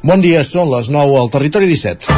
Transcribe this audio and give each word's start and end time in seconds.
Bon 0.00 0.16
dia, 0.24 0.40
són 0.48 0.70
les 0.72 0.88
9 0.88 1.16
al 1.20 1.28
Territori 1.28 1.66
17. 1.68 2.08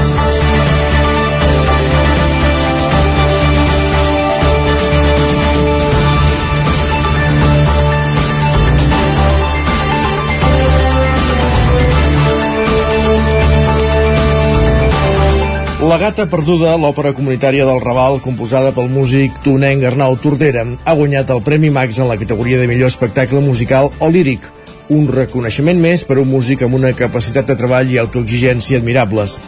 La 15.82 15.98
gata 15.98 16.28
perduda, 16.30 16.76
l'òpera 16.78 17.10
comunitària 17.18 17.66
del 17.66 17.82
Raval, 17.82 18.20
composada 18.22 18.70
pel 18.70 18.86
músic 18.94 19.42
tonenc 19.42 19.82
Arnau 19.90 20.14
Tordera, 20.22 20.62
ha 20.86 20.94
guanyat 20.94 21.34
el 21.34 21.42
Premi 21.42 21.74
Max 21.74 21.98
en 21.98 22.06
la 22.06 22.16
categoria 22.16 22.62
de 22.62 22.70
millor 22.70 22.94
espectacle 22.94 23.42
musical 23.42 23.90
o 23.98 24.08
líric, 24.08 24.46
un 24.92 25.08
reconeixement 25.08 25.78
més 25.80 26.04
per 26.08 26.18
un 26.20 26.28
músic 26.28 26.64
amb 26.66 26.76
una 26.78 26.92
capacitat 26.96 27.48
de 27.48 27.56
treball 27.58 27.92
i 27.92 28.00
autoexigència 28.02 28.80
admirables. 28.82 29.38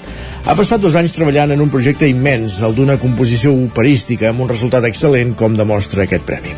Ha 0.45 0.57
passat 0.57 0.83
dos 0.85 0.97
anys 1.01 1.17
treballant 1.17 1.55
en 1.55 1.65
un 1.65 1.73
projecte 1.73 2.09
immens, 2.09 2.61
el 2.65 2.77
d'una 2.77 2.99
composició 3.01 3.55
operística, 3.57 4.31
amb 4.31 4.45
un 4.45 4.53
resultat 4.53 4.89
excel·lent, 4.89 5.37
com 5.41 5.57
demostra 5.57 6.05
aquest 6.05 6.27
premi. 6.29 6.57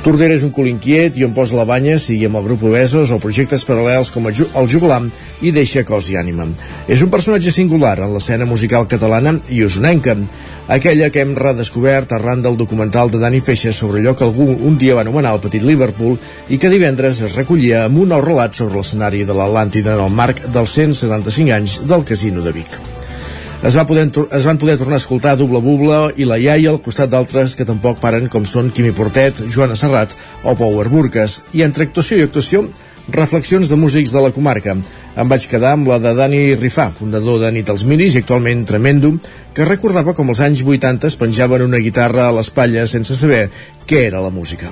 Tordera 0.00 0.32
és 0.32 0.44
un 0.46 0.52
cul 0.56 0.70
inquiet 0.70 1.18
i 1.20 1.26
on 1.26 1.34
posa 1.36 1.58
la 1.58 1.66
banya, 1.68 1.98
sigui 2.00 2.24
amb 2.24 2.38
el 2.40 2.46
grup 2.46 2.62
Obesos 2.64 3.10
o 3.12 3.18
projectes 3.20 3.66
paral·lels 3.68 4.08
com 4.14 4.30
el 4.30 4.68
Jugulam, 4.72 5.10
i 5.44 5.50
deixa 5.52 5.82
cos 5.84 6.06
i 6.08 6.16
ànima. 6.16 6.46
És 6.88 7.02
un 7.04 7.10
personatge 7.12 7.52
singular 7.52 7.98
en 8.00 8.14
l'escena 8.14 8.48
musical 8.48 8.88
catalana 8.88 9.34
i 9.52 9.60
usonenca, 9.66 10.14
aquella 10.72 11.10
que 11.12 11.20
hem 11.20 11.34
redescobert 11.36 12.14
arran 12.16 12.40
del 12.40 12.56
documental 12.56 13.12
de 13.12 13.20
Dani 13.20 13.42
Feixa 13.44 13.74
sobre 13.76 14.00
allò 14.00 14.14
que 14.16 14.24
algú 14.24 14.46
un 14.54 14.78
dia 14.80 14.96
va 14.96 15.04
anomenar 15.04 15.34
el 15.36 15.42
petit 15.44 15.66
Liverpool 15.68 16.16
i 16.48 16.56
que 16.56 16.72
divendres 16.72 17.20
es 17.26 17.36
recollia 17.36 17.84
amb 17.84 18.00
un 18.00 18.14
nou 18.14 18.24
relat 18.24 18.56
sobre 18.56 18.80
l'escenari 18.80 19.26
de 19.28 19.36
l'Atlàntida 19.36 19.98
en 19.98 20.06
el 20.06 20.16
marc 20.22 20.46
dels 20.48 20.78
175 20.80 21.54
anys 21.58 21.76
del 21.84 22.08
Casino 22.08 22.46
de 22.46 22.56
Vic 22.56 22.99
es, 23.62 23.76
va 23.76 23.86
poder, 23.86 24.08
es 24.32 24.46
van 24.48 24.58
poder 24.58 24.76
tornar 24.80 24.96
a 24.96 25.02
escoltar 25.02 25.36
Doble 25.36 25.60
Bubla 25.60 26.00
i 26.16 26.24
La 26.28 26.38
Iaia 26.40 26.70
al 26.72 26.80
costat 26.84 27.10
d'altres 27.12 27.56
que 27.56 27.66
tampoc 27.68 28.00
paren 28.00 28.28
com 28.32 28.46
són 28.48 28.70
Quimi 28.72 28.92
Portet, 28.96 29.42
Joana 29.52 29.76
Serrat 29.76 30.14
o 30.44 30.54
Power 30.56 30.88
Burques 30.88 31.42
i 31.52 31.64
entre 31.66 31.84
actuació 31.88 32.20
i 32.20 32.24
actuació 32.24 32.64
reflexions 33.10 33.68
de 33.68 33.76
músics 33.76 34.12
de 34.12 34.20
la 34.22 34.30
comarca. 34.32 34.76
Em 35.16 35.30
vaig 35.30 35.46
quedar 35.50 35.74
amb 35.74 35.88
la 35.90 35.98
de 35.98 36.12
Dani 36.14 36.42
Rifà, 36.54 36.90
fundador 36.94 37.40
de 37.42 37.50
Nit 37.52 37.70
als 37.70 37.84
Minis 37.84 38.14
i 38.14 38.22
actualment 38.22 38.64
Tremendo, 38.68 39.14
que 39.54 39.66
recordava 39.66 40.14
com 40.14 40.30
als 40.30 40.42
anys 40.46 40.62
80 40.62 41.10
es 41.10 41.18
penjaven 41.18 41.66
una 41.66 41.82
guitarra 41.82 42.28
a 42.28 42.36
l'espatlla 42.36 42.86
sense 42.86 43.16
saber 43.18 43.48
què 43.86 44.06
era 44.06 44.22
la 44.22 44.30
música. 44.30 44.70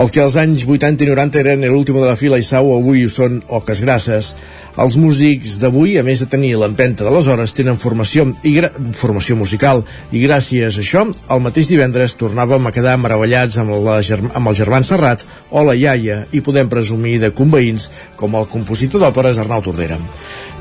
El 0.00 0.10
que 0.14 0.22
als 0.22 0.36
anys 0.38 0.64
80 0.66 1.04
i 1.04 1.08
90 1.10 1.40
eren 1.40 1.66
l'últim 1.66 1.96
de 1.98 2.06
la 2.06 2.16
fila 2.16 2.38
i 2.38 2.46
sau 2.46 2.70
avui 2.76 3.04
ho 3.04 3.10
són 3.10 3.40
oques 3.48 3.82
grasses. 3.82 4.34
Els 4.78 4.94
músics 4.96 5.56
d'avui, 5.58 5.96
a 5.98 6.04
més 6.06 6.20
de 6.22 6.28
tenir 6.30 6.52
l'empenta 6.60 7.02
de 7.06 7.10
les 7.10 7.26
hores, 7.26 7.54
tenen 7.56 7.78
formació, 7.80 8.28
i 8.46 8.60
formació 8.94 9.34
musical 9.36 9.82
i 10.12 10.22
gràcies 10.22 10.78
a 10.78 10.84
això, 10.84 11.02
el 11.10 11.42
mateix 11.42 11.72
divendres 11.72 12.14
tornàvem 12.20 12.68
a 12.68 12.74
quedar 12.74 12.94
meravellats 13.00 13.58
amb, 13.58 13.74
la, 13.82 13.98
amb 13.98 14.52
el 14.52 14.58
germà 14.60 14.82
Serrat 14.86 15.26
o 15.50 15.64
la 15.66 15.74
iaia 15.74 16.22
i 16.32 16.40
podem 16.40 16.70
presumir 16.70 17.18
de 17.18 17.32
conveïns 17.34 17.90
com 18.16 18.38
el 18.38 18.46
compositor 18.46 19.02
d'òperes 19.02 19.42
Arnau 19.42 19.62
Tordera. 19.66 19.98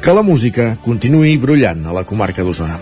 Que 0.01 0.15
la 0.15 0.25
música 0.25 0.73
continuï 0.81 1.37
brullant 1.37 1.85
a 1.85 1.95
la 1.95 2.05
comarca 2.07 2.43
d'Osona. 2.43 2.79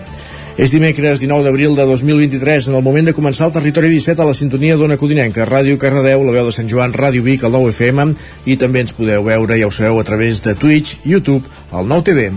És 0.58 0.72
dimecres 0.74 1.20
19 1.22 1.46
d'abril 1.46 1.76
de 1.78 1.84
2023, 1.86 2.72
en 2.72 2.76
el 2.80 2.82
moment 2.82 3.06
de 3.06 3.14
començar 3.14 3.46
el 3.46 3.54
Territori 3.54 3.92
17 3.94 4.24
a 4.24 4.26
la 4.26 4.34
sintonia 4.34 4.78
d'Ona 4.80 4.98
Codinenca, 4.98 5.46
Ràdio 5.46 5.78
Cardedeu, 5.78 6.24
la 6.26 6.34
veu 6.34 6.50
de 6.50 6.54
Sant 6.56 6.72
Joan, 6.72 6.96
Ràdio 6.98 7.22
Vic, 7.22 7.46
el 7.46 7.54
9 7.54 7.76
FM, 7.76 8.08
i 8.50 8.58
també 8.58 8.82
ens 8.82 8.96
podeu 8.98 9.22
veure, 9.28 9.60
ja 9.62 9.70
ho 9.70 9.76
sabeu, 9.76 10.02
a 10.02 10.08
través 10.08 10.42
de 10.42 10.56
Twitch, 10.58 10.98
YouTube, 11.06 11.46
el 11.70 11.86
9 11.94 12.10
TV 12.10 12.32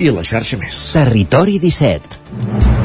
i 0.00 0.08
la 0.08 0.24
xarxa 0.24 0.56
més. 0.56 0.80
Territori 0.96 1.60
17. 1.60 2.75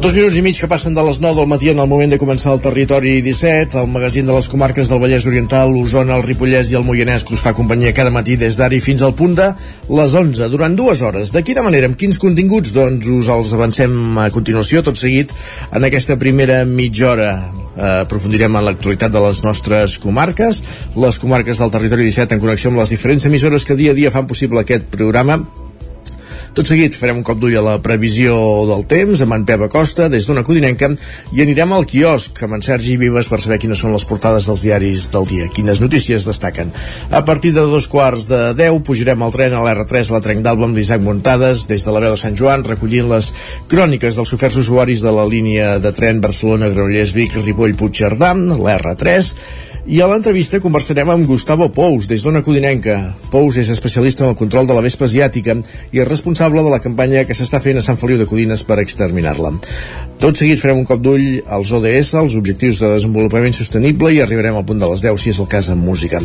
Dos 0.00 0.14
minuts 0.16 0.32
i 0.32 0.40
mig 0.40 0.56
que 0.56 0.64
passen 0.64 0.94
de 0.96 1.02
les 1.04 1.18
9 1.20 1.36
del 1.36 1.48
matí 1.48 1.68
en 1.68 1.80
el 1.82 1.88
moment 1.88 2.08
de 2.08 2.16
començar 2.16 2.54
el 2.54 2.62
Territori 2.64 3.18
17, 3.20 3.76
el 3.82 3.90
magazín 3.92 4.24
de 4.24 4.32
les 4.32 4.46
comarques 4.48 4.88
del 4.88 5.02
Vallès 5.02 5.26
Oriental, 5.28 5.68
l'Osona, 5.68 6.16
el 6.16 6.24
Ripollès 6.24 6.70
i 6.72 6.78
el 6.78 6.86
Moianès 6.88 7.26
que 7.28 7.36
us 7.36 7.42
fa 7.44 7.52
companyia 7.52 7.92
cada 7.92 8.08
matí 8.14 8.38
des 8.40 8.56
d'ara 8.56 8.72
i 8.72 8.80
fins 8.80 9.04
al 9.04 9.12
punt 9.12 9.36
de 9.36 9.50
les 9.98 10.16
11, 10.22 10.48
durant 10.48 10.72
dues 10.78 11.04
hores. 11.04 11.34
De 11.36 11.44
quina 11.44 11.66
manera, 11.68 11.92
amb 11.92 12.00
quins 12.00 12.16
continguts? 12.16 12.72
Doncs 12.72 13.12
us 13.12 13.28
els 13.28 13.52
avancem 13.52 14.16
a 14.24 14.30
continuació, 14.32 14.80
tot 14.80 14.96
seguit, 14.96 15.36
en 15.68 15.84
aquesta 15.84 16.16
primera 16.16 16.62
mitja 16.64 17.10
hora. 17.12 17.30
Eh, 17.76 17.94
aprofundirem 18.00 18.56
en 18.56 18.70
l'actualitat 18.70 19.12
de 19.12 19.20
les 19.28 19.44
nostres 19.44 20.00
comarques, 20.00 20.64
les 20.96 21.20
comarques 21.20 21.60
del 21.60 21.76
Territori 21.76 22.08
17 22.08 22.38
en 22.38 22.46
connexió 22.48 22.72
amb 22.72 22.80
les 22.80 22.96
diferents 22.96 23.28
emissores 23.28 23.68
que 23.68 23.76
dia 23.76 23.92
a 23.92 24.00
dia 24.00 24.16
fan 24.16 24.26
possible 24.32 24.64
aquest 24.64 24.88
programa 24.96 25.42
tot 26.50 26.66
seguit 26.66 26.96
farem 26.98 27.20
un 27.20 27.26
cop 27.26 27.38
d'ull 27.38 27.54
a 27.60 27.62
la 27.62 27.76
previsió 27.82 28.34
del 28.66 28.82
temps 28.90 29.20
amb 29.22 29.36
en 29.36 29.44
Pep 29.46 29.62
Acosta 29.68 30.08
des 30.10 30.26
d'una 30.26 30.42
codinenca 30.46 30.88
i 31.36 31.44
anirem 31.44 31.70
al 31.76 31.86
quiosc 31.86 32.42
amb 32.42 32.56
en 32.56 32.64
Sergi 32.66 32.96
Vives 32.98 33.30
per 33.30 33.38
saber 33.38 33.60
quines 33.62 33.78
són 33.78 33.94
les 33.94 34.06
portades 34.08 34.48
dels 34.50 34.64
diaris 34.66 35.06
del 35.14 35.28
dia, 35.30 35.46
quines 35.54 35.78
notícies 35.78 36.26
destaquen. 36.26 36.74
A 37.10 37.22
partir 37.24 37.54
de 37.54 37.62
dos 37.70 37.86
quarts 37.92 38.26
de 38.32 38.42
10 38.58 38.82
pujarem 38.86 39.22
al 39.22 39.34
tren 39.36 39.54
a 39.54 39.62
l'R3 39.62 40.10
a 40.10 40.18
la 40.18 40.22
Trenc 40.26 40.42
d'Alba 40.42 40.66
amb 40.66 40.80
l'Isaac 40.80 41.06
Muntades 41.06 41.68
des 41.70 41.86
de 41.86 41.94
la 41.94 42.02
veu 42.02 42.18
de 42.18 42.22
Sant 42.24 42.34
Joan 42.34 42.66
recollint 42.66 43.10
les 43.14 43.30
cròniques 43.70 44.18
dels 44.18 44.34
oferts 44.34 44.58
usuaris 44.58 45.06
de 45.06 45.14
la 45.14 45.30
línia 45.30 45.76
de 45.78 45.94
tren 45.94 46.18
Barcelona-Granollers-Vic, 46.24 47.38
Ripoll-Puigcerdà, 47.46 48.34
l'R3 48.58 49.34
i 49.88 49.98
a 49.98 50.06
l'entrevista 50.06 50.60
conversarem 50.60 51.08
amb 51.08 51.26
Gustavo 51.26 51.70
Pous, 51.72 52.04
des 52.06 52.20
d'Ona 52.22 52.42
Codinenca. 52.44 53.14
Pous 53.32 53.56
és 53.62 53.70
especialista 53.72 54.22
en 54.22 54.34
el 54.34 54.36
control 54.36 54.68
de 54.68 54.76
la 54.76 54.82
vespa 54.84 55.06
asiàtica 55.08 55.56
i 55.90 56.02
és 56.02 56.08
responsable 56.08 56.39
de 56.40 56.70
la 56.72 56.80
campanya 56.80 57.26
que 57.28 57.34
s'està 57.36 57.58
fent 57.60 57.76
a 57.76 57.82
Sant 57.84 57.98
Feliu 58.00 58.16
de 58.16 58.24
Codines 58.24 58.62
per 58.64 58.78
exterminar-la. 58.80 59.50
Tot 60.20 60.38
seguit 60.40 60.60
farem 60.60 60.78
un 60.80 60.86
cop 60.88 61.02
d'ull 61.04 61.42
als 61.52 61.72
ODS, 61.76 62.14
els 62.16 62.36
Objectius 62.38 62.80
de 62.80 62.88
Desenvolupament 62.94 63.52
Sostenible, 63.52 64.08
i 64.14 64.22
arribarem 64.24 64.56
al 64.56 64.64
punt 64.64 64.80
de 64.80 64.88
les 64.88 65.04
10, 65.04 65.20
si 65.20 65.34
és 65.34 65.40
el 65.42 65.48
cas, 65.52 65.68
amb 65.68 65.84
música. 65.84 66.22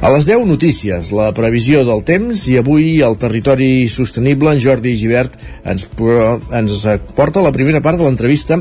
A 0.00 0.10
les 0.10 0.26
10, 0.26 0.44
notícies, 0.50 1.12
la 1.14 1.30
previsió 1.36 1.84
del 1.86 2.02
temps, 2.02 2.42
i 2.50 2.58
avui 2.58 3.00
al 3.06 3.14
territori 3.22 3.86
sostenible, 3.86 4.50
en 4.50 4.62
Jordi 4.62 4.96
Givert 4.98 5.38
ens, 5.64 5.86
ens 6.50 6.86
porta 7.14 7.44
la 7.44 7.54
primera 7.54 7.82
part 7.84 8.02
de 8.02 8.08
l'entrevista 8.08 8.58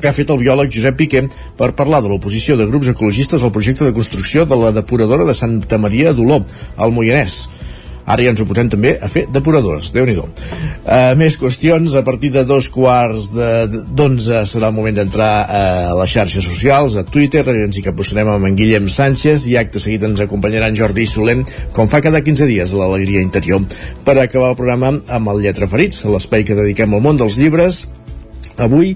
que 0.00 0.10
ha 0.10 0.16
fet 0.16 0.28
el 0.28 0.42
biòleg 0.42 0.68
Josep 0.68 0.98
Piqué 1.00 1.22
per 1.56 1.72
parlar 1.78 2.02
de 2.04 2.12
l'oposició 2.12 2.58
de 2.60 2.68
grups 2.68 2.92
ecologistes 2.92 3.40
al 3.40 3.54
projecte 3.56 3.88
de 3.88 3.96
construcció 3.96 4.44
de 4.44 4.58
la 4.60 4.74
depuradora 4.76 5.24
de 5.24 5.34
Santa 5.34 5.80
Maria 5.80 6.12
d'Oló, 6.12 6.42
al 6.76 6.92
Moianès. 6.92 7.46
Ara 8.06 8.22
ja 8.22 8.32
ens 8.32 8.42
oposem 8.42 8.68
també 8.70 8.94
a 9.02 9.08
fer 9.10 9.24
depuradores, 9.34 9.90
déu 9.94 10.06
nhi 10.06 10.14
uh, 10.16 10.28
Més 11.18 11.36
qüestions, 11.40 11.96
a 11.98 12.04
partir 12.06 12.30
de 12.34 12.44
dos 12.46 12.68
quarts 12.72 13.32
d'onze 13.34 14.44
serà 14.46 14.70
el 14.70 14.76
moment 14.76 14.96
d'entrar 15.00 15.30
a 15.42 15.64
les 15.98 16.14
xarxes 16.14 16.46
socials, 16.46 16.96
a 16.96 17.04
Twitter, 17.04 17.42
ens 17.50 17.78
hi 17.78 17.84
capbussarem 17.84 18.30
amb 18.30 18.46
en 18.46 18.56
Guillem 18.58 18.86
Sánchez 18.92 19.48
i 19.50 19.58
acte 19.58 19.82
seguit 19.82 20.06
ens 20.06 20.22
acompanyaran 20.22 20.78
Jordi 20.78 21.06
Solent, 21.10 21.44
com 21.74 21.90
fa 21.90 22.02
cada 22.04 22.22
15 22.22 22.46
dies 22.46 22.72
a 22.72 22.80
l'Alegria 22.80 23.24
Interior. 23.26 23.66
Per 24.06 24.16
acabar 24.22 24.52
el 24.54 24.58
programa 24.58 24.94
amb 25.10 25.34
el 25.34 25.42
Lletra 25.42 25.68
Ferits, 25.70 26.04
l'espai 26.06 26.46
que 26.46 26.58
dediquem 26.58 26.94
al 26.94 27.02
món 27.02 27.18
dels 27.18 27.38
llibres, 27.40 27.86
avui 28.56 28.94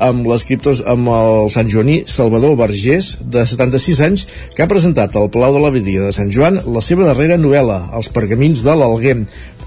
amb 0.00 0.26
l'escriptor 0.30 0.80
amb 0.90 1.10
el 1.12 1.50
Sant 1.52 1.68
Joaní 1.70 2.00
Salvador 2.08 2.56
Vergés, 2.58 3.12
de 3.20 3.44
76 3.46 4.00
anys, 4.06 4.26
que 4.56 4.64
ha 4.64 4.70
presentat 4.70 5.16
al 5.16 5.30
Palau 5.32 5.54
de 5.56 5.62
la 5.62 5.72
Vidia 5.74 6.08
de 6.08 6.16
Sant 6.16 6.32
Joan 6.32 6.62
la 6.64 6.82
seva 6.84 7.06
darrera 7.08 7.38
novel·la, 7.40 7.82
Els 7.96 8.10
pergamins 8.14 8.64
de 8.66 8.76
l'Alguer. 8.76 9.18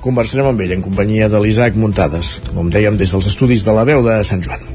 Conversarem 0.04 0.50
amb 0.50 0.62
ell 0.66 0.74
en 0.76 0.84
companyia 0.84 1.30
de 1.32 1.40
l'Isaac 1.40 1.78
Muntades, 1.80 2.40
com 2.52 2.74
dèiem, 2.74 2.98
des 3.00 3.14
dels 3.14 3.30
estudis 3.30 3.64
de 3.64 3.78
la 3.78 3.86
veu 3.88 4.04
de 4.04 4.20
Sant 4.28 4.44
Joan. 4.44 4.66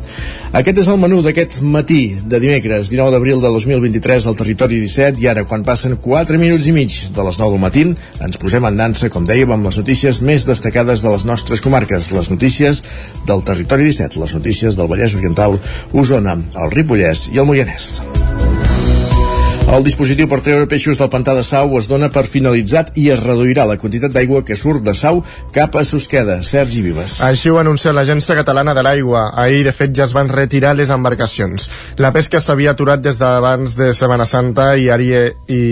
Aquest 0.58 0.78
és 0.80 0.88
el 0.88 0.96
menú 1.00 1.18
d'aquest 1.24 1.58
matí 1.60 2.00
de 2.24 2.40
dimecres, 2.40 2.88
19 2.88 3.12
d'abril 3.12 3.42
de 3.42 3.50
2023 3.52 4.28
al 4.30 4.38
territori 4.38 4.80
17 4.80 5.20
i 5.20 5.28
ara, 5.28 5.44
quan 5.44 5.66
passen 5.66 5.98
4 6.00 6.40
minuts 6.40 6.68
i 6.70 6.72
mig 6.72 6.94
de 7.14 7.26
les 7.26 7.40
9 7.40 7.56
del 7.56 7.62
matí, 7.62 7.84
ens 8.24 8.40
posem 8.40 8.64
en 8.64 8.80
dansa, 8.80 9.10
com 9.12 9.28
dèiem, 9.28 9.52
amb 9.52 9.68
les 9.68 9.80
notícies 9.80 10.22
més 10.24 10.48
destacades 10.48 11.04
de 11.04 11.12
les 11.12 11.28
nostres 11.28 11.64
comarques, 11.64 12.12
les 12.16 12.32
notícies 12.32 12.82
del 13.28 13.44
territori 13.44 13.90
17, 13.90 14.20
les 14.22 14.34
notícies 14.40 14.80
del 14.80 14.88
Vallès 14.88 15.18
Oriental, 15.20 15.60
Osona, 15.92 16.38
el 16.56 16.74
Ripollès 16.74 17.28
i 17.34 17.44
el 17.44 17.48
Moianès. 17.48 17.92
El 19.68 19.84
dispositiu 19.84 20.24
per 20.32 20.38
treure 20.40 20.64
peixos 20.64 20.96
del 20.96 21.10
pantà 21.12 21.34
de 21.36 21.42
Sau 21.44 21.74
es 21.76 21.86
dona 21.90 22.08
per 22.08 22.22
finalitzat 22.24 22.94
i 22.96 23.10
es 23.12 23.20
reduirà 23.20 23.66
la 23.68 23.76
quantitat 23.76 24.14
d'aigua 24.14 24.40
que 24.40 24.56
surt 24.56 24.80
de 24.86 24.94
Sau 24.96 25.20
cap 25.52 25.76
a 25.76 25.82
Susqueda. 25.84 26.38
Sergi 26.42 26.80
Vives. 26.86 27.18
Així 27.26 27.52
ho 27.52 27.58
ha 27.58 27.64
anunciat 27.66 27.92
l'Agència 27.92 28.38
Catalana 28.38 28.72
de 28.72 28.86
l'Aigua. 28.86 29.26
Ahir, 29.36 29.60
de 29.68 29.74
fet, 29.76 29.92
ja 29.92 30.06
es 30.08 30.16
van 30.16 30.32
retirar 30.32 30.72
les 30.78 30.88
embarcacions. 30.88 31.68
La 32.00 32.14
pesca 32.16 32.40
s'havia 32.40 32.72
aturat 32.72 33.04
des 33.04 33.20
d'abans 33.20 33.76
de 33.76 33.92
Setmana 33.92 34.24
Santa 34.24 34.70
i 34.80 34.88
ara, 34.88 35.04
i, 35.04 35.62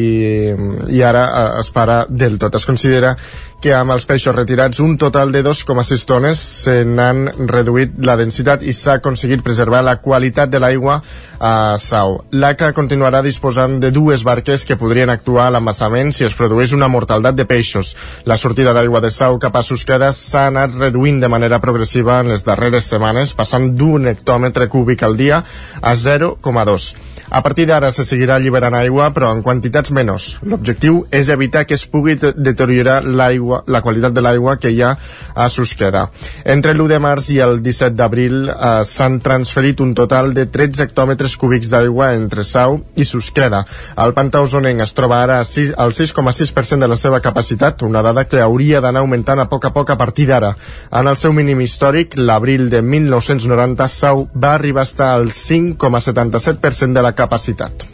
i 0.92 1.02
ara 1.02 1.24
eh, 1.26 1.60
es 1.64 1.72
para 1.72 2.02
del 2.06 2.36
tot. 2.36 2.60
Es 2.60 2.68
considera 2.68 3.16
que 3.62 3.72
amb 3.74 3.94
els 3.94 4.04
peixos 4.06 4.34
retirats 4.36 4.80
un 4.84 4.96
total 5.00 5.32
de 5.32 5.42
2,6 5.44 6.04
tones 6.08 6.40
se 6.64 6.74
n'han 6.84 7.26
reduït 7.48 7.96
la 8.04 8.16
densitat 8.20 8.62
i 8.62 8.74
s'ha 8.76 8.98
aconseguit 9.00 9.42
preservar 9.44 9.82
la 9.86 9.96
qualitat 10.04 10.52
de 10.52 10.60
l'aigua 10.62 11.00
a 11.40 11.76
Sau. 11.80 12.20
L'ACA 12.32 12.72
continuarà 12.76 13.22
disposant 13.24 13.78
de 13.80 13.90
dues 13.90 14.24
barques 14.24 14.66
que 14.68 14.76
podrien 14.76 15.10
actuar 15.10 15.48
a 15.48 15.56
l'embassament 15.56 16.12
si 16.12 16.26
es 16.28 16.36
produeix 16.36 16.76
una 16.76 16.88
mortaldat 16.92 17.36
de 17.36 17.48
peixos. 17.48 17.94
La 18.24 18.36
sortida 18.36 18.76
d'aigua 18.76 19.00
de 19.00 19.10
Sau 19.10 19.40
cap 19.42 19.56
a 19.56 19.64
Susqueda 19.66 20.12
s'ha 20.12 20.46
anat 20.52 20.76
reduint 20.76 21.20
de 21.20 21.32
manera 21.32 21.60
progressiva 21.60 22.20
en 22.20 22.32
les 22.34 22.44
darreres 22.44 22.92
setmanes, 22.92 23.34
passant 23.34 23.72
d'un 23.76 24.06
hectòmetre 24.12 24.68
cúbic 24.68 25.02
al 25.02 25.16
dia 25.16 25.42
a 25.80 25.94
0,2. 25.96 27.15
A 27.30 27.42
partir 27.42 27.66
d'ara 27.66 27.90
se 27.92 28.04
seguirà 28.06 28.36
alliberant 28.36 28.74
aigua, 28.78 29.08
però 29.14 29.32
en 29.34 29.42
quantitats 29.42 29.90
menors. 29.90 30.36
L'objectiu 30.46 31.00
és 31.10 31.28
evitar 31.32 31.64
que 31.66 31.74
es 31.74 31.86
pugui 31.90 32.14
deteriorar 32.16 33.00
l'aigua, 33.04 33.62
la 33.66 33.82
qualitat 33.82 34.14
de 34.14 34.22
l'aigua 34.22 34.56
que 34.62 34.70
hi 34.70 34.82
ha 34.82 34.92
a 35.34 35.48
Susqueda. 35.50 36.06
Entre 36.44 36.74
l'1 36.74 36.86
de 36.92 37.00
març 37.02 37.30
i 37.34 37.40
el 37.42 37.58
17 37.64 37.96
d'abril 37.98 38.50
eh, 38.50 38.84
s'han 38.86 39.18
transferit 39.24 39.82
un 39.82 39.92
total 39.98 40.32
de 40.36 40.46
13 40.46 40.84
hectòmetres 40.86 41.34
cúbics 41.36 41.70
d'aigua 41.72 42.12
entre 42.14 42.44
Sau 42.46 42.78
i 42.94 43.04
Susqueda. 43.04 43.64
El 44.04 44.14
pantà 44.14 44.44
usonenc 44.44 44.84
es 44.86 44.94
troba 44.94 45.18
ara 45.24 45.40
al 45.42 45.92
6,6% 45.96 46.78
de 46.78 46.88
la 46.88 46.96
seva 47.00 47.20
capacitat, 47.20 47.82
una 47.82 48.04
dada 48.06 48.26
que 48.30 48.40
hauria 48.40 48.80
d'anar 48.80 49.02
augmentant 49.02 49.42
a 49.42 49.48
poc 49.50 49.66
a 49.66 49.72
poc 49.74 49.90
a 49.90 49.98
partir 49.98 50.28
d'ara. 50.30 50.54
En 50.92 51.10
el 51.10 51.18
seu 51.18 51.34
mínim 51.34 51.60
històric, 51.60 52.14
l'abril 52.16 52.70
de 52.70 52.82
1990, 52.82 53.88
Sau 53.90 54.28
va 54.34 54.54
arribar 54.54 54.84
a 54.84 54.90
estar 54.90 55.10
al 55.16 55.30
5,77% 55.34 56.92
de 56.92 57.02
la 57.02 57.15
capacitat. 57.18 57.86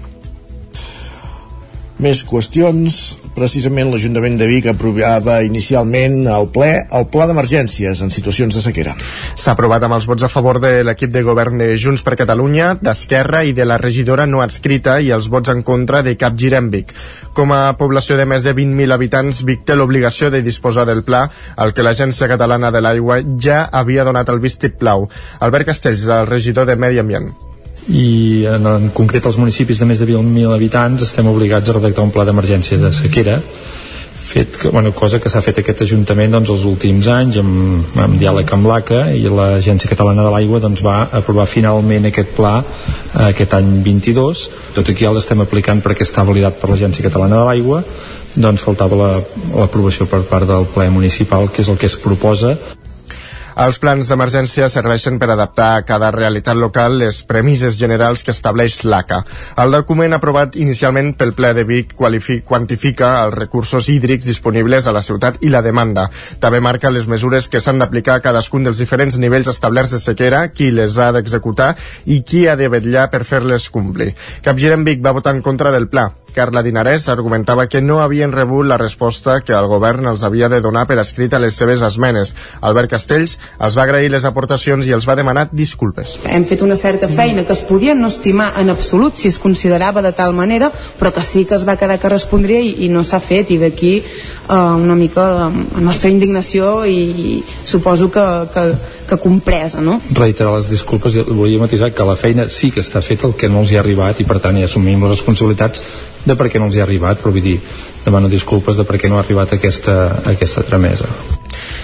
Més 2.02 2.24
qüestions. 2.26 3.02
Precisament 3.32 3.88
l'Ajuntament 3.88 4.34
de 4.36 4.44
Vic 4.44 4.66
aprovava 4.68 5.38
inicialment 5.46 6.26
el 6.28 6.48
ple 6.52 6.72
el 6.98 7.06
pla 7.08 7.24
d'emergències 7.30 8.02
en 8.04 8.10
situacions 8.12 8.52
de 8.52 8.60
sequera. 8.60 8.92
S'ha 9.40 9.54
aprovat 9.54 9.86
amb 9.86 9.96
els 9.96 10.08
vots 10.10 10.26
a 10.26 10.28
favor 10.28 10.58
de 10.60 10.72
l'equip 10.84 11.12
de 11.14 11.22
govern 11.24 11.62
de 11.62 11.70
Junts 11.80 12.02
per 12.04 12.16
Catalunya, 12.20 12.72
d'Esquerra 12.82 13.44
i 13.48 13.54
de 13.56 13.64
la 13.64 13.78
regidora 13.80 14.26
no 14.26 14.42
adscrita 14.44 14.98
i 15.00 15.12
els 15.16 15.30
vots 15.32 15.54
en 15.54 15.62
contra 15.62 16.02
de 16.02 16.16
Cap 16.20 16.36
Girem 16.36 16.68
Vic. 16.74 16.92
Com 17.38 17.54
a 17.56 17.62
població 17.78 18.18
de 18.20 18.26
més 18.28 18.42
de 18.44 18.52
20.000 18.58 18.98
habitants, 18.98 19.44
Vic 19.48 19.62
té 19.64 19.78
l'obligació 19.78 20.28
de 20.34 20.42
disposar 20.42 20.84
del 20.90 21.04
pla, 21.06 21.28
al 21.56 21.72
que 21.72 21.86
l'Agència 21.86 22.28
Catalana 22.28 22.74
de 22.74 22.82
l'Aigua 22.84 23.22
ja 23.38 23.62
havia 23.72 24.04
donat 24.04 24.28
el 24.28 24.42
vistiplau. 24.42 25.08
Albert 25.40 25.70
Castells, 25.72 26.04
el 26.10 26.28
regidor 26.28 26.66
de 26.68 26.76
Medi 26.76 27.00
Ambient 27.00 27.32
i 27.90 28.44
en, 28.46 28.66
en 28.66 28.90
concret 28.94 29.26
els 29.26 29.38
municipis 29.42 29.80
de 29.80 29.88
més 29.88 29.98
de 29.98 30.06
20.000 30.06 30.54
habitants 30.54 31.02
estem 31.02 31.26
obligats 31.26 31.70
a 31.70 31.78
redactar 31.78 32.04
un 32.06 32.12
pla 32.14 32.26
d'emergència 32.28 32.78
de 32.78 32.92
sequera 32.94 33.40
fet 34.32 34.56
que, 34.56 34.68
bueno, 34.68 34.92
cosa 34.94 35.20
que 35.20 35.28
s'ha 35.28 35.42
fet 35.44 35.58
aquest 35.60 35.82
Ajuntament 35.84 36.32
doncs, 36.32 36.50
els 36.54 36.64
últims 36.68 37.08
anys 37.10 37.38
amb, 37.42 37.96
amb 38.00 38.18
diàleg 38.20 38.52
amb 38.54 38.68
l'ACA 38.70 39.02
i 39.18 39.26
l'Agència 39.28 39.90
Catalana 39.90 40.24
de 40.24 40.32
l'Aigua 40.32 40.60
doncs, 40.62 40.82
va 40.86 41.02
aprovar 41.20 41.48
finalment 41.50 42.08
aquest 42.08 42.32
pla 42.38 42.54
eh, 42.62 43.28
aquest 43.28 43.58
any 43.58 43.74
22 43.84 44.44
tot 44.78 44.88
i 44.88 44.94
que 44.94 45.04
ja 45.04 45.12
l'estem 45.12 45.42
aplicant 45.44 45.82
perquè 45.84 46.06
està 46.06 46.24
validat 46.28 46.60
per 46.60 46.70
l'Agència 46.70 47.04
Catalana 47.08 47.42
de 47.42 47.48
l'Aigua 47.50 47.82
doncs 48.32 48.64
faltava 48.64 48.96
l'aprovació 48.96 50.06
la, 50.06 50.12
per 50.14 50.22
part 50.30 50.48
del 50.48 50.70
ple 50.72 50.88
municipal 50.94 51.50
que 51.52 51.66
és 51.66 51.68
el 51.68 51.76
que 51.82 51.90
es 51.90 51.98
proposa 52.00 52.56
els 53.60 53.78
plans 53.82 54.08
d'emergència 54.08 54.68
serveixen 54.72 55.18
per 55.20 55.28
adaptar 55.32 55.68
a 55.76 55.82
cada 55.84 56.10
realitat 56.14 56.56
local 56.56 56.96
les 57.02 57.22
premisses 57.28 57.76
generals 57.76 58.22
que 58.24 58.32
estableix 58.32 58.78
l'ACA. 58.88 59.20
El 59.60 59.76
document 59.76 60.16
aprovat 60.16 60.56
inicialment 60.56 61.12
pel 61.20 61.34
ple 61.36 61.52
de 61.52 61.66
Vic 61.68 61.92
quantifica 61.98 63.12
els 63.26 63.36
recursos 63.36 63.90
hídrics 63.92 64.26
disponibles 64.30 64.86
a 64.86 64.96
la 64.96 65.02
ciutat 65.04 65.42
i 65.44 65.52
la 65.52 65.62
demanda. 65.62 66.08
També 66.40 66.62
marca 66.64 66.90
les 66.90 67.06
mesures 67.06 67.48
que 67.52 67.60
s'han 67.60 67.82
d'aplicar 67.82 68.16
a 68.16 68.24
cadascun 68.24 68.64
dels 68.64 68.80
diferents 68.80 69.18
nivells 69.18 69.52
establerts 69.52 69.92
de 69.92 70.00
sequera, 70.00 70.46
qui 70.48 70.70
les 70.70 70.96
ha 70.98 71.12
d'executar 71.12 71.74
i 72.06 72.22
qui 72.22 72.46
ha 72.48 72.56
de 72.56 72.70
vetllar 72.72 73.10
per 73.12 73.24
fer-les 73.28 73.68
complir. 73.70 74.12
Capgirem 74.42 74.84
Vic 74.88 75.04
va 75.04 75.12
votar 75.12 75.36
en 75.36 75.42
contra 75.44 75.72
del 75.72 75.88
pla. 75.92 76.08
Carla 76.34 76.62
Dinarès 76.64 77.08
argumentava 77.12 77.66
que 77.68 77.80
no 77.80 78.00
havien 78.02 78.32
rebut 78.32 78.66
la 78.66 78.78
resposta 78.80 79.40
que 79.44 79.54
el 79.56 79.68
govern 79.70 80.08
els 80.10 80.24
havia 80.26 80.48
de 80.52 80.60
donar 80.64 80.86
per 80.88 80.98
escrit 81.02 81.34
a 81.34 81.40
les 81.42 81.56
seves 81.58 81.82
esmenes. 81.86 82.34
Albert 82.60 82.90
Castells 82.90 83.38
els 83.60 83.76
va 83.78 83.84
agrair 83.86 84.10
les 84.12 84.26
aportacions 84.28 84.88
i 84.88 84.94
els 84.96 85.08
va 85.08 85.16
demanar 85.18 85.48
disculpes. 85.52 86.16
Hem 86.24 86.46
fet 86.48 86.64
una 86.66 86.76
certa 86.76 87.08
feina 87.08 87.44
que 87.46 87.56
es 87.56 87.64
podia 87.68 87.94
no 87.94 88.08
estimar 88.12 88.52
en 88.60 88.72
absolut 88.72 89.16
si 89.20 89.28
es 89.28 89.38
considerava 89.38 90.02
de 90.02 90.12
tal 90.12 90.34
manera, 90.34 90.72
però 90.98 91.12
que 91.12 91.22
sí 91.22 91.44
que 91.44 91.56
es 91.58 91.66
va 91.68 91.76
quedar 91.76 91.98
que 92.00 92.12
respondria 92.12 92.60
i, 92.60 92.74
i 92.86 92.88
no 92.88 93.04
s'ha 93.04 93.20
fet 93.20 93.52
i 93.52 93.60
d'aquí 93.62 93.94
eh, 93.98 94.54
una 94.54 94.96
mica 94.98 95.28
la, 95.28 95.50
la 95.50 95.84
nostra 95.84 96.10
indignació 96.10 96.82
i, 96.86 96.98
i 97.02 97.30
suposo 97.64 98.10
que, 98.10 98.26
que, 98.54 98.66
que 99.12 99.20
compresa, 99.20 99.80
no? 99.84 99.98
Reiterar 100.16 100.54
les 100.56 100.70
disculpes 100.70 101.16
i 101.16 101.24
volia 101.28 101.60
matisar 101.60 101.90
que 101.92 102.06
la 102.08 102.16
feina 102.16 102.48
sí 102.48 102.70
que 102.72 102.80
està 102.80 103.02
feta, 103.04 103.28
el 103.28 103.36
que 103.36 103.50
no 103.52 103.60
els 103.60 103.72
hi 103.72 103.76
ha 103.76 103.82
arribat 103.84 104.22
i 104.22 104.28
per 104.28 104.38
tant 104.40 104.56
hi 104.56 104.64
assumim 104.64 105.04
les 105.04 105.18
responsabilitats 105.18 105.84
de 106.24 106.36
per 106.38 106.48
què 106.48 106.60
no 106.60 106.70
els 106.70 106.78
hi 106.78 106.80
ha 106.80 106.86
arribat, 106.86 107.20
però 107.20 107.34
vull 107.34 107.44
dir, 107.44 107.58
demano 108.04 108.28
disculpes 108.28 108.76
de 108.76 108.86
per 108.88 108.98
què 108.98 109.10
no 109.10 109.20
ha 109.20 109.24
arribat 109.26 109.54
aquesta, 109.58 109.98
aquesta 110.32 110.66
tramesa. 110.66 111.08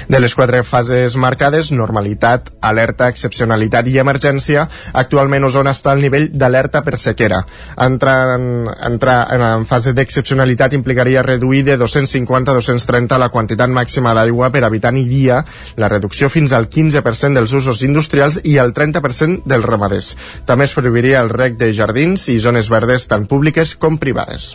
De 0.08 0.20
les 0.20 0.34
quatre 0.34 0.62
fases 0.64 1.16
marcades, 1.20 1.70
normalitat, 1.72 2.48
alerta, 2.64 3.10
excepcionalitat 3.12 3.90
i 3.92 3.98
emergència, 4.00 4.62
actualment 4.96 5.44
Osona 5.44 5.74
està 5.76 5.92
al 5.92 6.00
nivell 6.00 6.30
d'alerta 6.32 6.80
per 6.86 6.96
sequera. 7.00 7.42
Entrar 7.84 8.16
en, 8.38 8.46
entrar 8.88 9.18
en 9.36 9.66
fase 9.68 9.92
d'excepcionalitat 9.92 10.72
implicaria 10.78 11.24
reduir 11.26 11.64
de 11.66 11.76
250 11.76 12.54
a 12.54 12.56
230 12.56 13.20
la 13.20 13.28
quantitat 13.34 13.68
màxima 13.68 14.14
d'aigua 14.16 14.48
per 14.54 14.64
habitant 14.64 14.96
i 14.96 15.04
dia, 15.10 15.42
la 15.76 15.92
reducció 15.92 16.32
fins 16.32 16.56
al 16.56 16.70
15% 16.72 17.36
dels 17.36 17.52
usos 17.60 17.84
industrials 17.84 18.40
i 18.44 18.56
el 18.56 18.72
30% 18.72 19.44
dels 19.44 19.68
ramaders. 19.68 20.14
També 20.48 20.64
es 20.64 20.74
prohibiria 20.74 21.20
el 21.20 21.28
rec 21.36 21.60
de 21.60 21.74
jardins 21.76 22.30
i 22.32 22.40
zones 22.40 22.72
verdes 22.72 23.06
tant 23.12 23.28
públiques 23.28 23.76
com 23.76 24.00
privades. 24.00 24.54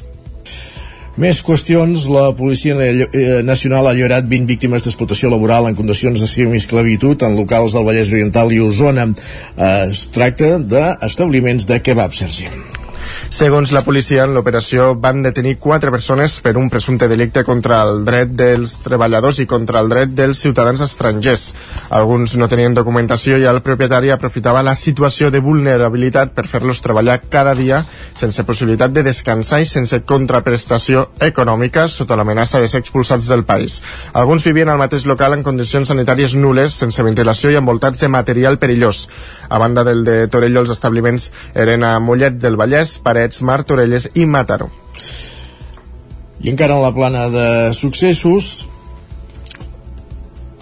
Més 1.13 1.43
qüestions. 1.45 2.07
La 2.09 2.31
Policia 2.33 2.73
eh, 2.81 3.41
Nacional 3.45 3.85
ha 3.85 3.91
alliberat 3.93 4.25
20 4.29 4.49
víctimes 4.49 4.85
d'explotació 4.85 5.29
laboral 5.29 5.69
en 5.69 5.77
condicions 5.77 6.17
de 6.19 6.29
semi-esclavitud 6.29 7.27
en 7.27 7.37
locals 7.37 7.77
del 7.77 7.85
Vallès 7.85 8.13
Oriental 8.15 8.53
i 8.53 8.61
Osona. 8.65 9.09
Eh, 9.09 9.73
es 9.91 10.07
tracta 10.15 10.55
d'establiments 10.57 11.69
de 11.69 11.83
kebab, 11.85 12.17
Sergi. 12.17 12.49
Segons 13.33 13.71
la 13.73 13.81
policia, 13.81 14.27
en 14.27 14.35
l'operació 14.35 14.91
van 15.01 15.23
detenir 15.25 15.55
quatre 15.57 15.89
persones 15.89 16.35
per 16.45 16.51
un 16.53 16.67
presumpte 16.69 17.07
delicte 17.09 17.41
contra 17.43 17.79
el 17.81 18.03
dret 18.05 18.29
dels 18.37 18.75
treballadors 18.83 19.39
i 19.41 19.47
contra 19.49 19.79
el 19.81 19.87
dret 19.89 20.11
dels 20.13 20.37
ciutadans 20.43 20.83
estrangers. 20.85 21.47
Alguns 21.97 22.35
no 22.37 22.45
tenien 22.51 22.77
documentació 22.77 23.39
i 23.41 23.47
el 23.49 23.63
propietari 23.65 24.11
aprofitava 24.13 24.61
la 24.61 24.75
situació 24.77 25.31
de 25.33 25.41
vulnerabilitat 25.41 26.35
per 26.35 26.45
fer-los 26.45 26.83
treballar 26.85 27.15
cada 27.23 27.55
dia 27.57 27.79
sense 28.13 28.45
possibilitat 28.45 28.93
de 28.93 29.01
descansar 29.09 29.63
i 29.63 29.65
sense 29.65 30.03
contraprestació 30.05 31.07
econòmica 31.17 31.87
sota 31.89 32.13
l'amenaça 32.13 32.61
de 32.61 32.69
ser 32.69 32.83
expulsats 32.85 33.31
del 33.33 33.47
país. 33.49 33.79
Alguns 34.13 34.45
vivien 34.45 34.69
al 34.69 34.77
mateix 34.83 35.07
local 35.09 35.33
en 35.33 35.41
condicions 35.41 35.89
sanitàries 35.89 36.37
nules, 36.37 36.77
sense 36.85 37.01
ventilació 37.01 37.49
i 37.49 37.57
envoltats 37.57 38.05
de 38.05 38.13
material 38.13 38.61
perillós. 38.61 39.07
A 39.49 39.57
banda 39.57 39.81
del 39.89 40.05
de 40.05 40.27
Torelló, 40.27 40.61
els 40.61 40.77
establiments 40.77 41.31
eren 41.57 41.81
a 41.81 41.97
Mollet 41.97 42.37
del 42.37 42.61
Vallès, 42.61 42.99
Parets 43.01 43.22
Parets, 43.23 43.41
Martorelles 43.41 44.09
i 44.15 44.25
Mataró. 44.25 44.69
I 46.43 46.51
encara 46.51 46.75
en 46.75 46.83
la 46.83 46.91
plana 46.91 47.29
de 47.31 47.73
successos, 47.73 48.67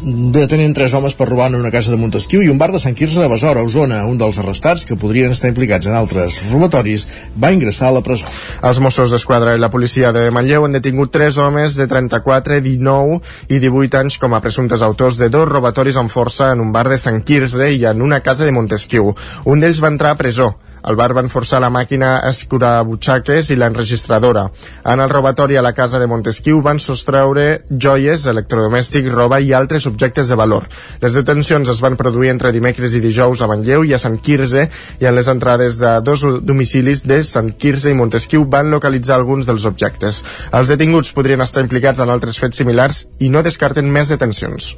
detenen 0.01 0.73
tres 0.73 0.93
homes 0.93 1.15
per 1.17 1.27
robar 1.29 1.47
en 1.49 1.55
una 1.57 1.71
casa 1.73 1.89
de 1.89 1.97
Montesquieu 1.97 2.43
i 2.45 2.49
un 2.53 2.59
bar 2.61 2.71
de 2.73 2.79
Sant 2.81 2.93
Quirze 2.97 3.19
de 3.21 3.27
Besora, 3.29 3.63
Osona. 3.65 4.03
Un 4.05 4.19
dels 4.21 4.37
arrestats, 4.37 4.85
que 4.85 4.95
podrien 4.95 5.33
estar 5.33 5.49
implicats 5.49 5.89
en 5.89 5.97
altres 5.97 6.37
robatoris, 6.51 7.07
va 7.33 7.51
ingressar 7.53 7.89
a 7.89 7.97
la 7.97 8.05
presó. 8.05 8.29
Els 8.61 8.81
Mossos 8.81 9.09
d'Esquadra 9.09 9.55
i 9.57 9.61
la 9.61 9.71
policia 9.73 10.13
de 10.13 10.29
Manlleu 10.29 10.65
han 10.65 10.77
detingut 10.77 11.13
tres 11.13 11.41
homes 11.41 11.77
de 11.77 11.89
34, 11.89 12.61
19 12.61 13.21
i 13.49 13.61
18 13.61 14.03
anys 14.05 14.21
com 14.21 14.37
a 14.37 14.41
presumptes 14.41 14.85
autors 14.85 15.17
de 15.17 15.33
dos 15.33 15.49
robatoris 15.49 15.97
amb 15.97 16.13
força 16.13 16.51
en 16.53 16.61
un 16.61 16.73
bar 16.73 16.89
de 16.89 17.01
Sant 17.01 17.23
Quirze 17.25 17.73
i 17.73 17.85
en 17.89 18.05
una 18.05 18.21
casa 18.21 18.45
de 18.45 18.53
Montesquieu. 18.53 19.15
Un 19.45 19.65
d'ells 19.65 19.81
va 19.81 19.93
entrar 19.95 20.13
a 20.13 20.21
presó. 20.21 20.53
Al 20.81 20.95
bar 20.97 21.11
van 21.13 21.29
forçar 21.29 21.59
la 21.61 21.69
màquina 21.69 22.15
escurabutxaques 22.29 23.51
i 23.51 23.57
l'enregistradora. 23.57 24.47
En 24.85 24.99
el 25.03 25.09
robatori 25.09 25.57
a 25.57 25.63
la 25.65 25.73
casa 25.77 25.99
de 25.99 26.07
Montesquieu 26.09 26.61
van 26.65 26.79
sostreure 26.79 27.63
joies, 27.69 28.25
electrodomèstics, 28.25 29.11
roba 29.13 29.39
i 29.39 29.53
altres 29.53 29.85
objectes 29.89 30.31
de 30.31 30.37
valor. 30.39 30.67
Les 31.01 31.17
detencions 31.17 31.69
es 31.69 31.81
van 31.83 31.97
produir 31.99 32.31
entre 32.33 32.53
dimecres 32.55 32.95
i 32.95 33.03
dijous 33.03 33.41
a 33.41 33.49
Manlleu 33.51 33.85
i 33.85 33.93
a 33.93 34.01
Sant 34.01 34.17
Quirze 34.21 34.67
i 34.99 35.09
en 35.09 35.17
les 35.17 35.29
entrades 35.31 35.81
de 35.81 35.97
dos 36.05 36.25
domicilis 36.41 37.05
de 37.05 37.21
Sant 37.27 37.53
Quirze 37.57 37.91
i 37.91 37.97
Montesquieu 37.97 38.47
van 38.49 38.71
localitzar 38.73 39.19
alguns 39.19 39.49
dels 39.49 39.67
objectes. 39.69 40.23
Els 40.51 40.73
detinguts 40.73 41.13
podrien 41.13 41.41
estar 41.45 41.65
implicats 41.65 42.01
en 42.01 42.09
altres 42.09 42.41
fets 42.41 42.57
similars 42.63 43.05
i 43.19 43.29
no 43.29 43.45
descarten 43.45 43.89
més 43.91 44.09
detencions. 44.09 44.73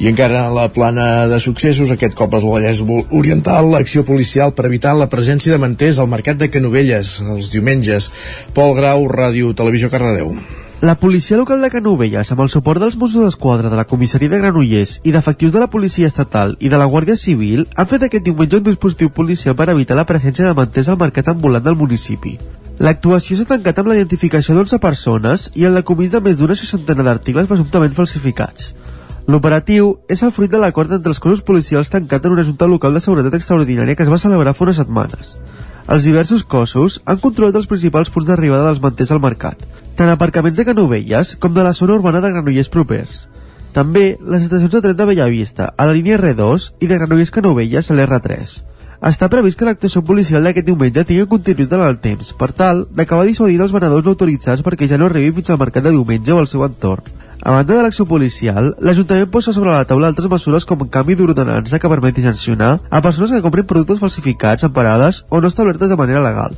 I 0.00 0.08
encara 0.08 0.46
a 0.46 0.54
la 0.54 0.68
plana 0.72 1.26
de 1.28 1.38
successos, 1.40 1.92
aquest 1.92 2.16
cop 2.18 2.32
al 2.34 2.46
Vallès 2.46 2.80
Oriental, 3.10 3.68
l'acció 3.74 4.06
policial 4.08 4.54
per 4.56 4.66
evitar 4.70 4.96
la 4.96 5.10
presència 5.12 5.52
de 5.52 5.60
manters 5.62 6.00
al 6.00 6.10
mercat 6.10 6.40
de 6.40 6.50
Canovelles 6.50 7.20
els 7.22 7.52
diumenges. 7.52 8.10
Pol 8.56 8.74
Grau, 8.78 9.06
Ràdio 9.12 9.52
Televisió 9.54 9.92
Cardedeu. 9.92 10.34
La 10.82 10.96
policia 10.96 11.36
local 11.36 11.60
de 11.62 11.70
Canovelles, 11.70 12.32
amb 12.34 12.40
el 12.42 12.48
suport 12.50 12.82
dels 12.82 12.96
Mossos 12.98 13.22
d'Esquadra 13.22 13.68
de 13.70 13.76
la 13.78 13.84
comissaria 13.86 14.32
de 14.32 14.40
Granollers 14.40 14.96
i 15.06 15.12
d'efectius 15.14 15.52
de 15.54 15.60
la 15.62 15.68
policia 15.70 16.08
estatal 16.10 16.56
i 16.58 16.72
de 16.72 16.80
la 16.80 16.88
Guàrdia 16.90 17.14
Civil, 17.14 17.68
han 17.76 17.86
fet 17.86 18.02
aquest 18.08 18.26
diumenge 18.26 18.58
un 18.58 18.66
dispositiu 18.66 19.12
policial 19.14 19.54
per 19.54 19.68
evitar 19.70 19.94
la 19.94 20.08
presència 20.08 20.48
de 20.48 20.56
manters 20.58 20.90
al 20.90 20.98
mercat 20.98 21.30
ambulant 21.30 21.62
del 21.62 21.78
municipi. 21.78 22.34
L'actuació 22.82 23.36
s'ha 23.38 23.46
tancat 23.46 23.78
amb 23.78 23.92
la 23.92 24.00
identificació 24.00 24.56
d'11 24.56 24.82
persones 24.82 25.44
i 25.54 25.68
el 25.68 25.78
decomís 25.78 26.10
de 26.10 26.20
més 26.24 26.40
d'una 26.40 26.58
seixantena 26.58 27.06
d'articles 27.06 27.46
presumptament 27.46 27.94
falsificats. 27.94 28.72
L'operatiu 29.30 29.92
és 30.10 30.22
el 30.26 30.32
fruit 30.34 30.50
de 30.50 30.58
l'acord 30.58 30.90
entre 30.90 31.12
els 31.12 31.20
cossos 31.22 31.44
policials 31.46 31.90
tancat 31.92 32.24
en 32.26 32.32
una 32.34 32.44
junta 32.46 32.66
local 32.66 32.94
de 32.94 33.02
seguretat 33.04 33.36
extraordinària 33.38 33.94
que 33.94 34.02
es 34.02 34.10
va 34.10 34.18
celebrar 34.18 34.54
fa 34.58 34.64
unes 34.66 34.80
setmanes. 34.82 35.36
Els 35.86 36.06
diversos 36.06 36.42
cossos 36.42 37.00
han 37.06 37.20
controlat 37.22 37.58
els 37.58 37.68
principals 37.70 38.10
punts 38.10 38.26
d'arribada 38.26 38.66
dels 38.66 38.82
manters 38.82 39.12
al 39.14 39.22
mercat, 39.22 39.62
tant 39.94 40.10
aparcaments 40.10 40.58
de 40.58 40.66
Canovelles 40.66 41.36
com 41.38 41.54
de 41.54 41.62
la 41.62 41.74
zona 41.74 41.94
urbana 41.98 42.20
de 42.22 42.32
Granollers 42.34 42.70
propers. 42.70 43.26
També 43.72 44.18
les 44.20 44.42
estacions 44.42 44.74
de 44.74 44.82
tren 44.82 44.98
de 44.98 45.06
Bellavista, 45.06 45.70
a 45.76 45.86
la 45.86 45.94
línia 45.96 46.18
R2 46.18 46.72
i 46.80 46.90
de 46.90 46.98
Granollers-Canovelles 46.98 47.90
a 47.90 47.96
l'R3. 47.96 48.58
Està 49.02 49.26
previst 49.30 49.58
que 49.58 49.66
l'actuació 49.66 50.02
policial 50.06 50.44
d'aquest 50.46 50.66
diumenge 50.66 51.06
tingui 51.06 51.30
continuïtat 51.30 51.80
en 51.80 51.88
el 51.88 51.98
temps, 52.02 52.34
per 52.38 52.52
tal 52.58 52.84
d'acabar 52.90 53.26
dissuadint 53.26 53.64
els 53.64 53.74
venedors 53.74 54.04
no 54.04 54.14
autoritzats 54.14 54.62
perquè 54.66 54.90
ja 54.90 54.98
no 54.98 55.08
arribin 55.10 55.38
fins 55.38 55.50
al 55.50 55.62
mercat 55.62 55.86
de 55.86 55.94
diumenge 55.94 56.34
o 56.34 56.38
al 56.42 56.50
seu 56.50 56.66
entorn. 56.66 57.21
A 57.42 57.50
banda 57.50 57.74
de 57.74 57.82
l'acció 57.82 58.04
policial, 58.06 58.68
l'Ajuntament 58.78 59.30
posa 59.34 59.50
sobre 59.50 59.72
la 59.74 59.82
taula 59.82 60.12
altres 60.12 60.30
mesures 60.30 60.62
com 60.62 60.84
un 60.84 60.90
canvi 60.94 61.16
d'ordenança 61.18 61.80
que 61.82 61.90
permeti 61.90 62.22
sancionar 62.22 62.76
a 62.86 63.00
persones 63.02 63.34
que 63.34 63.42
comprin 63.42 63.66
productes 63.66 63.98
falsificats 63.98 64.62
en 64.62 64.70
parades 64.76 65.24
o 65.28 65.40
no 65.42 65.50
establertes 65.50 65.90
de 65.90 65.98
manera 65.98 66.22
legal. 66.22 66.54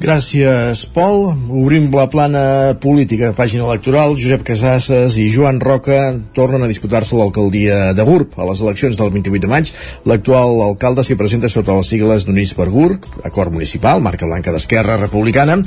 Gràcies, 0.00 0.86
Pol. 0.96 1.26
Obrim 1.60 1.90
la 1.92 2.06
plana 2.08 2.42
política, 2.80 3.34
pàgina 3.36 3.66
electoral. 3.68 4.14
Josep 4.16 4.42
Casasses 4.48 5.18
i 5.20 5.26
Joan 5.28 5.60
Roca 5.60 5.98
tornen 6.34 6.64
a 6.64 6.70
disputar-se 6.70 7.18
l'alcaldia 7.18 7.92
de 7.92 8.06
GURB. 8.08 8.38
A 8.40 8.48
les 8.48 8.62
eleccions 8.64 8.96
del 8.96 9.12
28 9.12 9.44
de 9.44 9.50
maig, 9.52 9.70
l'actual 10.08 10.56
alcalde 10.64 11.04
s'hi 11.04 11.18
presenta 11.20 11.52
sota 11.52 11.76
les 11.76 11.92
sigles 11.92 12.24
d'Units 12.24 12.56
per 12.56 12.70
GURB, 12.72 13.10
acord 13.28 13.52
municipal, 13.52 14.00
marca 14.00 14.26
blanca 14.26 14.56
d'Esquerra 14.56 14.96
Republicana, 15.04 15.60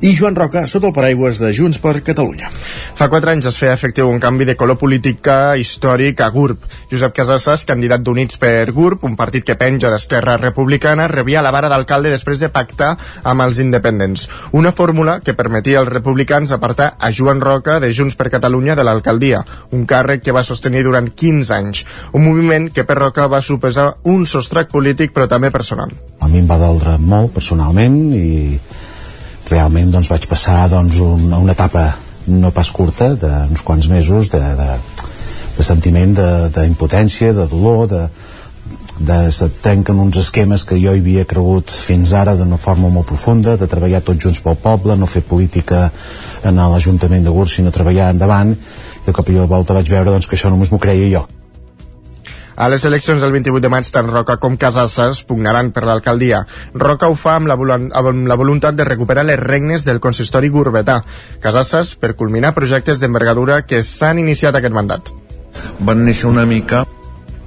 i 0.00 0.14
Joan 0.16 0.36
Roca 0.36 0.62
sota 0.64 0.88
el 0.88 0.94
paraigües 0.96 1.36
de 1.42 1.50
Junts 1.52 1.76
per 1.82 1.98
Catalunya. 2.00 2.48
Fa 2.96 3.10
quatre 3.12 3.34
anys 3.34 3.50
es 3.50 3.58
feia 3.60 3.74
efectiu 3.76 4.08
un 4.08 4.20
canvi 4.20 4.46
de 4.48 4.54
color 4.56 4.78
política 4.80 5.56
històric 5.60 6.22
a 6.24 6.30
GURB. 6.32 6.62
Josep 6.90 7.12
Casasses, 7.18 7.66
candidat 7.68 8.00
d'Units 8.00 8.40
per 8.40 8.72
GURB, 8.72 9.04
un 9.04 9.16
partit 9.18 9.44
que 9.44 9.58
penja 9.60 9.90
d'Esquerra 9.92 10.38
Republicana, 10.40 11.08
rebia 11.12 11.42
la 11.44 11.52
vara 11.52 11.68
d'alcalde 11.68 12.14
després 12.14 12.40
de 12.40 12.48
pactar 12.48 12.94
amb 13.22 13.44
els 13.44 13.60
independents. 13.60 14.26
Una 14.56 14.72
fórmula 14.72 15.18
que 15.20 15.36
permetia 15.36 15.82
als 15.82 15.92
republicans 15.92 16.52
apartar 16.56 16.94
a 16.98 17.12
Joan 17.12 17.44
Roca 17.44 17.76
de 17.80 17.92
Junts 17.92 18.16
per 18.16 18.30
Catalunya 18.32 18.76
de 18.76 18.88
l'alcaldia, 18.88 19.44
un 19.76 19.84
càrrec 19.84 20.24
que 20.24 20.32
va 20.32 20.44
sostenir 20.44 20.84
durant 20.88 21.12
15 21.12 21.54
anys. 21.56 21.84
Un 22.16 22.24
moviment 22.24 22.70
que 22.72 22.88
per 22.88 22.96
Roca 23.02 23.28
va 23.28 23.44
suposar 23.44 23.90
un 24.08 24.24
sostrac 24.24 24.72
polític 24.72 25.12
però 25.12 25.28
també 25.28 25.52
personal. 25.52 25.92
A 26.20 26.28
mi 26.28 26.40
em 26.40 26.48
va 26.48 26.56
doldre 26.56 26.96
molt 26.96 27.34
personalment 27.36 28.00
i 28.16 28.30
realment 29.50 29.92
doncs, 29.92 30.10
vaig 30.12 30.26
passar 30.30 30.64
doncs, 30.72 30.98
un, 31.02 31.30
una 31.36 31.56
etapa 31.56 31.90
no 32.30 32.50
pas 32.54 32.70
curta, 32.70 33.14
d'uns 33.18 33.62
quants 33.66 33.88
mesos 33.90 34.30
de, 34.30 34.40
de, 34.40 34.68
de 35.56 35.66
sentiment 35.66 36.14
d'impotència, 36.54 37.32
de, 37.32 37.46
de 37.46 37.48
dolor, 37.50 37.88
de, 37.90 38.04
de 39.00 39.18
se 39.32 39.48
trenquen 39.64 39.98
uns 39.98 40.20
esquemes 40.20 40.66
que 40.68 40.78
jo 40.80 40.92
havia 40.92 41.24
cregut 41.24 41.72
fins 41.72 42.12
ara 42.12 42.36
d'una 42.36 42.60
forma 42.60 42.92
molt 42.92 43.08
profunda, 43.08 43.56
de 43.56 43.68
treballar 43.70 44.04
tots 44.04 44.22
junts 44.28 44.42
pel 44.44 44.60
poble, 44.60 44.96
no 44.96 45.08
fer 45.08 45.24
política 45.24 45.88
en 46.44 46.60
l'Ajuntament 46.60 47.24
de 47.24 47.34
Gurs, 47.34 47.56
sinó 47.56 47.72
treballar 47.72 48.12
endavant, 48.14 48.54
de 49.06 49.16
cop 49.16 49.28
i 49.32 49.40
volta 49.40 49.76
vaig 49.76 49.88
veure 49.88 50.12
doncs, 50.12 50.28
que 50.28 50.36
això 50.36 50.52
només 50.52 50.70
m'ho 50.72 50.82
creia 50.82 51.08
jo. 51.16 51.26
A 52.60 52.66
les 52.68 52.82
eleccions 52.84 53.22
del 53.24 53.32
28 53.32 53.62
de 53.64 53.68
maig, 53.72 53.88
tant 53.88 54.08
Roca 54.10 54.34
com 54.36 54.58
Casasses 54.60 55.22
pugnaran 55.24 55.70
per 55.72 55.86
l'alcaldia. 55.88 56.42
Roca 56.76 57.08
ho 57.08 57.14
fa 57.16 57.38
amb 57.38 57.48
la, 57.48 57.56
amb 57.56 58.28
la 58.28 58.36
voluntat 58.36 58.76
de 58.76 58.84
recuperar 58.84 59.24
les 59.24 59.40
regnes 59.40 59.86
del 59.86 60.00
consistori 60.04 60.50
gurbetà. 60.52 60.98
Casasses 61.40 61.94
per 61.96 62.12
culminar 62.20 62.52
projectes 62.52 63.00
d'envergadura 63.00 63.62
que 63.64 63.80
s'han 63.80 64.20
iniciat 64.20 64.60
aquest 64.60 64.76
mandat. 64.76 65.08
Van 65.80 66.04
néixer 66.04 66.28
una 66.28 66.44
mica 66.44 66.84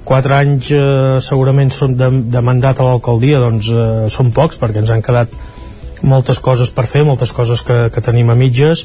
quatre 0.04 0.34
anys 0.36 0.74
eh, 0.74 0.82
segurament 1.22 1.70
són 1.70 1.94
de, 1.96 2.10
de 2.34 2.42
mandat 2.44 2.82
a 2.82 2.90
l'alcaldia 2.90 3.38
doncs 3.40 3.70
eh, 3.70 3.86
són 4.12 4.34
pocs 4.34 4.58
perquè 4.60 4.82
ens 4.82 4.90
han 4.92 5.02
quedat 5.06 5.32
moltes 6.02 6.42
coses 6.42 6.74
per 6.74 6.84
fer, 6.90 7.06
moltes 7.06 7.32
coses 7.32 7.62
que, 7.64 7.78
que 7.94 8.02
tenim 8.04 8.34
a 8.34 8.36
mitges 8.36 8.84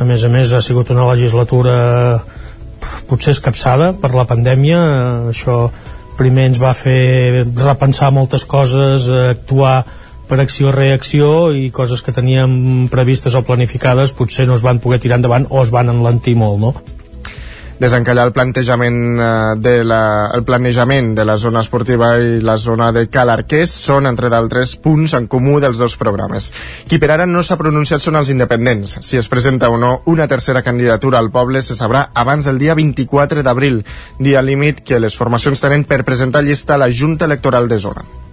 a 0.00 0.08
més 0.08 0.24
a 0.24 0.32
més 0.32 0.56
ha 0.56 0.64
sigut 0.64 0.90
una 0.96 1.06
legislatura 1.12 1.76
potser 3.08 3.36
escapçada 3.36 3.92
per 4.00 4.12
la 4.14 4.26
pandèmia 4.28 4.80
això 5.32 5.68
primer 6.18 6.48
ens 6.50 6.60
va 6.60 6.74
fer 6.74 7.46
repensar 7.46 8.10
moltes 8.10 8.44
coses 8.48 9.06
actuar 9.08 9.84
per 10.28 10.40
acció-reacció 10.42 11.50
i 11.56 11.70
coses 11.72 12.02
que 12.04 12.12
teníem 12.12 12.86
previstes 12.92 13.34
o 13.38 13.44
planificades 13.46 14.12
potser 14.12 14.46
no 14.46 14.58
es 14.58 14.66
van 14.66 14.82
poder 14.82 15.00
tirar 15.00 15.20
endavant 15.22 15.48
o 15.48 15.62
es 15.62 15.72
van 15.72 15.88
enlentir 15.94 16.36
molt, 16.36 16.60
no? 16.60 16.97
Desencallar 17.78 18.26
el 18.26 18.32
plantejament 18.32 18.98
eh, 19.18 19.30
de 19.62 19.84
la, 19.84 20.30
el 20.34 20.44
planejament 20.44 21.14
de 21.16 21.24
la 21.24 21.38
zona 21.38 21.62
esportiva 21.64 22.10
i 22.18 22.40
la 22.44 22.58
zona 22.58 22.90
de 22.92 23.06
Calarqués 23.08 23.72
són, 23.72 24.06
entre 24.10 24.30
d'altres, 24.32 24.76
punts 24.82 25.14
en 25.18 25.26
comú 25.30 25.58
dels 25.62 25.78
dos 25.80 25.96
programes. 26.00 26.50
Qui 26.90 27.00
per 27.00 27.12
ara 27.14 27.26
no 27.26 27.42
s'ha 27.42 27.58
pronunciat 27.60 28.04
són 28.04 28.18
els 28.20 28.32
independents. 28.34 28.98
Si 29.06 29.18
es 29.20 29.30
presenta 29.30 29.70
o 29.70 29.78
no 29.78 30.02
una 30.06 30.28
tercera 30.28 30.62
candidatura 30.62 31.18
al 31.18 31.32
poble 31.34 31.62
se 31.62 31.78
sabrà 31.78 32.08
abans 32.14 32.46
del 32.48 32.58
dia 32.58 32.74
24 32.78 33.42
d'abril, 33.42 33.84
dia 34.18 34.42
límit 34.42 34.82
que 34.84 35.00
les 35.00 35.16
formacions 35.16 35.60
tenen 35.62 35.84
per 35.84 36.04
presentar 36.04 36.44
llista 36.44 36.74
a 36.74 36.82
la 36.84 36.92
Junta 36.92 37.26
Electoral 37.30 37.68
de 37.68 37.78
Zona 37.78 38.27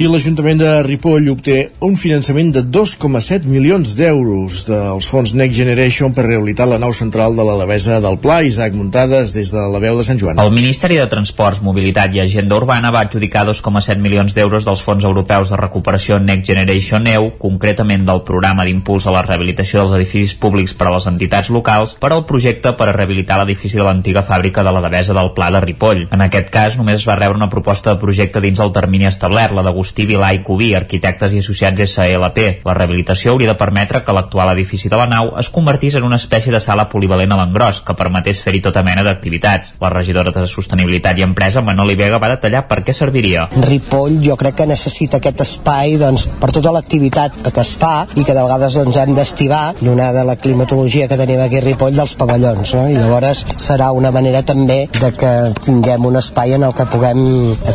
i 0.00 0.06
l'Ajuntament 0.08 0.56
de 0.56 0.68
Ripoll 0.80 1.26
obté 1.28 1.54
un 1.84 1.92
finançament 2.00 2.54
de 2.54 2.62
2,7 2.64 3.44
milions 3.44 3.90
d'euros 3.98 4.62
dels 4.64 5.08
fons 5.12 5.34
Next 5.36 5.58
Generation 5.58 6.14
per 6.16 6.22
rehabilitar 6.24 6.64
la 6.70 6.78
nau 6.80 6.94
central 6.96 7.34
de 7.36 7.44
la 7.44 7.58
Devesa 7.60 7.98
del 8.00 8.16
Pla, 8.16 8.38
Isaac 8.40 8.72
Muntades, 8.72 9.34
des 9.36 9.50
de 9.52 9.64
la 9.68 9.82
veu 9.82 9.98
de 9.98 10.06
Sant 10.06 10.16
Joan. 10.16 10.40
El 10.40 10.54
Ministeri 10.56 10.96
de 10.96 11.04
Transports, 11.12 11.60
Mobilitat 11.60 12.16
i 12.16 12.22
Agenda 12.24 12.56
Urbana 12.56 12.88
va 12.94 13.02
adjudicar 13.04 13.42
2,7 13.44 14.00
milions 14.00 14.32
d'euros 14.32 14.64
dels 14.64 14.80
fons 14.80 15.04
europeus 15.04 15.52
de 15.52 15.58
recuperació 15.60 16.16
Next 16.16 16.48
Generation 16.48 17.04
EU, 17.12 17.28
concretament 17.42 18.08
del 18.08 18.24
programa 18.24 18.64
d'impuls 18.64 19.04
a 19.04 19.14
la 19.18 19.26
rehabilitació 19.28 19.82
dels 19.82 19.98
edificis 19.98 20.32
públics 20.32 20.72
per 20.72 20.88
a 20.88 20.94
les 20.96 21.10
entitats 21.12 21.52
locals, 21.52 21.98
per 22.00 22.14
al 22.14 22.24
projecte 22.24 22.72
per 22.72 22.88
a 22.88 22.96
rehabilitar 22.96 23.42
l'edifici 23.42 23.76
de 23.76 23.84
l'antiga 23.84 24.24
fàbrica 24.24 24.64
de 24.64 24.72
la 24.72 24.80
Devesa 24.88 25.12
del 25.20 25.34
Pla 25.36 25.52
de 25.52 25.60
Ripoll. 25.68 26.06
En 26.08 26.24
aquest 26.24 26.48
cas, 26.48 26.80
només 26.80 27.02
es 27.02 27.06
va 27.12 27.20
rebre 27.20 27.36
una 27.36 27.52
proposta 27.52 27.92
de 27.92 28.00
projecte 28.00 28.40
dins 28.40 28.64
el 28.64 28.72
termini 28.72 29.12
establert, 29.12 29.52
la 29.52 29.68
de 29.68 29.76
Agustí 29.90 30.06
Vilà 30.06 30.28
i 30.36 30.38
Cubí, 30.46 30.68
arquitectes 30.78 31.32
i 31.34 31.40
associats 31.42 31.80
SLP. 31.82 32.62
La 32.62 32.74
rehabilitació 32.76 33.32
hauria 33.32 33.50
de 33.50 33.58
permetre 33.58 34.04
que 34.06 34.14
l'actual 34.14 34.52
edifici 34.52 34.88
de 34.88 34.98
la 35.00 35.08
nau 35.10 35.32
es 35.40 35.48
convertís 35.50 35.96
en 35.98 36.04
una 36.06 36.18
espècie 36.20 36.52
de 36.54 36.60
sala 36.62 36.84
polivalent 36.92 37.32
a 37.34 37.38
l'engròs, 37.40 37.80
que 37.82 37.96
permetés 37.98 38.38
fer-hi 38.44 38.60
tota 38.62 38.84
mena 38.86 39.02
d'activitats. 39.02 39.72
La 39.82 39.90
regidora 39.90 40.30
de 40.30 40.44
Sostenibilitat 40.46 41.18
i 41.18 41.24
Empresa, 41.26 41.62
Manoli 41.66 41.96
Vega, 41.98 42.20
va 42.22 42.30
detallar 42.30 42.68
per 42.68 42.84
què 42.86 42.94
serviria. 42.94 43.48
Ripoll 43.66 44.20
jo 44.22 44.36
crec 44.38 44.60
que 44.60 44.68
necessita 44.70 45.18
aquest 45.18 45.42
espai 45.42 45.96
doncs, 45.98 46.28
per 46.38 46.52
tota 46.54 46.70
l'activitat 46.76 47.40
que 47.50 47.64
es 47.64 47.74
fa 47.80 48.06
i 48.14 48.22
que 48.22 48.36
de 48.36 48.46
vegades 48.46 48.78
doncs, 48.78 49.00
hem 49.02 49.18
d'estivar, 49.18 49.74
donada 49.80 50.22
la 50.22 50.38
climatologia 50.38 51.10
que 51.10 51.18
tenim 51.18 51.42
aquí 51.42 51.58
a 51.58 51.64
Ripoll, 51.66 51.98
dels 51.98 52.14
pavellons. 52.14 52.76
No? 52.78 52.86
I 52.86 53.00
llavors 53.00 53.42
serà 53.58 53.90
una 53.90 54.14
manera 54.14 54.44
també 54.46 54.84
de 55.00 55.10
que 55.18 55.34
tinguem 55.58 56.06
un 56.06 56.22
espai 56.22 56.54
en 56.54 56.68
el 56.70 56.78
que 56.78 56.86
puguem 56.94 57.26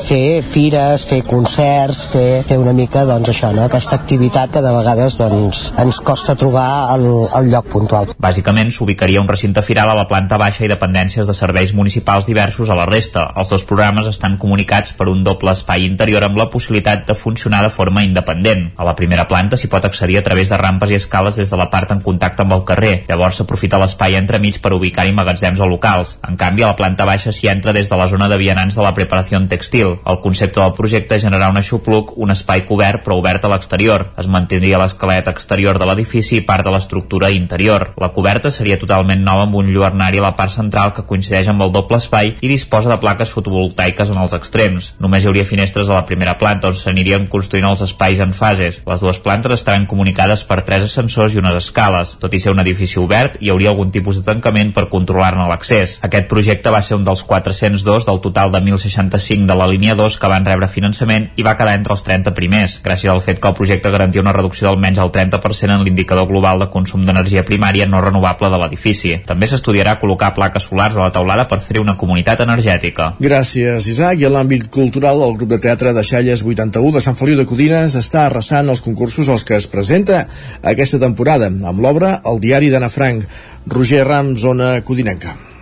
fer 0.07 0.39
fires, 0.55 1.09
fer 1.11 1.25
concerts, 1.27 1.94
comerç, 1.95 2.11
fer, 2.11 2.43
fer 2.47 2.57
una 2.59 2.73
mica 2.73 3.05
doncs, 3.05 3.29
això, 3.29 3.51
no? 3.53 3.65
aquesta 3.65 3.95
activitat 3.95 4.51
que 4.51 4.61
de 4.61 4.71
vegades 4.73 5.17
doncs, 5.17 5.71
ens 5.79 5.99
costa 6.03 6.35
trobar 6.35 6.95
el, 6.95 7.05
el 7.35 7.49
lloc 7.51 7.69
puntual. 7.71 8.13
Bàsicament 8.19 8.71
s'ubicaria 8.71 9.21
un 9.21 9.27
recinte 9.27 9.61
firal 9.61 9.89
a 9.89 9.95
la 9.95 10.07
planta 10.07 10.37
baixa 10.37 10.65
i 10.65 10.71
dependències 10.71 11.27
de 11.27 11.33
serveis 11.33 11.73
municipals 11.73 12.25
diversos 12.27 12.69
a 12.69 12.77
la 12.77 12.85
resta. 12.85 13.31
Els 13.35 13.49
dos 13.49 13.63
programes 13.63 14.07
estan 14.07 14.37
comunicats 14.37 14.93
per 14.93 15.07
un 15.09 15.23
doble 15.23 15.51
espai 15.51 15.85
interior 15.85 16.23
amb 16.23 16.37
la 16.37 16.49
possibilitat 16.49 17.05
de 17.07 17.15
funcionar 17.15 17.63
de 17.63 17.71
forma 17.71 18.03
independent. 18.03 18.71
A 18.77 18.87
la 18.87 18.95
primera 18.95 19.27
planta 19.27 19.57
s'hi 19.57 19.71
pot 19.71 19.85
accedir 19.85 20.19
a 20.19 20.23
través 20.25 20.51
de 20.51 20.59
rampes 20.59 20.91
i 20.91 20.99
escales 20.99 21.39
des 21.39 21.51
de 21.51 21.59
la 21.59 21.69
part 21.69 21.91
en 21.91 22.01
contacte 22.01 22.43
amb 22.43 22.55
el 22.57 22.65
carrer. 22.65 22.95
Llavors 23.09 23.41
s'aprofita 23.41 23.79
l'espai 23.81 24.17
entremig 24.19 24.59
per 24.61 24.73
ubicar-hi 24.75 25.13
magatzems 25.15 25.61
o 25.61 25.69
locals. 25.69 26.17
En 26.27 26.37
canvi, 26.39 26.63
a 26.63 26.73
la 26.73 26.79
planta 26.79 27.05
baixa 27.07 27.33
s'hi 27.35 27.49
entra 27.51 27.73
des 27.75 27.89
de 27.89 27.99
la 27.99 28.09
zona 28.11 28.29
de 28.29 28.39
vianants 28.41 28.75
de 28.75 28.83
la 28.83 28.93
preparació 28.93 29.35
textil. 29.49 29.97
El 30.05 30.21
concepte 30.23 30.61
del 30.61 30.73
projecte 30.77 31.17
és 31.17 31.25
generar 31.25 31.51
un 31.51 31.59
aixopluc, 31.85 32.15
un 32.17 32.31
espai 32.33 32.65
cobert 32.65 33.03
però 33.05 33.17
obert 33.19 33.45
a 33.45 33.49
l'exterior. 33.51 34.09
Es 34.17 34.27
mantindria 34.27 34.79
l'esquelet 34.81 35.27
exterior 35.29 35.77
de 35.77 35.85
l'edifici 35.85 36.39
i 36.39 36.45
part 36.45 36.65
de 36.65 36.71
l'estructura 36.73 37.29
interior. 37.29 37.93
La 38.01 38.09
coberta 38.09 38.51
seria 38.51 38.79
totalment 38.79 39.21
nova 39.23 39.45
amb 39.45 39.55
un 39.55 39.69
lluernari 39.69 40.19
a 40.19 40.25
la 40.25 40.35
part 40.35 40.51
central 40.51 40.93
que 40.93 41.05
coincideix 41.05 41.47
amb 41.49 41.61
el 41.61 41.71
doble 41.71 41.97
espai 41.97 42.35
i 42.41 42.49
disposa 42.49 42.89
de 42.89 42.97
plaques 42.97 43.29
fotovoltaiques 43.29 44.09
en 44.09 44.21
els 44.21 44.33
extrems. 44.33 44.93
Només 44.99 45.23
hi 45.23 45.29
hauria 45.29 45.45
finestres 45.45 45.89
a 45.89 45.99
la 45.99 46.05
primera 46.05 46.37
planta 46.37 46.71
on 46.71 46.75
s'anirien 46.75 47.27
construint 47.29 47.67
els 47.69 47.83
espais 47.85 48.19
en 48.19 48.33
fases. 48.33 48.81
Les 48.85 49.03
dues 49.03 49.19
plantes 49.19 49.53
estaran 49.53 49.85
comunicades 49.85 50.43
per 50.43 50.63
tres 50.65 50.87
ascensors 50.89 51.35
i 51.35 51.41
unes 51.41 51.59
escales. 51.61 52.15
Tot 52.19 52.33
i 52.33 52.41
ser 52.41 52.55
un 52.55 52.63
edifici 52.63 52.99
obert, 52.99 53.37
hi 53.41 53.51
hauria 53.53 53.71
algun 53.73 53.93
tipus 53.93 54.19
de 54.19 54.25
tancament 54.25 54.73
per 54.73 54.87
controlar-ne 54.89 55.47
l'accés. 55.49 55.99
Aquest 56.05 56.29
projecte 56.31 56.73
va 56.73 56.81
ser 56.81 56.97
un 56.97 57.05
dels 57.05 57.23
402 57.23 58.09
del 58.09 58.21
total 58.23 58.51
de 58.51 58.63
1.065 58.63 59.45
de 59.45 59.59
la 59.59 59.69
línia 59.69 59.95
2 59.95 60.17
que 60.19 60.31
van 60.31 60.45
rebre 60.47 60.71
finançament 60.71 61.29
i 61.35 61.45
va 61.45 61.55
quedar 61.57 61.74
entre 61.75 61.93
els 61.95 62.03
30 62.07 62.33
primers, 62.37 62.77
gràcies 62.83 63.11
al 63.11 63.21
fet 63.21 63.39
que 63.41 63.49
el 63.51 63.57
projecte 63.57 63.91
garantia 63.93 64.23
una 64.23 64.33
reducció 64.35 64.67
d'almenys 64.67 65.01
el 65.03 65.11
30% 65.15 65.75
en 65.75 65.85
l'indicador 65.85 66.27
global 66.29 66.63
de 66.63 66.69
consum 66.73 67.05
d'energia 67.05 67.45
primària 67.47 67.87
no 67.87 68.01
renovable 68.03 68.49
de 68.51 68.59
l'edifici. 68.61 69.15
També 69.27 69.49
s'estudiarà 69.49 69.97
col·locar 70.01 70.33
plaques 70.35 70.67
solars 70.69 70.97
a 70.97 71.05
la 71.05 71.13
taulada 71.15 71.47
per 71.51 71.61
fer 71.63 71.79
una 71.83 71.97
comunitat 71.99 72.43
energètica. 72.45 73.11
Gràcies, 73.21 73.89
Isaac. 73.91 74.19
I 74.19 74.29
en 74.29 74.35
l'àmbit 74.37 74.69
cultural, 74.73 75.23
el 75.25 75.35
grup 75.39 75.51
de 75.55 75.61
teatre 75.61 75.93
de 75.95 76.03
Xalles 76.03 76.43
81 76.43 76.95
de 76.95 77.03
Sant 77.03 77.19
Feliu 77.19 77.39
de 77.39 77.47
Codines 77.49 77.97
està 77.99 78.25
arrasant 78.25 78.71
els 78.71 78.83
concursos 78.85 79.29
als 79.29 79.45
que 79.47 79.57
es 79.59 79.67
presenta 79.71 80.25
aquesta 80.63 81.01
temporada, 81.01 81.51
amb 81.51 81.83
l'obra 81.83 82.19
El 82.25 82.39
diari 82.43 82.71
d'Anna 82.73 82.91
Frank. 82.93 83.27
Roger 83.67 84.05
Ram, 84.05 84.35
zona 84.37 84.79
codinenca. 84.85 85.54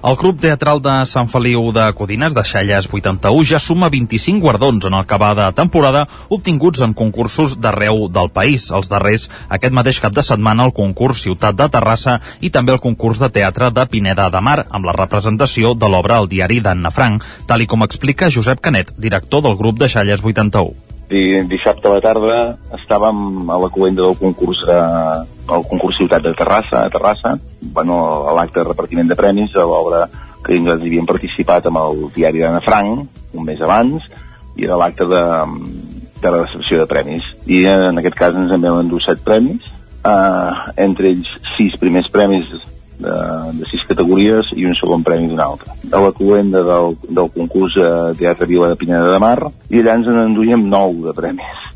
El 0.00 0.14
grup 0.14 0.36
teatral 0.38 0.78
de 0.78 0.92
Sant 1.10 1.26
Feliu 1.26 1.72
de 1.74 1.88
Codines 1.98 2.34
de 2.34 2.44
Xalles 2.46 2.86
81 2.86 3.48
ja 3.50 3.58
suma 3.58 3.88
25 3.90 4.38
guardons 4.44 4.86
en 4.86 4.94
el 4.94 5.08
que 5.10 5.18
va 5.18 5.32
de 5.34 5.48
temporada 5.58 6.04
obtinguts 6.36 6.84
en 6.86 6.94
concursos 6.94 7.56
d'arreu 7.58 8.06
del 8.06 8.30
país. 8.30 8.70
Els 8.70 8.86
darrers, 8.92 9.26
aquest 9.50 9.74
mateix 9.74 9.98
cap 9.98 10.14
de 10.14 10.22
setmana, 10.22 10.70
el 10.70 10.76
concurs 10.76 11.26
Ciutat 11.26 11.58
de 11.58 11.66
Terrassa 11.74 12.20
i 12.38 12.54
també 12.54 12.76
el 12.76 12.82
concurs 12.84 13.18
de 13.18 13.32
teatre 13.40 13.72
de 13.74 13.90
Pineda 13.90 14.30
de 14.30 14.40
Mar, 14.40 14.60
amb 14.70 14.86
la 14.86 14.94
representació 14.94 15.74
de 15.74 15.90
l'obra 15.90 16.22
El 16.22 16.30
diari 16.30 16.62
d'Anna 16.62 16.94
Frank, 16.94 17.26
tal 17.50 17.66
i 17.66 17.66
com 17.66 17.82
explica 17.82 18.30
Josep 18.30 18.62
Canet, 18.62 18.94
director 18.96 19.42
del 19.42 19.58
grup 19.58 19.82
de 19.82 19.90
Xalles 19.90 20.22
81 20.22 20.86
i 20.86 20.87
dissabte 21.08 21.88
a 21.88 21.94
la 21.96 22.04
tarda 22.04 22.38
estàvem 22.76 23.48
a 23.50 23.58
la 23.60 23.70
coenda 23.72 24.04
del 24.04 24.16
concurs 24.20 24.60
de, 24.68 24.78
el 25.56 25.64
concurs 25.70 25.96
Ciutat 25.96 26.22
de 26.22 26.34
Terrassa, 26.36 26.84
a 26.84 26.90
Terrassa, 26.92 27.36
bueno, 27.60 28.28
a 28.28 28.34
l'acte 28.36 28.60
de 28.60 28.68
repartiment 28.68 29.08
de 29.08 29.16
premis 29.16 29.56
a 29.56 29.64
l'obra 29.64 30.04
que 30.44 30.54
hi 30.54 30.62
havien 30.68 31.08
participat 31.08 31.66
amb 31.66 31.80
el 31.80 32.04
diari 32.14 32.44
d'Anna 32.44 32.60
Frank 32.64 33.34
un 33.34 33.44
mes 33.44 33.60
abans 33.60 34.04
i 34.56 34.66
era 34.66 34.76
l'acte 34.76 35.06
de, 35.08 35.22
de 36.20 36.30
la 36.30 36.44
recepció 36.44 36.80
de 36.80 36.86
premis. 36.90 37.24
I 37.46 37.64
en 37.70 37.98
aquest 38.00 38.16
cas 38.18 38.36
ens 38.36 38.52
en 38.52 38.64
vam 38.64 38.80
endur 38.82 39.00
set 39.04 39.22
premis. 39.24 39.64
Uh, 39.98 40.70
entre 40.78 41.10
ells 41.10 41.28
sis 41.56 41.74
primers 41.80 42.06
premis 42.08 42.46
de, 42.98 43.14
de 43.60 43.70
sis 43.70 43.84
categories 43.88 44.52
i 44.56 44.66
un 44.68 44.76
segon 44.78 45.06
premi 45.06 45.30
d'una 45.30 45.46
altra. 45.46 45.74
A 45.92 46.02
la 46.02 46.12
cluenda 46.12 46.64
del, 46.66 46.98
del 47.08 47.32
concurs 47.34 47.78
de 47.78 48.18
Teatre 48.18 48.50
Vila 48.50 48.72
de 48.72 48.78
Pineda 48.80 49.08
de 49.12 49.22
Mar 49.22 49.38
i 49.70 49.80
allà 49.82 49.98
ens 49.98 50.12
n'enduíem 50.12 50.68
nou 50.68 51.00
de 51.06 51.16
premis. 51.16 51.66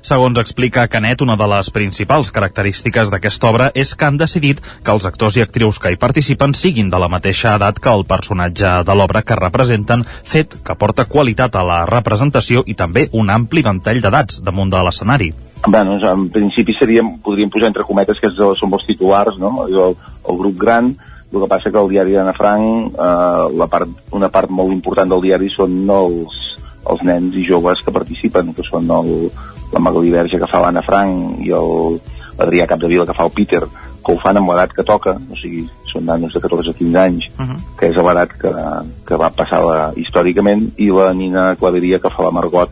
Segons 0.00 0.38
explica 0.40 0.86
Canet, 0.88 1.20
una 1.20 1.36
de 1.36 1.46
les 1.52 1.68
principals 1.70 2.30
característiques 2.32 3.10
d'aquesta 3.12 3.48
obra 3.50 3.66
és 3.76 3.92
que 3.94 4.06
han 4.08 4.16
decidit 4.16 4.62
que 4.64 4.94
els 4.94 5.04
actors 5.04 5.36
i 5.36 5.44
actrius 5.44 5.78
que 5.78 5.92
hi 5.92 6.00
participen 6.00 6.56
siguin 6.56 6.88
de 6.90 6.98
la 7.02 7.10
mateixa 7.12 7.52
edat 7.58 7.78
que 7.84 7.92
el 7.92 8.06
personatge 8.08 8.72
de 8.88 8.96
l'obra 8.96 9.22
que 9.22 9.36
representen, 9.36 10.06
fet 10.24 10.56
que 10.64 10.78
porta 10.80 11.04
qualitat 11.04 11.56
a 11.56 11.66
la 11.68 11.84
representació 11.90 12.64
i 12.66 12.74
també 12.74 13.10
un 13.12 13.28
ampli 13.30 13.62
ventall 13.66 14.00
d'edats 14.00 14.40
damunt 14.46 14.72
de 14.72 14.82
l'escenari. 14.88 15.32
Bueno, 15.66 15.98
en 16.00 16.28
principi 16.32 16.72
seríem, 16.72 17.18
podríem 17.20 17.50
posar 17.52 17.68
entre 17.68 17.84
cometes 17.84 18.18
que 18.20 18.30
són 18.32 18.72
els 18.72 18.86
titulars, 18.88 19.36
no? 19.38 19.66
el, 19.66 19.76
el 19.92 20.38
grup 20.38 20.56
gran, 20.56 20.94
el 21.32 21.42
que 21.42 21.48
passa 21.50 21.70
que 21.70 21.78
el 21.78 21.90
diari 21.90 22.16
d'Anna 22.16 22.32
Frank, 22.32 22.94
eh, 22.96 23.44
la 23.60 23.68
part, 23.68 23.90
una 24.16 24.30
part 24.32 24.50
molt 24.50 24.72
important 24.72 25.12
del 25.12 25.22
diari 25.26 25.50
són 25.52 25.76
els, 25.84 26.38
els 26.88 27.04
nens 27.04 27.36
i 27.36 27.44
joves 27.46 27.84
que 27.84 27.94
participen, 27.94 28.54
que 28.56 28.64
són 28.66 28.88
el, 28.90 29.28
la 29.74 29.84
Magali 29.84 30.10
Verge 30.10 30.40
que 30.40 30.48
fa 30.50 30.62
l'Anna 30.64 30.82
Frank 30.82 31.44
i 31.44 31.52
l'Adrià 31.52 32.66
Capdevila 32.66 33.06
que 33.06 33.16
fa 33.16 33.28
el 33.28 33.36
Peter, 33.36 33.62
que 34.00 34.14
ho 34.14 34.18
fan 34.18 34.40
amb 34.40 34.48
l'edat 34.50 34.72
que 34.72 34.86
toca, 34.86 35.12
o 35.12 35.38
sigui, 35.38 35.66
són 35.90 36.08
nanos 36.08 36.32
de 36.32 36.40
14 36.40 36.72
o 36.72 36.78
15 36.78 36.98
anys, 36.98 37.28
uh 37.36 37.44
-huh. 37.44 37.58
que 37.76 37.92
és 37.92 37.96
l'edat 37.96 38.32
que, 38.32 38.52
que 39.06 39.16
va 39.16 39.30
passar 39.30 39.60
la, 39.64 39.92
històricament, 39.94 40.70
i 40.78 40.88
la 40.88 41.12
Nina 41.12 41.54
Claveria 41.56 41.98
que 41.98 42.10
fa 42.10 42.22
la 42.22 42.30
Margot, 42.30 42.70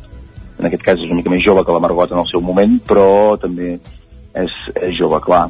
en 0.58 0.68
aquest 0.68 0.84
cas 0.84 0.98
és 0.98 1.06
una 1.06 1.20
mica 1.20 1.30
més 1.32 1.44
jove 1.44 1.64
que 1.64 1.74
la 1.74 1.82
Margot 1.82 2.12
en 2.12 2.22
el 2.22 2.28
seu 2.30 2.42
moment, 2.44 2.78
però 2.88 3.38
també 3.40 3.76
és, 3.76 4.54
és 4.74 4.94
jove, 4.98 5.20
clar. 5.24 5.46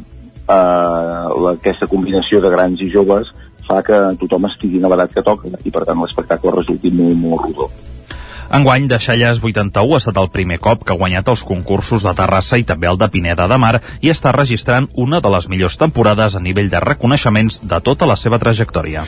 Uh, 0.49 1.51
aquesta 1.53 1.89
combinació 1.91 2.41
de 2.41 2.51
grans 2.53 2.81
i 2.81 2.89
joves 2.93 3.29
fa 3.69 3.83
que 3.85 3.99
tothom 4.21 4.47
estigui 4.49 4.81
a 4.81 4.89
l'edat 4.89 5.13
que 5.13 5.25
toca 5.25 5.51
i 5.53 5.73
per 5.73 5.85
tant 5.85 6.01
l'espectacle 6.01 6.55
resulti 6.55 6.93
molt, 6.95 7.19
molt 7.21 7.45
rodó. 7.45 7.69
Enguany, 8.49 8.87
de 8.89 8.97
Xalles 8.97 9.43
81 9.45 9.93
ha 9.93 9.99
estat 10.01 10.17
el 10.17 10.31
primer 10.33 10.57
cop 10.65 10.81
que 10.81 10.95
ha 10.95 11.01
guanyat 11.01 11.27
els 11.29 11.43
concursos 11.45 12.07
de 12.07 12.15
Terrassa 12.17 12.57
i 12.57 12.65
també 12.65 12.89
el 12.89 12.97
de 12.97 13.11
Pineda 13.13 13.45
de 13.45 13.59
Mar 13.61 13.75
i 14.01 14.09
està 14.09 14.33
registrant 14.33 14.89
una 14.97 15.21
de 15.21 15.33
les 15.35 15.51
millors 15.53 15.77
temporades 15.77 16.33
a 16.33 16.41
nivell 16.41 16.73
de 16.73 16.81
reconeixements 16.81 17.61
de 17.61 17.83
tota 17.85 18.09
la 18.09 18.17
seva 18.17 18.41
trajectòria. 18.41 19.05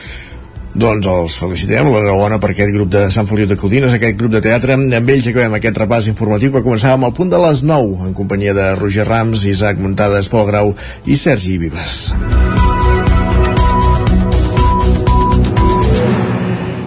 Doncs 0.71 1.07
els 1.11 1.33
felicitem, 1.35 1.89
l'enhorabona 1.91 2.37
per 2.39 2.53
aquest 2.53 2.71
grup 2.71 2.91
de 2.93 3.01
Sant 3.11 3.27
Feliu 3.27 3.47
de 3.49 3.57
Codines, 3.59 3.91
aquest 3.91 4.15
grup 4.19 4.31
de 4.31 4.41
teatre. 4.45 4.77
Amb 4.79 5.11
ells 5.11 5.27
acabem 5.27 5.57
aquest 5.57 5.81
repàs 5.83 6.07
informatiu 6.07 6.53
que 6.53 6.63
començàvem 6.63 7.03
al 7.03 7.15
punt 7.17 7.33
de 7.33 7.41
les 7.43 7.63
9, 7.67 8.07
en 8.07 8.15
companyia 8.15 8.55
de 8.55 8.69
Roger 8.79 9.07
Rams, 9.09 9.43
Isaac 9.51 9.83
Muntades, 9.83 10.31
Pol 10.31 10.47
Grau 10.47 10.71
i 11.05 11.19
Sergi 11.19 11.57
Vives. 11.59 12.13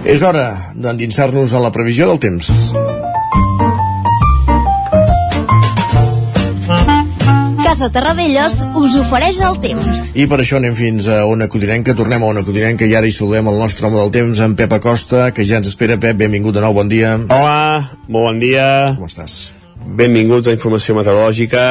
És 0.04 0.24
hora 0.24 0.48
d'endinsar-nos 0.76 1.52
a 1.52 1.60
la 1.64 1.72
previsió 1.72 2.08
del 2.08 2.20
temps. 2.24 2.52
Casa 7.74 7.88
Terradellos 7.90 8.60
us 8.78 8.92
ofereix 9.00 9.40
el 9.42 9.56
temps. 9.58 10.02
I 10.14 10.28
per 10.30 10.36
això 10.38 10.60
anem 10.60 10.76
fins 10.78 11.08
a 11.10 11.24
Ona 11.26 11.48
Codinenca, 11.50 11.96
tornem 11.98 12.22
a 12.22 12.28
Ona 12.30 12.44
Codinenca 12.46 12.86
i 12.86 12.92
ara 12.94 13.08
hi 13.10 13.14
saludem 13.16 13.48
el 13.50 13.56
nostre 13.58 13.88
home 13.88 13.98
del 13.98 14.12
temps, 14.14 14.42
en 14.44 14.52
Pep 14.54 14.76
Acosta, 14.76 15.24
que 15.34 15.42
ja 15.42 15.58
ens 15.58 15.72
espera. 15.72 15.96
Pep, 15.98 16.14
benvingut 16.20 16.54
de 16.54 16.62
nou, 16.62 16.70
bon 16.76 16.86
dia. 16.92 17.16
Hola, 17.34 17.96
molt 18.06 18.28
bon 18.28 18.38
dia. 18.38 18.68
Com 18.94 19.08
estàs? 19.10 19.34
Benvinguts 19.98 20.46
a 20.46 20.54
Informació 20.54 20.94
Meteorològica. 21.00 21.64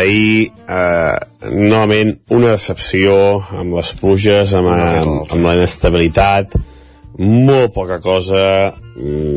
Ahir, 0.00 0.50
eh, 0.50 1.14
novament, 1.46 2.16
una 2.34 2.56
decepció 2.56 3.14
amb 3.54 3.78
les 3.78 3.94
pluges, 4.02 4.50
amb, 4.50 4.74
amb, 4.74 5.30
amb 5.30 5.46
la 5.46 5.54
inestabilitat, 5.60 6.58
molt 7.22 7.70
poca 7.78 8.00
cosa, 8.02 8.74
mm, 8.98 9.35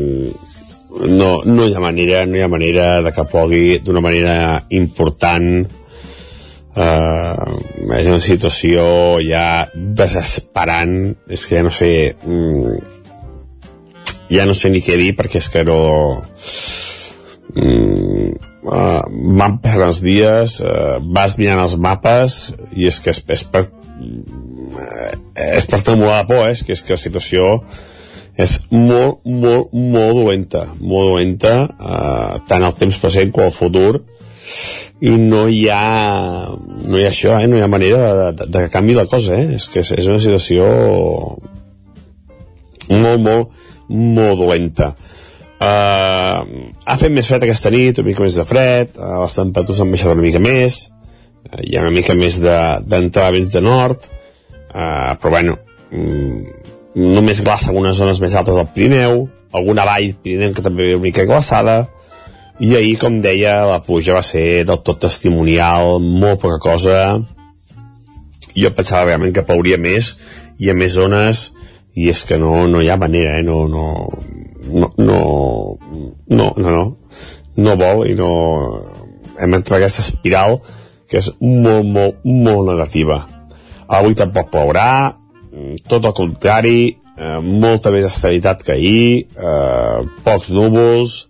no, 1.08 1.42
no 1.44 1.66
hi 1.66 1.74
ha 1.74 1.80
manera 1.82 2.24
no 2.26 2.36
hi 2.36 2.42
ha 2.44 2.48
manera 2.48 3.02
de 3.02 3.12
que 3.12 3.24
pogui 3.30 3.78
d'una 3.84 4.02
manera 4.04 4.34
important 4.76 5.66
uh, 6.76 7.50
és 7.96 8.06
una 8.06 8.20
situació 8.24 8.84
ja 9.24 9.68
desesperant 9.74 10.96
és 11.28 11.46
que 11.46 11.58
ja 11.58 11.64
no 11.66 11.72
sé 11.74 11.90
mm, 12.14 12.76
ja 14.30 14.46
no 14.46 14.54
sé 14.54 14.70
ni 14.70 14.82
què 14.84 14.98
dir 15.00 15.12
perquè 15.18 15.40
és 15.42 15.50
que 15.52 15.64
no 15.68 15.80
mm, 17.54 18.30
uh, 18.68 19.02
van 19.40 19.58
passant 19.62 19.86
els 19.88 20.02
dies 20.04 20.60
uh, 20.64 20.98
vas 21.16 21.38
mirant 21.40 21.64
els 21.64 21.76
mapes 21.80 22.40
i 22.76 22.90
és 22.90 23.00
que 23.02 23.14
és, 23.14 23.22
és 23.26 23.46
per 23.50 23.66
és 25.34 25.66
per 25.68 25.80
tremolar 25.84 26.22
de 26.22 26.28
por 26.30 26.46
eh? 26.46 26.52
és 26.54 26.62
que 26.64 26.76
és 26.76 26.84
que 26.84 26.96
la 26.96 27.00
situació 27.00 27.46
és 28.40 28.56
molt, 28.72 29.20
molt, 29.24 29.72
molt 29.72 30.16
dolenta, 30.16 30.64
molt 30.80 31.12
dolenta, 31.12 31.54
eh, 31.68 32.40
tant 32.48 32.64
al 32.64 32.76
temps 32.78 32.98
present 33.02 33.32
com 33.34 33.46
al 33.46 33.54
futur, 33.54 34.00
i 35.00 35.14
no 35.16 35.46
hi 35.48 35.62
ha, 35.72 36.50
no 36.52 36.98
hi 36.98 37.06
ha 37.06 37.12
això, 37.12 37.36
eh? 37.40 37.48
no 37.48 37.56
hi 37.56 37.64
ha 37.64 37.70
manera 37.72 38.00
de, 38.00 38.26
de, 38.40 38.48
de 38.52 38.64
que 38.64 38.72
canvi 38.72 38.96
la 38.96 39.06
cosa, 39.08 39.38
eh? 39.38 39.56
és 39.56 39.68
que 39.72 39.80
és, 39.84 39.94
és 39.96 40.08
una 40.10 40.20
situació 40.20 40.66
molt, 42.90 43.20
molt, 43.24 43.56
molt 43.88 44.40
dolenta. 44.40 44.92
Uh, 45.60 46.70
ha 46.88 46.96
fet 46.96 47.12
més 47.12 47.28
fred 47.28 47.44
aquesta 47.44 47.72
nit, 47.72 47.98
una 48.00 48.08
mica 48.08 48.24
més 48.24 48.36
de 48.38 48.46
fred, 48.48 48.94
uh, 48.96 49.18
les 49.24 49.36
temperatures 49.36 49.82
han 49.84 49.92
baixat 49.92 50.14
una 50.14 50.24
mica 50.24 50.40
més, 50.40 50.86
uh, 51.50 51.58
hi 51.60 51.76
ha 51.76 51.84
una 51.84 51.92
mica 51.92 52.16
més 52.16 52.38
d'entrada 52.40 53.28
de, 53.28 53.34
vents 53.36 53.52
de 53.52 53.64
nord, 53.64 54.06
uh, 54.70 55.12
però 55.20 55.34
bueno, 55.36 55.58
mm, 55.92 56.59
només 56.96 57.42
glaça 57.44 57.70
algunes 57.70 57.98
zones 57.98 58.20
més 58.22 58.34
altes 58.34 58.56
del 58.58 58.68
Pirineu, 58.74 59.24
alguna 59.52 59.86
vall 59.86 60.14
Pirineu 60.22 60.54
que 60.54 60.64
també 60.64 60.88
ve 60.88 60.96
una 60.98 61.06
mica 61.06 61.26
glaçada, 61.28 61.84
i 62.60 62.74
ahir, 62.76 62.98
com 63.00 63.20
deia, 63.24 63.62
la 63.64 63.80
pluja 63.80 64.12
va 64.12 64.22
ser 64.26 64.64
del 64.68 64.82
tot 64.84 65.00
testimonial, 65.00 65.96
molt 66.00 66.42
poca 66.42 66.58
cosa, 66.60 66.96
jo 68.52 68.72
pensava 68.76 69.06
realment 69.06 69.32
que 69.32 69.46
plauria 69.48 69.78
més, 69.80 70.12
i 70.60 70.68
a 70.68 70.76
més 70.76 70.92
zones, 70.92 71.50
i 71.96 72.10
és 72.12 72.20
que 72.28 72.36
no, 72.38 72.66
no 72.68 72.82
hi 72.82 72.90
ha 72.90 72.98
manera, 73.00 73.38
eh? 73.38 73.46
no, 73.46 73.64
no, 73.68 73.86
no, 74.68 74.90
no, 74.98 75.20
no, 76.28 76.50
no, 76.58 76.70
no, 76.76 76.84
no 77.56 77.76
vol 77.80 78.04
i 78.10 78.14
no 78.18 78.30
hem 79.40 79.56
entrat 79.56 79.78
en 79.78 79.86
aquesta 79.86 80.04
espiral 80.04 80.58
que 81.10 81.18
és 81.18 81.30
molt, 81.40 81.88
molt, 81.88 82.20
molt 82.24 82.68
negativa. 82.68 83.22
Avui 83.90 84.14
tampoc 84.14 84.52
plourà, 84.52 85.16
tot 85.88 86.06
el 86.08 86.14
contrari, 86.16 86.96
eh, 87.16 87.38
molta 87.42 87.92
més 87.94 88.06
estabilitat 88.08 88.62
que 88.66 88.72
ahir, 88.72 89.26
eh, 89.36 89.98
pocs 90.24 90.50
núvols, 90.50 91.28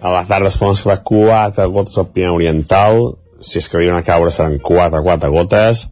a 0.00 0.10
la 0.10 0.24
tarda 0.24 0.48
es 0.48 0.56
poden 0.56 0.78
escapar 0.78 1.02
4 1.04 1.68
gotes 1.70 1.98
al 1.98 2.08
Pirineu 2.08 2.34
Oriental, 2.34 3.16
si 3.40 3.60
que 3.60 3.76
arriben 3.76 3.96
a 3.96 4.02
caure 4.02 4.30
seran 4.30 4.58
4, 4.58 5.02
4 5.02 5.30
gotes, 5.30 5.88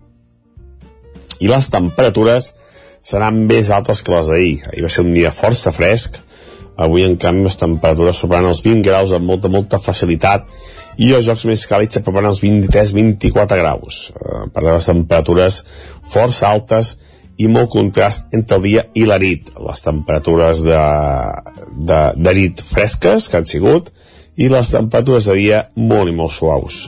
i 1.40 1.48
les 1.48 1.68
temperatures 1.70 2.54
seran 3.02 3.46
més 3.46 3.70
altes 3.70 4.02
que 4.02 4.12
les 4.12 4.26
d'ahir. 4.26 4.56
Ahir 4.72 4.82
va 4.84 4.90
ser 4.90 5.04
un 5.04 5.12
dia 5.12 5.30
força 5.30 5.72
fresc, 5.72 6.18
Avui, 6.78 7.02
en 7.02 7.16
canvi, 7.18 7.42
les 7.42 7.58
temperatures 7.58 8.20
superen 8.22 8.46
els 8.46 8.60
20 8.62 8.84
graus 8.86 9.10
amb 9.10 9.26
molta, 9.26 9.50
molta 9.50 9.80
facilitat 9.82 10.44
i 11.02 11.10
els 11.16 11.26
jocs 11.26 11.42
més 11.50 11.64
càlids 11.66 11.98
s'apropen 11.98 12.28
als 12.28 12.38
23-24 12.44 13.58
graus. 13.58 13.98
Eh, 14.14 14.44
per 14.54 14.62
les 14.62 14.86
temperatures 14.86 15.56
força 16.06 16.52
altes 16.52 16.92
i 17.38 17.46
molt 17.46 17.70
contrast 17.70 18.34
entre 18.34 18.58
el 18.58 18.66
dia 18.66 18.84
i 18.98 19.06
la 19.06 19.18
nit. 19.22 19.52
Les 19.62 19.82
temperatures 19.84 20.62
de, 20.66 20.80
de, 21.90 22.00
de 22.18 22.34
nit 22.40 22.62
fresques 22.62 23.28
que 23.30 23.38
han 23.38 23.46
sigut 23.46 23.92
i 24.38 24.50
les 24.50 24.70
temperatures 24.74 25.30
de 25.30 25.38
dia 25.38 25.62
molt 25.76 26.10
i 26.10 26.16
molt 26.18 26.34
suaus. 26.34 26.86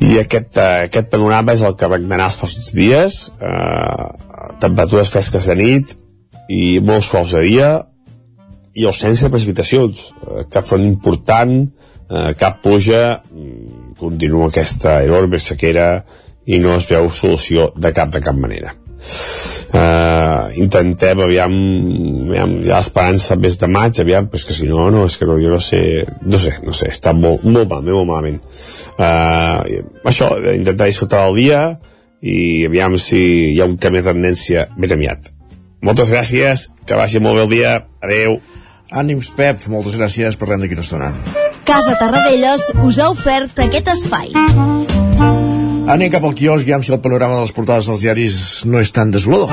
I 0.00 0.16
aquest, 0.22 0.56
eh, 0.56 0.86
aquest 0.88 1.10
panorama 1.12 1.52
és 1.52 1.64
el 1.66 1.76
que 1.76 1.88
regnar 1.88 2.24
els 2.24 2.38
pròxims 2.40 2.72
dies. 2.76 3.20
Eh, 3.36 4.08
temperatures 4.60 5.12
fresques 5.12 5.48
de 5.52 5.56
nit 5.60 5.94
i 6.50 6.80
molt 6.84 7.04
suaus 7.04 7.36
de 7.36 7.44
dia, 7.44 7.70
i 8.74 8.86
ausència 8.86 9.26
de 9.26 9.34
precipitacions, 9.34 10.10
eh, 10.26 10.44
cap 10.50 10.64
front 10.64 10.84
important, 10.84 11.70
eh, 12.08 12.34
cap 12.38 12.62
pluja, 12.62 13.22
mm, 13.22 13.94
continua 13.98 14.48
aquesta 14.48 15.02
enorme 15.04 15.38
sequera 15.38 16.04
i 16.46 16.58
no 16.58 16.76
es 16.76 16.88
veu 16.88 17.10
solució 17.10 17.72
de 17.76 17.92
cap 17.92 18.10
de 18.10 18.20
cap 18.20 18.34
manera. 18.34 18.74
Uh, 19.70 20.50
intentem, 20.58 21.20
aviam, 21.22 21.52
aviam 22.26 22.54
hi 22.64 22.72
ha 22.72 22.80
esperança 22.82 23.36
més 23.38 23.54
de 23.60 23.68
maig, 23.70 24.00
aviam, 24.02 24.26
però 24.26 24.40
és 24.40 24.46
que 24.48 24.56
si 24.56 24.66
no, 24.66 24.88
no, 24.90 25.04
és 25.06 25.14
que 25.18 25.28
no, 25.28 25.36
jo 25.38 25.52
no 25.52 25.60
sé, 25.62 25.80
no 26.26 26.40
sé, 26.42 26.56
no 26.66 26.74
sé, 26.74 26.90
està 26.90 27.14
molt, 27.14 27.44
molt 27.46 27.70
malament, 27.70 27.94
molt 27.94 28.10
malament. 28.10 28.40
Uh, 28.98 29.84
això, 30.10 30.32
intentar 30.56 30.90
disfrutar 30.90 31.22
del 31.28 31.38
dia 31.38 31.60
i 32.20 32.66
aviam 32.66 32.98
si 33.00 33.20
hi 33.54 33.60
ha 33.60 33.68
un 33.70 33.78
canvi 33.80 34.02
de 34.02 34.10
tendència 34.10 34.66
ben 34.76 34.96
aviat. 34.96 35.30
Moltes 35.86 36.10
gràcies, 36.12 36.68
que 36.84 36.98
vagi 36.98 37.22
molt 37.22 37.38
bé 37.38 37.46
el 37.46 37.54
dia, 37.54 37.76
adeu. 38.04 38.40
Ànims, 38.90 39.30
Pep, 39.38 39.62
moltes 39.72 39.96
gràcies, 39.96 40.36
parlem 40.36 40.64
d'aquí 40.64 40.76
una 40.76 40.84
estona. 40.84 41.12
Casa 41.64 41.94
Tarradellas 42.00 42.72
us 42.82 42.98
ha 42.98 43.12
ofert 43.14 43.62
aquest 43.62 43.94
espai. 43.94 44.34
Anem 45.90 46.06
cap 46.06 46.22
al 46.22 46.36
quiosc 46.38 46.68
i 46.70 46.76
si 46.86 46.92
el 46.94 47.00
panorama 47.02 47.34
de 47.34 47.42
les 47.42 47.50
portades 47.50 47.88
dels 47.90 48.02
diaris 48.04 48.34
no 48.70 48.78
és 48.78 48.92
tan 48.94 49.10
desolador. 49.10 49.50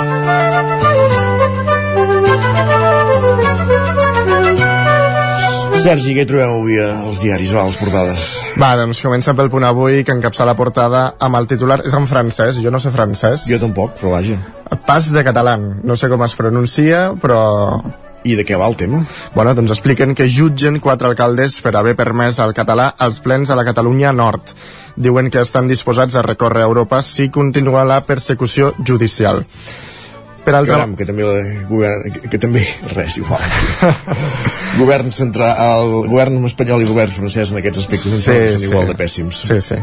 Sergi, 5.82 6.14
què 6.14 6.28
trobem 6.30 6.52
avui 6.52 6.78
als 6.84 7.24
diaris, 7.24 7.56
va, 7.56 7.64
a 7.64 7.72
les 7.72 7.80
portades? 7.82 8.28
Va, 8.62 8.76
doncs 8.78 9.02
comença 9.02 9.34
pel 9.34 9.50
punt 9.50 9.66
avui, 9.66 10.04
que 10.06 10.14
encapça 10.14 10.46
la 10.46 10.54
portada 10.60 11.08
amb 11.18 11.40
el 11.40 11.50
titular, 11.50 11.80
és 11.90 11.98
en 11.98 12.06
francès, 12.06 12.62
jo 12.62 12.70
no 12.70 12.82
sé 12.84 12.94
francès. 12.94 13.48
Jo 13.50 13.58
tampoc, 13.64 13.96
però 13.98 14.14
vaja. 14.20 14.38
Pas 14.86 15.10
de 15.10 15.24
català, 15.26 15.56
no 15.58 15.98
sé 15.98 16.12
com 16.12 16.22
es 16.28 16.38
pronuncia, 16.38 17.08
però 17.18 17.40
i 18.28 18.36
de 18.36 18.44
què 18.48 18.60
va 18.60 18.68
el 18.68 18.76
tema? 18.80 19.00
Bueno, 19.36 19.54
doncs 19.56 19.72
expliquen 19.76 20.16
que 20.16 20.28
jutgen 20.28 20.82
quatre 20.84 21.08
alcaldes 21.08 21.60
per 21.64 21.76
haver 21.80 21.96
permès 21.96 22.42
al 22.44 22.54
català 22.58 22.92
als 23.08 23.22
plens 23.24 23.50
a 23.50 23.58
la 23.58 23.66
Catalunya 23.68 24.12
Nord. 24.12 24.52
Diuen 24.96 25.32
que 25.32 25.44
estan 25.44 25.70
disposats 25.72 26.16
a 26.16 26.26
recórrer 26.26 26.66
a 26.66 26.70
Europa 26.72 27.02
si 27.06 27.30
continua 27.30 27.86
la 27.88 28.02
persecució 28.04 28.74
judicial. 28.84 29.46
Per 30.48 30.56
altra... 30.56 30.78
Caram, 30.78 30.94
que 30.96 31.04
també, 31.04 31.26
el 31.28 31.66
govern, 31.68 32.14
que, 32.16 32.30
que 32.32 32.40
també 32.40 32.62
res, 32.96 33.18
igual. 33.20 33.44
govern 34.78 35.12
central, 35.12 35.58
el 35.60 36.08
govern 36.08 36.40
espanyol 36.48 36.80
i 36.80 36.88
el 36.88 36.94
govern 36.94 37.12
francès 37.12 37.52
en 37.52 37.60
aquests 37.60 37.82
aspectes 37.84 38.14
sí, 38.14 38.22
són, 38.24 38.44
són 38.54 38.64
igual 38.70 38.86
sí. 38.86 38.92
de 38.94 38.96
pèssims. 39.02 39.42
Sí, 39.50 39.58
sí. 39.66 39.80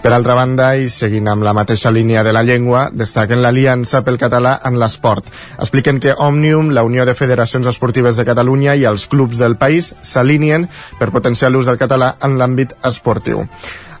Per 0.00 0.14
altra 0.16 0.32
banda, 0.38 0.70
i 0.80 0.88
seguint 0.88 1.28
amb 1.28 1.44
la 1.44 1.52
mateixa 1.52 1.92
línia 1.92 2.22
de 2.24 2.32
la 2.32 2.40
llengua, 2.48 2.86
destaquen 2.96 3.42
l'aliança 3.44 4.00
pel 4.06 4.16
català 4.22 4.54
en 4.64 4.80
l'esport. 4.80 5.28
Expliquen 5.58 6.00
que 6.00 6.16
Òmnium, 6.16 6.72
la 6.72 6.86
Unió 6.88 7.04
de 7.04 7.12
Federacions 7.18 7.68
Esportives 7.68 8.16
de 8.16 8.24
Catalunya 8.24 8.78
i 8.80 8.88
els 8.88 9.04
clubs 9.12 9.44
del 9.44 9.58
país 9.60 9.92
s'alineen 10.00 10.64
per 10.96 11.12
potenciar 11.12 11.52
l'ús 11.52 11.68
del 11.68 11.76
català 11.76 12.14
en 12.24 12.40
l'àmbit 12.40 12.72
esportiu. 12.88 13.44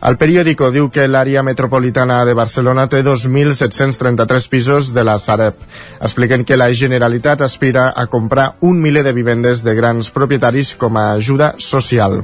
El 0.00 0.16
periòdico 0.16 0.70
diu 0.72 0.88
que 0.88 1.04
l'àrea 1.08 1.42
metropolitana 1.44 2.22
de 2.24 2.32
Barcelona 2.36 2.86
té 2.88 3.02
2.733 3.04 4.48
pisos 4.48 4.94
de 4.96 5.04
la 5.04 5.18
Sareb. 5.20 5.60
Expliquen 6.00 6.46
que 6.48 6.56
la 6.56 6.70
Generalitat 6.72 7.44
aspira 7.44 7.90
a 7.92 8.06
comprar 8.06 8.54
un 8.60 8.80
miler 8.80 9.04
de 9.04 9.12
vivendes 9.12 9.60
de 9.62 9.76
grans 9.76 10.10
propietaris 10.10 10.74
com 10.80 10.96
a 10.96 11.10
ajuda 11.12 11.54
social. 11.58 12.22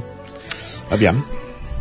Aviam. 0.89 1.36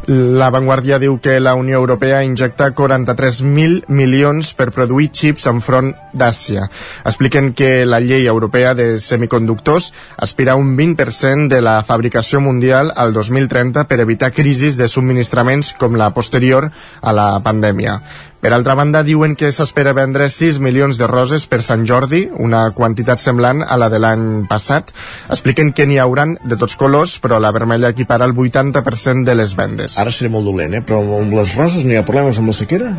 La 0.07 0.51
Vanguardia 0.55 1.01
diu 1.03 1.17
que 1.19 1.41
la 1.41 1.57
Unió 1.59 1.81
Europea 1.81 2.21
injecta 2.23 2.69
43.000 2.79 3.89
milions 3.91 4.53
per 4.55 4.69
produir 4.71 5.09
xips 5.11 5.49
enfront 5.51 5.89
d'Àsia. 6.15 6.69
Expliquen 7.11 7.51
que 7.59 7.83
la 7.85 7.99
llei 7.99 8.29
europea 8.31 8.75
de 8.79 9.01
semiconductors 9.03 9.91
aspira 10.17 10.55
a 10.55 10.61
un 10.63 10.77
20% 10.79 11.49
de 11.51 11.61
la 11.61 11.81
fabricació 11.83 12.41
mundial 12.41 12.93
al 12.95 13.13
2030 13.19 13.89
per 13.91 13.99
evitar 13.99 14.31
crisis 14.31 14.79
de 14.79 14.87
subministraments 14.87 15.75
com 15.75 15.99
la 15.99 16.13
posterior 16.15 16.71
a 17.03 17.13
la 17.13 17.29
pandèmia. 17.43 17.99
Per 18.47 18.53
altra 18.55 18.77
banda, 18.79 19.01
diuen 19.03 19.33
que 19.35 19.49
s'espera 19.51 19.91
vendre 19.91 20.29
6 20.31 20.61
milions 20.63 21.01
de 21.01 21.07
roses 21.11 21.49
per 21.51 21.59
Sant 21.67 21.83
Jordi, 21.83 22.21
una 22.39 22.61
quantitat 22.71 23.19
semblant 23.19 23.65
a 23.67 23.75
la 23.75 23.89
de 23.91 23.99
l'any 23.99 24.45
passat. 24.47 24.93
Expliquen 25.35 25.73
que 25.75 25.83
n'hi 25.91 25.97
hauran 25.99 26.37
de 26.47 26.55
tots 26.55 26.77
colors, 26.79 27.17
però 27.19 27.41
la 27.43 27.51
vermella 27.51 27.91
equipara 27.91 28.29
el 28.31 28.37
80% 28.39 29.27
de 29.27 29.35
les 29.35 29.57
vendes. 29.59 29.97
Ara 29.99 30.13
seré 30.15 30.31
molt 30.31 30.47
dolent, 30.47 30.77
eh? 30.79 30.83
però 30.87 31.01
amb 31.17 31.35
les 31.35 31.57
roses 31.59 31.83
no 31.83 31.97
hi 31.97 31.99
ha 31.99 32.05
problemes 32.07 32.39
amb 32.39 32.53
la 32.53 32.55
sequera? 32.55 32.93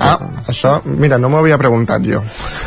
Ah, 0.00 0.14
això, 0.48 0.78
mira, 0.88 1.20
no 1.20 1.28
m'ho 1.28 1.42
havia 1.42 1.60
preguntat 1.60 2.00
jo. 2.08 2.22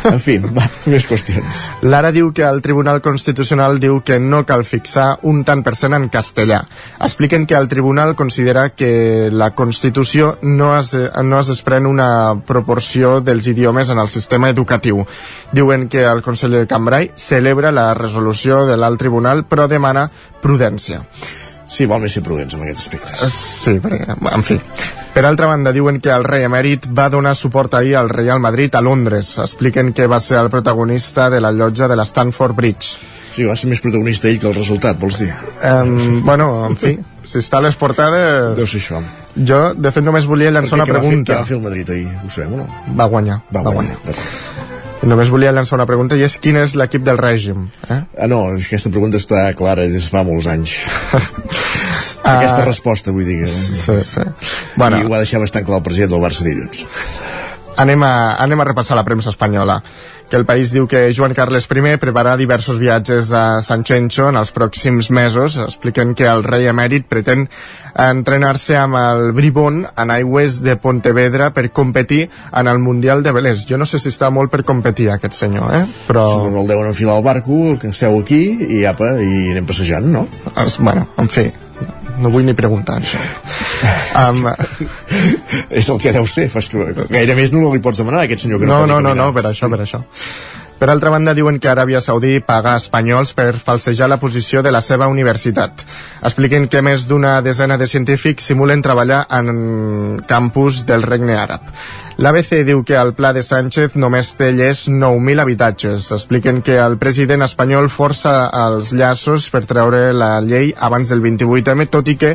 En 0.06 0.22
fi, 0.22 0.38
va, 0.38 0.68
més 0.86 1.10
qüestions. 1.10 1.64
Lara 1.82 2.14
diu 2.14 2.30
que 2.30 2.46
el 2.46 2.62
Tribunal 2.62 3.02
Constitucional 3.02 3.82
diu 3.82 4.04
que 4.06 4.20
no 4.22 4.44
cal 4.46 4.62
fixar 4.62 5.16
un 5.26 5.42
tant 5.42 5.66
per 5.66 5.74
cent 5.82 5.98
en 5.98 6.06
castellà. 6.14 6.62
Expliquen 7.02 7.50
que 7.50 7.58
el 7.58 7.66
Tribunal 7.66 8.14
considera 8.14 8.68
que 8.70 9.34
la 9.34 9.50
Constitució 9.58 10.36
no 10.46 10.76
es, 10.78 10.94
no 10.94 11.42
es 11.42 11.50
desprèn 11.56 11.90
una 11.90 12.19
proporció 12.46 13.18
dels 13.20 13.46
idiomes 13.50 13.90
en 13.90 13.98
el 14.02 14.08
sistema 14.08 14.50
educatiu. 14.50 15.04
Diuen 15.52 15.88
que 15.88 16.04
el 16.06 16.22
conseller 16.22 16.66
Cambrai 16.70 17.12
celebra 17.16 17.72
la 17.72 17.92
resolució 17.94 18.64
de 18.68 18.78
l'alt 18.80 19.00
tribunal 19.00 19.44
però 19.48 19.68
demana 19.68 20.08
prudència. 20.42 21.04
Sí, 21.70 21.86
vol 21.86 22.02
més 22.02 22.16
ser 22.16 22.24
prudents 22.26 22.56
en 22.56 22.64
aquest 22.64 22.82
aspecte. 22.82 23.12
Eh, 23.14 23.30
sí, 23.30 23.76
perquè, 23.82 24.16
en 24.34 24.42
fi. 24.42 24.56
Per 25.14 25.22
altra 25.26 25.46
banda, 25.50 25.72
diuen 25.74 26.00
que 26.02 26.10
el 26.14 26.26
rei 26.26 26.44
emèrit 26.46 26.88
va 26.94 27.08
donar 27.10 27.36
suport 27.38 27.74
ahir 27.78 27.96
al 27.98 28.10
Real 28.10 28.42
Madrid 28.42 28.74
a 28.74 28.82
Londres. 28.82 29.36
Expliquen 29.42 29.92
que 29.94 30.06
va 30.10 30.18
ser 30.22 30.38
el 30.38 30.50
protagonista 30.50 31.28
de 31.30 31.40
la 31.40 31.50
llotja 31.54 31.88
de 31.90 31.98
l'Stanford 31.98 32.58
Bridge. 32.58 32.98
Sí, 33.30 33.46
va 33.46 33.54
ser 33.54 33.70
més 33.70 33.82
protagonista 33.82 34.28
ell 34.30 34.38
que 34.42 34.50
el 34.50 34.56
resultat, 34.58 34.98
vols 34.98 35.18
dir? 35.22 35.30
Um, 35.62 36.22
bueno, 36.26 36.50
en 36.66 36.78
fi, 36.78 36.96
si 37.22 37.38
està 37.42 37.58
a 37.58 37.66
les 37.66 37.78
portades... 37.78 38.56
Deu 38.58 38.70
ser 38.70 38.82
això. 38.82 39.02
Jo, 39.40 39.60
de 39.74 39.92
fet, 39.94 40.04
només 40.04 40.26
volia 40.28 40.52
llançar 40.52 40.76
una 40.76 40.86
pregunta. 40.88 41.32
Què 41.32 41.38
va 41.40 41.48
fer 41.48 41.56
el 41.56 41.62
Madrid 41.64 41.92
ahir? 41.94 42.08
Ho 42.24 42.30
sabem 42.32 42.56
o 42.58 42.62
no? 42.62 42.66
Va 42.98 43.06
guanyar. 43.08 43.40
Va, 43.48 43.62
va 43.64 43.72
guanyar. 43.76 43.96
guanyar. 44.04 44.68
Només 45.10 45.30
volia 45.32 45.52
llançar 45.56 45.78
una 45.78 45.86
pregunta 45.88 46.16
i 46.18 46.26
és 46.26 46.36
quin 46.44 46.58
és 46.60 46.74
l'equip 46.76 47.04
del 47.06 47.16
règim? 47.16 47.64
Eh? 47.88 48.02
Ah, 48.20 48.28
no, 48.28 48.42
aquesta 48.52 48.92
pregunta 48.92 49.16
està 49.20 49.46
clara 49.56 49.86
des 49.88 50.10
fa 50.12 50.20
molts 50.28 50.48
anys. 50.50 50.76
aquesta 52.34 52.60
uh, 52.60 52.66
resposta, 52.66 53.14
vull 53.16 53.24
dir. 53.24 53.38
Que... 53.46 53.48
Sí, 53.48 53.96
sí. 54.12 54.26
Bueno. 54.76 55.00
I 55.00 55.08
ho 55.08 55.12
va 55.12 55.22
deixar 55.24 55.40
bastant 55.40 55.64
clar 55.64 55.80
el 55.80 55.86
president 55.88 56.12
del 56.12 56.24
Barça 56.26 56.44
dilluns. 56.44 56.84
anem 57.80 58.02
a, 58.04 58.14
anem 58.44 58.60
a 58.60 58.64
repassar 58.68 58.98
la 58.98 59.06
premsa 59.06 59.30
espanyola 59.32 59.78
que 60.30 60.38
el 60.38 60.46
país 60.46 60.70
diu 60.72 60.86
que 60.88 61.10
Joan 61.12 61.34
Carles 61.34 61.66
I 61.66 61.96
prepara 61.98 62.36
diversos 62.38 62.78
viatges 62.78 63.32
a 63.32 63.60
Sanchencho 63.60 64.28
en 64.30 64.36
els 64.36 64.52
pròxims 64.54 65.10
mesos. 65.10 65.58
Expliquen 65.58 66.14
que 66.14 66.28
el 66.30 66.44
rei 66.44 66.68
emèrit 66.70 67.08
pretén 67.10 67.48
entrenar-se 67.98 68.76
amb 68.78 68.96
el 68.96 69.32
Bribón 69.32 69.86
en 69.96 70.10
aigües 70.10 70.62
de 70.62 70.76
Pontevedra 70.76 71.50
per 71.50 71.70
competir 71.72 72.28
en 72.54 72.68
el 72.68 72.78
Mundial 72.78 73.22
de 73.22 73.32
Velers. 73.32 73.66
Jo 73.66 73.76
no 73.76 73.86
sé 73.86 73.98
si 73.98 74.08
està 74.08 74.30
molt 74.30 74.50
per 74.50 74.62
competir 74.64 75.10
aquest 75.10 75.34
senyor, 75.34 75.74
eh? 75.74 75.84
Però... 76.06 76.24
Suposo 76.30 76.62
el 76.62 76.70
deuen 76.70 76.92
enfilar 76.92 77.18
al 77.18 77.26
barco, 77.26 77.76
que 77.80 77.92
seu 77.92 78.20
aquí 78.20 78.44
i 78.80 78.84
apa, 78.86 79.16
i 79.18 79.50
anem 79.50 79.66
passejant, 79.66 80.06
no? 80.14 80.28
Es, 80.64 80.78
bueno, 80.78 81.08
en 81.18 81.28
fi, 81.28 81.50
no 82.20 82.32
vull 82.32 82.46
ni 82.46 82.56
preguntar 82.58 83.00
això. 83.00 83.22
Um, 84.10 84.42
és 85.70 85.86
el 85.88 86.00
que 86.02 86.10
deu 86.12 86.26
ser, 86.28 86.48
fas 86.52 86.66
que 86.68 86.90
gaire 87.08 87.36
més 87.38 87.52
no 87.54 87.70
li 87.70 87.80
pots 87.80 88.02
demanar 88.02 88.24
a 88.24 88.26
aquest 88.26 88.42
senyor 88.42 88.58
que 88.60 88.66
no, 88.68 88.80
no, 88.82 88.98
no, 88.98 89.14
no, 89.14 89.14
no, 89.16 89.28
per 89.32 89.44
això, 89.48 89.70
per 89.72 89.78
això. 89.84 90.02
Per 90.80 90.88
altra 90.88 91.10
banda, 91.12 91.34
diuen 91.36 91.58
que 91.60 91.68
Aràbia 91.68 92.00
Saudí 92.00 92.38
paga 92.40 92.72
espanyols 92.80 93.34
per 93.36 93.50
falsejar 93.60 94.06
la 94.08 94.16
posició 94.16 94.62
de 94.64 94.72
la 94.72 94.80
seva 94.80 95.10
universitat. 95.12 95.84
Expliquen 96.24 96.70
que 96.72 96.80
més 96.80 97.04
d'una 97.04 97.34
desena 97.44 97.76
de 97.76 97.84
científics 97.84 98.48
simulen 98.48 98.80
treballar 98.80 99.26
en 99.28 100.22
campus 100.28 100.86
del 100.88 101.04
Regne 101.04 101.36
Àrab. 101.36 101.68
L'ABC 102.20 102.66
diu 102.68 102.82
que 102.84 102.98
el 103.00 103.14
pla 103.16 103.30
de 103.32 103.40
Sánchez 103.40 103.94
només 103.96 104.34
té 104.36 104.50
llest 104.52 104.90
9.000 104.92 105.40
habitatges. 105.40 106.10
Expliquen 106.12 106.58
que 106.60 106.74
el 106.76 106.98
president 107.00 107.46
espanyol 107.46 107.88
força 107.88 108.34
els 108.66 108.90
llaços 108.92 109.46
per 109.48 109.62
treure 109.64 110.10
la 110.12 110.28
llei 110.44 110.68
abans 110.76 111.08
del 111.08 111.22
28M, 111.24 111.86
tot 111.88 112.10
i 112.12 112.18
que 112.20 112.34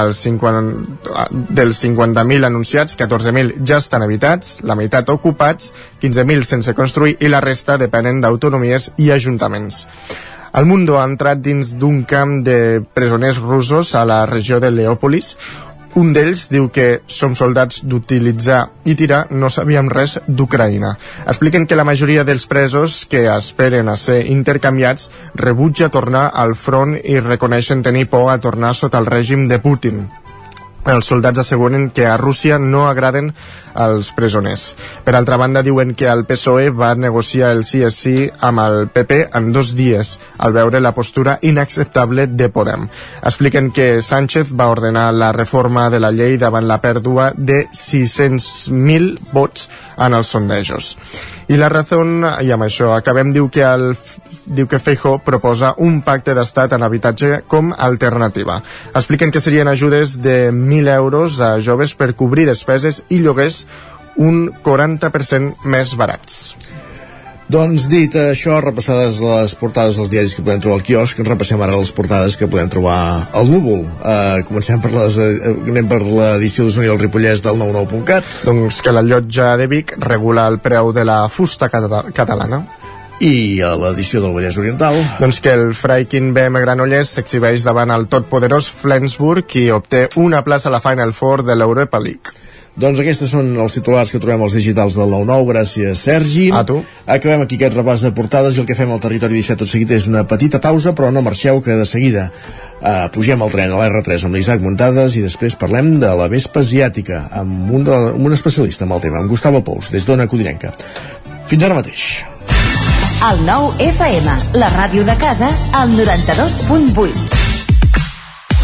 els 0.00 0.20
50, 0.26 1.24
dels 1.48 1.80
50.000 1.80 2.50
anunciats, 2.50 2.98
14.000 3.00 3.64
ja 3.64 3.80
estan 3.80 4.04
habitats, 4.04 4.58
la 4.68 4.76
meitat 4.76 5.08
ocupats, 5.16 5.72
15.000 6.04 6.44
sense 6.50 6.76
construir 6.76 7.16
i 7.24 7.32
la 7.32 7.40
resta 7.40 7.80
depenen 7.80 8.20
d'autonomies 8.20 8.90
i 9.00 9.08
ajuntaments. 9.16 9.86
El 10.52 10.68
Mundo 10.68 11.00
ha 11.00 11.08
entrat 11.08 11.40
dins 11.40 11.72
d'un 11.80 12.02
camp 12.04 12.42
de 12.44 12.82
presoners 12.92 13.40
russos 13.40 13.94
a 13.96 14.04
la 14.04 14.26
regió 14.28 14.60
de 14.60 14.68
Leòpolis, 14.68 15.38
un 15.98 16.12
d'ells 16.14 16.46
diu 16.52 16.68
que 16.72 17.02
som 17.06 17.34
soldats 17.36 17.82
d'utilitzar 17.84 18.62
i 18.88 18.94
tirar, 18.96 19.26
no 19.30 19.50
sabíem 19.52 19.90
res 19.92 20.18
d'Ucraïna. 20.26 20.94
Expliquen 21.26 21.66
que 21.66 21.76
la 21.76 21.84
majoria 21.88 22.24
dels 22.24 22.46
presos 22.48 23.02
que 23.10 23.26
esperen 23.34 23.88
a 23.92 23.98
ser 24.00 24.22
intercanviats 24.32 25.10
rebutja 25.34 25.92
tornar 25.92 26.30
al 26.32 26.56
front 26.56 26.96
i 26.96 27.20
reconeixen 27.20 27.82
tenir 27.82 28.08
por 28.08 28.30
a 28.32 28.40
tornar 28.40 28.74
sota 28.74 28.98
el 29.02 29.10
règim 29.10 29.48
de 29.48 29.60
Putin 29.60 30.06
els 30.86 31.06
soldats 31.06 31.38
asseguren 31.38 31.90
que 31.90 32.06
a 32.06 32.16
Rússia 32.16 32.58
no 32.58 32.86
agraden 32.88 33.32
els 33.78 34.10
presoners. 34.16 34.72
Per 35.04 35.14
altra 35.16 35.38
banda, 35.40 35.62
diuen 35.62 35.94
que 35.94 36.08
el 36.10 36.24
PSOE 36.28 36.70
va 36.74 36.94
negociar 36.98 37.52
el 37.56 37.62
sí 37.64 37.82
és 37.86 37.96
sí 37.96 38.16
amb 38.40 38.62
el 38.64 38.88
PP 38.92 39.20
en 39.38 39.52
dos 39.54 39.74
dies, 39.78 40.18
al 40.38 40.52
veure 40.52 40.80
la 40.80 40.94
postura 40.96 41.38
inacceptable 41.42 42.26
de 42.26 42.48
Podem. 42.48 42.88
Expliquen 43.22 43.70
que 43.70 44.02
Sánchez 44.02 44.52
va 44.58 44.70
ordenar 44.72 45.12
la 45.14 45.32
reforma 45.32 45.88
de 45.90 46.00
la 46.00 46.10
llei 46.10 46.36
davant 46.38 46.66
la 46.68 46.80
pèrdua 46.82 47.32
de 47.36 47.66
600.000 47.70 49.32
vots 49.32 49.70
en 49.98 50.18
els 50.18 50.34
sondejos. 50.34 50.96
I 51.48 51.58
la 51.58 51.68
raó, 51.72 52.04
i 52.42 52.52
amb 52.54 52.66
això 52.68 52.92
acabem, 52.94 53.32
diu 53.32 53.48
que 53.50 53.64
el 53.66 53.92
diu 54.46 54.66
que 54.66 54.80
Feijo 54.82 55.18
proposa 55.22 55.74
un 55.78 56.00
pacte 56.02 56.34
d'estat 56.34 56.74
en 56.74 56.82
habitatge 56.82 57.42
com 57.48 57.72
a 57.72 57.86
alternativa. 57.86 58.60
Expliquen 58.94 59.30
que 59.30 59.40
serien 59.40 59.68
ajudes 59.68 60.18
de 60.22 60.52
1.000 60.52 60.90
euros 60.96 61.40
a 61.40 61.54
joves 61.60 61.94
per 61.94 62.14
cobrir 62.14 62.46
despeses 62.46 63.04
i 63.08 63.22
lloguers 63.22 63.66
un 64.16 64.50
40% 64.64 65.64
més 65.64 65.96
barats. 65.96 66.56
Doncs 67.50 67.88
dit 67.90 68.14
això, 68.16 68.60
repassades 68.62 69.18
les 69.24 69.54
portades 69.58 69.98
dels 69.98 70.10
diaris 70.12 70.34
que 70.36 70.44
podem 70.44 70.60
trobar 70.62 70.78
al 70.78 70.84
quiosc, 70.86 71.18
repassem 71.26 71.60
ara 71.60 71.76
les 71.76 71.90
portades 71.92 72.36
que 72.38 72.48
podem 72.48 72.70
trobar 72.72 72.98
al 73.34 73.50
núvol. 73.50 73.82
Uh, 73.98 74.44
comencem 74.48 74.80
per 74.80 74.92
les, 74.94 75.18
uh, 75.18 75.50
anem 75.68 75.88
per 75.90 76.00
l'edició 76.04 76.68
d'Osona 76.68 76.86
i 76.86 76.92
el 76.94 77.00
Ripollès 77.02 77.42
del 77.44 77.58
99.cat. 77.60 78.30
Doncs 78.46 78.80
que 78.84 78.94
la 78.94 79.02
llotja 79.02 79.56
de 79.60 79.66
Vic 79.72 79.96
regula 80.06 80.46
el 80.48 80.60
preu 80.62 80.94
de 80.96 81.04
la 81.08 81.26
fusta 81.28 81.68
cata 81.72 82.04
catalana 82.14 82.62
i 83.22 83.60
a 83.62 83.74
l'edició 83.78 84.22
del 84.22 84.32
Vallès 84.34 84.56
Oriental 84.58 84.96
doncs 85.20 85.38
que 85.44 85.52
el 85.54 85.76
Freikin 85.78 86.32
BM 86.34 86.62
Granollers 86.64 87.12
s'exhibeix 87.14 87.62
davant 87.62 87.92
el 87.94 88.08
totpoderós 88.10 88.70
Flensburg 88.80 89.54
i 89.60 89.68
obté 89.70 90.08
una 90.18 90.42
plaça 90.42 90.70
a 90.70 90.74
la 90.74 90.82
Final 90.82 91.14
Four 91.14 91.44
de 91.46 91.54
l'Europa 91.54 92.00
League 92.02 92.41
doncs 92.72 93.02
aquestes 93.02 93.28
són 93.34 93.50
els 93.60 93.74
titulars 93.76 94.12
que 94.12 94.20
trobem 94.22 94.46
als 94.46 94.56
digitals 94.56 94.96
del 94.96 95.10
9-9. 95.12 95.48
Gràcies, 95.50 96.04
Sergi. 96.06 96.46
A 96.54 96.62
tu. 96.64 96.78
Acabem 97.04 97.44
aquí 97.44 97.58
aquest 97.58 97.76
repàs 97.76 98.04
de 98.06 98.12
portades 98.16 98.56
i 98.56 98.62
el 98.62 98.68
que 98.68 98.76
fem 98.78 98.92
al 98.94 99.02
territori 99.02 99.36
17 99.42 99.60
tot 99.60 99.68
seguit 99.68 99.92
és 99.92 100.08
una 100.08 100.24
petita 100.28 100.60
pausa, 100.62 100.94
però 100.96 101.12
no 101.12 101.24
marxeu, 101.24 101.60
que 101.60 101.76
de 101.76 101.86
seguida 101.88 102.30
uh, 102.30 103.06
pugem 103.12 103.44
al 103.44 103.52
tren 103.52 103.74
a 103.74 103.80
l'R3 103.80 104.24
amb 104.26 104.38
l'Isaac 104.38 104.64
Muntades 104.64 105.18
i 105.20 105.26
després 105.26 105.58
parlem 105.60 105.98
de 106.00 106.14
la 106.16 106.30
vespa 106.32 106.64
asiàtica 106.64 107.26
amb 107.42 107.70
un, 107.76 107.84
amb 107.92 108.24
un 108.24 108.32
especialista 108.32 108.88
amb 108.88 108.96
el 108.96 109.04
tema, 109.04 109.20
amb 109.20 109.32
Gustavo 109.32 109.60
Pous, 109.60 109.92
des 109.92 110.08
d'Ona 110.08 110.28
Codinenca. 110.30 110.72
Fins 111.44 111.68
ara 111.68 111.76
mateix. 111.76 112.24
El 113.22 113.44
9 113.46 113.84
FM, 113.92 114.40
la 114.58 114.72
ràdio 114.72 115.04
de 115.06 115.14
casa, 115.20 115.52
al 115.76 115.92
92.8. 115.94 117.51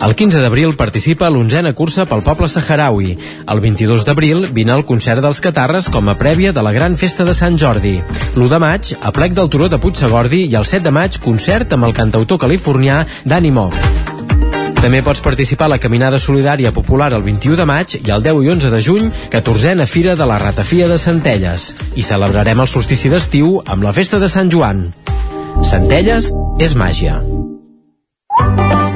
El 0.00 0.14
15 0.16 0.40
d'abril 0.40 0.72
participa 0.80 1.26
a 1.26 1.30
l'onzena 1.32 1.74
cursa 1.76 2.06
pel 2.08 2.22
poble 2.24 2.48
saharaui. 2.48 3.10
El 3.52 3.60
22 3.60 4.06
d'abril 4.08 4.46
vine 4.56 4.72
al 4.72 4.86
concert 4.88 5.20
dels 5.20 5.42
Catarres 5.44 5.90
com 5.92 6.08
a 6.08 6.16
prèvia 6.16 6.54
de 6.56 6.62
la 6.64 6.72
gran 6.72 6.96
festa 6.96 7.26
de 7.28 7.34
Sant 7.36 7.58
Jordi. 7.60 7.98
L'1 8.34 8.48
de 8.48 8.60
maig, 8.64 8.94
a 8.96 9.12
plec 9.12 9.36
del 9.36 9.50
Turó 9.52 9.68
de 9.68 9.78
Puigsegordi 9.78 10.46
i 10.46 10.56
el 10.56 10.64
7 10.64 10.86
de 10.88 10.94
maig, 10.96 11.20
concert 11.20 11.76
amb 11.76 11.84
el 11.84 11.92
cantautor 11.92 12.40
californià 12.40 13.02
Danny 13.28 13.52
Moff. 13.52 13.76
També 14.80 15.02
pots 15.04 15.20
participar 15.20 15.68
a 15.68 15.74
la 15.74 15.78
Caminada 15.78 16.16
Solidària 16.18 16.72
Popular 16.72 17.10
el 17.12 17.26
21 17.26 17.60
de 17.60 17.68
maig 17.68 17.98
i 18.00 18.08
el 18.08 18.24
10 18.24 18.40
i 18.40 18.50
11 18.54 18.70
de 18.72 18.80
juny, 18.80 19.10
14a 19.36 19.84
Fira 19.84 20.16
de 20.16 20.24
la 20.24 20.40
Ratafia 20.40 20.88
de 20.88 20.96
Centelles. 20.96 21.74
I 22.00 22.06
celebrarem 22.08 22.64
el 22.64 22.72
solstici 22.72 23.12
d'estiu 23.12 23.58
amb 23.66 23.84
la 23.84 23.92
Festa 23.92 24.18
de 24.18 24.32
Sant 24.32 24.48
Joan. 24.48 24.86
Centelles 25.68 26.32
és 26.56 26.72
màgia. 26.72 27.20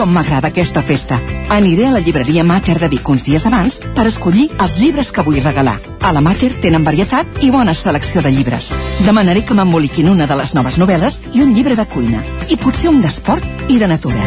Com 0.00 0.14
m'agrada 0.16 0.48
aquesta 0.48 0.80
festa. 0.80 1.18
Aniré 1.52 1.84
a 1.84 1.90
la 1.92 2.00
llibreria 2.00 2.40
Mater 2.40 2.78
de 2.80 2.88
Vic 2.88 3.08
uns 3.12 3.26
dies 3.26 3.44
abans 3.44 3.74
per 3.92 4.06
escollir 4.08 4.46
els 4.64 4.78
llibres 4.80 5.10
que 5.12 5.20
vull 5.26 5.42
regalar. 5.44 5.74
A 6.00 6.12
la 6.16 6.22
Mater 6.24 6.54
tenen 6.62 6.86
varietat 6.86 7.42
i 7.44 7.50
bona 7.52 7.74
selecció 7.76 8.22
de 8.24 8.32
llibres. 8.32 8.70
Demanaré 9.04 9.44
que 9.44 9.52
m'emboliquin 9.58 10.08
una 10.08 10.24
de 10.24 10.40
les 10.40 10.56
noves 10.56 10.80
novel·les 10.80 11.20
i 11.34 11.44
un 11.44 11.52
llibre 11.52 11.76
de 11.76 11.84
cuina. 11.84 12.24
I 12.48 12.56
potser 12.56 12.88
un 12.88 13.04
d'esport 13.04 13.68
i 13.68 13.76
de 13.76 13.92
natura. 13.92 14.24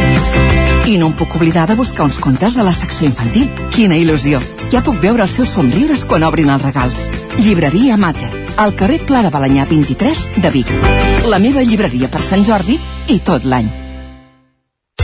I 0.86 1.00
no 1.02 1.10
em 1.10 1.18
puc 1.18 1.40
oblidar 1.42 1.66
de 1.66 1.82
buscar 1.82 2.06
uns 2.06 2.22
contes 2.22 2.54
de 2.54 2.70
la 2.70 2.78
secció 2.78 3.10
infantil. 3.10 3.50
Quina 3.74 3.98
il·lusió! 3.98 4.46
Ja 4.70 4.86
puc 4.86 5.02
veure 5.02 5.26
els 5.26 5.34
seus 5.42 5.58
somriures 5.58 6.06
quan 6.06 6.30
obrin 6.30 6.54
els 6.54 6.70
regals. 6.70 7.08
Llibreria 7.40 7.98
Mater, 7.98 8.30
al 8.62 8.78
carrer 8.78 9.02
Pla 9.08 9.26
de 9.26 9.34
Balanyà 9.34 9.66
23 9.66 10.28
de 10.38 10.54
Vic. 10.54 10.70
La 11.34 11.42
meva 11.42 11.66
llibreria 11.66 12.14
per 12.14 12.22
Sant 12.22 12.46
Jordi 12.46 12.78
i 13.10 13.24
tot 13.26 13.50
l'any. 13.50 13.80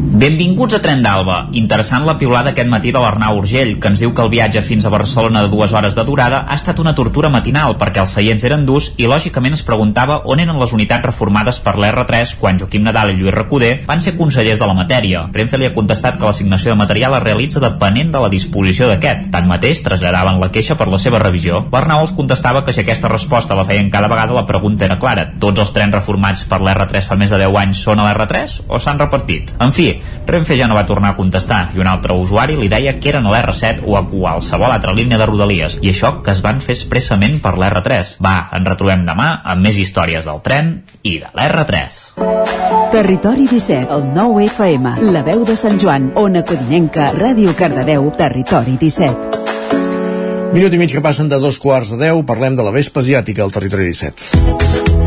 Benvinguts 0.00 0.74
a 0.74 0.78
Tren 0.80 1.02
d'Alba. 1.04 1.50
Interessant 1.60 2.06
la 2.06 2.14
piulada 2.16 2.54
aquest 2.54 2.68
matí 2.72 2.88
de 2.92 3.00
l'Arnau 3.02 3.36
Urgell, 3.38 3.74
que 3.80 3.90
ens 3.92 4.00
diu 4.00 4.14
que 4.16 4.22
el 4.24 4.30
viatge 4.32 4.62
fins 4.64 4.86
a 4.86 4.92
Barcelona 4.92 5.42
de 5.44 5.50
dues 5.52 5.74
hores 5.76 5.94
de 5.96 6.04
durada 6.08 6.38
ha 6.48 6.56
estat 6.56 6.78
una 6.80 6.94
tortura 6.96 7.28
matinal 7.28 7.76
perquè 7.76 8.00
els 8.00 8.14
seients 8.16 8.44
eren 8.48 8.64
durs 8.64 8.90
i 8.96 9.08
lògicament 9.10 9.58
es 9.58 9.64
preguntava 9.66 10.22
on 10.24 10.40
eren 10.40 10.56
les 10.60 10.72
unitats 10.72 11.04
reformades 11.04 11.60
per 11.60 11.74
l'R3 11.76 12.32
quan 12.40 12.60
Joaquim 12.62 12.86
Nadal 12.86 13.12
i 13.12 13.18
Lluís 13.18 13.34
Recoder 13.34 13.70
van 13.86 14.00
ser 14.00 14.14
consellers 14.16 14.62
de 14.62 14.68
la 14.70 14.76
matèria. 14.78 15.26
Renfe 15.36 15.60
li 15.60 15.68
ha 15.68 15.74
contestat 15.76 16.16
que 16.16 16.24
l'assignació 16.24 16.72
de 16.72 16.80
material 16.80 17.18
es 17.18 17.24
realitza 17.26 17.60
depenent 17.60 18.14
de 18.16 18.24
la 18.24 18.32
disposició 18.32 18.88
d'aquest. 18.88 19.28
Tanmateix, 19.36 19.84
traslladaven 19.84 20.40
la 20.40 20.50
queixa 20.50 20.78
per 20.80 20.88
la 20.88 20.98
seva 20.98 21.20
revisió. 21.20 21.66
L'Arnau 21.72 22.06
els 22.06 22.16
contestava 22.16 22.64
que 22.64 22.72
si 22.72 22.84
aquesta 22.86 23.12
resposta 23.12 23.58
la 23.58 23.66
feien 23.68 23.92
cada 23.92 24.08
vegada 24.08 24.38
la 24.38 24.46
pregunta 24.48 24.88
era 24.88 24.98
clara. 24.98 25.28
Tots 25.44 25.60
els 25.60 25.76
trens 25.76 26.00
reformats 26.00 26.48
per 26.48 26.62
l'R3 26.64 27.12
fa 27.12 27.20
més 27.20 27.36
de 27.36 27.44
10 27.44 27.62
anys 27.66 27.84
són 27.84 28.00
a 28.00 28.08
l'R3 28.08 28.60
o 28.68 28.80
s'han 28.80 29.04
repartit? 29.04 29.52
En 29.60 29.76
fi, 29.76 29.89
Renfe 30.28 30.56
ja 30.58 30.68
no 30.70 30.76
va 30.78 30.86
tornar 30.88 31.12
a 31.14 31.18
contestar 31.18 31.60
i 31.74 31.82
un 31.82 31.88
altre 31.90 32.16
usuari 32.16 32.58
li 32.58 32.70
deia 32.72 32.96
que 32.98 33.12
eren 33.12 33.26
a 33.26 33.32
l'R7 33.34 33.84
o 33.86 33.96
a 33.98 34.04
qualsevol 34.08 34.72
altra 34.72 34.94
línia 34.96 35.18
de 35.20 35.28
Rodalies 35.28 35.78
i 35.80 35.92
això 35.92 36.16
que 36.24 36.34
es 36.34 36.42
van 36.44 36.60
fer 36.64 36.76
expressament 36.78 37.40
per 37.42 37.56
l'R3. 37.56 38.16
Va, 38.24 38.36
ens 38.56 38.68
retrobem 38.68 39.04
demà 39.06 39.32
amb 39.44 39.66
més 39.66 39.80
històries 39.80 40.28
del 40.28 40.42
tren 40.46 40.72
i 41.02 41.18
de 41.22 41.32
l'R3. 41.34 42.00
Territori 42.90 43.46
17, 43.46 43.86
el 43.94 44.08
9 44.14 44.46
FM, 44.48 44.96
la 45.14 45.22
veu 45.26 45.44
de 45.46 45.54
Sant 45.58 45.78
Joan, 45.78 46.10
Ona 46.18 46.42
Codinenca, 46.46 47.12
Ràdio 47.14 47.54
Cardedeu, 47.58 48.10
Territori 48.18 48.74
17. 48.80 49.40
Minut 50.50 50.74
i 50.74 50.80
mig 50.80 50.90
que 50.90 51.02
passen 51.04 51.30
de 51.30 51.38
dos 51.38 51.60
quarts 51.62 51.92
de 51.94 52.00
deu, 52.00 52.24
parlem 52.26 52.58
de 52.58 52.66
la 52.66 52.74
vespa 52.74 53.04
asiàtica 53.04 53.46
al 53.46 53.54
territori 53.54 53.86
17. 53.92 54.99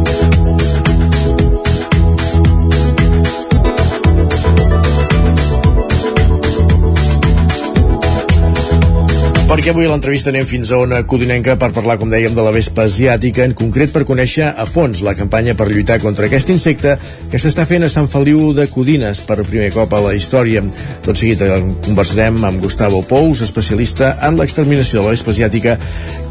Perquè 9.54 9.70
avui 9.70 9.86
a 9.86 9.90
l'entrevista 9.92 10.32
anem 10.32 10.48
fins 10.50 10.72
a 10.74 10.80
Ona 10.82 11.04
Codinenca 11.06 11.54
per 11.62 11.68
parlar, 11.76 12.00
com 12.02 12.10
dèiem, 12.10 12.34
de 12.34 12.42
la 12.42 12.50
vespa 12.56 12.88
asiàtica, 12.88 13.44
en 13.46 13.52
concret 13.54 13.92
per 13.94 14.02
conèixer 14.10 14.48
a 14.50 14.64
fons 14.66 15.04
la 15.06 15.14
campanya 15.14 15.54
per 15.54 15.68
lluitar 15.70 16.00
contra 16.02 16.26
aquest 16.26 16.50
insecte 16.50 16.96
que 17.30 17.38
s'està 17.38 17.68
fent 17.70 17.86
a 17.86 17.90
Sant 17.92 18.10
Feliu 18.10 18.48
de 18.58 18.66
Codines 18.72 19.22
per 19.28 19.44
primer 19.46 19.68
cop 19.76 19.94
a 19.94 20.00
la 20.08 20.16
història. 20.18 20.64
Tot 21.06 21.22
seguit 21.22 21.44
eh, 21.46 21.60
conversarem 21.86 22.40
amb 22.50 22.66
Gustavo 22.66 23.04
Pous, 23.06 23.44
especialista 23.46 24.16
en 24.26 24.42
l'exterminació 24.42 25.04
de 25.04 25.06
la 25.06 25.14
vespa 25.14 25.36
asiàtica, 25.36 25.78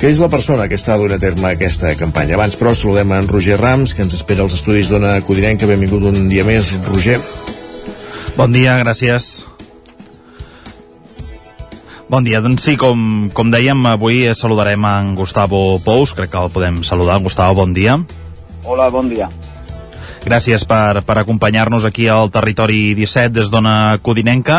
que 0.03 0.11
és 0.11 0.19
la 0.19 0.33
persona 0.33 0.67
que 0.67 0.81
està 0.81 0.99
donant 0.99 1.21
a 1.21 1.23
terme 1.23 1.53
aquesta 1.53 1.95
campanya. 2.01 2.35
Abans, 2.41 2.59
però, 2.59 2.75
saludem 2.75 3.15
en 3.21 3.31
Roger 3.31 3.61
Rams, 3.63 3.95
que 3.95 4.03
ens 4.03 4.19
espera 4.19 4.43
als 4.43 4.59
estudis 4.59 4.91
d'Ona 4.91 5.21
Codinenca. 5.23 5.71
Benvingut 5.71 6.11
un 6.11 6.27
dia 6.33 6.43
més, 6.49 6.75
Roger. 6.91 7.21
Bon 8.35 8.51
dia, 8.51 8.81
gràcies. 8.83 9.52
Bon 12.13 12.21
dia, 12.21 12.43
doncs 12.45 12.67
sí, 12.67 12.75
com, 12.77 13.31
com 13.33 13.49
dèiem, 13.49 13.87
avui 13.89 14.27
saludarem 14.37 14.85
en 14.85 15.15
Gustavo 15.17 15.79
Pous, 15.81 16.11
crec 16.13 16.29
que 16.29 16.41
el 16.45 16.51
podem 16.53 16.83
saludar. 16.85 17.15
Gustavo, 17.25 17.55
bon 17.63 17.71
dia. 17.73 17.95
Hola, 18.69 18.91
bon 18.93 19.07
dia. 19.09 19.31
Gràcies 20.21 20.67
per, 20.69 21.01
per 21.09 21.15
acompanyar-nos 21.17 21.87
aquí 21.89 22.11
al 22.13 22.29
Territori 22.29 22.93
17 22.99 23.33
des 23.33 23.49
d'Ona 23.49 23.97
Codinenca. 24.05 24.59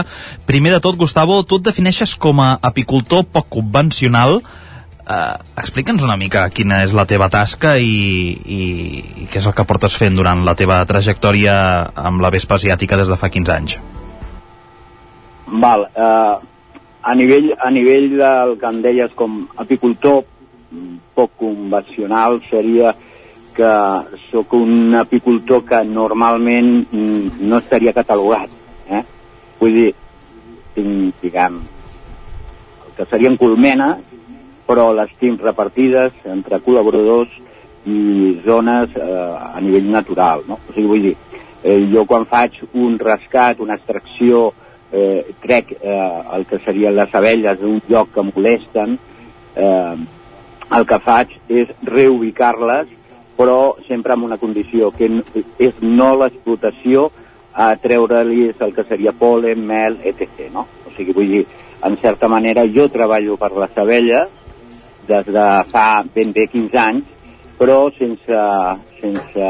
Primer 0.49 0.71
de 0.73 0.79
tot, 0.81 0.97
Gustavo, 0.97 1.43
tu 1.45 1.59
et 1.61 1.67
defineixes 1.67 2.15
com 2.17 2.41
a 2.41 2.55
apicultor 2.57 3.27
poc 3.29 3.45
convencional. 3.53 4.39
Uh, 5.05 5.37
Explica'ns 5.61 6.01
una 6.07 6.17
mica 6.17 6.47
quina 6.49 6.79
és 6.87 6.95
la 6.97 7.05
teva 7.05 7.27
tasca 7.29 7.75
i, 7.77 8.33
i, 8.33 8.63
i 9.25 9.27
què 9.29 9.43
és 9.43 9.45
el 9.45 9.53
que 9.53 9.67
portes 9.69 9.93
fent 9.93 10.17
durant 10.17 10.41
la 10.41 10.55
teva 10.57 10.79
trajectòria 10.89 11.53
amb 12.01 12.25
la 12.25 12.33
vespa 12.33 12.57
asiàtica 12.57 12.97
des 12.97 13.13
de 13.13 13.19
fa 13.21 13.29
15 13.29 13.55
anys. 13.59 13.77
Val, 15.53 15.85
uh, 15.93 16.41
a 17.03 17.15
nivell, 17.15 17.51
a 17.59 17.69
nivell 17.69 18.13
del 18.15 18.55
que 18.59 18.69
em 18.69 18.79
deies 18.81 19.15
com 19.19 19.43
apicultor 19.59 20.23
poc 21.13 21.35
convencional 21.37 22.39
seria 22.49 22.93
que 23.53 23.73
sóc 24.31 24.55
un 24.57 24.95
apicultor 24.97 25.61
que 25.67 25.83
normalment 25.85 26.87
no 26.93 27.59
estaria 27.59 27.93
catalogat 27.93 28.49
eh? 28.89 29.03
vull 29.59 29.75
dir 29.75 29.91
tinc, 30.73 31.19
diguem 31.21 31.59
el 32.87 32.95
que 32.97 33.05
serien 33.11 33.37
colmenes 33.37 34.01
però 34.65 34.89
les 34.95 35.11
tinc 35.19 35.43
repartides 35.43 36.15
entre 36.31 36.61
col·laboradors 36.63 37.35
i 37.85 38.39
zones 38.47 38.95
eh, 38.95 39.53
a 39.53 39.59
nivell 39.61 39.91
natural 39.91 40.47
no? 40.47 40.57
o 40.57 40.73
sigui, 40.73 40.87
vull 40.87 41.07
dir, 41.11 41.15
eh, 41.67 41.81
jo 41.91 42.07
quan 42.09 42.25
faig 42.25 42.63
un 42.71 42.95
rescat, 42.97 43.59
una 43.59 43.75
extracció 43.75 44.53
eh, 44.93 45.34
trec 45.41 45.73
eh, 45.82 46.23
el 46.38 46.45
que 46.45 46.60
serien 46.63 46.95
les 46.95 47.15
abelles 47.17 47.60
d'un 47.60 47.82
lloc 47.89 48.13
que 48.13 48.25
molesten, 48.29 48.99
eh, 49.56 49.95
el 50.73 50.86
que 50.89 50.99
faig 51.03 51.34
és 51.49 51.73
reubicar-les, 51.89 52.88
però 53.38 53.75
sempre 53.88 54.13
amb 54.13 54.27
una 54.29 54.38
condició, 54.38 54.91
que 54.93 55.10
és 55.58 55.82
no 55.82 56.13
l'explotació 56.21 57.10
a 57.53 57.73
treure-los 57.82 58.62
el 58.62 58.73
que 58.73 58.86
seria 58.86 59.13
polen, 59.17 59.65
mel, 59.65 59.99
etc. 60.06 60.47
No? 60.53 60.67
O 60.86 60.93
sigui, 60.95 61.13
vull 61.17 61.34
dir, 61.38 61.43
en 61.84 61.97
certa 62.01 62.29
manera 62.29 62.65
jo 62.69 62.88
treballo 62.89 63.38
per 63.38 63.51
les 63.58 63.77
abelles 63.77 64.32
des 65.08 65.25
de 65.36 65.47
fa 65.69 66.03
ben 66.13 66.32
bé 66.32 66.47
15 66.47 66.79
anys, 66.79 67.10
però 67.60 67.89
sense, 67.97 68.39
sense 69.01 69.49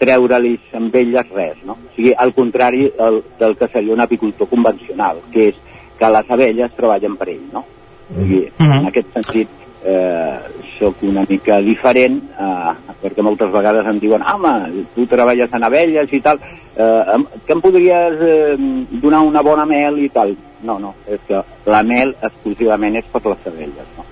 treure-li 0.00 0.54
amb 0.78 0.94
elles 0.96 1.32
res, 1.36 1.60
no? 1.68 1.76
O 1.76 1.94
sigui, 1.94 2.14
al 2.16 2.32
contrari 2.34 2.88
del, 2.96 3.20
del 3.38 3.56
que 3.56 3.68
seria 3.68 3.94
un 3.94 4.00
apicultor 4.00 4.48
convencional, 4.48 5.20
que 5.32 5.50
és 5.50 5.60
que 6.00 6.12
les 6.16 6.30
abelles 6.36 6.76
treballen 6.76 7.16
per 7.20 7.28
ell, 7.34 7.46
no? 7.52 7.64
O 8.10 8.22
sigui, 8.22 8.46
uh 8.46 8.64
-huh. 8.64 8.78
en 8.78 8.86
aquest 8.88 9.12
sentit, 9.12 9.48
eh, 9.84 10.38
sóc 10.78 11.02
una 11.02 11.24
mica 11.28 11.60
diferent, 11.60 12.22
eh, 12.38 12.72
perquè 13.02 13.22
moltes 13.22 13.52
vegades 13.52 13.86
em 13.86 13.98
diuen, 14.00 14.22
home, 14.22 14.84
tu 14.94 15.06
treballes 15.06 15.52
en 15.52 15.64
abelles 15.64 16.12
i 16.12 16.20
tal, 16.20 16.40
eh, 16.76 17.18
que 17.46 17.52
em 17.52 17.60
podries 17.60 18.14
eh, 18.20 18.56
donar 19.02 19.20
una 19.20 19.42
bona 19.42 19.66
mel 19.66 19.98
i 19.98 20.08
tal? 20.08 20.36
No, 20.62 20.78
no, 20.78 20.94
és 21.06 21.20
que 21.26 21.42
la 21.66 21.82
mel 21.82 22.16
exclusivament 22.22 22.96
és 22.96 23.04
per 23.04 23.24
les 23.26 23.46
abelles, 23.46 23.88
no? 23.96 24.04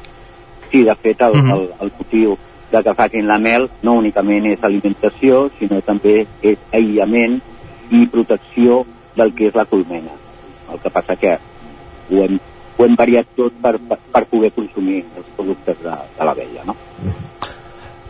Sí, 0.71 0.85
de 0.85 0.95
fet, 0.95 1.21
el, 1.21 1.33
uh 1.33 1.37
-huh. 1.37 1.55
el, 1.55 1.69
el 1.81 1.93
motiu 1.99 2.39
de 2.73 2.83
que 2.85 2.95
facin 2.95 3.29
la 3.29 3.39
mel 3.39 3.69
no 3.83 3.97
únicament 4.03 4.47
és 4.51 4.65
alimentació, 4.65 5.47
sinó 5.59 5.81
també 5.87 6.27
és 6.43 6.59
aïllament 6.73 7.39
i 7.91 8.05
protecció 8.13 8.83
del 9.17 9.33
que 9.35 9.49
és 9.49 9.57
la 9.57 9.67
colmena. 9.69 10.15
El 10.73 10.83
que 10.83 10.93
passa 10.93 11.17
que 11.17 11.39
ho 12.11 12.23
hem, 12.25 12.39
ho 12.77 12.85
hem 12.85 12.97
variat 12.99 13.33
tot 13.37 13.57
per, 13.63 13.77
per, 13.89 14.25
poder 14.31 14.53
consumir 14.57 15.03
els 15.17 15.35
productes 15.37 15.81
de, 15.83 15.97
de 16.19 16.29
l'abella, 16.29 16.69
no? 16.69 16.77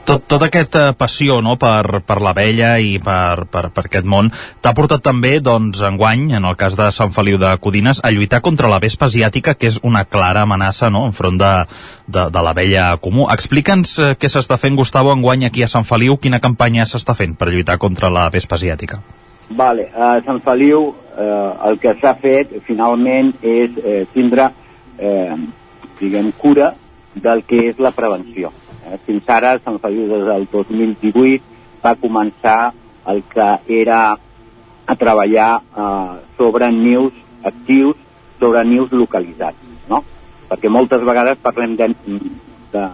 Tot, 0.08 0.24
tota 0.24 0.46
aquesta 0.48 0.92
passió 0.96 1.42
no, 1.44 1.56
per, 1.60 2.00
per 2.06 2.18
la 2.24 2.32
vella 2.36 2.70
i 2.80 2.96
per, 3.02 3.44
per, 3.52 3.68
per 3.74 3.84
aquest 3.86 4.06
món 4.08 4.30
t'ha 4.64 4.72
portat 4.76 5.02
també, 5.04 5.34
doncs, 5.44 5.82
enguany, 5.84 6.30
en 6.38 6.46
el 6.48 6.56
cas 6.60 6.78
de 6.78 6.86
Sant 6.94 7.12
Feliu 7.12 7.36
de 7.40 7.50
Codines, 7.60 8.00
a 8.00 8.12
lluitar 8.14 8.40
contra 8.44 8.70
la 8.72 8.80
vespa 8.80 9.08
asiàtica, 9.08 9.54
que 9.58 9.68
és 9.68 9.78
una 9.84 10.06
clara 10.08 10.46
amenaça 10.46 10.88
no, 10.94 11.04
enfront 11.10 11.36
de, 11.40 11.52
de, 12.06 12.24
de 12.32 12.44
la 12.46 12.54
vella 12.56 12.86
comú. 13.04 13.26
Explica'ns 13.34 13.96
eh, 13.98 14.10
què 14.20 14.30
s'està 14.32 14.56
fent, 14.60 14.78
Gustavo, 14.78 15.12
enguany 15.12 15.44
aquí 15.48 15.64
a 15.64 15.68
Sant 15.68 15.84
Feliu, 15.88 16.16
quina 16.16 16.40
campanya 16.40 16.88
s'està 16.88 17.16
fent 17.18 17.36
per 17.36 17.50
lluitar 17.52 17.76
contra 17.82 18.12
la 18.12 18.28
vespa 18.32 18.56
asiàtica. 18.56 19.02
Vale, 19.58 19.90
a 19.92 20.14
Sant 20.24 20.40
Feliu 20.44 20.88
eh, 20.88 21.68
el 21.68 21.80
que 21.82 21.96
s'ha 22.00 22.14
fet 22.22 22.56
finalment 22.68 23.34
és 23.42 23.76
eh, 23.84 24.00
tindre, 24.14 24.48
eh, 24.96 25.36
diguem, 26.00 26.32
cura 26.40 26.72
del 27.18 27.44
que 27.44 27.66
és 27.68 27.82
la 27.82 27.92
prevenció. 27.92 28.52
Eh, 28.88 28.98
fins 29.04 29.28
ara, 29.28 29.56
Sant 29.64 29.78
Feliu 29.82 30.08
des 30.08 30.24
del 30.28 30.46
2018 30.52 31.42
va 31.84 31.96
començar 32.00 32.72
el 33.08 33.22
que 33.32 33.48
era 33.80 34.00
a 34.88 34.96
treballar 34.96 35.50
eh, 35.60 36.14
sobre 36.36 36.70
nius 36.72 37.12
actius, 37.44 37.96
sobre 38.38 38.64
nius 38.64 38.92
localitzats, 38.92 39.58
no? 39.90 40.02
Perquè 40.48 40.70
moltes 40.72 41.04
vegades 41.04 41.40
parlem 41.42 41.76
de, 41.76 41.90
de 42.72 42.84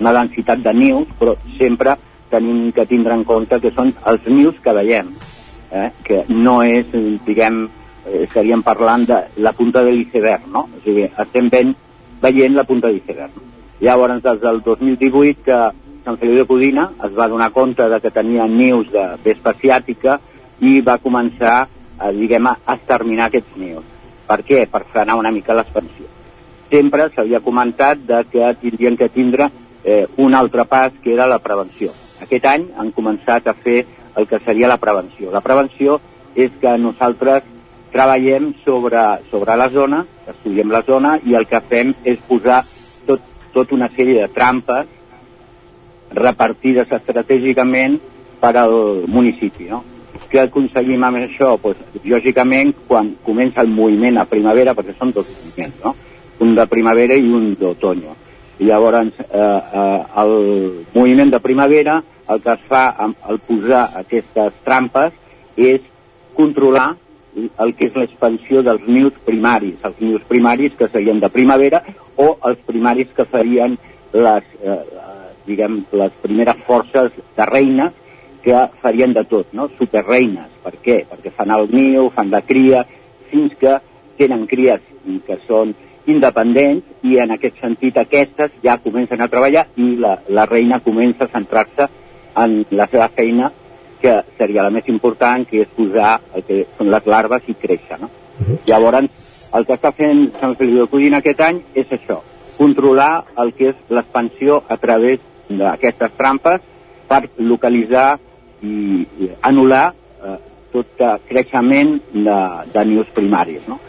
una 0.00 0.14
densitat 0.16 0.62
de 0.64 0.72
nius, 0.74 1.10
però 1.18 1.34
sempre 1.58 1.96
tenim 2.30 2.70
que 2.72 2.86
tindre 2.88 3.18
en 3.18 3.26
compte 3.28 3.60
que 3.60 3.74
són 3.74 3.92
els 4.08 4.24
nius 4.30 4.56
que 4.64 4.74
veiem, 4.76 5.12
eh? 5.74 5.90
que 6.06 6.24
no 6.30 6.60
és, 6.64 6.88
diguem, 7.26 7.64
eh, 8.06 8.24
estaríem 8.24 8.64
parlant 8.64 9.04
de 9.10 9.20
la 9.44 9.52
punta 9.52 9.84
de 9.84 9.92
l'iceberg, 9.92 10.48
no? 10.54 10.68
O 10.70 10.82
sigui, 10.86 11.08
estem 11.10 11.52
ben, 11.52 11.74
veient 12.22 12.56
la 12.56 12.64
punta 12.64 12.88
de 12.88 12.96
l'iceberg. 12.96 13.49
Llavors, 13.80 14.22
des 14.22 14.40
del 14.42 14.60
2018 14.62 15.44
que 15.44 15.60
Sant 16.04 16.18
Feliu 16.20 16.40
de 16.40 16.46
Codina 16.48 16.90
es 17.06 17.12
va 17.16 17.28
donar 17.28 17.50
compte 17.52 17.86
de 17.88 18.00
que 18.00 18.12
tenia 18.12 18.48
nius 18.48 18.90
de 18.92 19.04
vespa 19.24 19.54
asiàtica 19.54 20.18
i 20.60 20.80
va 20.84 20.98
començar, 21.00 21.66
a, 21.98 22.10
diguem, 22.12 22.46
a 22.48 22.74
exterminar 22.74 23.28
aquests 23.28 23.56
nius. 23.60 23.86
Per 24.28 24.40
què? 24.46 24.64
Per 24.70 24.82
frenar 24.92 25.16
una 25.20 25.32
mica 25.32 25.56
l'expansió. 25.56 26.08
Sempre 26.70 27.08
s'havia 27.14 27.40
comentat 27.44 28.04
de 28.06 28.20
que 28.30 28.52
tindrien 28.60 28.96
que 28.96 29.08
tindre 29.08 29.48
eh, 29.82 30.06
un 30.16 30.34
altre 30.34 30.64
pas 30.68 30.92
que 31.02 31.14
era 31.14 31.26
la 31.26 31.40
prevenció. 31.40 31.90
Aquest 32.20 32.46
any 32.46 32.68
han 32.76 32.92
començat 32.92 33.48
a 33.48 33.56
fer 33.56 33.84
el 34.16 34.28
que 34.28 34.38
seria 34.44 34.68
la 34.68 34.78
prevenció. 34.78 35.32
La 35.32 35.40
prevenció 35.40 35.98
és 36.36 36.52
que 36.60 36.76
nosaltres 36.78 37.48
treballem 37.90 38.52
sobre, 38.64 39.02
sobre 39.30 39.56
la 39.56 39.68
zona, 39.72 40.04
estudiem 40.28 40.70
la 40.70 40.84
zona 40.86 41.16
i 41.26 41.34
el 41.34 41.48
que 41.50 41.62
fem 41.72 41.94
és 42.04 42.20
posar 42.28 42.60
tot, 43.52 43.66
tot 43.66 43.72
una 43.72 43.88
sèrie 43.88 44.20
de 44.22 44.28
trampes 44.32 44.86
repartides 46.10 46.90
estratègicament 46.90 47.98
per 48.40 48.56
al 48.56 49.04
municipi. 49.06 49.68
No? 49.70 49.82
Què 50.30 50.44
aconseguim 50.44 51.02
amb 51.04 51.16
això? 51.22 51.58
Pues, 51.62 51.76
lògicament, 52.04 52.72
quan 52.88 53.16
comença 53.24 53.60
el 53.62 53.68
moviment 53.68 54.18
a 54.18 54.26
primavera, 54.26 54.74
perquè 54.74 54.96
són 54.98 55.12
dos 55.14 55.28
moviments, 55.28 55.84
no? 55.84 55.94
un 56.40 56.54
de 56.54 56.66
primavera 56.66 57.14
i 57.14 57.30
un 57.30 57.54
d'otoño. 57.58 58.16
I 58.60 58.64
llavors, 58.64 59.12
eh, 59.20 59.38
eh, 59.38 60.00
el 60.22 60.84
moviment 60.94 61.30
de 61.30 61.40
primavera, 61.40 62.02
el 62.28 62.40
que 62.40 62.52
es 62.52 62.60
fa 62.68 62.94
al 62.96 63.38
posar 63.46 63.90
aquestes 63.96 64.52
trampes 64.64 65.12
és 65.56 65.80
controlar 66.34 66.96
el 67.34 67.74
que 67.78 67.86
és 67.88 67.96
l'expansió 67.96 68.62
dels 68.66 68.86
nius 68.88 69.16
primaris, 69.26 69.78
els 69.86 70.00
nius 70.02 70.24
primaris 70.28 70.74
que 70.78 70.88
serien 70.90 71.20
de 71.22 71.30
primavera 71.30 71.82
o 72.16 72.32
els 72.48 72.58
primaris 72.66 73.10
que 73.16 73.24
farien 73.24 73.76
les, 74.12 74.46
eh, 74.62 74.78
diguem, 75.46 75.84
les 75.92 76.16
primeres 76.22 76.62
forces 76.66 77.12
de 77.36 77.46
reines 77.46 77.92
que 78.42 78.56
farien 78.80 79.12
de 79.12 79.24
tot, 79.28 79.52
no? 79.52 79.68
superreines. 79.78 80.48
Per 80.64 80.74
què? 80.82 80.96
Perquè 81.08 81.32
fan 81.36 81.52
el 81.54 81.68
niu, 81.72 82.08
fan 82.14 82.32
la 82.32 82.40
cria, 82.42 82.82
fins 83.30 83.54
que 83.60 83.78
tenen 84.18 84.46
cries 84.48 84.82
que 85.26 85.38
són 85.46 85.74
independents 86.10 87.06
i 87.06 87.18
en 87.22 87.32
aquest 87.36 87.60
sentit 87.60 87.96
aquestes 88.00 88.52
ja 88.64 88.78
comencen 88.82 89.20
a 89.20 89.28
treballar 89.28 89.66
i 89.76 89.94
la, 90.00 90.16
la 90.28 90.46
reina 90.48 90.80
comença 90.84 91.26
a 91.26 91.32
centrar-se 91.32 91.86
en 92.40 92.62
la 92.70 92.86
seva 92.90 93.08
feina 93.14 93.50
que 94.00 94.14
seria 94.38 94.64
la 94.66 94.72
més 94.74 94.88
important, 94.88 95.44
que 95.46 95.62
és 95.64 95.72
posar 95.76 96.18
el 96.34 96.44
que 96.46 96.64
són 96.78 96.90
les 96.92 97.06
larves 97.06 97.48
i 97.48 97.54
créixer. 97.54 98.00
No? 98.00 98.10
Uh 98.40 98.46
-huh. 98.46 98.58
Llavors, 98.66 99.10
el 99.54 99.66
que 99.66 99.74
està 99.74 99.92
fent 99.92 100.32
Sant 100.40 100.56
Feliu 100.56 100.84
de 100.84 100.90
Codina 100.90 101.18
aquest 101.18 101.40
any 101.40 101.60
és 101.74 101.88
això, 101.90 102.20
controlar 102.58 103.24
el 103.36 103.52
que 103.54 103.70
és 103.70 103.76
l'expansió 103.88 104.62
a 104.68 104.76
través 104.76 105.20
d'aquestes 105.48 106.12
trampes 106.16 106.60
per 107.08 107.28
localitzar 107.38 108.18
i, 108.62 109.06
i 109.18 109.30
anul·lar 109.42 109.86
eh, 109.90 110.36
tot 110.72 110.86
creixement 111.28 111.96
de, 112.12 112.40
de 112.74 112.84
nius 112.84 113.08
primaris. 113.16 113.66
No? 113.66 113.80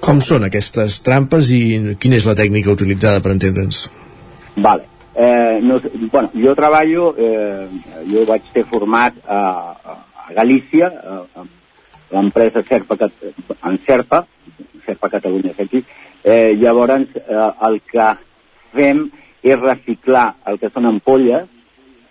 Com 0.00 0.20
són 0.20 0.44
aquestes 0.44 1.00
trampes 1.06 1.50
i 1.54 1.62
quina 2.00 2.16
és 2.16 2.26
la 2.26 2.34
tècnica 2.38 2.72
utilitzada 2.74 3.20
per 3.20 3.34
entendre'ns? 3.34 3.88
Vale. 4.56 4.93
Eh, 5.14 5.60
no, 5.62 5.80
bueno, 6.10 6.30
jo 6.34 6.54
treballo, 6.58 7.14
eh, 7.16 7.68
jo 8.10 8.24
vaig 8.26 8.42
ser 8.52 8.64
format 8.66 9.14
a, 9.30 9.40
a 10.26 10.32
Galícia, 10.34 10.88
a, 10.90 11.44
l'empresa 12.10 12.62
Serpa, 12.66 12.96
en 13.62 13.78
Serpa, 13.86 14.24
Serpa 14.84 15.10
Catalunya 15.10 15.52
és 15.54 15.60
aquí, 15.60 15.84
eh, 16.24 16.54
llavors 16.58 17.14
eh, 17.14 17.50
el 17.68 17.80
que 17.90 18.08
fem 18.74 19.04
és 19.44 19.60
reciclar 19.60 20.32
el 20.50 20.58
que 20.58 20.70
són 20.72 20.88
ampolles, 20.90 21.46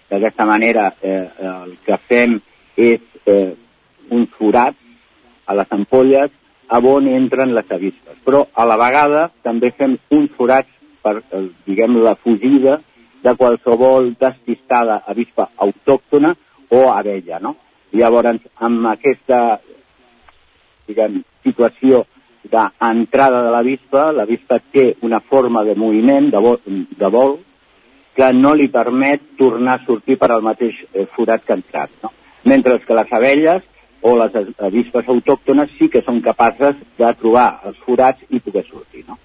d'aquesta 0.10 0.46
manera 0.46 0.92
eh, 1.02 1.26
el 1.50 1.76
que 1.86 1.98
fem 2.08 2.38
és 2.78 3.02
eh, 3.26 3.54
uns 4.14 4.32
forats 4.38 4.80
a 5.48 5.56
les 5.58 5.76
ampolles 5.76 6.32
a 6.70 6.80
on 6.80 7.08
entren 7.12 7.54
les 7.54 7.70
avispes. 7.72 8.16
Però 8.26 8.46
a 8.54 8.66
la 8.66 8.78
vegada 8.80 9.28
també 9.44 9.72
fem 9.76 9.98
uns 10.14 10.32
forats 10.38 10.70
per, 11.04 11.20
eh, 11.20 11.48
diguem, 11.68 12.00
la 12.04 12.16
fugida 12.16 12.80
de 13.24 13.36
qualsevol 13.40 14.14
despistada 14.20 15.02
avispa 15.08 15.50
autòctona 15.58 16.34
o 16.70 16.90
abella, 16.92 17.40
no? 17.40 17.56
Llavors, 17.94 18.42
amb 18.58 18.88
aquesta 18.90 19.60
diguem, 20.88 21.22
situació 21.44 22.04
d'entrada 22.52 23.44
de 23.46 23.52
l'avispa, 23.54 24.12
l'avispa 24.12 24.60
té 24.60 24.94
una 25.02 25.20
forma 25.20 25.64
de 25.64 25.76
moviment, 25.80 26.30
de 26.32 26.42
vol, 26.44 26.60
de 26.66 27.10
vol, 27.10 27.38
que 28.14 28.32
no 28.34 28.54
li 28.54 28.68
permet 28.70 29.22
tornar 29.38 29.80
a 29.80 29.86
sortir 29.86 30.18
per 30.22 30.30
al 30.32 30.44
mateix 30.46 30.82
eh, 30.94 31.06
forat 31.16 31.46
que 31.46 31.54
ha 31.54 31.58
entrat. 31.58 31.94
No? 32.04 32.12
Mentre 32.46 32.78
que 32.84 32.98
les 32.98 33.14
abelles 33.14 33.64
o 34.04 34.18
les 34.20 34.36
avispes 34.60 35.08
autòctones 35.10 35.72
sí 35.78 35.88
que 35.90 36.04
són 36.04 36.20
capaces 36.22 36.76
de 37.00 37.14
trobar 37.22 37.64
els 37.70 37.80
forats 37.86 38.22
i 38.30 38.42
poder 38.44 38.66
sortir. 38.68 39.06
No? 39.08 39.18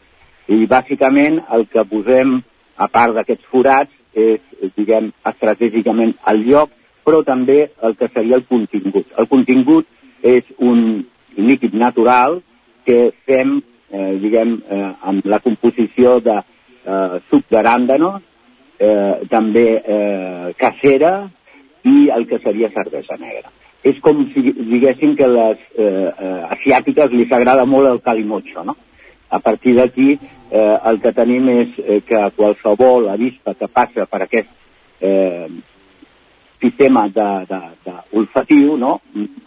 I 0.49 0.64
bàsicament 0.70 1.42
el 1.53 1.66
que 1.68 1.84
posem 1.84 2.38
a 2.78 2.88
part 2.88 3.14
d'aquests 3.16 3.46
forats, 3.50 3.92
és, 4.18 4.40
diguem, 4.76 5.12
estratègicament 5.28 6.14
el 6.30 6.44
lloc, 6.46 6.72
però 7.06 7.22
també 7.26 7.70
el 7.82 7.96
que 7.98 8.08
seria 8.12 8.38
el 8.38 8.44
contingut. 8.48 9.06
El 9.18 9.28
contingut 9.30 9.86
és 10.26 10.46
un 10.58 11.04
líquid 11.38 11.74
natural 11.78 12.40
que 12.86 13.12
fem, 13.28 13.58
eh, 13.90 14.14
diguem, 14.22 14.56
eh, 14.68 14.88
amb 15.10 15.26
la 15.26 15.40
composició 15.44 16.18
de 16.24 16.38
eh, 16.38 17.20
suc 17.30 17.46
d'aràndanos, 17.52 18.22
eh, 18.78 19.14
també 19.30 19.66
eh, 19.78 20.52
cacera 20.56 21.30
i 21.84 22.08
el 22.14 22.26
que 22.28 22.40
seria 22.44 22.70
cervesa 22.74 23.16
negra. 23.20 23.50
És 23.86 23.98
com 24.02 24.24
si 24.32 24.42
diguéssim 24.52 25.14
que 25.16 25.28
les 25.30 25.60
eh, 25.76 25.86
eh, 25.86 26.42
asiàtiques 26.56 27.14
li 27.14 27.28
agrada 27.30 27.64
molt 27.64 27.88
el 27.92 28.00
calimocho, 28.02 28.64
no? 28.66 28.74
A 29.30 29.40
partir 29.40 29.74
d'aquí, 29.76 30.18
eh, 30.50 30.76
el 30.90 31.00
que 31.00 31.12
tenim 31.12 31.48
és 31.52 31.74
eh, 31.78 32.00
que 32.06 32.20
qualsevol 32.36 33.10
avispa 33.12 33.54
que 33.54 33.68
passa 33.68 34.06
per 34.06 34.22
aquest 34.24 34.48
eh, 35.00 35.48
sistema 36.60 37.08
de, 37.08 37.28
de, 37.48 37.60
de 37.84 37.94
olfatiu, 38.18 38.76
no? 38.76 38.98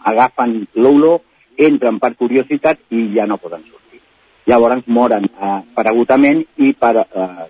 agafen 0.04 0.62
l'olor, 0.74 1.20
entren 1.58 1.98
per 2.00 2.14
curiositat 2.16 2.80
i 2.94 3.08
ja 3.16 3.26
no 3.26 3.40
poden 3.42 3.64
sortir. 3.66 4.00
Llavors 4.46 4.86
moren 4.86 5.26
eh, 5.26 5.58
per 5.74 5.86
agotament 5.90 6.44
i 6.56 6.72
per 6.78 6.94
eh, 7.02 7.48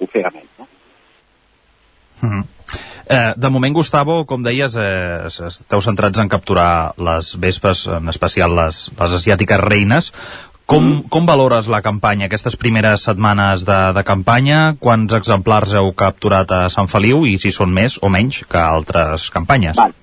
ofegament. 0.00 0.48
No? 0.58 0.66
Mm 2.22 2.30
-hmm. 2.30 2.44
Eh, 3.10 3.32
de 3.36 3.48
moment, 3.50 3.74
Gustavo, 3.74 4.24
com 4.24 4.42
deies, 4.42 4.76
eh, 4.78 5.26
esteu 5.26 5.80
centrats 5.82 6.20
en 6.22 6.28
capturar 6.28 6.92
les 6.96 7.32
vespes, 7.42 7.88
en 7.90 8.08
especial 8.08 8.54
les, 8.54 8.92
les 9.00 9.14
asiàtiques 9.18 9.58
reines. 9.58 10.12
Com, 10.70 10.84
com 11.10 11.24
valores 11.26 11.66
la 11.66 11.80
campanya, 11.82 12.28
aquestes 12.28 12.54
primeres 12.54 13.02
setmanes 13.02 13.64
de, 13.66 13.78
de 13.96 14.02
campanya? 14.06 14.58
Quants 14.78 15.10
exemplars 15.16 15.72
heu 15.74 15.88
capturat 15.98 16.52
a 16.54 16.60
Sant 16.70 16.86
Feliu 16.92 17.24
i 17.26 17.32
si 17.42 17.50
són 17.50 17.72
més 17.74 17.96
o 17.98 18.10
menys 18.14 18.44
que 18.46 18.60
altres 18.60 19.24
campanyes? 19.34 19.80
Val. 19.80 19.96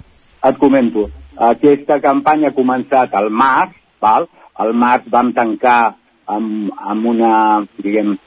Et 0.49 0.57
comento. 0.59 1.05
Aquesta 1.47 2.01
campanya 2.03 2.49
ha 2.51 2.55
començat 2.57 3.15
al 3.15 3.30
març, 3.32 3.78
val? 4.03 4.28
Al 4.59 4.74
març 4.76 5.05
vam 5.13 5.30
tancar 5.38 5.93
amb, 6.36 6.74
amb 6.76 7.07
una, 7.13 7.32
diguem, 7.80 8.18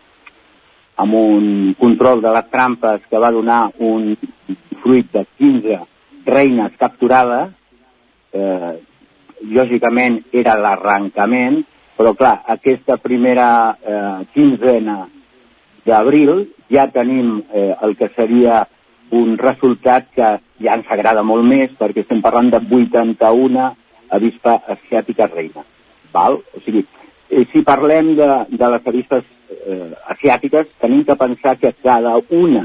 amb 1.04 1.16
un 1.18 1.50
control 1.76 2.22
de 2.24 2.32
les 2.38 2.48
trampes 2.48 3.04
que 3.10 3.20
va 3.20 3.32
donar 3.36 3.66
un 3.84 4.14
fruit 4.80 5.10
de 5.12 5.26
15 5.36 5.76
reines 6.24 6.80
capturades, 6.80 7.52
eh, 8.32 8.72
lògicament 9.60 10.22
era 10.32 10.56
l'arrencament, 10.56 11.60
però 12.00 12.14
clar, 12.16 12.38
aquesta 12.48 12.96
primera 12.96 13.76
eh, 13.76 14.24
quinzena 14.32 15.02
d'abril 15.84 16.46
ja 16.72 16.86
tenim 16.88 17.42
eh, 17.52 17.74
el 17.76 17.92
que 17.98 18.08
seria 18.14 18.62
un 19.12 19.34
resultat 19.36 20.06
que 20.14 20.30
ja 20.64 20.76
ens 20.78 20.88
agrada 20.88 21.20
molt 21.20 21.44
més 21.44 21.74
perquè 21.76 22.00
estem 22.00 22.22
parlant 22.24 22.48
de 22.54 22.60
81 22.64 23.66
avispa 24.16 24.54
asiàtica 24.76 25.28
reina. 25.28 25.66
Val? 26.14 26.38
O 26.40 26.62
sigui, 26.64 26.86
eh, 27.28 27.44
si 27.52 27.60
parlem 27.68 28.14
de, 28.16 28.30
de 28.48 28.72
les 28.76 28.88
avispes 28.94 29.28
eh, 29.58 29.92
asiàtiques, 30.14 30.72
tenim 30.80 31.04
que 31.04 31.18
pensar 31.20 31.58
que 31.60 31.74
cada 31.84 32.14
una 32.30 32.64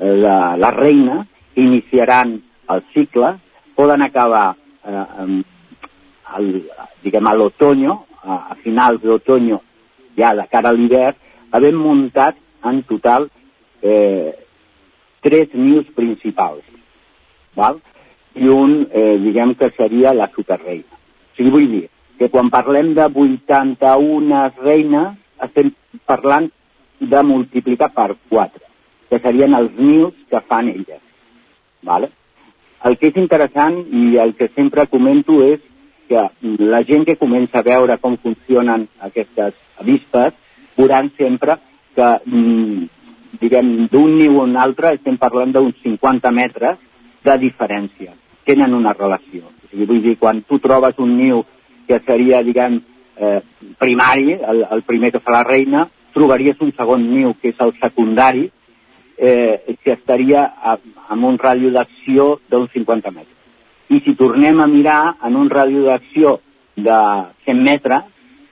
eh, 0.00 0.16
la, 0.24 0.56
la 0.58 0.72
reina 0.74 1.20
iniciaran 1.54 2.34
el 2.74 2.82
cicle, 2.90 3.36
poden 3.78 4.02
acabar 4.02 4.56
eh, 4.82 5.40
el, 6.42 6.52
diguem, 7.06 7.30
a 7.30 7.38
l'otoño, 7.38 8.00
a, 8.28 8.36
a 8.52 8.54
finals 8.62 9.00
d'otoño, 9.02 9.60
ja 10.18 10.34
de 10.36 10.44
cara 10.52 10.70
a 10.70 10.76
l'hivern, 10.76 11.16
havent 11.50 11.78
muntat 11.80 12.36
en 12.68 12.82
total 12.84 13.28
eh, 13.82 14.34
nius 15.54 15.86
principals, 15.96 16.64
val? 17.56 17.80
i 18.38 18.48
un, 18.48 18.86
eh, 18.92 19.16
diguem 19.18 19.54
que 19.58 19.70
seria 19.76 20.12
la 20.14 20.28
superreina. 20.34 20.94
O 21.32 21.36
sigui, 21.36 21.50
vull 21.50 21.70
dir 21.72 21.86
que 22.18 22.28
quan 22.30 22.50
parlem 22.50 22.92
de 22.94 23.06
81 23.06 24.42
reines, 24.62 25.16
estem 25.42 25.72
parlant 26.06 26.48
de 26.98 27.22
multiplicar 27.22 27.90
per 27.94 28.14
4, 28.30 28.62
que 29.10 29.20
serien 29.22 29.54
els 29.54 29.74
nius 29.78 30.14
que 30.30 30.40
fan 30.46 30.70
elles. 30.70 31.02
Vale? 31.82 32.10
El 32.86 32.98
que 32.98 33.10
és 33.10 33.18
interessant 33.18 33.78
i 33.90 34.18
el 34.22 34.34
que 34.38 34.50
sempre 34.54 34.86
comento 34.90 35.40
és 35.46 35.62
que 36.08 36.24
la 36.72 36.82
gent 36.88 37.04
que 37.06 37.18
comença 37.20 37.60
a 37.60 37.66
veure 37.66 37.98
com 38.02 38.16
funcionen 38.16 38.88
aquestes 39.04 39.56
avispes 39.80 40.34
veuran 40.76 41.10
sempre 41.18 41.58
que 41.94 42.08
mm, 42.24 42.88
diguem, 43.40 43.88
d'un 43.92 44.16
niu 44.16 44.40
a 44.40 44.46
un 44.46 44.56
altre 44.56 44.94
estem 44.96 45.18
parlant 45.20 45.52
d'uns 45.52 45.76
50 45.84 46.32
metres 46.32 46.78
de 47.24 47.38
diferència. 47.44 48.14
Tenen 48.48 48.74
una 48.74 48.94
relació. 48.96 49.44
O 49.48 49.70
sigui, 49.70 49.86
vull 49.90 50.02
dir, 50.04 50.16
quan 50.18 50.42
tu 50.48 50.60
trobes 50.64 50.98
un 51.02 51.16
niu 51.18 51.44
que 51.88 52.00
seria, 52.06 52.42
diguem, 52.46 52.80
eh, 53.18 53.40
primari, 53.78 54.38
el, 54.38 54.64
el 54.70 54.84
primer 54.88 55.12
que 55.12 55.22
fa 55.24 55.34
la 55.34 55.46
reina, 55.46 55.86
trobaries 56.14 56.60
un 56.64 56.72
segon 56.76 57.04
niu, 57.10 57.34
que 57.40 57.52
és 57.52 57.60
el 57.64 57.74
secundari, 57.80 58.48
eh, 59.18 59.76
que 59.82 59.96
estaria 59.96 60.46
amb 60.64 61.24
un 61.26 61.38
ràdio 61.38 61.72
d'acció 61.74 62.36
d'uns 62.48 62.72
50 62.72 63.10
metres. 63.10 63.37
I 63.88 64.00
si 64.04 64.14
tornem 64.14 64.60
a 64.60 64.66
mirar 64.68 65.16
en 65.24 65.36
un 65.36 65.48
ràdio 65.50 65.86
d'acció 65.86 66.38
de 66.76 66.98
100 67.46 67.62
metres, 67.64 68.04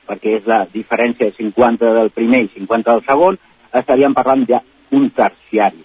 perquè 0.07 0.39
és 0.39 0.47
la 0.49 0.65
diferència 0.73 1.29
de 1.29 1.37
50 1.37 1.93
del 1.99 2.13
primer 2.15 2.45
i 2.47 2.53
50 2.55 2.95
del 2.95 3.05
segon, 3.07 3.39
estaríem 3.75 4.15
parlant 4.15 4.47
d'un 4.47 5.11
terciari. 5.11 5.83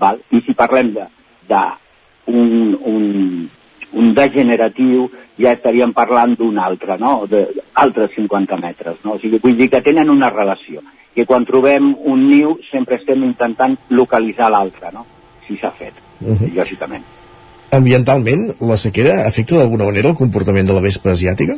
Val? 0.00 0.20
I 0.30 0.42
si 0.46 0.54
parlem 0.58 0.92
de, 0.94 1.06
de 1.48 1.62
un, 2.30 2.76
un, 2.92 3.06
un 3.92 4.14
degeneratiu, 4.14 5.08
ja 5.40 5.54
estaríem 5.56 5.94
parlant 5.96 6.36
d'un 6.38 6.58
altre, 6.58 6.98
no? 7.00 7.24
d'altres 7.30 8.14
50 8.16 8.58
metres. 8.60 8.98
No? 9.04 9.16
O 9.16 9.22
sigui, 9.22 9.40
vull 9.42 9.56
dir 9.58 9.70
que 9.72 9.82
tenen 9.86 10.10
una 10.12 10.30
relació. 10.34 10.84
Que 11.14 11.26
quan 11.26 11.46
trobem 11.46 11.94
un 12.06 12.28
niu 12.28 12.58
sempre 12.68 13.00
estem 13.00 13.24
intentant 13.26 13.78
localitzar 13.90 14.50
l'altre, 14.52 14.92
no? 14.94 15.06
si 15.46 15.56
s'ha 15.58 15.72
fet, 15.74 15.96
uh 16.20 16.36
-huh. 16.36 16.54
lògicament. 16.54 17.19
Ambientalment, 17.70 18.48
la 18.66 18.76
sequera 18.76 19.20
afecta 19.28 19.54
d'alguna 19.60 19.86
manera 19.86 20.10
el 20.10 20.18
comportament 20.18 20.66
de 20.66 20.74
la 20.74 20.82
vespa 20.82 21.12
asiàtica? 21.12 21.54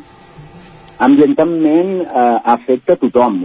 Ambientalment 1.03 1.95
eh, 2.03 2.25
afecta 2.55 2.99
tothom, 3.01 3.39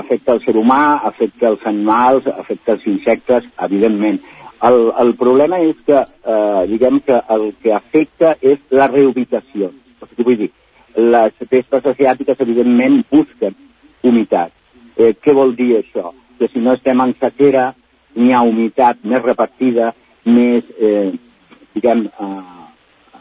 afecta 0.00 0.32
el 0.32 0.40
ser 0.46 0.56
humà, 0.56 1.02
afecta 1.10 1.50
els 1.52 1.66
animals, 1.68 2.24
afecta 2.32 2.72
els 2.72 2.86
insectes, 2.88 3.44
evidentment. 3.66 4.16
El, 4.64 4.78
el 5.04 5.12
problema 5.20 5.60
és 5.60 5.76
que, 5.86 6.00
eh, 6.00 6.62
diguem 6.70 7.02
que 7.04 7.20
el 7.36 7.50
que 7.62 7.74
afecta 7.76 8.32
és 8.40 8.64
la 8.72 8.88
reubicació. 8.88 9.68
O 10.00 10.08
sigui, 10.08 10.24
vull 10.30 10.40
dir, 10.40 10.50
les 10.96 11.36
vespes 11.52 11.92
asiàtiques, 11.92 12.40
evidentment, 12.40 13.02
busquen 13.12 13.54
humitat. 14.02 14.56
Eh, 14.96 15.12
què 15.20 15.36
vol 15.36 15.52
dir 15.58 15.74
això? 15.82 16.14
Que 16.40 16.48
si 16.48 16.64
no 16.64 16.72
estem 16.80 17.04
en 17.04 17.12
sequera, 17.20 17.68
n'hi 18.16 18.32
ha 18.32 18.42
humitat 18.48 19.04
més 19.04 19.22
repartida, 19.22 19.92
més, 20.24 20.64
eh, 20.80 21.12
diguem, 21.76 22.06
eh, 22.08 23.20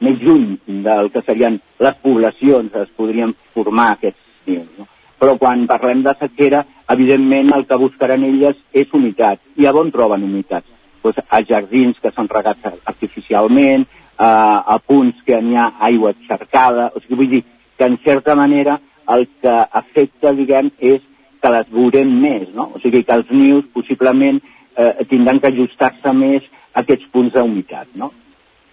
més 0.00 0.20
lluny 0.20 0.58
del 0.84 1.10
que 1.14 1.22
serien 1.24 1.60
les 1.80 1.98
poblacions 2.02 2.74
es 2.82 2.92
podrien 2.98 3.34
formar 3.54 3.92
aquests 3.94 4.48
nius. 4.50 4.68
No? 4.78 4.88
Però 5.16 5.36
quan 5.40 5.64
parlem 5.70 6.02
de 6.04 6.12
sequera, 6.20 6.64
evidentment 6.92 7.54
el 7.56 7.64
que 7.66 7.78
buscaran 7.80 8.24
elles 8.26 8.58
és 8.76 8.92
humitat. 8.92 9.40
I 9.56 9.66
a 9.66 9.72
on 9.72 9.92
troben 9.94 10.26
humitat? 10.26 10.64
Pues 11.02 11.16
a 11.28 11.40
jardins 11.46 11.98
que 12.02 12.12
són 12.12 12.28
regats 12.28 12.66
artificialment, 12.84 13.86
a, 14.18 14.28
a 14.74 14.78
punts 14.78 15.22
que 15.24 15.38
n'hi 15.40 15.56
ha 15.56 15.70
aigua 15.88 16.12
xercada, 16.26 16.90
o 16.94 17.00
sigui, 17.00 17.16
vull 17.20 17.32
dir 17.32 17.42
que 17.76 17.88
en 17.88 17.98
certa 18.04 18.34
manera 18.34 18.78
el 19.14 19.26
que 19.40 19.54
afecta, 19.80 20.32
diguem, 20.34 20.72
és 20.80 21.00
que 21.40 21.52
les 21.52 21.68
veurem 21.70 22.10
més, 22.20 22.48
no? 22.56 22.72
O 22.74 22.80
sigui 22.82 23.04
que 23.06 23.14
els 23.14 23.28
nius 23.30 23.68
possiblement 23.72 24.40
eh, 24.76 25.04
tindran 25.08 25.40
que 25.40 25.52
ajustar-se 25.52 26.12
més 26.16 26.44
aquests 26.82 27.08
punts 27.12 27.34
d'humitat, 27.34 27.92
no? 27.94 28.12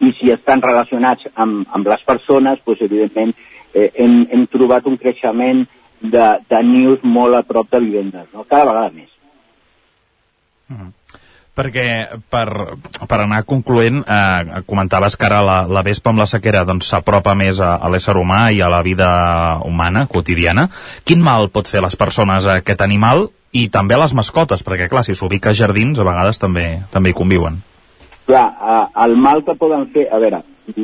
i 0.03 0.11
si 0.17 0.31
estan 0.33 0.61
relacionats 0.63 1.29
amb, 1.39 1.67
amb 1.71 1.87
les 1.87 2.01
persones, 2.07 2.59
doncs, 2.65 2.81
evidentment 2.83 3.31
eh, 3.73 3.89
hem, 3.93 4.23
hem 4.31 4.47
trobat 4.51 4.87
un 4.89 4.97
creixement 4.99 5.63
de, 6.03 6.25
de 6.49 6.63
nius 6.67 7.05
molt 7.07 7.39
a 7.39 7.43
prop 7.47 7.69
de 7.71 7.79
vivendes, 7.83 8.27
no? 8.33 8.43
cada 8.49 8.67
vegada 8.71 8.91
més. 8.95 9.09
Mm 10.69 10.77
-hmm 10.81 10.91
perquè 11.53 12.17
per, 12.33 12.47
per 13.07 13.19
anar 13.21 13.43
concloent 13.45 14.01
eh, 14.01 14.61
comentaves 14.65 15.15
que 15.15 15.27
ara 15.27 15.43
la, 15.45 15.57
la 15.69 15.83
vespa 15.85 16.09
amb 16.09 16.23
la 16.23 16.25
sequera 16.25 16.63
doncs, 16.65 16.89
més 17.35 17.59
a, 17.59 17.75
a 17.75 17.89
l'ésser 17.89 18.15
humà 18.17 18.51
i 18.51 18.61
a 18.61 18.69
la 18.69 18.81
vida 18.81 19.59
humana, 19.63 20.07
quotidiana 20.07 20.69
quin 21.03 21.21
mal 21.21 21.49
pot 21.49 21.67
fer 21.67 21.79
a 21.79 21.85
les 21.85 21.95
persones 21.95 22.47
aquest 22.47 22.81
animal 22.81 23.29
i 23.51 23.69
també 23.69 23.93
a 23.93 24.01
les 24.01 24.13
mascotes, 24.13 24.63
perquè 24.63 24.89
clar, 24.89 25.05
si 25.05 25.13
s'ubica 25.13 25.51
a 25.51 25.53
jardins 25.53 25.99
a 25.99 26.03
vegades 26.03 26.39
també, 26.39 26.81
també 26.91 27.09
hi 27.11 27.13
conviuen 27.13 27.61
Clar, 28.25 28.47
eh, 28.53 28.85
el 29.05 29.17
mal 29.17 29.43
que 29.43 29.55
poden 29.59 29.87
fer... 29.95 30.07
A 30.13 30.19
veure, 30.21 30.43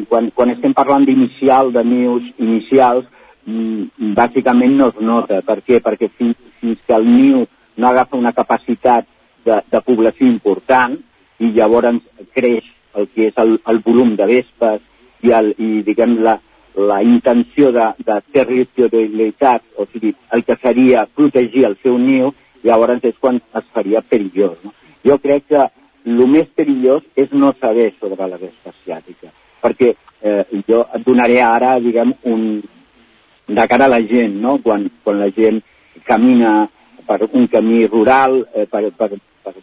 quan, 0.09 0.29
quan 0.35 0.51
estem 0.55 0.73
parlant 0.75 1.05
d'inicial, 1.07 1.71
de 1.75 1.83
nius 1.87 2.25
inicials, 2.37 3.05
mm, 3.45 4.11
bàsicament 4.17 4.75
no 4.79 4.89
es 4.93 4.99
nota. 4.99 5.41
Per 5.45 5.59
què? 5.61 5.79
Perquè 5.83 6.11
fins, 6.17 6.35
fins 6.59 6.81
que 6.85 6.97
el 6.97 7.07
niu 7.07 7.45
no 7.79 7.87
agafa 7.87 8.19
una 8.19 8.35
capacitat 8.35 9.07
de, 9.45 9.61
de 9.71 9.81
població 9.85 10.27
important 10.27 10.97
i 11.39 11.53
llavors 11.55 12.01
creix 12.35 12.67
el 12.99 13.07
que 13.13 13.29
és 13.29 13.37
el, 13.39 13.57
el 13.71 13.79
volum 13.85 14.15
de 14.19 14.27
vespes 14.27 14.81
i, 15.23 15.31
el, 15.31 15.53
i 15.57 15.81
diguem, 15.87 16.17
la, 16.25 16.35
la 16.75 17.01
intenció 17.03 17.71
de, 17.75 17.87
de 18.05 18.19
territorialitat, 18.35 19.63
o 19.77 19.85
sigui, 19.91 20.13
el 20.35 20.43
que 20.47 20.57
seria 20.61 21.05
protegir 21.15 21.65
el 21.69 21.77
seu 21.83 21.97
niu, 22.01 22.33
llavors 22.63 23.03
és 23.07 23.15
quan 23.19 23.39
es 23.55 23.67
faria 23.75 24.03
perillós. 24.03 24.57
No? 24.63 24.73
Jo 25.05 25.19
crec 25.23 25.47
que 25.47 25.67
el 26.10 26.28
més 26.28 26.49
perillós 26.55 27.05
és 27.16 27.32
no 27.32 27.53
saber 27.60 27.91
sobre 27.99 28.28
la 28.28 28.39
vespa 28.41 28.74
asiàtica, 28.74 29.32
perquè 29.62 29.93
eh, 29.93 30.43
jo 30.68 30.84
et 30.95 31.05
donaré 31.05 31.39
ara, 31.45 31.78
diguem, 31.84 32.14
un, 32.30 32.62
de 33.47 33.68
cara 33.68 33.86
a 33.86 33.93
la 33.95 34.01
gent, 34.01 34.39
no? 34.41 34.57
quan, 34.64 34.88
quan 35.03 35.20
la 35.22 35.30
gent 35.36 35.62
camina 36.07 36.70
per 37.07 37.28
un 37.32 37.47
camí 37.47 37.86
rural, 37.88 38.41
eh, 38.53 38.66
per, 38.70 38.89
per, 38.97 39.12
per, 39.43 39.53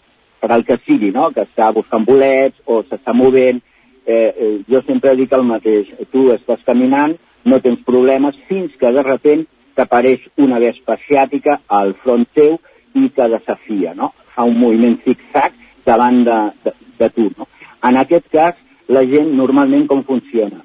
per 0.41 0.53
el 0.55 0.65
que 0.67 0.79
sigui, 0.87 1.13
no? 1.15 1.31
que 1.35 1.47
està 1.47 1.71
buscant 1.75 2.07
bolets 2.07 2.59
o 2.67 2.83
s'està 2.87 3.15
movent, 3.15 3.61
eh, 4.07 4.31
eh, 4.31 4.55
jo 4.71 4.83
sempre 4.87 5.17
dic 5.19 5.35
el 5.35 5.47
mateix, 5.47 5.91
tu 6.13 6.31
estàs 6.35 6.63
caminant, 6.67 7.17
no 7.47 7.61
tens 7.63 7.83
problemes, 7.87 8.39
fins 8.49 8.75
que 8.81 8.91
de 8.95 9.05
repent 9.07 9.47
t'apareix 9.77 10.25
una 10.43 10.59
vespa 10.63 10.97
asiàtica 10.97 11.61
al 11.69 11.95
front 12.03 12.27
teu 12.35 12.57
i 12.97 13.11
que 13.15 13.29
desafia, 13.29 13.93
no? 13.95 14.13
Fa 14.35 14.47
un 14.49 14.57
moviment 14.59 14.97
zig-zag 15.05 15.66
davant 15.87 16.23
de, 16.27 16.39
de, 16.65 16.75
de 17.01 17.11
tu. 17.15 17.29
No? 17.39 17.49
En 17.87 17.99
aquest 18.01 18.29
cas, 18.33 18.59
la 18.89 19.03
gent 19.07 19.33
normalment 19.39 19.87
com 19.91 20.05
funciona? 20.07 20.63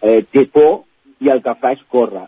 Eh, 0.00 0.22
té 0.32 0.46
por 0.46 0.84
i 1.20 1.30
el 1.30 1.42
que 1.44 1.54
fa 1.60 1.74
és 1.76 1.82
córrer. 1.92 2.26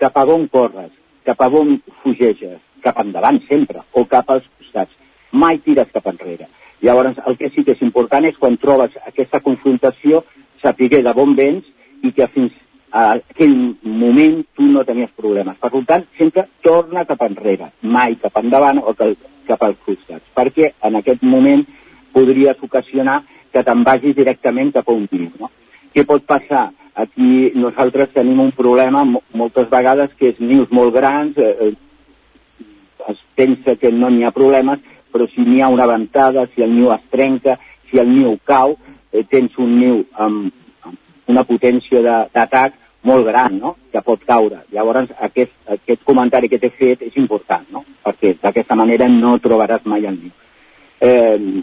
Cap 0.00 0.16
a 0.16 0.24
on 0.32 0.46
corres? 0.52 0.92
Cap 1.26 1.42
a 1.44 1.50
on 1.60 1.76
fugeges? 2.04 2.60
Cap 2.84 3.00
endavant 3.02 3.40
sempre, 3.48 3.82
o 3.92 4.06
cap 4.08 4.30
als 4.32 4.46
costats. 4.58 4.94
Mai 5.32 5.60
tires 5.64 5.90
cap 5.92 6.06
enrere. 6.08 6.48
Llavors, 6.80 7.18
el 7.26 7.36
que 7.36 7.50
sí 7.52 7.64
que 7.64 7.74
és 7.76 7.82
important 7.84 8.24
és 8.24 8.38
quan 8.40 8.56
trobes 8.60 8.94
aquesta 9.04 9.42
confrontació, 9.44 10.22
sapiguer 10.62 11.02
de 11.04 11.12
bon 11.16 11.34
vents 11.36 11.66
i 12.02 12.12
que 12.16 12.28
fins 12.32 12.56
a 12.90 13.18
aquell 13.18 13.54
moment 13.84 14.40
tu 14.56 14.66
no 14.66 14.84
tenies 14.88 15.12
problemes. 15.16 15.58
Per 15.60 15.70
tant, 15.86 16.06
sempre 16.18 16.46
torna 16.64 17.04
cap 17.08 17.20
enrere, 17.26 17.70
mai 17.82 18.16
cap 18.22 18.40
endavant 18.40 18.80
o 18.80 18.94
que, 18.96 19.12
cap 19.48 19.62
als 19.62 19.78
costats, 19.84 20.26
perquè 20.36 20.72
en 20.86 20.98
aquest 21.00 21.22
moment 21.22 21.64
podries 22.14 22.58
ocasionar 22.62 23.20
que 23.52 23.62
te'n 23.66 23.84
vagis 23.86 24.16
directament 24.16 24.72
cap 24.74 24.88
a 24.88 24.94
un 24.94 25.06
niu. 25.10 25.30
No? 25.40 25.50
Què 25.94 26.04
pot 26.06 26.24
passar? 26.26 26.70
Aquí 27.00 27.50
nosaltres 27.54 28.12
tenim 28.14 28.40
un 28.42 28.50
problema 28.52 29.04
moltes 29.06 29.70
vegades 29.70 30.12
que 30.18 30.32
és 30.32 30.40
nius 30.42 30.70
molt 30.74 30.94
grans, 30.94 31.38
eh, 31.38 31.72
es 33.08 33.20
pensa 33.34 33.76
que 33.76 33.90
no 33.92 34.10
n'hi 34.10 34.26
ha 34.26 34.34
problemes, 34.34 34.80
però 35.10 35.26
si 35.30 35.42
n'hi 35.42 35.62
ha 35.62 35.70
una 35.72 35.86
ventada, 35.86 36.46
si 36.54 36.62
el 36.62 36.74
niu 36.74 36.90
es 36.94 37.02
trenca, 37.10 37.58
si 37.90 37.98
el 37.98 38.10
niu 38.10 38.36
cau, 38.44 38.76
eh, 39.12 39.24
tens 39.24 39.56
un 39.58 39.78
niu 39.78 40.02
amb, 40.14 40.52
amb 40.84 41.32
una 41.32 41.44
potència 41.48 42.02
d'atac 42.02 42.79
molt 43.02 43.26
gran, 43.26 43.58
no?, 43.58 43.76
que 43.92 44.02
pot 44.04 44.22
caure. 44.26 44.62
Llavors, 44.74 45.10
aquest, 45.18 45.52
aquest 45.68 46.02
comentari 46.04 46.50
que 46.52 46.58
t'he 46.60 46.70
fet 46.74 47.02
és 47.06 47.16
important, 47.16 47.64
no?, 47.72 47.84
perquè 48.04 48.34
d'aquesta 48.42 48.76
manera 48.76 49.08
no 49.08 49.38
trobaràs 49.40 49.86
mai 49.88 50.06
el 50.06 50.18
niu. 50.18 50.34
Eh, 51.00 51.62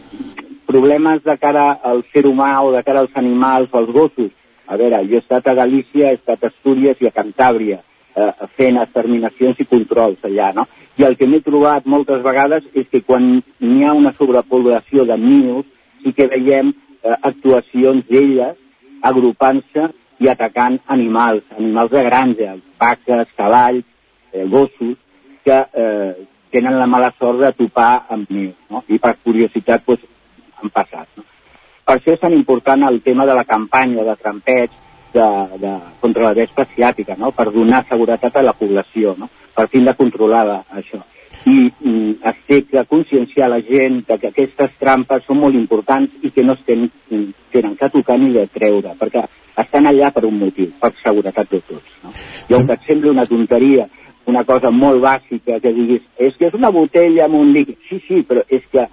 problemes 0.65 1.23
de 1.23 1.37
cara 1.37 1.69
al 1.83 2.03
ser 2.11 2.25
humà 2.25 2.51
o 2.65 2.71
de 2.73 2.81
cara 2.83 3.05
als 3.05 3.13
animals 3.15 3.69
o 3.71 3.77
als 3.77 3.91
gossos. 3.93 4.31
A 4.67 4.75
veure, 4.75 5.03
jo 5.07 5.15
he 5.15 5.23
estat 5.23 5.47
a 5.47 5.53
Galícia, 5.55 6.09
he 6.09 6.17
estat 6.17 6.43
a 6.43 6.49
Astúries 6.51 6.99
i 7.01 7.07
a 7.07 7.13
Cantàbria 7.15 7.79
eh, 8.17 8.31
fent 8.57 8.81
exterminacions 8.81 9.61
i 9.61 9.69
controls 9.69 10.25
allà, 10.27 10.51
no? 10.57 10.65
I 10.97 11.05
el 11.05 11.15
que 11.17 11.29
m'he 11.29 11.43
trobat 11.45 11.85
moltes 11.85 12.23
vegades 12.25 12.65
és 12.73 12.89
que 12.91 13.03
quan 13.05 13.29
n'hi 13.61 13.85
ha 13.85 13.93
una 13.93 14.13
sobrepoblació 14.17 15.05
de 15.05 15.17
nius, 15.21 15.65
sí 16.01 16.13
que 16.17 16.27
veiem 16.33 16.73
eh, 16.73 17.15
actuacions 17.21 18.03
d'elles 18.09 18.57
agrupant-se 19.05 19.91
i 20.19 20.29
atacant 20.31 20.79
animals, 20.93 21.43
animals 21.57 21.91
de 21.91 22.03
granja, 22.07 22.55
vaques, 22.79 23.29
cavalls, 23.37 23.85
eh, 24.33 24.45
gossos, 24.49 24.97
que 25.45 25.57
eh, 25.57 26.27
tenen 26.51 26.79
la 26.79 26.87
mala 26.87 27.13
sort 27.19 27.39
de 27.43 27.51
topar 27.53 28.07
amb 28.09 28.29
nius, 28.33 28.55
no? 28.71 28.83
I 28.87 28.99
per 28.99 29.15
curiositat, 29.23 29.85
doncs, 29.85 30.05
han 30.57 30.73
passat, 30.73 31.07
no? 31.17 31.23
Per 31.87 31.95
això 31.95 32.11
és 32.11 32.19
tan 32.19 32.33
important 32.35 32.83
el 32.83 32.99
tema 33.01 33.25
de 33.25 33.35
la 33.37 33.45
campanya 33.47 34.03
de 34.03 34.15
trampeig 34.19 34.73
de, 35.13 35.27
de, 35.61 35.73
contra 36.01 36.25
la 36.25 36.33
vespa 36.35 36.65
asiàtica, 36.65 37.15
no? 37.15 37.31
per 37.31 37.45
donar 37.55 37.85
seguretat 37.87 38.35
a 38.35 38.43
la 38.43 38.53
població, 38.57 39.13
no? 39.17 39.29
per 39.55 39.69
fin 39.71 39.87
de 39.87 39.93
controlar 39.95 40.43
això. 40.67 40.99
I, 41.47 41.69
i 41.87 41.93
es 42.27 42.41
té 42.49 42.57
que 42.67 42.83
conscienciar 42.89 43.47
la 43.53 43.61
gent 43.63 44.01
de 44.09 44.17
que 44.19 44.33
aquestes 44.33 44.73
trampes 44.81 45.23
són 45.29 45.39
molt 45.39 45.55
importants 45.55 46.11
i 46.27 46.31
que 46.35 46.43
no 46.43 46.57
es 46.57 46.65
tenen, 46.67 46.91
tenen 47.53 47.77
que 47.79 47.89
tocar 47.93 48.17
ni 48.19 48.33
de 48.35 48.43
treure, 48.51 48.91
perquè 48.99 49.23
estan 49.57 49.87
allà 49.89 50.11
per 50.13 50.25
un 50.27 50.37
motiu, 50.39 50.69
per 50.79 50.93
seguretat 51.01 51.49
de 51.51 51.61
tots. 51.65 51.95
No? 52.03 52.13
I 52.49 52.57
aunque 52.57 52.77
et 52.77 52.85
sembli 52.87 53.09
una 53.09 53.25
tonteria, 53.25 53.87
una 54.27 54.43
cosa 54.45 54.71
molt 54.71 55.01
bàsica, 55.01 55.59
que 55.63 55.73
diguis, 55.73 56.03
és 56.19 56.35
que 56.37 56.49
és 56.49 56.55
una 56.57 56.71
botella 56.71 57.25
amb 57.25 57.39
un 57.39 57.53
líquid. 57.55 57.79
Sí, 57.89 58.01
sí, 58.07 58.21
però 58.27 58.43
és 58.49 58.65
que 58.71 58.85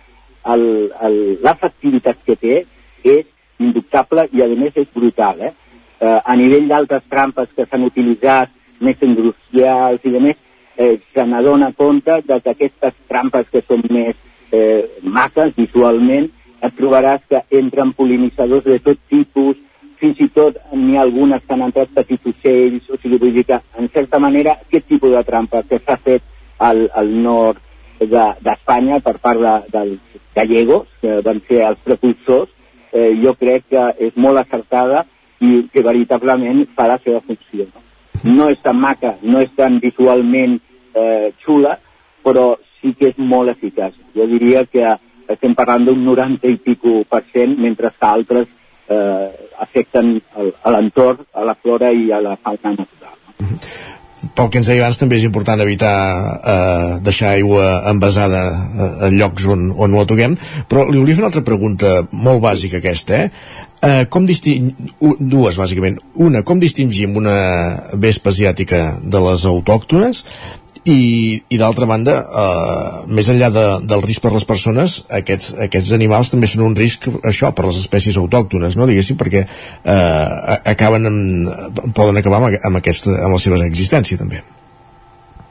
l'efectivitat 0.44 2.20
que 2.26 2.36
té 2.36 2.56
és 3.04 3.26
indubtable 3.58 4.28
i 4.32 4.42
a 4.42 4.48
més 4.52 4.76
és 4.76 4.88
brutal. 4.94 5.40
Eh? 5.40 5.52
Eh, 6.00 6.20
a 6.24 6.36
nivell 6.36 6.68
d'altres 6.70 7.04
trampes 7.10 7.50
que 7.56 7.66
s'han 7.66 7.86
utilitzat, 7.86 8.52
més 8.84 9.02
industrials 9.02 10.04
i 10.04 10.12
demés, 10.14 10.38
eh, 10.76 10.98
se 11.14 11.26
n'adona 11.26 11.72
compte 11.72 12.20
de 12.26 12.40
que 12.40 12.54
aquestes 12.54 12.94
trampes 13.08 13.48
que 13.50 13.62
són 13.66 13.84
més 13.90 14.16
eh, 14.52 14.84
maques 15.02 15.54
visualment, 15.56 16.30
et 16.64 16.74
trobaràs 16.78 17.22
que 17.28 17.42
entren 17.58 17.92
polinitzadors 17.92 18.64
de 18.64 18.78
tot 18.82 19.00
tipus, 19.10 19.56
fins 20.01 20.20
i 20.20 20.28
tot 20.34 20.59
n'hi 20.72 20.97
ha 20.97 21.05
algunes 21.05 21.42
que 21.45 21.55
han 21.55 21.64
entrat 21.66 21.92
petits 21.95 22.26
ocells, 22.32 22.88
o 22.90 22.99
sigui, 23.01 23.18
vull 23.22 23.34
dir 23.36 23.47
que, 23.49 23.61
en 23.78 23.88
certa 23.95 24.20
manera, 24.22 24.59
aquest 24.66 24.88
tipus 24.90 25.14
de 25.14 25.22
trampa 25.26 25.62
que 25.68 25.80
s'ha 25.82 25.97
fet 26.03 26.24
al, 26.59 26.88
al 26.95 27.14
nord 27.22 27.62
d'Espanya 28.01 28.99
de, 28.99 29.05
per 29.05 29.16
part 29.22 29.40
de, 29.40 29.55
dels 29.72 30.20
gallegos, 30.34 30.88
que 31.01 31.20
van 31.26 31.40
ser 31.49 31.62
els 31.68 31.80
precursors, 31.86 32.51
eh, 32.92 33.12
jo 33.22 33.34
crec 33.38 33.68
que 33.70 33.86
és 34.09 34.16
molt 34.16 34.42
acertada 34.42 35.05
i 35.40 35.64
que 35.72 35.82
veritablement 35.82 36.64
fa 36.76 36.88
la 36.90 36.99
seva 37.05 37.22
funció. 37.26 37.66
No, 38.22 38.34
no 38.34 38.51
és 38.53 38.61
tan 38.62 38.78
maca, 38.80 39.16
no 39.22 39.42
és 39.42 39.51
tan 39.57 39.80
visualment 39.82 40.59
eh, 40.95 41.32
xula, 41.45 41.78
però 42.24 42.55
sí 42.80 42.95
que 42.99 43.12
és 43.12 43.18
molt 43.18 43.53
eficaç. 43.53 43.97
Jo 44.14 44.26
diria 44.30 44.64
que 44.66 44.97
estem 45.28 45.55
parlant 45.57 45.86
d'un 45.88 46.05
90 46.05 46.51
i 46.51 46.59
pico 46.61 47.03
per 47.09 47.24
cent, 47.32 47.57
mentre 47.61 47.90
que 47.92 48.09
altres 48.09 48.49
eh, 48.89 49.28
afecten 49.64 50.16
a 50.35 50.74
l'entorn, 50.74 51.26
a 51.32 51.45
la 51.45 51.55
flora 51.55 51.93
i 51.93 52.11
a 52.12 52.20
la 52.20 52.37
fauna 52.37 52.76
natural. 52.76 53.18
No? 53.41 53.59
pel 54.35 54.49
que 54.51 54.61
ens 54.61 54.68
deia 54.70 54.82
abans 54.82 54.99
també 54.99 55.18
és 55.18 55.26
important 55.26 55.61
evitar 55.62 55.95
eh, 56.53 56.97
deixar 57.05 57.35
aigua 57.35 57.66
envasada 57.91 58.43
eh, 58.51 58.89
en 59.09 59.18
llocs 59.18 59.47
on, 59.51 59.68
on 59.76 59.93
no 59.93 60.03
la 60.03 60.09
toquem 60.11 60.37
però 60.70 60.87
li 60.89 60.99
volia 60.99 61.14
fer 61.14 61.24
una 61.24 61.30
altra 61.30 61.45
pregunta 61.47 61.95
molt 62.12 62.43
bàsica 62.45 62.80
aquesta 62.80 63.20
eh? 63.20 63.28
Eh, 63.85 64.05
com 64.09 64.24
disting... 64.26 64.70
dues 65.20 65.59
bàsicament 65.61 65.99
una, 66.24 66.43
com 66.47 66.62
distingim 66.62 67.18
una 67.20 67.37
vespa 68.01 68.32
asiàtica 68.32 68.85
de 69.03 69.24
les 69.28 69.45
autòctones 69.51 70.24
i, 70.85 71.41
i 71.49 71.59
d'altra 71.59 71.87
banda 71.89 72.14
eh, 72.20 73.12
més 73.16 73.28
enllà 73.32 73.49
de, 73.53 73.64
del 73.89 74.03
risc 74.05 74.22
per 74.24 74.32
les 74.35 74.45
persones 74.49 74.99
aquests, 75.18 75.55
aquests 75.66 75.93
animals 75.97 76.32
també 76.32 76.49
són 76.51 76.66
un 76.68 76.76
risc 76.76 77.09
això 77.24 77.53
per 77.57 77.66
les 77.68 77.78
espècies 77.80 78.18
autòctones 78.20 78.76
no? 78.76 78.89
diguéssim 78.91 79.18
perquè 79.20 79.45
eh, 79.45 80.59
acaben 80.74 81.09
amb, 81.09 81.93
poden 81.97 82.20
acabar 82.20 82.43
amb, 82.43 82.59
amb, 82.61 82.80
aquesta, 82.82 83.14
amb 83.24 83.37
la 83.37 83.41
seva 83.41 83.61
existència 83.64 84.20
també 84.20 84.43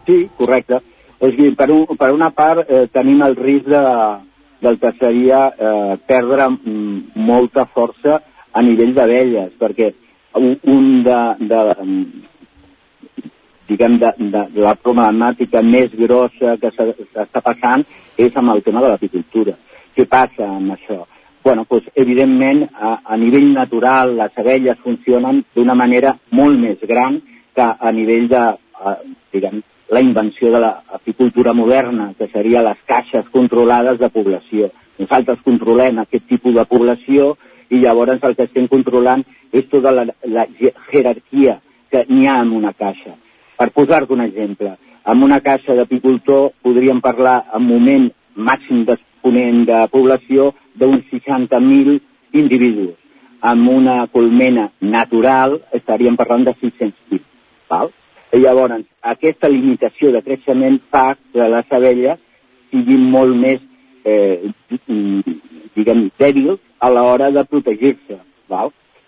Sí, 0.05 0.27
correcte 0.37 0.81
o 1.23 1.31
sigui, 1.31 1.53
per, 1.57 1.69
un, 1.71 1.87
per 1.97 2.11
una 2.13 2.29
part 2.35 2.69
eh, 2.69 2.85
tenim 2.93 3.23
el 3.25 3.37
risc 3.39 3.71
de, 3.71 3.83
del 4.61 4.77
que 4.81 4.93
seria 4.99 5.47
eh, 5.49 5.95
perdre 6.05 6.51
molta 7.15 7.65
força 7.73 8.19
a 8.53 8.61
nivell 8.61 8.93
d'abelles 8.93 9.57
perquè 9.57 9.89
un, 10.37 10.53
un 10.69 10.85
de, 11.05 11.19
de, 11.49 11.63
diguem, 13.73 13.97
de, 14.01 14.13
de, 14.19 14.45
de 14.53 14.63
la 14.63 14.75
problemàtica 14.79 15.63
més 15.65 15.93
grossa 15.97 16.55
que 16.61 16.71
s'està 16.77 17.41
passant 17.41 17.85
és 18.17 18.37
amb 18.37 18.55
el 18.55 18.63
tema 18.65 18.85
de 18.85 18.93
l'apicultura. 18.93 19.57
Què 19.93 20.07
passa 20.09 20.47
amb 20.47 20.77
això? 20.77 21.03
bueno, 21.43 21.65
doncs, 21.69 21.89
evidentment, 21.95 22.69
a, 22.73 23.01
a 23.03 23.17
nivell 23.17 23.51
natural, 23.53 24.15
les 24.15 24.37
abelles 24.39 24.79
funcionen 24.83 25.43
d'una 25.55 25.75
manera 25.75 26.15
molt 26.31 26.59
més 26.59 26.79
gran 26.87 27.19
que 27.53 27.65
a 27.67 27.91
nivell 27.91 28.29
de, 28.31 28.43
a, 28.73 28.95
diguem, 29.33 29.59
la 29.93 30.01
invenció 30.01 30.51
de 30.53 30.61
l'apicultura 30.63 31.53
moderna, 31.53 32.13
que 32.17 32.29
seria 32.31 32.63
les 32.63 32.79
caixes 32.87 33.27
controlades 33.29 33.99
de 33.99 34.09
població. 34.09 34.71
Nosaltres 34.97 35.43
controlem 35.43 35.99
aquest 35.99 36.25
tipus 36.31 36.55
de 36.55 36.65
població 36.69 37.33
i 37.69 37.81
llavors 37.83 38.23
el 38.23 38.37
que 38.37 38.47
estem 38.47 38.69
controlant 38.71 39.25
és 39.51 39.67
tota 39.69 39.91
la, 39.91 40.07
la 40.23 40.47
jerarquia 40.91 41.59
que 41.91 42.05
n'hi 42.09 42.27
ha 42.29 42.39
en 42.41 42.55
una 42.55 42.71
caixa. 42.73 43.17
Per 43.57 43.69
posar-te 43.71 44.13
un 44.13 44.23
exemple, 44.25 44.75
amb 45.03 45.23
una 45.23 45.39
caixa 45.45 45.75
d'apicultor 45.77 46.51
podríem 46.65 47.01
parlar 47.01 47.43
en 47.53 47.65
moment 47.67 48.09
màxim 48.35 48.83
d'exponent 48.87 49.65
de 49.69 49.79
població 49.91 50.53
d'uns 50.79 51.05
60.000 51.11 51.99
individus. 52.33 52.95
Amb 53.41 53.69
una 53.69 54.07
colmena 54.07 54.69
natural 54.79 55.59
estaríem 55.71 56.15
parlant 56.15 56.47
de 56.47 56.55
600.000. 56.61 57.21
Val? 57.69 57.91
I 58.33 58.39
llavors, 58.41 58.85
aquesta 59.01 59.49
limitació 59.51 60.11
de 60.13 60.23
creixement 60.25 60.79
fa 60.89 61.13
que 61.33 61.49
les 61.53 61.75
abelles 61.77 62.21
siguin 62.71 63.03
molt 63.13 63.35
més, 63.37 63.59
eh, 64.05 64.49
diguem, 65.75 66.07
dèbils 66.17 66.59
a 66.79 66.89
l'hora 66.89 67.29
de 67.31 67.43
protegir-se. 67.45 68.17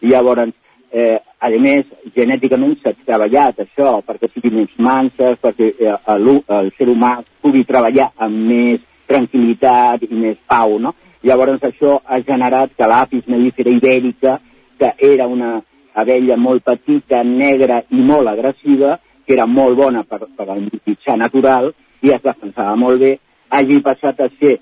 I 0.02 0.08
llavors, 0.12 0.54
eh, 0.91 1.20
a 1.40 1.50
més, 1.60 1.86
genèticament 2.16 2.78
s'ha 2.80 2.94
treballat 3.06 3.60
això 3.60 4.00
perquè 4.08 4.30
siguin 4.32 4.62
més 4.62 4.76
manses, 4.78 5.38
perquè 5.42 5.72
eh, 5.74 5.96
el, 6.16 6.30
el 6.58 6.72
ser 6.78 6.88
humà 6.90 7.18
pugui 7.44 7.66
treballar 7.68 8.12
amb 8.16 8.48
més 8.50 8.84
tranquil·litat 9.10 10.08
i 10.08 10.14
més 10.16 10.38
pau, 10.48 10.80
no? 10.80 10.96
Llavors 11.26 11.64
això 11.66 12.00
ha 12.06 12.22
generat 12.26 12.76
que 12.78 12.88
l'apis 12.88 13.28
mellífera 13.28 13.74
ibèrica, 13.74 14.40
que 14.80 14.92
era 15.12 15.28
una 15.28 15.60
abella 15.96 16.38
molt 16.38 16.64
petita, 16.64 17.24
negra 17.24 17.82
i 17.90 18.02
molt 18.02 18.30
agressiva, 18.30 19.00
que 19.26 19.34
era 19.34 19.46
molt 19.46 19.78
bona 19.78 20.04
per, 20.04 20.26
per 20.38 20.50
al 20.50 20.66
mitjà 20.68 21.16
natural 21.18 21.72
i 22.06 22.12
es 22.14 22.24
defensava 22.24 22.76
molt 22.78 23.02
bé, 23.02 23.16
hagi 23.50 23.80
passat 23.82 24.20
a 24.22 24.30
ser 24.40 24.60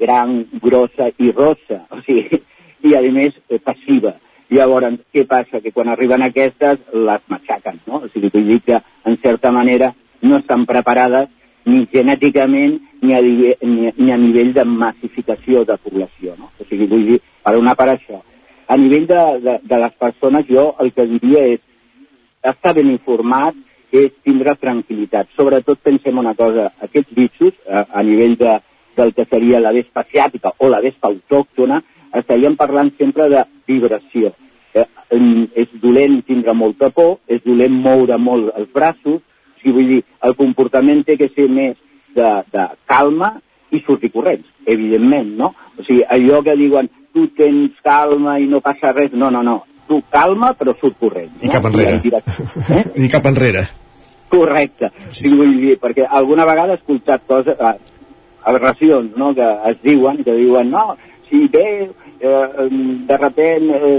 gran, 0.00 0.38
grossa 0.62 1.10
i 1.18 1.32
rossa, 1.32 1.82
o 1.94 2.00
sigui, 2.06 2.40
i 2.86 2.94
a 2.94 3.02
més 3.12 3.36
eh, 3.48 3.60
passiva 3.60 4.14
Llavors, 4.50 5.00
què 5.12 5.24
passa? 5.26 5.60
Que 5.62 5.72
quan 5.74 5.88
arriben 5.90 6.22
aquestes 6.22 6.82
les 6.94 7.22
matxaquen, 7.32 7.80
no? 7.88 8.04
O 8.04 8.10
sigui, 8.12 8.30
vull 8.34 8.46
dir 8.52 8.60
que, 8.66 8.78
en 9.04 9.18
certa 9.22 9.50
manera, 9.52 9.92
no 10.22 10.38
estan 10.38 10.66
preparades 10.66 11.28
ni 11.66 11.82
genèticament 11.90 12.78
ni 13.02 13.14
a, 13.14 13.20
ni, 13.20 13.90
ni 13.98 14.12
a 14.12 14.18
nivell 14.22 14.52
de 14.54 14.64
massificació 14.64 15.64
de 15.66 15.76
població, 15.82 16.36
no? 16.38 16.52
O 16.60 16.66
sigui, 16.68 16.86
vull 16.90 17.06
dir, 17.10 17.20
per 17.42 17.56
una 17.58 17.74
part 17.78 17.96
això. 17.96 18.22
A 18.68 18.76
nivell 18.78 19.06
de, 19.10 19.22
de, 19.42 19.56
de 19.66 19.80
les 19.82 19.98
persones, 19.98 20.46
jo 20.50 20.68
el 20.82 20.92
que 20.94 21.08
diria 21.10 21.42
és 21.54 21.62
estar 22.46 22.74
ben 22.76 22.90
informat 22.92 23.58
és 23.90 24.14
tindre 24.26 24.54
tranquil·litat. 24.60 25.30
Sobretot 25.34 25.82
pensem 25.82 26.18
una 26.18 26.34
cosa, 26.38 26.70
aquests 26.86 27.14
bitxos, 27.18 27.54
a, 27.66 27.86
a 27.90 28.02
nivell 28.06 28.38
de, 28.38 28.56
del 28.96 29.12
que 29.14 29.26
seria 29.30 29.60
la 29.62 29.74
vespa 29.74 30.02
asiàtica 30.06 30.54
o 30.58 30.70
la 30.70 30.80
vespa 30.84 31.10
autòctona, 31.10 31.82
estaríem 32.20 32.56
parlant 32.58 32.92
sempre 32.98 33.28
de 33.32 33.44
vibració. 33.68 34.32
Eh, 34.76 34.86
és 35.56 35.72
dolent 35.80 36.20
tindre 36.26 36.54
molta 36.56 36.90
por, 36.94 37.18
és 37.28 37.42
dolent 37.44 37.74
moure 37.74 38.18
molt 38.20 38.52
els 38.56 38.70
braços, 38.74 39.22
o 39.22 39.60
sigui, 39.60 39.74
vull 39.78 39.90
dir, 39.94 40.02
el 40.26 40.36
comportament 40.38 41.04
té 41.06 41.16
que 41.20 41.30
ser 41.34 41.48
més 41.48 41.78
de, 42.16 42.28
de 42.52 42.66
calma 42.88 43.36
i 43.74 43.80
sortir 43.86 44.12
corrents, 44.14 44.46
evidentment, 44.66 45.32
no? 45.38 45.52
O 45.78 45.86
sigui, 45.86 46.04
allò 46.16 46.42
que 46.44 46.56
diuen 46.58 46.90
tu 47.14 47.28
tens 47.36 47.76
calma 47.84 48.38
i 48.40 48.46
no 48.50 48.60
passa 48.64 48.92
res, 48.92 49.14
no, 49.16 49.30
no, 49.32 49.42
no, 49.46 49.62
tu 49.88 50.02
calma 50.12 50.52
però 50.58 50.74
surt 50.80 50.98
corrent. 51.00 51.32
I 51.40 51.50
cap 51.52 51.66
enrere. 51.70 51.98
I, 52.04 52.12
eh? 52.78 52.84
I 53.06 53.10
cap 53.12 53.26
enrere. 53.30 53.64
Correcte. 54.28 54.90
Sí, 55.08 55.28
sí. 55.30 55.36
Vull 55.38 55.54
dir, 55.62 55.76
perquè 55.80 56.06
alguna 56.18 56.46
vegada 56.48 56.74
he 56.74 56.80
escoltat 56.80 57.24
coses, 57.30 57.56
eh, 57.56 57.76
aberracions, 58.46 59.14
no?, 59.18 59.32
que 59.34 59.46
es 59.70 59.78
diuen, 59.82 60.22
que 60.26 60.34
diuen, 60.34 60.70
no, 60.70 60.96
si 61.30 61.46
ve, 61.52 61.90
eh, 62.20 62.68
de 63.08 63.16
repent 63.18 63.70
eh, 63.76 63.96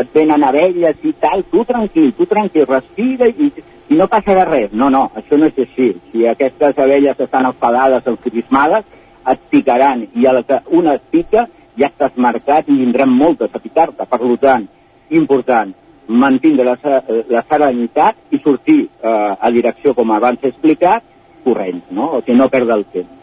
et 0.00 0.14
venen 0.14 0.44
abelles 0.44 1.02
i 1.02 1.14
tal, 1.20 1.44
tu 1.50 1.64
tranquil, 1.68 2.12
tu 2.16 2.26
tranquil, 2.26 2.66
respira 2.68 3.28
i, 3.28 3.50
i 3.88 3.98
no 3.98 4.08
passarà 4.10 4.46
res. 4.48 4.72
No, 4.72 4.90
no, 4.90 5.08
això 5.18 5.38
no 5.38 5.48
és 5.50 5.58
així. 5.64 5.90
Si 6.12 6.26
aquestes 6.26 6.78
abelles 6.78 7.20
estan 7.20 7.48
enfadades 7.48 8.06
o 8.06 8.16
crismades, 8.22 8.86
et 9.28 9.40
picaran, 9.50 10.06
i 10.14 10.26
a 10.26 10.32
la 10.32 10.42
que 10.46 10.60
una 10.76 10.94
et 10.96 11.04
pica 11.12 11.44
ja 11.78 11.90
estàs 11.90 12.16
marcat 12.16 12.68
i 12.68 12.78
vindran 12.78 13.12
moltes 13.12 13.52
a 13.54 13.60
picar-te. 13.62 14.06
Per 14.08 14.36
tant, 14.40 14.66
important, 15.10 15.74
mantindre 16.08 16.64
la, 16.64 17.02
la 17.28 17.44
serenitat 17.48 18.16
i 18.32 18.40
sortir 18.42 18.80
eh, 18.86 19.34
a 19.38 19.50
direcció, 19.52 19.94
com 19.94 20.10
abans 20.10 20.42
he 20.42 20.52
explicat, 20.52 21.04
corrents, 21.44 21.90
no? 21.90 22.14
o 22.16 22.22
sigui, 22.22 22.38
no 22.38 22.48
perdre 22.52 22.80
el 22.80 22.86
temps. 22.92 23.14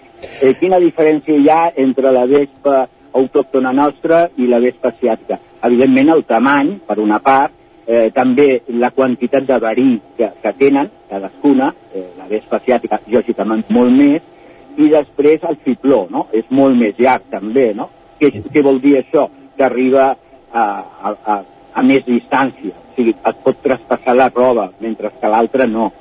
Eh, 0.41 0.54
quina 0.60 0.80
diferència 0.82 1.38
hi 1.38 1.50
ha 1.52 1.72
entre 1.82 2.14
la 2.14 2.26
vespa 2.30 2.86
autòctona 3.16 3.72
nostra 3.76 4.26
i 4.38 4.47
la 4.51 4.59
vespa 4.63 4.91
asiàtica? 4.93 5.39
Evidentment, 5.66 6.11
el 6.13 6.26
tamany, 6.28 6.76
per 6.88 6.99
una 7.01 7.20
part, 7.24 7.53
eh, 7.88 8.09
també 8.13 8.61
la 8.68 8.91
quantitat 8.91 9.45
de 9.47 9.57
verí 9.61 9.89
que, 10.18 10.30
que 10.41 10.53
tenen, 10.59 10.89
cadascuna, 11.09 11.72
eh, 11.93 12.07
la 12.18 12.28
vespa 12.30 12.59
asiàtica, 12.59 12.99
lògicament, 13.07 13.66
molt 13.70 13.93
més, 13.93 14.24
i 14.78 14.89
després 14.91 15.43
el 15.47 15.57
fibló, 15.63 16.05
no? 16.11 16.28
És 16.36 16.47
molt 16.49 16.76
més 16.78 16.97
llarg, 16.99 17.30
també, 17.32 17.70
no? 17.74 17.89
Què, 18.20 18.32
què 18.51 18.63
vol 18.63 18.82
dir 18.84 18.97
això? 18.99 19.28
Que 19.55 19.68
arriba 19.68 20.09
a, 20.51 20.63
a, 20.63 21.13
a, 21.13 21.38
a 21.74 21.84
més 21.84 22.03
distància. 22.07 22.74
O 22.76 22.95
sigui, 22.95 23.13
et 23.16 23.43
pot 23.43 23.61
traspassar 23.63 24.16
la 24.16 24.32
roba, 24.34 24.70
mentre 24.84 25.13
que 25.20 25.32
l'altre 25.32 25.68
no. 25.68 25.91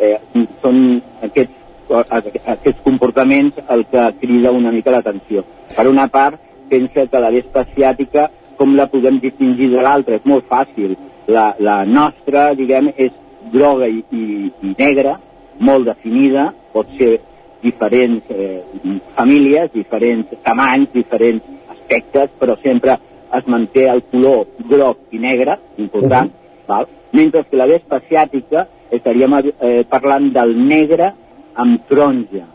Eh, 0.00 0.16
són 0.62 1.00
aquests, 1.26 1.56
aquests 1.90 2.80
comportaments 2.84 3.58
el 3.68 3.84
que 3.90 4.06
crida 4.20 4.52
una 4.54 4.70
mica 4.70 4.94
l'atenció. 4.94 5.42
Per 5.74 5.86
una 5.90 6.06
part, 6.08 6.38
pensa 6.70 7.06
que 7.10 7.22
la 7.22 7.32
vespa 7.34 7.64
asiàtica, 7.66 8.28
com 8.58 8.76
la 8.76 8.88
podem 8.92 9.18
distingir 9.22 9.70
de 9.72 9.82
l'altra? 9.82 10.20
És 10.20 10.28
molt 10.28 10.46
fàcil. 10.50 10.96
La, 11.30 11.50
la 11.58 11.82
nostra, 11.88 12.50
diguem, 12.58 12.90
és 12.96 13.12
groga 13.52 13.88
i, 13.88 14.02
i, 14.10 14.50
i 14.62 14.74
negra, 14.78 15.16
molt 15.60 15.88
definida, 15.90 16.50
pot 16.72 16.88
ser 16.98 17.18
diferents 17.62 18.30
eh, 18.32 18.60
famílies, 19.16 19.72
diferents 19.74 20.32
tamanys, 20.44 20.92
diferents 20.94 21.44
aspectes, 21.74 22.32
però 22.40 22.56
sempre 22.62 22.96
es 23.36 23.46
manté 23.46 23.86
el 23.90 24.02
color 24.10 24.46
groc 24.70 25.12
i 25.12 25.18
negre, 25.18 25.58
important, 25.78 26.32
uh 26.32 26.40
-huh. 26.40 26.66
val? 26.66 26.88
mentre 27.12 27.44
que 27.44 27.56
la 27.56 27.66
vespa 27.66 27.96
asiàtica 27.96 28.66
estaríem 28.90 29.34
eh, 29.34 29.84
parlant 29.88 30.32
del 30.32 30.56
negre 30.66 31.12
amb 31.54 31.86
taronja. 31.88 32.46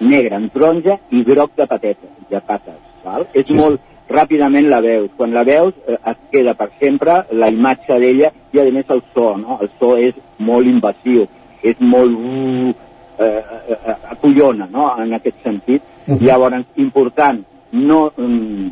Negre 0.00 0.36
amb 0.36 0.52
taronja 0.52 0.98
i 1.10 1.22
groc 1.24 1.54
de 1.56 1.66
patetes, 1.66 2.10
de 2.30 2.40
pates. 2.40 2.91
Val? 3.04 3.26
És 3.32 3.48
sí, 3.50 3.58
molt... 3.60 3.80
Sí. 3.80 3.88
Ràpidament 4.12 4.66
la 4.68 4.82
veus. 4.84 5.08
Quan 5.16 5.30
la 5.32 5.40
veus 5.46 5.72
eh, 5.88 5.94
es 6.10 6.18
queda 6.32 6.52
per 6.58 6.66
sempre 6.76 7.22
la 7.32 7.48
imatge 7.48 7.96
d'ella 8.02 8.28
i, 8.52 8.58
a 8.60 8.64
més, 8.74 8.90
el 8.92 9.00
so. 9.14 9.30
No? 9.40 9.56
El 9.62 9.70
so 9.78 9.94
és 9.96 10.18
molt 10.38 10.68
invasiu, 10.68 11.28
és 11.62 11.80
molt... 11.80 12.18
Uh, 12.18 12.74
eh, 13.22 13.76
eh, 13.76 13.94
acollona, 14.10 14.66
no?, 14.72 14.88
en 14.98 15.12
aquest 15.14 15.36
sentit. 15.44 15.82
Uh 16.06 16.14
-huh. 16.14 16.26
Llavors, 16.26 16.66
important, 16.76 17.44
no, 17.72 18.12
mm, 18.16 18.70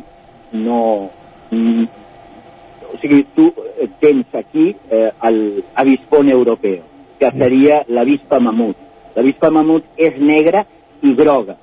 no, 0.51 1.09
mm, 1.51 1.83
o 2.93 2.97
sigui, 2.97 3.25
tu 3.35 3.53
tens 3.99 4.25
aquí 4.33 4.75
eh, 4.89 5.11
el 5.23 5.63
avispón 5.75 6.29
europeu, 6.29 6.81
que 7.19 7.31
seria 7.31 7.83
l'avispa 7.87 8.39
mamut. 8.39 8.75
L'avispa 9.15 9.49
mamut 9.49 9.83
és 9.97 10.17
negra 10.19 10.65
i 11.01 11.13
groga, 11.15 11.55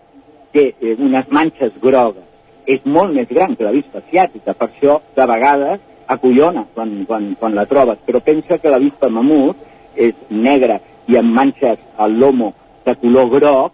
té 0.53 0.75
eh, 0.81 0.97
unes 0.99 1.29
manxes 1.31 1.73
grogues, 1.81 2.25
és 2.69 2.85
molt 2.85 3.14
més 3.16 3.31
gran 3.33 3.57
que 3.57 3.64
l'avispa 3.64 4.03
asiàtica, 4.03 4.55
per 4.55 4.69
això 4.69 4.99
de 5.16 5.27
vegades 5.31 5.81
acollona 6.09 6.66
quan, 6.75 6.93
quan, 7.09 7.33
quan 7.41 7.57
la 7.57 7.64
trobes, 7.69 8.01
però 8.05 8.21
pensa 8.25 8.59
que 8.61 8.73
l'avispa 8.73 9.09
mamut 9.12 9.57
és 9.97 10.16
negra 10.31 10.79
i 11.09 11.16
amb 11.16 11.33
manxes 11.35 11.81
al 11.97 12.19
lomo 12.21 12.53
de 12.85 12.95
color 13.01 13.33
groc, 13.33 13.73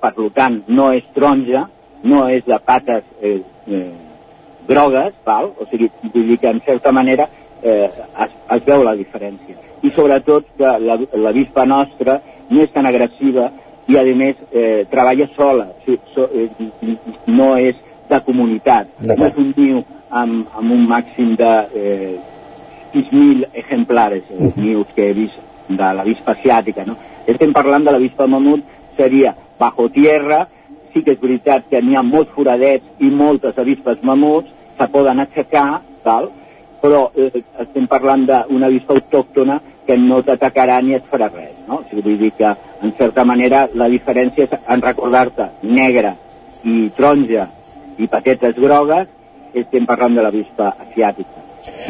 per 0.00 0.12
tant 0.36 0.62
no 0.68 0.90
és 0.96 1.04
taronja, 1.14 1.66
no 2.04 2.24
és 2.28 2.44
de 2.48 2.58
pates 2.64 3.04
eh, 3.20 3.38
eh, 3.68 3.92
grogues, 4.68 5.14
val? 5.24 5.52
o 5.58 5.68
sigui, 5.70 5.90
vull 6.02 6.28
dir 6.32 6.38
que 6.40 6.50
en 6.50 6.60
certa 6.64 6.92
manera 6.92 7.28
eh, 7.62 7.88
es, 7.88 8.34
es 8.56 8.66
veu 8.66 8.84
la 8.84 8.96
diferència. 8.98 9.56
I 9.82 9.90
sobretot 9.90 10.48
que 10.58 10.72
la, 10.86 10.98
la 10.98 11.32
vispa 11.36 11.64
nostra 11.68 12.20
no 12.50 12.64
és 12.64 12.72
tan 12.74 12.88
agressiva 12.88 13.50
i 13.88 13.96
a 13.98 14.04
més 14.16 14.38
eh, 14.52 14.84
treballa 14.90 15.28
sola, 15.36 15.70
sigui, 15.84 16.00
so, 16.14 16.28
eh, 16.32 16.48
no 17.28 17.54
és 17.58 17.80
de 18.12 18.20
comunitat, 18.26 18.92
no 19.02 19.16
és 19.26 19.40
un 19.40 19.54
niu 19.56 19.82
amb, 20.10 20.46
amb 20.58 20.76
un 20.76 20.84
màxim 20.88 21.34
de 21.40 21.52
eh, 21.74 22.14
6.000 22.92 23.48
exemplares, 23.54 24.24
els 24.30 24.52
uh 24.52 24.56
-huh. 24.56 24.62
nius 24.62 24.86
que 24.94 25.10
he 25.10 25.12
vist 25.12 25.38
de 25.68 25.94
la 25.94 26.04
vispa 26.04 26.32
asiàtica, 26.32 26.84
no? 26.86 26.96
Estem 27.26 27.52
parlant 27.52 27.84
de 27.84 27.92
la 27.92 27.98
vispa 27.98 28.26
mamut, 28.26 28.64
seria 28.96 29.34
bajo 29.58 29.88
tierra, 29.88 30.48
sí 30.92 31.02
que 31.02 31.12
és 31.12 31.20
veritat 31.20 31.64
que 31.70 31.80
n'hi 31.80 31.96
ha 31.96 32.02
molts 32.02 32.30
foradets 32.34 32.84
i 32.98 33.10
moltes 33.10 33.58
avispes 33.58 34.02
mamuts, 34.02 34.48
se 34.78 34.88
poden 34.88 35.20
aixecar, 35.20 35.80
tal, 36.02 36.30
però 36.82 37.10
eh, 37.14 37.42
estem 37.62 37.86
parlant 37.86 38.26
d'una 38.26 38.66
avispa 38.66 38.94
autòctona 38.94 39.60
que 39.86 39.96
no 39.96 40.22
t'atacarà 40.22 40.80
ni 40.82 40.94
et 40.94 41.06
farà 41.10 41.30
res, 41.32 41.54
no? 41.68 41.80
O 41.80 41.84
sigui, 41.88 42.02
vull 42.02 42.18
dir 42.18 42.32
que, 42.38 42.52
en 42.82 42.92
certa 42.98 43.24
manera, 43.24 43.68
la 43.74 43.88
diferència 43.88 44.44
és 44.44 44.68
en 44.68 44.82
recordar-te 44.82 45.48
negre 45.62 46.16
i 46.64 46.88
taronja 46.96 47.48
i 47.98 48.08
patetes 48.08 48.56
grogues, 48.56 49.08
estem 49.54 49.86
parlant 49.86 50.16
de 50.16 50.24
l'avispa 50.24 50.72
asiàtica. 50.86 51.42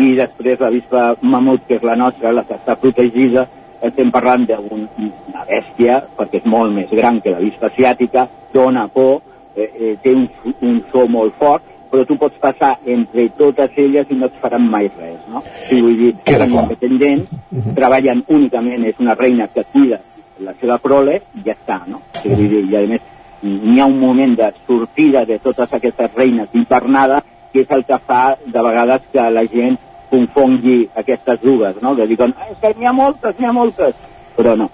I 0.03 0.12
després 0.18 0.61
l'avispa 0.61 1.12
mamut, 1.22 1.64
que 1.68 1.78
és 1.78 1.84
la 1.86 1.96
nostra, 1.96 2.32
la 2.32 2.44
que 2.48 2.59
està 2.59 2.76
protegida, 2.76 3.46
estem 3.82 4.12
parlant 4.14 4.46
d'una 4.46 5.44
bèstia, 5.48 6.03
perquè 6.16 6.42
és 6.42 6.46
molt 6.46 6.74
més 6.74 6.90
gran 6.92 7.20
que 7.22 7.34
la 7.34 7.42
vista 7.42 7.70
asiàtica, 7.70 8.28
dona 8.53 8.86
por, 8.92 9.22
eh, 9.57 9.68
eh, 9.68 9.94
té 10.03 10.14
un, 10.14 10.28
un 10.61 10.82
so 10.92 11.07
molt 11.09 11.34
fort, 11.40 11.64
però 11.92 12.07
tu 12.09 12.16
pots 12.16 12.38
passar 12.40 12.78
entre 12.88 13.26
totes 13.36 13.74
elles 13.76 14.09
i 14.09 14.16
no 14.16 14.30
et 14.30 14.38
faran 14.40 14.64
mai 14.64 14.88
res, 14.88 15.18
no? 15.28 15.42
I 15.74 15.80
vull 15.84 15.98
dir, 15.98 16.12
són 16.24 16.55
independents, 16.62 17.32
uh 17.32 17.59
-huh. 17.59 17.74
treballen 17.76 18.24
únicament, 18.28 18.86
és 18.86 19.00
una 19.00 19.14
reina 19.14 19.48
que 19.48 19.64
cuida 19.72 20.00
la 20.40 20.55
seva 20.61 20.78
prole 20.78 21.20
i 21.36 21.42
ja 21.44 21.53
està, 21.53 21.80
no? 21.86 22.00
I, 22.24 22.28
vull 22.28 22.48
dir, 22.48 22.64
i 22.70 22.76
a 22.76 22.80
més, 22.88 23.03
n'hi 23.43 23.80
ha 23.80 23.86
un 23.86 23.99
moment 24.01 24.36
de 24.38 24.51
sortida 24.66 25.24
de 25.28 25.38
totes 25.38 25.72
aquestes 25.74 26.14
reines 26.14 26.51
d'infernada 26.53 27.22
que 27.53 27.62
és 27.62 27.70
el 27.70 27.84
que 27.84 27.99
fa 27.99 28.36
de 28.45 28.62
vegades 28.64 29.09
que 29.12 29.30
la 29.30 29.45
gent 29.47 29.78
confongui 30.12 30.88
aquestes 30.97 31.40
dues, 31.40 31.80
no? 31.82 31.97
que 31.97 32.07
diuen, 32.07 32.34
ah, 32.36 32.49
és 32.53 32.61
que 32.61 32.72
n'hi 32.78 32.88
ha 32.88 32.93
moltes, 32.97 33.36
n'hi 33.38 33.49
ha 33.49 33.53
moltes, 33.57 33.99
però 34.36 34.57
no. 34.57 34.68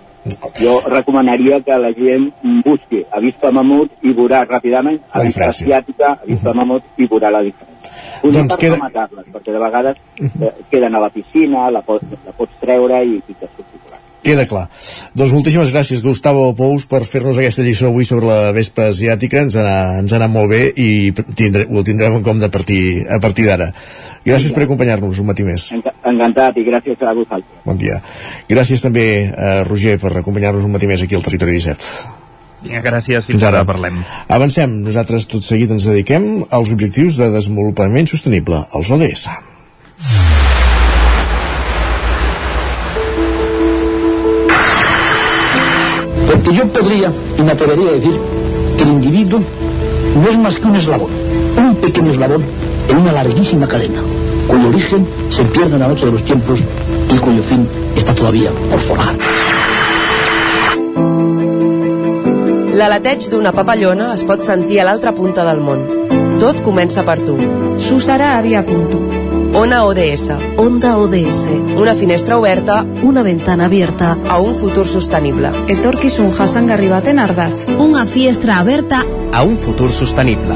Jo 0.58 0.74
recomanaria 0.84 1.60
que 1.64 1.76
la 1.78 1.92
gent 1.96 2.26
busqui 2.64 3.04
avispa 3.16 3.52
mamut 3.54 4.02
i 4.04 4.12
veurà 4.12 4.42
ràpidament 4.44 4.98
avispa 5.16 5.48
asiàtica, 5.54 6.18
avispa 6.26 6.52
mamut 6.58 7.00
i 7.00 7.06
veurà 7.08 7.30
la 7.32 7.40
diferència. 7.46 7.94
Una 8.26 8.42
doncs 8.42 8.58
queda... 8.60 8.80
matar-les, 8.82 9.30
perquè 9.32 9.54
de 9.54 9.62
vegades 9.62 10.02
eh, 10.20 10.52
queden 10.70 10.98
a 10.98 11.02
la 11.06 11.10
piscina, 11.14 11.70
la 11.70 11.82
pots, 11.86 12.04
la 12.26 12.34
pots 12.36 12.60
treure 12.60 13.00
i, 13.06 13.22
i 13.22 13.38
te 13.38 13.48
Queda 14.22 14.44
clar. 14.50 14.64
Doncs 15.14 15.32
moltíssimes 15.32 15.70
gràcies, 15.72 16.02
Gustavo 16.02 16.50
Pous, 16.58 16.88
per 16.90 17.04
fer-nos 17.06 17.38
aquesta 17.38 17.62
lliçó 17.62 17.88
avui 17.88 18.04
sobre 18.04 18.26
la 18.26 18.52
vespa 18.56 18.88
asiàtica. 18.90 19.44
Ens 19.46 19.56
ha, 19.56 19.66
ens 20.02 20.12
ha 20.12 20.18
anat 20.18 20.32
molt 20.34 20.50
bé 20.50 20.62
i 20.74 20.88
tindre, 21.38 21.64
ho 21.70 21.84
tindrem 21.86 22.18
en 22.18 22.26
compte 22.26 22.48
a 22.48 22.52
partir, 22.52 22.80
a 23.06 23.20
partir 23.22 23.46
d'ara. 23.46 23.70
Gràcies 24.26 24.52
per 24.52 24.66
acompanyar-nos 24.66 25.22
un 25.22 25.30
matí 25.30 25.46
més. 25.46 25.70
Encantat 25.72 26.58
i 26.58 26.66
gràcies 26.66 27.00
a 27.00 27.14
vosaltres. 27.16 27.62
Bon 27.64 27.78
dia. 27.78 28.00
Gràcies 28.50 28.82
també 28.84 29.06
a 29.32 29.60
Roger 29.68 29.98
per 30.02 30.16
acompanyar-nos 30.18 30.66
un 30.66 30.74
matí 30.74 30.90
més 30.90 31.04
aquí 31.04 31.16
al 31.16 31.24
Territori 31.24 31.60
17. 31.60 32.26
Vinga, 32.62 32.82
gràcies. 32.82 33.22
Fins, 33.22 33.36
Fins 33.36 33.46
ara. 33.46 33.62
ara 33.62 33.68
parlem. 33.68 34.00
Avancem. 34.26 34.80
Nosaltres 34.82 35.28
tot 35.30 35.46
seguit 35.46 35.70
ens 35.70 35.86
dediquem 35.86 36.42
als 36.50 36.74
objectius 36.74 37.20
de 37.20 37.30
desenvolupament 37.34 38.10
sostenible, 38.10 38.64
els 38.74 38.90
ODS. 38.98 39.28
Porque 46.48 46.60
yo 46.60 46.68
podría 46.68 47.12
y 47.36 47.42
me 47.42 47.52
atrevería 47.52 47.90
a 47.90 47.92
decir 47.92 48.18
que 48.78 48.82
el 48.82 48.88
individuo 48.88 49.38
no 49.38 50.28
es 50.30 50.38
más 50.38 50.58
que 50.58 50.66
un 50.66 50.76
eslabón, 50.76 51.10
un 51.58 51.76
pequeño 51.76 52.10
eslabón 52.10 52.42
en 52.88 52.96
una 52.96 53.12
larguísima 53.12 53.68
cadena, 53.68 54.00
cuyo 54.46 54.68
origen 54.68 55.06
se 55.28 55.42
pierde 55.42 55.74
en 55.74 55.80
la 55.80 55.88
noche 55.88 56.06
de 56.06 56.12
los 56.12 56.24
tiempos 56.24 56.60
y 57.14 57.18
cuyo 57.18 57.42
fin 57.42 57.68
está 57.94 58.14
todavía 58.14 58.50
por 58.70 58.80
forjar. 58.80 59.14
L'aleteig 62.80 63.28
d'una 63.28 63.52
papallona 63.52 64.14
es 64.16 64.24
pot 64.24 64.40
sentir 64.40 64.80
a 64.80 64.88
l'altra 64.88 65.12
punta 65.12 65.44
del 65.44 65.60
món. 65.60 65.84
Tot 66.40 66.64
comença 66.64 67.04
per 67.04 67.20
tu. 67.28 67.36
Susara 67.76 68.38
havia 68.38 68.64
punto. 68.64 69.27
Ona 69.58 69.84
ODS. 69.86 70.30
Onda 70.56 70.98
ODS. 70.98 71.48
Una 71.76 71.96
finestra 71.96 72.38
oberta 72.38 72.86
Una 73.02 73.24
ventana 73.24 73.64
abierta. 73.64 74.16
a 74.28 74.38
un 74.38 74.54
futur 74.54 74.86
sostenible. 74.86 75.50
Etorkizun 75.66 76.30
jasangarri 76.30 76.86
baten 76.88 77.18
ardatz. 77.18 77.66
Una 77.76 78.06
fiestra 78.06 78.58
aberta 78.58 79.04
A 79.32 79.42
un 79.42 79.58
futur 79.58 79.90
sostenible. 79.90 80.54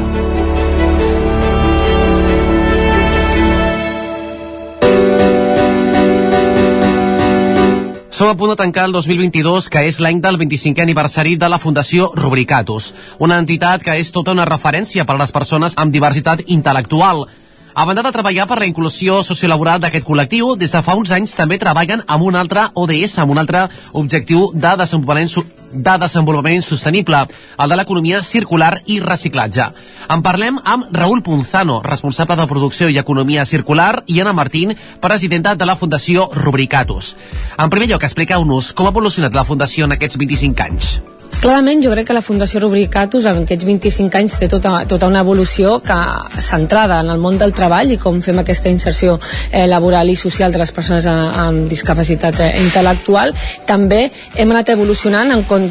Som 8.10 8.28
a 8.28 8.36
punt 8.36 8.50
de 8.52 8.56
tancar 8.56 8.84
el 8.86 8.92
2022, 8.92 9.66
que 9.66 9.80
és 9.88 9.98
l'any 9.98 10.20
del 10.22 10.36
25è 10.38 10.84
aniversari 10.84 11.34
de 11.34 11.48
la 11.50 11.58
Fundació 11.58 12.12
Rubricatus, 12.14 12.92
una 13.18 13.40
entitat 13.42 13.82
que 13.82 13.96
és 13.98 14.12
tota 14.14 14.30
una 14.30 14.44
referència 14.46 15.02
per 15.04 15.16
a 15.16 15.22
les 15.24 15.32
persones 15.34 15.74
amb 15.74 15.90
diversitat 15.90 16.44
intel·lectual. 16.46 17.26
A 17.74 17.86
banda 17.86 18.02
de 18.04 18.10
treballar 18.12 18.44
per 18.48 18.58
la 18.60 18.66
inclusió 18.68 19.22
sociolaboral 19.24 19.78
d'aquest 19.80 20.04
col·lectiu, 20.04 20.50
des 20.60 20.74
de 20.74 20.80
fa 20.84 20.92
uns 20.98 21.10
anys 21.16 21.32
també 21.32 21.56
treballen 21.56 22.02
amb 22.04 22.26
un 22.26 22.36
altre 22.36 22.66
ODS, 22.76 23.14
amb 23.22 23.32
un 23.32 23.40
altre 23.40 23.62
objectiu 23.96 24.50
de 24.52 24.74
desenvolupament, 24.76 25.48
de 25.72 25.94
desenvolupament 26.02 26.60
sostenible, 26.66 27.22
el 27.56 27.72
de 27.72 27.78
l'economia 27.80 28.20
circular 28.22 28.82
i 28.84 28.98
reciclatge. 29.00 29.70
En 30.12 30.20
parlem 30.20 30.58
amb 30.64 30.92
Raül 30.92 31.22
Punzano, 31.24 31.80
responsable 31.80 32.36
de 32.36 32.46
producció 32.50 32.90
i 32.92 33.00
economia 33.00 33.46
circular, 33.48 34.02
i 34.06 34.20
Anna 34.20 34.36
Martín, 34.36 34.76
presidenta 35.00 35.54
de 35.54 35.64
la 35.64 35.76
Fundació 35.76 36.28
Rubricatus. 36.34 37.16
En 37.56 37.72
primer 37.72 37.88
lloc, 37.88 38.04
expliqueu-nos 38.04 38.74
com 38.76 38.86
ha 38.86 38.92
evolucionat 38.92 39.32
la 39.32 39.48
Fundació 39.48 39.88
en 39.88 39.96
aquests 39.96 40.20
25 40.20 40.68
anys. 40.68 40.92
Clarament, 41.40 41.80
jo 41.82 41.90
crec 41.90 42.06
que 42.06 42.14
la 42.14 42.22
Fundació 42.22 42.60
Rubricatus 42.62 43.24
en 43.26 43.40
aquests 43.42 43.66
25 43.66 44.18
anys 44.18 44.36
té 44.38 44.46
tota, 44.50 44.84
tota 44.86 45.08
una 45.10 45.24
evolució 45.24 45.80
que 45.82 45.96
centrada 46.38 47.00
en 47.02 47.10
el 47.10 47.18
món 47.18 47.38
del 47.40 47.54
treball 47.56 47.90
i 47.90 47.98
com 47.98 48.20
fem 48.22 48.38
aquesta 48.38 48.70
inserció 48.70 49.16
eh, 49.50 49.66
laboral 49.66 50.10
i 50.12 50.14
social 50.16 50.54
de 50.54 50.60
les 50.62 50.70
persones 50.70 51.08
a, 51.10 51.16
amb 51.48 51.66
discapacitat 51.70 52.38
eh, 52.46 52.50
intel·lectual. 52.62 53.34
També 53.66 54.04
hem 54.36 54.54
anat 54.54 54.70
evolucionant 54.76 55.34
en 55.34 55.42
com, 55.50 55.66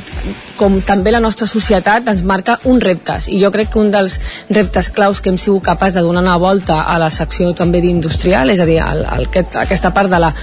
com 0.59 0.79
també 0.83 1.15
la 1.15 1.23
nostra 1.23 1.47
societat 1.47 2.09
ens 2.11 2.25
marca 2.27 2.57
uns 2.67 2.83
reptes 2.83 3.29
i 3.31 3.39
jo 3.39 3.53
crec 3.55 3.71
que 3.71 3.79
un 3.79 3.93
dels 3.95 4.19
reptes 4.49 4.91
claus 4.91 5.21
que 5.21 5.31
hem 5.31 5.39
sigut 5.39 5.63
capaç 5.71 5.95
de 5.95 6.03
donar 6.03 6.25
una 6.25 6.35
volta 6.41 6.81
a 6.83 6.99
la 6.99 7.09
secció 7.09 7.55
també 7.55 7.79
d'industrial, 7.79 8.51
és 8.51 8.59
a 8.59 8.67
dir, 8.67 8.81
al, 8.83 9.05
al, 9.05 9.29
aquest, 9.31 9.55
aquesta 9.63 9.95
part 9.95 10.11
de 10.11 10.19
la 10.19 10.33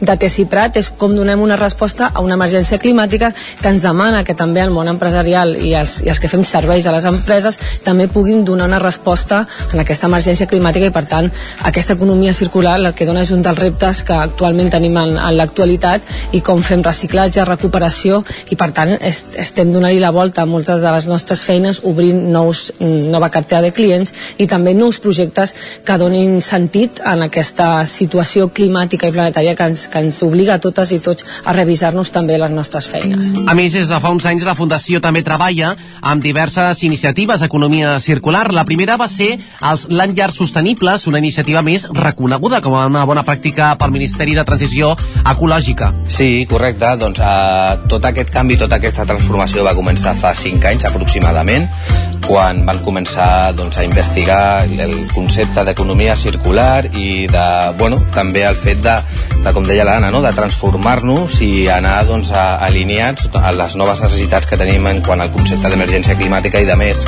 de 0.00 0.16
Tessiprat 0.16 0.76
és 0.78 0.90
com 0.98 1.14
donem 1.16 1.40
una 1.42 1.56
resposta 1.58 2.10
a 2.14 2.22
una 2.22 2.36
emergència 2.38 2.78
climàtica 2.78 3.32
que 3.32 3.70
ens 3.70 3.82
demana 3.82 4.22
que 4.24 4.36
també 4.38 4.62
el 4.62 4.70
món 4.74 4.88
empresarial 4.90 5.54
i 5.56 5.74
els, 5.74 5.98
i 6.04 6.10
els 6.12 6.20
que 6.22 6.30
fem 6.30 6.44
serveis 6.46 6.86
a 6.86 6.94
les 6.94 7.06
empreses 7.08 7.58
també 7.84 8.08
puguin 8.08 8.44
donar 8.44 8.68
una 8.70 8.78
resposta 8.82 9.44
en 9.72 9.82
aquesta 9.82 10.06
emergència 10.06 10.46
climàtica 10.50 10.88
i 10.88 10.94
per 10.94 11.04
tant 11.10 11.30
aquesta 11.70 11.96
economia 11.98 12.34
circular 12.36 12.76
el 12.78 12.92
que 12.94 13.06
dona 13.08 13.24
és 13.26 13.32
un 13.34 13.42
dels 13.42 13.58
reptes 13.58 14.04
que 14.06 14.14
actualment 14.14 14.70
tenim 14.70 14.96
en, 15.00 15.16
en 15.18 15.36
l'actualitat 15.36 16.34
i 16.36 16.42
com 16.44 16.62
fem 16.62 16.84
reciclatge, 16.84 17.44
recuperació 17.48 18.22
i 18.52 18.58
per 18.60 18.70
tant 18.76 18.94
est, 19.00 19.34
estem 19.40 19.72
donant-hi 19.72 19.98
la 20.02 20.12
volta 20.14 20.44
a 20.44 20.50
moltes 20.50 20.82
de 20.84 20.94
les 20.94 21.08
nostres 21.10 21.42
feines 21.42 21.82
obrint 21.88 22.22
nous, 22.32 22.68
nova 22.78 23.32
cartera 23.34 23.62
de 23.64 23.72
clients 23.74 24.14
i 24.38 24.46
també 24.46 24.74
nous 24.74 25.00
projectes 25.02 25.54
que 25.84 25.98
donin 25.98 26.38
sentit 26.44 27.02
en 27.04 27.26
aquesta 27.26 27.84
situació 27.88 28.48
climàtica 28.54 29.08
i 29.08 29.14
planetària 29.14 29.56
que 29.58 29.66
ens, 29.68 29.87
que 29.92 30.02
ens 30.04 30.20
obliga 30.26 30.56
a 30.56 30.62
totes 30.62 30.92
i 30.92 31.00
tots 31.04 31.26
a 31.44 31.54
revisar-nos 31.56 32.12
també 32.14 32.38
les 32.38 32.52
nostres 32.54 32.88
feines. 32.90 33.32
A 33.46 33.54
més, 33.58 33.72
des 33.72 33.88
de 33.88 34.00
fa 34.00 34.12
uns 34.14 34.26
anys 34.28 34.46
la 34.46 34.56
Fundació 34.58 35.00
també 35.04 35.22
treballa 35.26 35.74
amb 36.00 36.22
diverses 36.22 36.82
iniciatives 36.86 37.40
d'economia 37.40 37.98
circular. 38.00 38.46
La 38.52 38.64
primera 38.68 38.96
va 39.00 39.08
ser 39.08 39.34
els 39.38 39.88
Land 39.90 40.16
Llars 40.18 40.38
Sostenibles, 40.40 41.06
una 41.10 41.22
iniciativa 41.22 41.62
més 41.62 41.86
reconeguda 41.92 42.60
com 42.64 42.76
a 42.78 42.86
una 42.88 43.04
bona 43.08 43.24
pràctica 43.26 43.74
pel 43.78 43.94
Ministeri 43.94 44.36
de 44.38 44.44
Transició 44.44 44.94
Ecològica. 45.24 45.92
Sí, 46.08 46.46
correcte. 46.50 46.94
Doncs 47.00 47.22
eh, 47.22 47.88
tot 47.90 48.04
aquest 48.08 48.32
canvi, 48.34 48.58
tota 48.60 48.78
aquesta 48.78 49.06
transformació 49.08 49.64
va 49.66 49.76
començar 49.78 50.14
fa 50.18 50.34
5 50.36 50.68
anys 50.70 50.88
aproximadament, 50.88 51.68
quan 52.26 52.64
van 52.66 52.82
començar 52.84 53.54
doncs, 53.56 53.78
a 53.78 53.84
investigar 53.86 54.66
el 54.68 54.94
concepte 55.14 55.64
d'economia 55.64 56.16
circular 56.16 56.84
i 56.92 57.26
de, 57.30 57.46
bueno, 57.80 58.00
també 58.14 58.44
el 58.48 58.58
fet 58.58 58.82
de, 58.84 58.98
de 59.44 59.54
com 59.56 59.66
deia 59.66 59.77
l'Anna, 59.84 60.10
no? 60.14 60.22
de 60.24 60.32
transformar-nos 60.36 61.40
i 61.44 61.68
anar 61.72 62.00
doncs, 62.08 62.32
a, 62.32 62.58
alineats 62.66 63.28
a 63.38 63.52
les 63.56 63.76
noves 63.80 64.02
necessitats 64.04 64.48
que 64.48 64.58
tenim 64.60 64.86
en 64.90 65.02
quant 65.04 65.20
al 65.22 65.32
concepte 65.34 65.70
d'emergència 65.70 66.16
climàtica 66.18 66.62
i 66.62 66.68
de 66.68 66.76
més. 66.78 67.04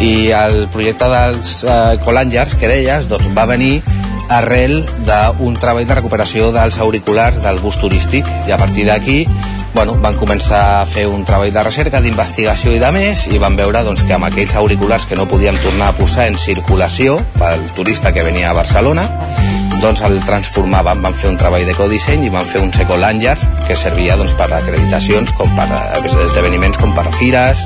I 0.00 0.12
el 0.36 0.62
projecte 0.72 1.08
dels 1.12 1.56
eh, 1.64 1.96
Colangers, 2.04 2.56
que 2.60 2.70
deies, 2.70 3.08
doncs, 3.10 3.30
va 3.36 3.48
venir 3.50 3.80
arrel 4.30 4.84
d'un 5.06 5.56
treball 5.58 5.86
de 5.86 5.96
recuperació 5.98 6.52
dels 6.54 6.78
auriculars 6.78 7.40
del 7.42 7.58
bus 7.58 7.80
turístic 7.82 8.28
i 8.46 8.54
a 8.54 8.58
partir 8.60 8.86
d'aquí 8.86 9.24
bueno, 9.74 9.94
van 10.02 10.16
començar 10.18 10.60
a 10.80 10.86
fer 10.86 11.06
un 11.10 11.24
treball 11.26 11.52
de 11.54 11.62
recerca, 11.66 12.00
d'investigació 12.02 12.74
i 12.74 12.82
de 12.82 12.90
més 12.94 13.26
i 13.30 13.38
van 13.42 13.58
veure 13.58 13.82
doncs, 13.86 14.04
que 14.06 14.16
amb 14.16 14.30
aquells 14.30 14.54
auriculars 14.58 15.06
que 15.06 15.18
no 15.18 15.28
podíem 15.30 15.58
tornar 15.64 15.90
a 15.90 15.96
posar 15.98 16.28
en 16.30 16.38
circulació 16.38 17.18
pel 17.38 17.66
turista 17.76 18.14
que 18.14 18.26
venia 18.26 18.50
a 18.50 18.58
Barcelona 18.62 19.08
doncs 19.80 20.02
el 20.04 20.18
transformaven, 20.26 21.00
van 21.04 21.14
fer 21.16 21.30
un 21.30 21.38
treball 21.40 21.64
d'ecodisseny 21.64 22.26
i 22.26 22.32
van 22.32 22.46
fer 22.48 22.60
un 22.60 22.72
Secolanger 22.74 23.36
que 23.66 23.76
servia 23.78 24.16
doncs, 24.20 24.34
per 24.36 24.50
acreditacions 24.52 25.32
com 25.38 25.52
per 25.56 25.68
esdeveniments 26.26 26.80
com 26.80 26.92
per 26.96 27.06
fires 27.16 27.64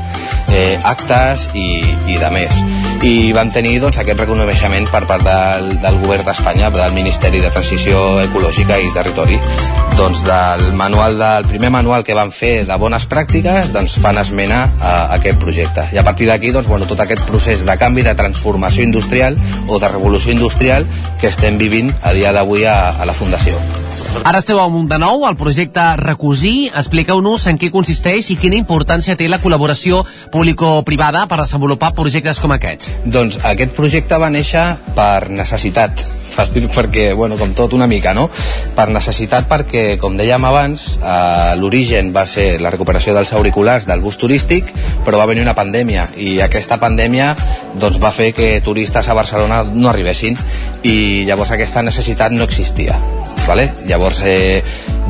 eh, 0.55 0.79
actes 0.83 1.49
i, 1.59 1.83
i 2.09 2.19
de 2.21 2.31
més. 2.33 2.59
I 3.05 3.33
van 3.37 3.51
tenir 3.53 3.77
doncs, 3.83 3.99
aquest 4.01 4.21
reconeixement 4.23 4.87
per 4.93 5.03
part 5.09 5.25
del, 5.27 5.69
del 5.83 5.99
govern 6.01 6.25
d'Espanya 6.25 6.71
del 6.73 6.95
Ministeri 6.97 7.43
de 7.43 7.51
Transició 7.53 8.01
Ecològica 8.23 8.79
i 8.81 8.93
Territori. 8.95 9.39
Doncs 9.99 10.25
del 10.27 10.71
manual 10.79 11.19
del 11.19 11.49
primer 11.51 11.71
manual 11.75 12.07
que 12.07 12.17
van 12.17 12.33
fer 12.35 12.55
de 12.69 12.79
bones 12.81 13.07
pràctiques 13.11 13.71
doncs 13.75 13.99
fan 14.03 14.19
esmena 14.23 14.63
a, 14.65 14.95
a 14.95 15.19
aquest 15.19 15.43
projecte. 15.43 15.89
I 15.93 16.01
a 16.01 16.07
partir 16.07 16.31
d'aquí 16.31 16.55
doncs, 16.55 16.71
bueno, 16.71 16.89
tot 16.91 17.03
aquest 17.05 17.27
procés 17.29 17.67
de 17.67 17.79
canvi 17.81 18.07
de 18.07 18.17
transformació 18.19 18.87
industrial 18.87 19.39
o 19.69 19.79
de 19.79 19.91
revolució 19.91 20.33
industrial 20.33 20.89
que 21.21 21.31
estem 21.31 21.61
vivint 21.61 21.93
a 22.03 22.15
dia 22.17 22.33
d'avui 22.33 22.65
a, 22.65 22.79
a 22.95 23.07
la 23.07 23.15
Fundació 23.17 23.61
Ara 24.23 24.39
esteu 24.39 24.61
amunt 24.63 24.87
de 24.89 24.99
nou 25.03 25.25
al 25.27 25.35
projecte 25.37 25.83
Recosir. 25.99 26.71
Expliqueu-nos 26.79 27.49
en 27.51 27.59
què 27.59 27.73
consisteix 27.75 28.31
i 28.31 28.39
quina 28.39 28.59
importància 28.61 29.17
té 29.19 29.27
la 29.29 29.41
col·laboració 29.43 30.05
público-privada 30.33 31.27
per 31.27 31.41
desenvolupar 31.43 31.95
projectes 31.99 32.39
com 32.43 32.55
aquest. 32.55 32.87
Doncs 33.05 33.41
aquest 33.43 33.75
projecte 33.75 34.21
va 34.21 34.31
néixer 34.31 34.67
per 34.95 35.31
necessitat 35.31 36.05
fàcil 36.35 36.69
perquè, 36.73 37.13
bueno, 37.15 37.39
com 37.41 37.55
tot 37.57 37.73
una 37.77 37.89
mica, 37.91 38.15
no? 38.15 38.29
Per 38.75 38.89
necessitat 38.93 39.49
perquè, 39.51 39.85
com 40.01 40.19
dèiem 40.19 40.45
abans, 40.45 40.87
eh, 40.99 41.55
l'origen 41.61 42.13
va 42.15 42.27
ser 42.27 42.61
la 42.61 42.73
recuperació 42.75 43.15
dels 43.15 43.33
auriculars 43.33 43.87
del 43.87 44.03
bus 44.05 44.19
turístic, 44.21 44.73
però 45.05 45.21
va 45.21 45.29
venir 45.31 45.45
una 45.47 45.57
pandèmia 45.57 46.11
i 46.17 46.41
aquesta 46.45 46.79
pandèmia 46.83 47.35
doncs, 47.81 48.01
va 48.03 48.13
fer 48.15 48.33
que 48.35 48.61
turistes 48.65 49.09
a 49.09 49.17
Barcelona 49.17 49.63
no 49.65 49.91
arribessin 49.91 50.39
i 50.83 51.25
llavors 51.29 51.55
aquesta 51.55 51.83
necessitat 51.83 52.35
no 52.35 52.45
existia. 52.45 52.99
Vale? 53.47 53.71
Llavors, 53.87 54.23
eh, 54.25 54.63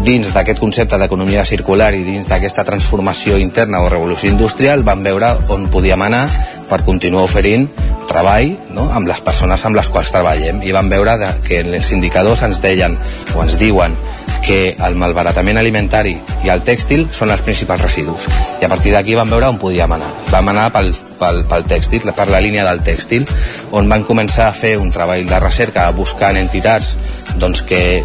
dins 0.03 0.33
d'aquest 0.35 0.59
concepte 0.59 0.99
d'economia 0.99 1.45
circular 1.47 1.93
i 1.95 2.03
dins 2.03 2.27
d'aquesta 2.29 2.65
transformació 2.67 3.39
interna 3.39 3.81
o 3.85 3.89
revolució 3.89 4.31
industrial 4.31 4.83
vam 4.83 5.05
veure 5.07 5.31
on 5.55 5.69
podíem 5.71 6.03
anar 6.03 6.27
per 6.69 6.83
continuar 6.87 7.25
oferint 7.29 7.69
treball 8.09 8.53
no? 8.75 8.89
amb 8.93 9.09
les 9.09 9.21
persones 9.25 9.65
amb 9.65 9.79
les 9.79 9.89
quals 9.89 10.13
treballem. 10.13 10.63
I 10.63 10.75
vam 10.77 10.91
veure 10.93 11.17
que 11.47 11.63
els 11.65 11.91
indicadors 11.93 12.45
ens 12.47 12.61
deien 12.63 12.97
o 13.35 13.43
ens 13.43 13.59
diuen 13.61 13.97
que 14.45 14.77
el 14.77 14.97
malbaratament 15.01 15.57
alimentari 15.57 16.19
i 16.45 16.51
el 16.53 16.61
tèxtil 16.67 17.07
són 17.17 17.33
els 17.33 17.43
principals 17.47 17.83
residus. 17.83 18.27
I 18.61 18.67
a 18.67 18.69
partir 18.69 18.93
d'aquí 18.93 19.17
vam 19.17 19.31
veure 19.33 19.49
on 19.49 19.59
podíem 19.61 19.97
anar. 19.97 20.11
Vam 20.31 20.53
anar 20.53 20.69
pel, 20.75 20.93
pel, 21.21 21.43
pel 21.49 21.65
tèxtil, 21.71 22.11
per 22.13 22.29
la 22.29 22.43
línia 22.45 22.67
del 22.69 22.85
tèxtil 22.85 23.25
on 23.73 23.89
van 23.89 24.05
començar 24.05 24.51
a 24.51 24.57
fer 24.57 24.77
un 24.81 24.93
treball 24.93 25.25
de 25.29 25.41
recerca 25.41 25.89
buscant 25.97 26.37
entitats 26.37 26.95
doncs, 27.41 27.65
que 27.65 28.05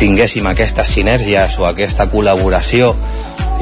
tinguéssim 0.00 0.46
aquestes 0.50 0.90
sinergies 0.90 1.58
o 1.60 1.68
aquesta 1.68 2.08
col·laboració 2.10 2.94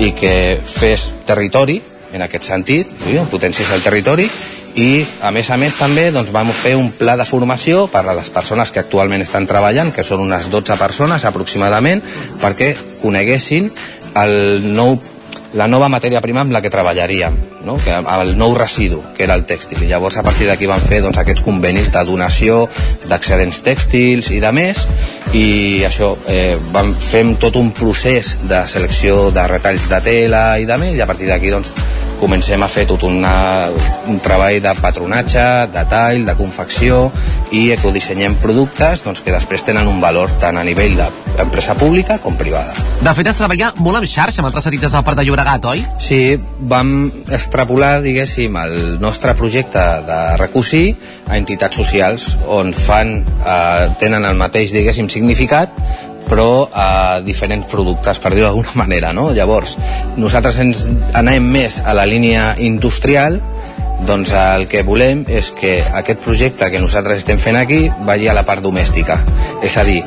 i 0.00 0.14
que 0.16 0.34
fes 0.64 1.10
territori 1.28 1.82
en 2.12 2.22
aquest 2.24 2.44
sentit, 2.48 2.90
potenciés 3.30 3.70
el 3.72 3.82
territori 3.84 4.28
i 4.74 5.04
a 5.20 5.30
més 5.34 5.50
a 5.52 5.58
més 5.60 5.76
també 5.76 6.06
doncs, 6.12 6.32
vam 6.32 6.48
fer 6.56 6.74
un 6.78 6.90
pla 6.96 7.16
de 7.20 7.26
formació 7.28 7.86
per 7.92 8.06
a 8.06 8.14
les 8.16 8.30
persones 8.32 8.72
que 8.72 8.80
actualment 8.80 9.24
estan 9.24 9.46
treballant, 9.48 9.92
que 9.92 10.04
són 10.04 10.24
unes 10.24 10.48
12 10.52 10.78
persones 10.80 11.26
aproximadament, 11.28 12.00
perquè 12.40 12.72
coneguessin 13.02 13.68
el 14.22 14.64
nou 14.72 14.96
la 15.54 15.66
nova 15.68 15.88
matèria 15.92 16.22
prima 16.24 16.40
amb 16.42 16.52
la 16.54 16.62
que 16.64 16.70
treballaríem, 16.72 17.36
no? 17.66 17.76
que, 17.82 17.92
el 17.92 18.32
nou 18.38 18.54
residu, 18.56 19.02
que 19.16 19.26
era 19.26 19.36
el 19.36 19.44
tèxtil. 19.48 19.82
I 19.84 19.90
llavors 19.90 20.16
a 20.16 20.24
partir 20.24 20.48
d'aquí 20.48 20.68
van 20.70 20.80
fer 20.80 21.02
doncs, 21.04 21.20
aquests 21.20 21.44
convenis 21.44 21.90
de 21.92 22.04
donació 22.08 22.62
d'excedents 23.10 23.62
tèxtils 23.66 24.32
i 24.32 24.40
de 24.42 24.52
més, 24.56 24.86
i 25.36 25.46
això, 25.88 26.14
eh, 26.28 26.56
vam 26.72 26.94
fer 26.96 27.24
tot 27.40 27.56
un 27.60 27.70
procés 27.76 28.36
de 28.48 28.64
selecció 28.68 29.30
de 29.34 29.46
retalls 29.50 29.88
de 29.90 30.00
tela 30.04 30.46
i 30.58 30.66
de 30.68 30.80
més, 30.80 30.96
i 30.96 31.04
a 31.04 31.08
partir 31.10 31.28
d'aquí 31.28 31.52
doncs, 31.52 31.72
comencem 32.22 32.62
a 32.62 32.68
fer 32.70 32.84
tot 32.86 33.02
una, 33.02 33.34
un 34.06 34.20
treball 34.22 34.60
de 34.62 34.72
patronatge, 34.78 35.42
de 35.74 35.82
tall, 35.90 36.22
de 36.28 36.36
confecció 36.38 37.08
i 37.50 37.64
ecodissenyem 37.74 38.36
productes 38.42 39.02
doncs, 39.02 39.24
que 39.26 39.34
després 39.34 39.66
tenen 39.66 39.90
un 39.90 39.98
valor 40.02 40.30
tant 40.40 40.60
a 40.60 40.62
nivell 40.66 40.94
d'empresa 41.00 41.74
pública 41.78 42.20
com 42.22 42.38
privada. 42.38 42.76
De 43.02 43.14
fet, 43.18 43.32
es 43.32 43.40
treballa 43.40 43.72
molt 43.82 43.98
amb 43.98 44.06
xarxa 44.06 44.42
amb 44.42 44.52
altres 44.52 44.70
edites 44.70 44.94
del 44.94 45.04
Parc 45.06 45.18
de 45.18 45.26
Llobregat, 45.26 45.66
oi? 45.72 45.82
Sí, 46.02 46.20
vam 46.70 47.10
extrapolar, 47.26 47.96
diguéssim, 48.06 48.56
el 48.62 48.78
nostre 49.02 49.34
projecte 49.38 49.82
de 50.06 50.20
recosir 50.38 50.84
a 51.26 51.36
entitats 51.40 51.82
socials 51.82 52.30
on 52.46 52.70
fan, 52.76 53.18
eh, 53.42 53.90
tenen 53.98 54.30
el 54.30 54.38
mateix, 54.38 54.70
diguéssim, 54.76 55.10
significat, 55.10 55.74
però 56.32 56.70
a 56.72 57.20
diferents 57.20 57.68
productes, 57.68 58.16
per 58.16 58.32
dir-ho 58.32 58.46
d'alguna 58.46 58.72
manera, 58.80 59.12
no? 59.12 59.28
Llavors, 59.36 59.76
nosaltres 60.16 60.62
ens 60.64 60.86
anem 61.18 61.44
més 61.44 61.82
a 61.84 61.92
la 61.92 62.06
línia 62.08 62.54
industrial, 62.56 63.36
doncs 64.08 64.32
el 64.34 64.64
que 64.70 64.80
volem 64.82 65.26
és 65.28 65.52
que 65.52 65.76
aquest 66.00 66.24
projecte 66.24 66.70
que 66.72 66.80
nosaltres 66.80 67.20
estem 67.20 67.38
fent 67.38 67.60
aquí 67.60 67.84
vagi 68.08 68.32
a 68.32 68.36
la 68.38 68.46
part 68.48 68.64
domèstica. 68.64 69.20
És 69.62 69.76
a 69.76 69.84
dir, 69.84 70.00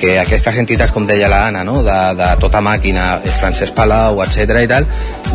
que 0.00 0.16
aquestes 0.18 0.56
entitats, 0.58 0.92
com 0.96 1.04
deia 1.06 1.28
la 1.28 1.44
Anna, 1.50 1.62
no? 1.66 1.82
de, 1.84 1.98
de 2.16 2.30
tota 2.40 2.62
màquina, 2.64 3.20
Francesc 3.38 3.76
Palau, 3.76 4.22
etc 4.24 4.62
i 4.64 4.70
tal, 4.70 4.88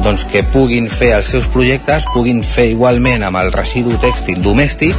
doncs 0.03 0.25
que 0.31 0.41
puguin 0.53 0.89
fer 0.89 1.13
els 1.19 1.29
seus 1.35 1.47
projectes, 1.53 2.07
puguin 2.13 2.41
fer 2.43 2.71
igualment 2.73 3.23
amb 3.27 3.39
el 3.43 3.53
residu 3.53 3.95
tèxtil 4.01 4.41
domèstic. 4.43 4.97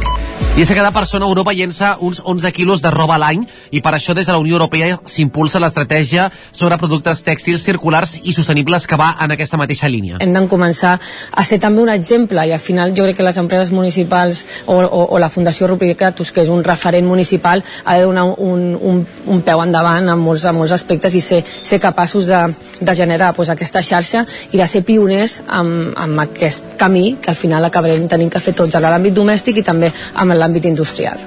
I 0.57 0.63
és 0.63 0.71
que 0.71 0.77
cada 0.77 0.93
persona 0.95 1.27
a 1.27 1.29
Europa 1.29 1.53
llença 1.53 1.91
uns 2.01 2.23
11 2.25 2.51
quilos 2.55 2.81
de 2.81 2.89
roba 2.89 3.17
a 3.17 3.21
l'any 3.21 3.43
i 3.75 3.81
per 3.85 3.93
això 3.93 4.15
des 4.17 4.25
de 4.25 4.33
la 4.33 4.41
Unió 4.41 4.55
Europea 4.57 4.97
s'impulsa 5.05 5.61
l'estratègia 5.61 6.31
sobre 6.51 6.79
productes 6.81 7.21
tèxtils 7.27 7.65
circulars 7.67 8.15
i 8.23 8.33
sostenibles 8.33 8.87
que 8.87 8.97
va 8.97 9.11
en 9.21 9.35
aquesta 9.35 9.59
mateixa 9.59 9.89
línia. 9.91 10.17
Hem 10.23 10.33
de 10.33 10.45
començar 10.49 10.95
a 10.97 11.45
ser 11.45 11.59
també 11.61 11.83
un 11.83 11.91
exemple 11.93 12.41
i 12.47 12.55
al 12.55 12.63
final 12.63 12.95
jo 12.97 13.05
crec 13.05 13.19
que 13.19 13.27
les 13.27 13.37
empreses 13.37 13.71
municipals 13.75 14.45
o, 14.65 14.79
o, 14.79 15.03
o 15.13 15.19
la 15.19 15.29
Fundació 15.29 15.67
Rubricatus, 15.67 16.31
que 16.31 16.41
és 16.41 16.49
un 16.49 16.63
referent 16.65 17.05
municipal, 17.05 17.63
ha 17.85 17.97
de 17.97 18.07
donar 18.07 18.25
un, 18.37 18.73
un, 18.81 19.05
un 19.27 19.41
peu 19.45 19.56
endavant 19.63 20.09
en 20.09 20.19
molts, 20.19 20.45
en 20.49 20.57
molts 20.57 20.75
aspectes 20.75 21.15
i 21.17 21.21
ser, 21.23 21.43
ser 21.45 21.79
capaços 21.83 22.27
de, 22.29 22.41
de 22.81 22.95
generar 22.95 23.33
pues, 23.37 23.49
aquesta 23.53 23.81
xarxa 23.81 24.25
i 24.51 24.57
de 24.57 24.67
ser 24.67 24.83
pioners 24.87 25.41
amb, 25.47 25.93
amb 25.97 26.25
aquest 26.27 26.77
camí 26.77 27.17
que 27.21 27.33
al 27.33 27.39
final 27.39 27.65
acabarem 27.65 28.07
tenint 28.07 28.33
que 28.33 28.43
fer 28.43 28.55
tots 28.57 28.75
a 28.75 28.83
l'àmbit 28.83 29.15
domèstic 29.15 29.61
i 29.61 29.65
també 29.65 29.91
amb 30.15 30.37
l'àmbit 30.37 30.69
industrial. 30.69 31.19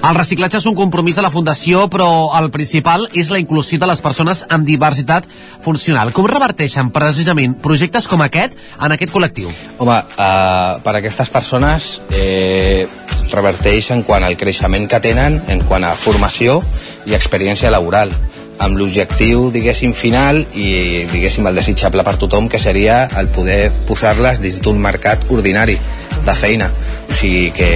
El 0.00 0.16
reciclatge 0.16 0.56
és 0.56 0.64
un 0.64 0.74
compromís 0.74 1.18
de 1.18 1.22
la 1.22 1.30
Fundació, 1.30 1.82
però 1.92 2.08
el 2.38 2.48
principal 2.50 3.04
és 3.12 3.28
la 3.28 3.38
inclusió 3.42 3.76
de 3.78 3.88
les 3.90 4.00
persones 4.00 4.40
amb 4.48 4.64
diversitat 4.64 5.26
funcional. 5.60 6.14
Com 6.16 6.28
reverteixen 6.30 6.88
precisament 6.94 7.58
projectes 7.60 8.08
com 8.08 8.24
aquest 8.24 8.56
en 8.80 8.96
aquest 8.96 9.12
col·lectiu? 9.12 9.52
Home, 9.76 9.98
uh, 10.00 10.80
per 10.80 10.94
a 10.94 10.98
aquestes 11.02 11.28
persones 11.28 11.90
eh, 12.16 12.88
reverteix 13.34 13.90
en 13.94 14.04
quant 14.06 14.24
al 14.26 14.36
creixement 14.40 14.86
que 14.90 15.00
tenen, 15.02 15.40
en 15.48 15.64
quant 15.68 15.86
a 15.86 15.96
formació 15.98 16.60
i 17.06 17.16
experiència 17.16 17.72
laboral 17.72 18.12
amb 18.60 18.76
l'objectiu, 18.76 19.48
diguéssim, 19.54 19.94
final 19.96 20.42
i, 20.52 21.06
diguéssim, 21.08 21.46
el 21.48 21.56
desitjable 21.56 22.04
per 22.04 22.18
tothom, 22.20 22.48
que 22.52 22.60
seria 22.60 23.06
el 23.16 23.30
poder 23.32 23.70
posar-les 23.88 24.42
dins 24.44 24.60
d'un 24.60 24.78
mercat 24.84 25.24
ordinari 25.32 25.78
de 26.26 26.36
feina. 26.36 26.68
O 27.08 27.16
sigui 27.16 27.48
que 27.56 27.70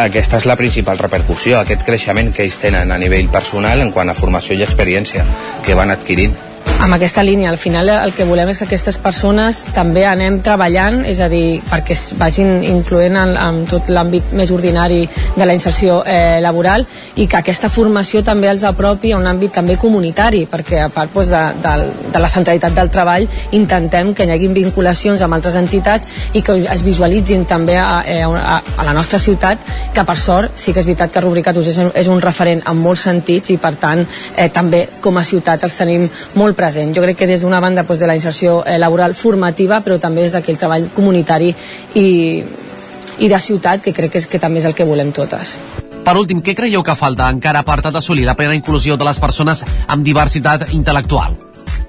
aquesta 0.00 0.40
és 0.40 0.48
la 0.48 0.56
principal 0.56 0.98
repercussió, 1.02 1.60
aquest 1.60 1.84
creixement 1.84 2.32
que 2.32 2.46
ells 2.46 2.56
tenen 2.64 2.92
a 2.92 2.98
nivell 2.98 3.28
personal 3.28 3.84
en 3.84 3.92
quant 3.92 4.08
a 4.08 4.16
formació 4.16 4.56
i 4.56 4.64
experiència 4.64 5.28
que 5.66 5.76
van 5.76 5.92
adquirint 5.92 6.45
amb 6.86 6.94
aquesta 6.94 7.22
línia. 7.22 7.50
Al 7.50 7.58
final 7.58 7.88
el 7.88 8.12
que 8.14 8.24
volem 8.24 8.50
és 8.52 8.58
que 8.60 8.66
aquestes 8.66 8.98
persones 9.02 9.64
també 9.74 10.04
anem 10.06 10.38
treballant, 10.44 11.00
és 11.08 11.20
a 11.20 11.28
dir, 11.32 11.60
perquè 11.66 11.96
es 11.96 12.04
vagin 12.18 12.62
incloent 12.66 13.16
en, 13.18 13.34
en 13.36 13.62
tot 13.68 13.88
l'àmbit 13.90 14.34
més 14.36 14.52
ordinari 14.54 15.02
de 15.36 15.46
la 15.46 15.54
inserció 15.56 16.02
eh, 16.06 16.38
laboral 16.42 16.86
i 17.16 17.26
que 17.26 17.40
aquesta 17.40 17.70
formació 17.72 18.22
també 18.26 18.50
els 18.50 18.64
apropi 18.68 19.12
a 19.12 19.20
un 19.20 19.26
àmbit 19.26 19.56
també 19.58 19.76
comunitari, 19.80 20.44
perquè 20.50 20.82
a 20.84 20.90
part 20.92 21.14
doncs, 21.14 21.30
de, 21.32 21.42
de, 21.64 22.10
de 22.12 22.22
la 22.22 22.30
centralitat 22.30 22.76
del 22.76 22.92
treball 22.92 23.26
intentem 23.56 24.12
que 24.14 24.26
hi 24.26 24.34
hagin 24.36 24.54
vinculacions 24.56 25.22
amb 25.24 25.38
altres 25.38 25.56
entitats 25.58 26.06
i 26.34 26.42
que 26.44 26.58
es 26.72 26.84
visualitzin 26.86 27.46
també 27.48 27.78
a, 27.80 28.02
eh, 28.04 28.22
a, 28.22 28.60
a 28.76 28.86
la 28.86 28.94
nostra 28.96 29.18
ciutat, 29.22 29.64
que 29.94 30.04
per 30.04 30.18
sort 30.20 30.58
sí 30.60 30.72
que 30.72 30.82
és 30.84 30.88
veritat 30.88 31.14
que 31.14 31.24
Rubricatus 31.24 31.72
és, 31.72 31.80
és 31.94 32.12
un 32.12 32.20
referent 32.22 32.62
en 32.66 32.78
molts 32.78 33.06
sentits 33.08 33.54
i 33.54 33.58
per 33.62 33.74
tant 33.80 34.04
eh, 34.04 34.48
també 34.52 34.86
com 35.00 35.16
a 35.16 35.24
ciutat 35.24 35.64
els 35.66 35.80
tenim 35.80 36.06
molt 36.36 36.55
presents 36.56 36.76
present. 36.76 36.94
Jo 36.96 37.02
crec 37.02 37.16
que 37.16 37.26
des 37.26 37.42
d'una 37.42 37.60
banda 37.60 37.84
doncs, 37.84 38.00
de 38.00 38.06
la 38.06 38.16
inserció 38.16 38.64
eh, 38.64 38.78
laboral 38.78 39.14
formativa, 39.14 39.80
però 39.84 39.98
també 40.00 40.22
des 40.26 40.32
d'aquell 40.32 40.58
treball 40.58 40.90
comunitari 40.94 41.54
i, 41.94 42.42
i 43.18 43.28
de 43.28 43.40
ciutat, 43.40 43.82
que 43.82 43.92
crec 43.92 44.12
que, 44.12 44.18
és, 44.18 44.26
que 44.26 44.38
també 44.42 44.60
és 44.60 44.66
el 44.66 44.74
que 44.74 44.84
volem 44.84 45.12
totes. 45.12 45.56
Per 46.06 46.14
últim, 46.16 46.42
què 46.42 46.54
creieu 46.54 46.84
que 46.86 46.94
falta 46.94 47.30
encara 47.30 47.64
per 47.66 47.80
tal 47.82 47.92
d'assolir 47.92 48.26
la 48.26 48.36
plena 48.38 48.54
inclusió 48.54 48.96
de 48.96 49.04
les 49.08 49.18
persones 49.18 49.64
amb 49.88 50.06
diversitat 50.06 50.70
intel·lectual? 50.70 51.45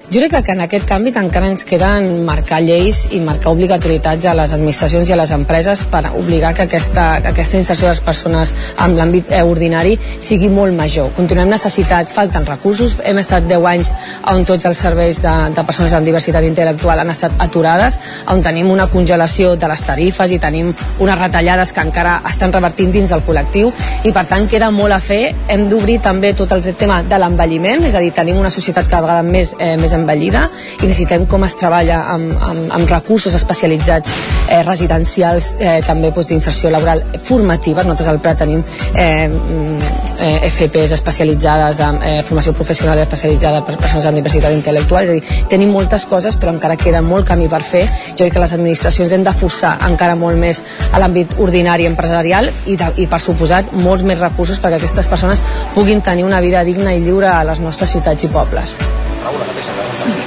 Jo 0.08 0.22
crec 0.22 0.46
que 0.46 0.52
en 0.56 0.62
aquest 0.64 0.86
canvi 0.88 1.10
encara 1.20 1.50
ens 1.52 1.66
queden 1.68 2.22
marcar 2.24 2.62
lleis 2.64 3.02
i 3.12 3.18
marcar 3.20 3.50
obligatorietats 3.52 4.24
a 4.24 4.32
les 4.32 4.54
administracions 4.56 5.10
i 5.10 5.12
a 5.12 5.18
les 5.20 5.32
empreses 5.36 5.82
per 5.92 6.00
obligar 6.16 6.54
que 6.56 6.62
aquesta, 6.64 7.18
que 7.20 7.28
aquesta 7.28 7.58
inserció 7.58 7.84
de 7.84 7.92
les 7.92 8.00
persones 8.00 8.54
amb 8.80 8.96
l'àmbit 8.96 9.28
eh, 9.28 9.42
ordinari 9.44 9.98
sigui 10.24 10.48
molt 10.48 10.72
major. 10.72 11.10
Continuem 11.12 11.52
necessitats, 11.52 12.14
falten 12.16 12.48
recursos, 12.48 12.94
hem 13.04 13.20
estat 13.20 13.44
10 13.50 13.66
anys 13.68 13.90
on 14.32 14.46
tots 14.48 14.64
els 14.70 14.80
serveis 14.80 15.20
de, 15.20 15.34
de 15.52 15.66
persones 15.68 15.92
amb 15.92 16.08
diversitat 16.08 16.48
intel·lectual 16.48 17.04
han 17.04 17.12
estat 17.12 17.36
aturades, 17.44 18.00
on 18.32 18.40
tenim 18.40 18.72
una 18.72 18.88
congelació 18.88 19.58
de 19.60 19.68
les 19.68 19.84
tarifes 19.90 20.32
i 20.32 20.40
tenim 20.40 20.72
unes 20.72 21.20
retallades 21.20 21.74
que 21.76 21.84
encara 21.84 22.22
estan 22.32 22.56
revertint 22.56 22.96
dins 22.96 23.12
del 23.12 23.26
col·lectiu 23.28 23.74
i 24.08 24.14
per 24.16 24.24
tant 24.32 24.48
queda 24.48 24.72
molt 24.72 24.96
a 24.96 25.02
fer. 25.04 25.34
Hem 25.52 25.68
d'obrir 25.68 26.00
també 26.00 26.32
tot 26.32 26.56
el 26.56 26.64
tema 26.80 27.02
de 27.04 27.20
l'envelliment, 27.20 27.84
és 27.84 27.92
a 27.92 28.00
dir, 28.00 28.16
tenim 28.16 28.40
una 28.40 28.56
societat 28.56 28.88
cada 28.88 29.04
vegada 29.04 29.28
més, 29.36 29.52
eh, 29.60 29.76
més 29.76 29.97
envellida 29.98 30.46
i 30.78 30.86
necessitem 30.86 31.26
com 31.30 31.44
es 31.46 31.56
treballa 31.58 32.00
amb, 32.14 32.34
amb, 32.50 32.72
amb 32.78 32.90
recursos 32.90 33.34
especialitzats 33.36 34.12
eh, 34.48 34.62
residencials 34.62 35.54
eh, 35.58 35.78
també 35.86 36.12
doncs, 36.12 36.30
d'inserció 36.32 36.70
laboral 36.72 37.02
formativa. 37.24 37.84
Nosaltres 37.84 38.12
al 38.12 38.20
Prat 38.22 38.42
tenim 38.44 38.62
eh, 38.94 39.28
mm, 39.28 39.78
eh, 40.18 40.50
FPs 40.50 40.94
especialitzades 40.98 41.80
en 41.84 42.00
eh, 42.02 42.14
formació 42.26 42.54
professional 42.56 43.00
especialitzada 43.04 43.62
per 43.66 43.76
persones 43.78 44.06
amb 44.08 44.20
diversitat 44.20 44.54
intel·lectual. 44.54 45.06
És 45.06 45.10
a 45.10 45.18
dir, 45.18 45.44
tenim 45.50 45.72
moltes 45.74 46.06
coses 46.08 46.38
però 46.38 46.54
encara 46.54 46.78
queda 46.80 47.02
molt 47.04 47.28
camí 47.28 47.48
per 47.50 47.62
fer. 47.66 47.84
Jo 48.14 48.24
crec 48.24 48.36
que 48.36 48.44
les 48.44 48.56
administracions 48.56 49.14
hem 49.14 49.26
de 49.26 49.34
forçar 49.36 49.76
encara 49.88 50.16
molt 50.18 50.38
més 50.40 50.62
a 50.92 51.02
l'àmbit 51.02 51.38
ordinari 51.38 51.88
empresarial 51.90 52.50
i, 52.66 52.76
de, 52.78 52.92
i 53.02 53.08
per 53.10 53.20
suposat 53.22 53.72
molts 53.76 54.06
més 54.06 54.20
recursos 54.20 54.60
perquè 54.62 54.80
aquestes 54.80 55.10
persones 55.10 55.44
puguin 55.74 56.02
tenir 56.04 56.26
una 56.28 56.42
vida 56.44 56.64
digna 56.64 56.94
i 56.94 57.04
lliure 57.04 57.30
a 57.32 57.42
les 57.48 57.62
nostres 57.64 57.96
ciutats 57.96 58.24
i 58.24 58.32
pobles. 58.32 58.78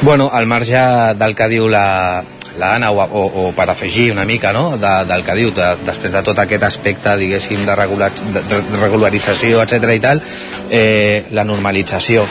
Bueno, 0.04 0.32
al 0.34 0.48
marge 0.48 0.82
del 1.14 1.36
que 1.38 1.48
diu 1.48 1.68
la, 1.70 2.24
la 2.58 2.76
Anna, 2.76 2.90
o, 2.90 3.04
o, 3.06 3.26
o 3.44 3.52
per 3.54 3.68
afegir 3.70 4.12
una 4.12 4.26
mica 4.26 4.52
no? 4.52 4.78
de, 4.78 4.94
del 5.06 5.24
que 5.24 5.36
diu, 5.38 5.52
de, 5.54 5.68
després 5.86 6.16
de 6.16 6.24
tot 6.26 6.42
aquest 6.42 6.66
aspecte, 6.66 7.14
diguéssim, 7.22 7.62
de, 7.68 7.76
regular, 7.78 8.10
de, 8.34 8.42
de 8.42 8.80
regularització, 8.82 9.62
etc 9.62 9.94
i 9.94 10.02
tal, 10.02 10.24
eh, 10.72 11.28
la 11.38 11.46
normalització 11.46 12.26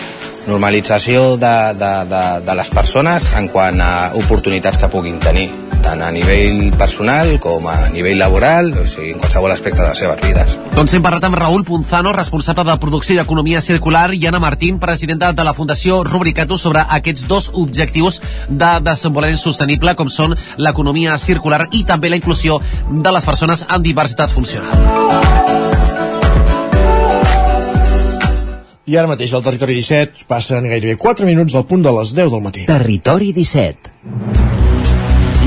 normalització 0.48 1.36
de, 1.40 1.56
de, 1.80 1.92
de, 2.10 2.22
de 2.46 2.54
les 2.60 2.70
persones 2.72 3.32
en 3.36 3.50
quant 3.52 3.80
a 3.84 3.90
oportunitats 4.20 4.80
que 4.80 4.88
puguin 4.92 5.18
tenir 5.20 5.48
tant 5.80 6.02
a 6.04 6.10
nivell 6.12 6.70
personal 6.78 7.32
com 7.40 7.66
a 7.68 7.88
nivell 7.94 8.18
laboral, 8.20 8.70
o 8.78 8.86
sigui, 8.88 9.14
en 9.14 9.20
qualsevol 9.22 9.52
aspecte 9.54 9.80
de 9.80 9.88
les 9.88 10.02
seves 10.02 10.20
vides. 10.22 10.56
Doncs 10.76 10.94
hem 10.94 11.04
parlat 11.04 11.24
amb 11.26 11.38
Raül 11.40 11.64
Punzano, 11.66 12.12
responsable 12.16 12.66
de 12.68 12.76
producció 12.82 13.16
i 13.16 13.22
economia 13.22 13.62
circular, 13.64 14.10
i 14.14 14.26
Anna 14.28 14.42
Martín, 14.42 14.78
presidenta 14.78 15.32
de 15.32 15.46
la 15.46 15.54
Fundació 15.56 16.02
Rubricatus, 16.04 16.62
sobre 16.68 16.84
aquests 16.98 17.26
dos 17.28 17.50
objectius 17.54 18.20
de 18.48 18.72
desenvolupament 18.84 19.40
sostenible, 19.40 19.96
com 19.96 20.12
són 20.12 20.36
l'economia 20.58 21.18
circular 21.18 21.66
i 21.72 21.84
també 21.84 22.12
la 22.12 22.20
inclusió 22.20 22.60
de 22.90 23.16
les 23.16 23.26
persones 23.26 23.66
amb 23.68 23.84
diversitat 23.84 24.30
funcional. 24.30 25.29
I 28.90 28.96
ara 28.98 29.06
mateix 29.06 29.30
al 29.38 29.44
Territori 29.46 29.76
17 29.78 30.24
passen 30.26 30.66
gairebé 30.66 30.96
4 30.98 31.28
minuts 31.28 31.54
del 31.54 31.66
punt 31.70 31.86
de 31.86 31.94
les 32.00 32.10
10 32.18 32.34
del 32.34 32.46
matí. 32.48 32.66
Territori 32.66 33.30
17 33.36 34.49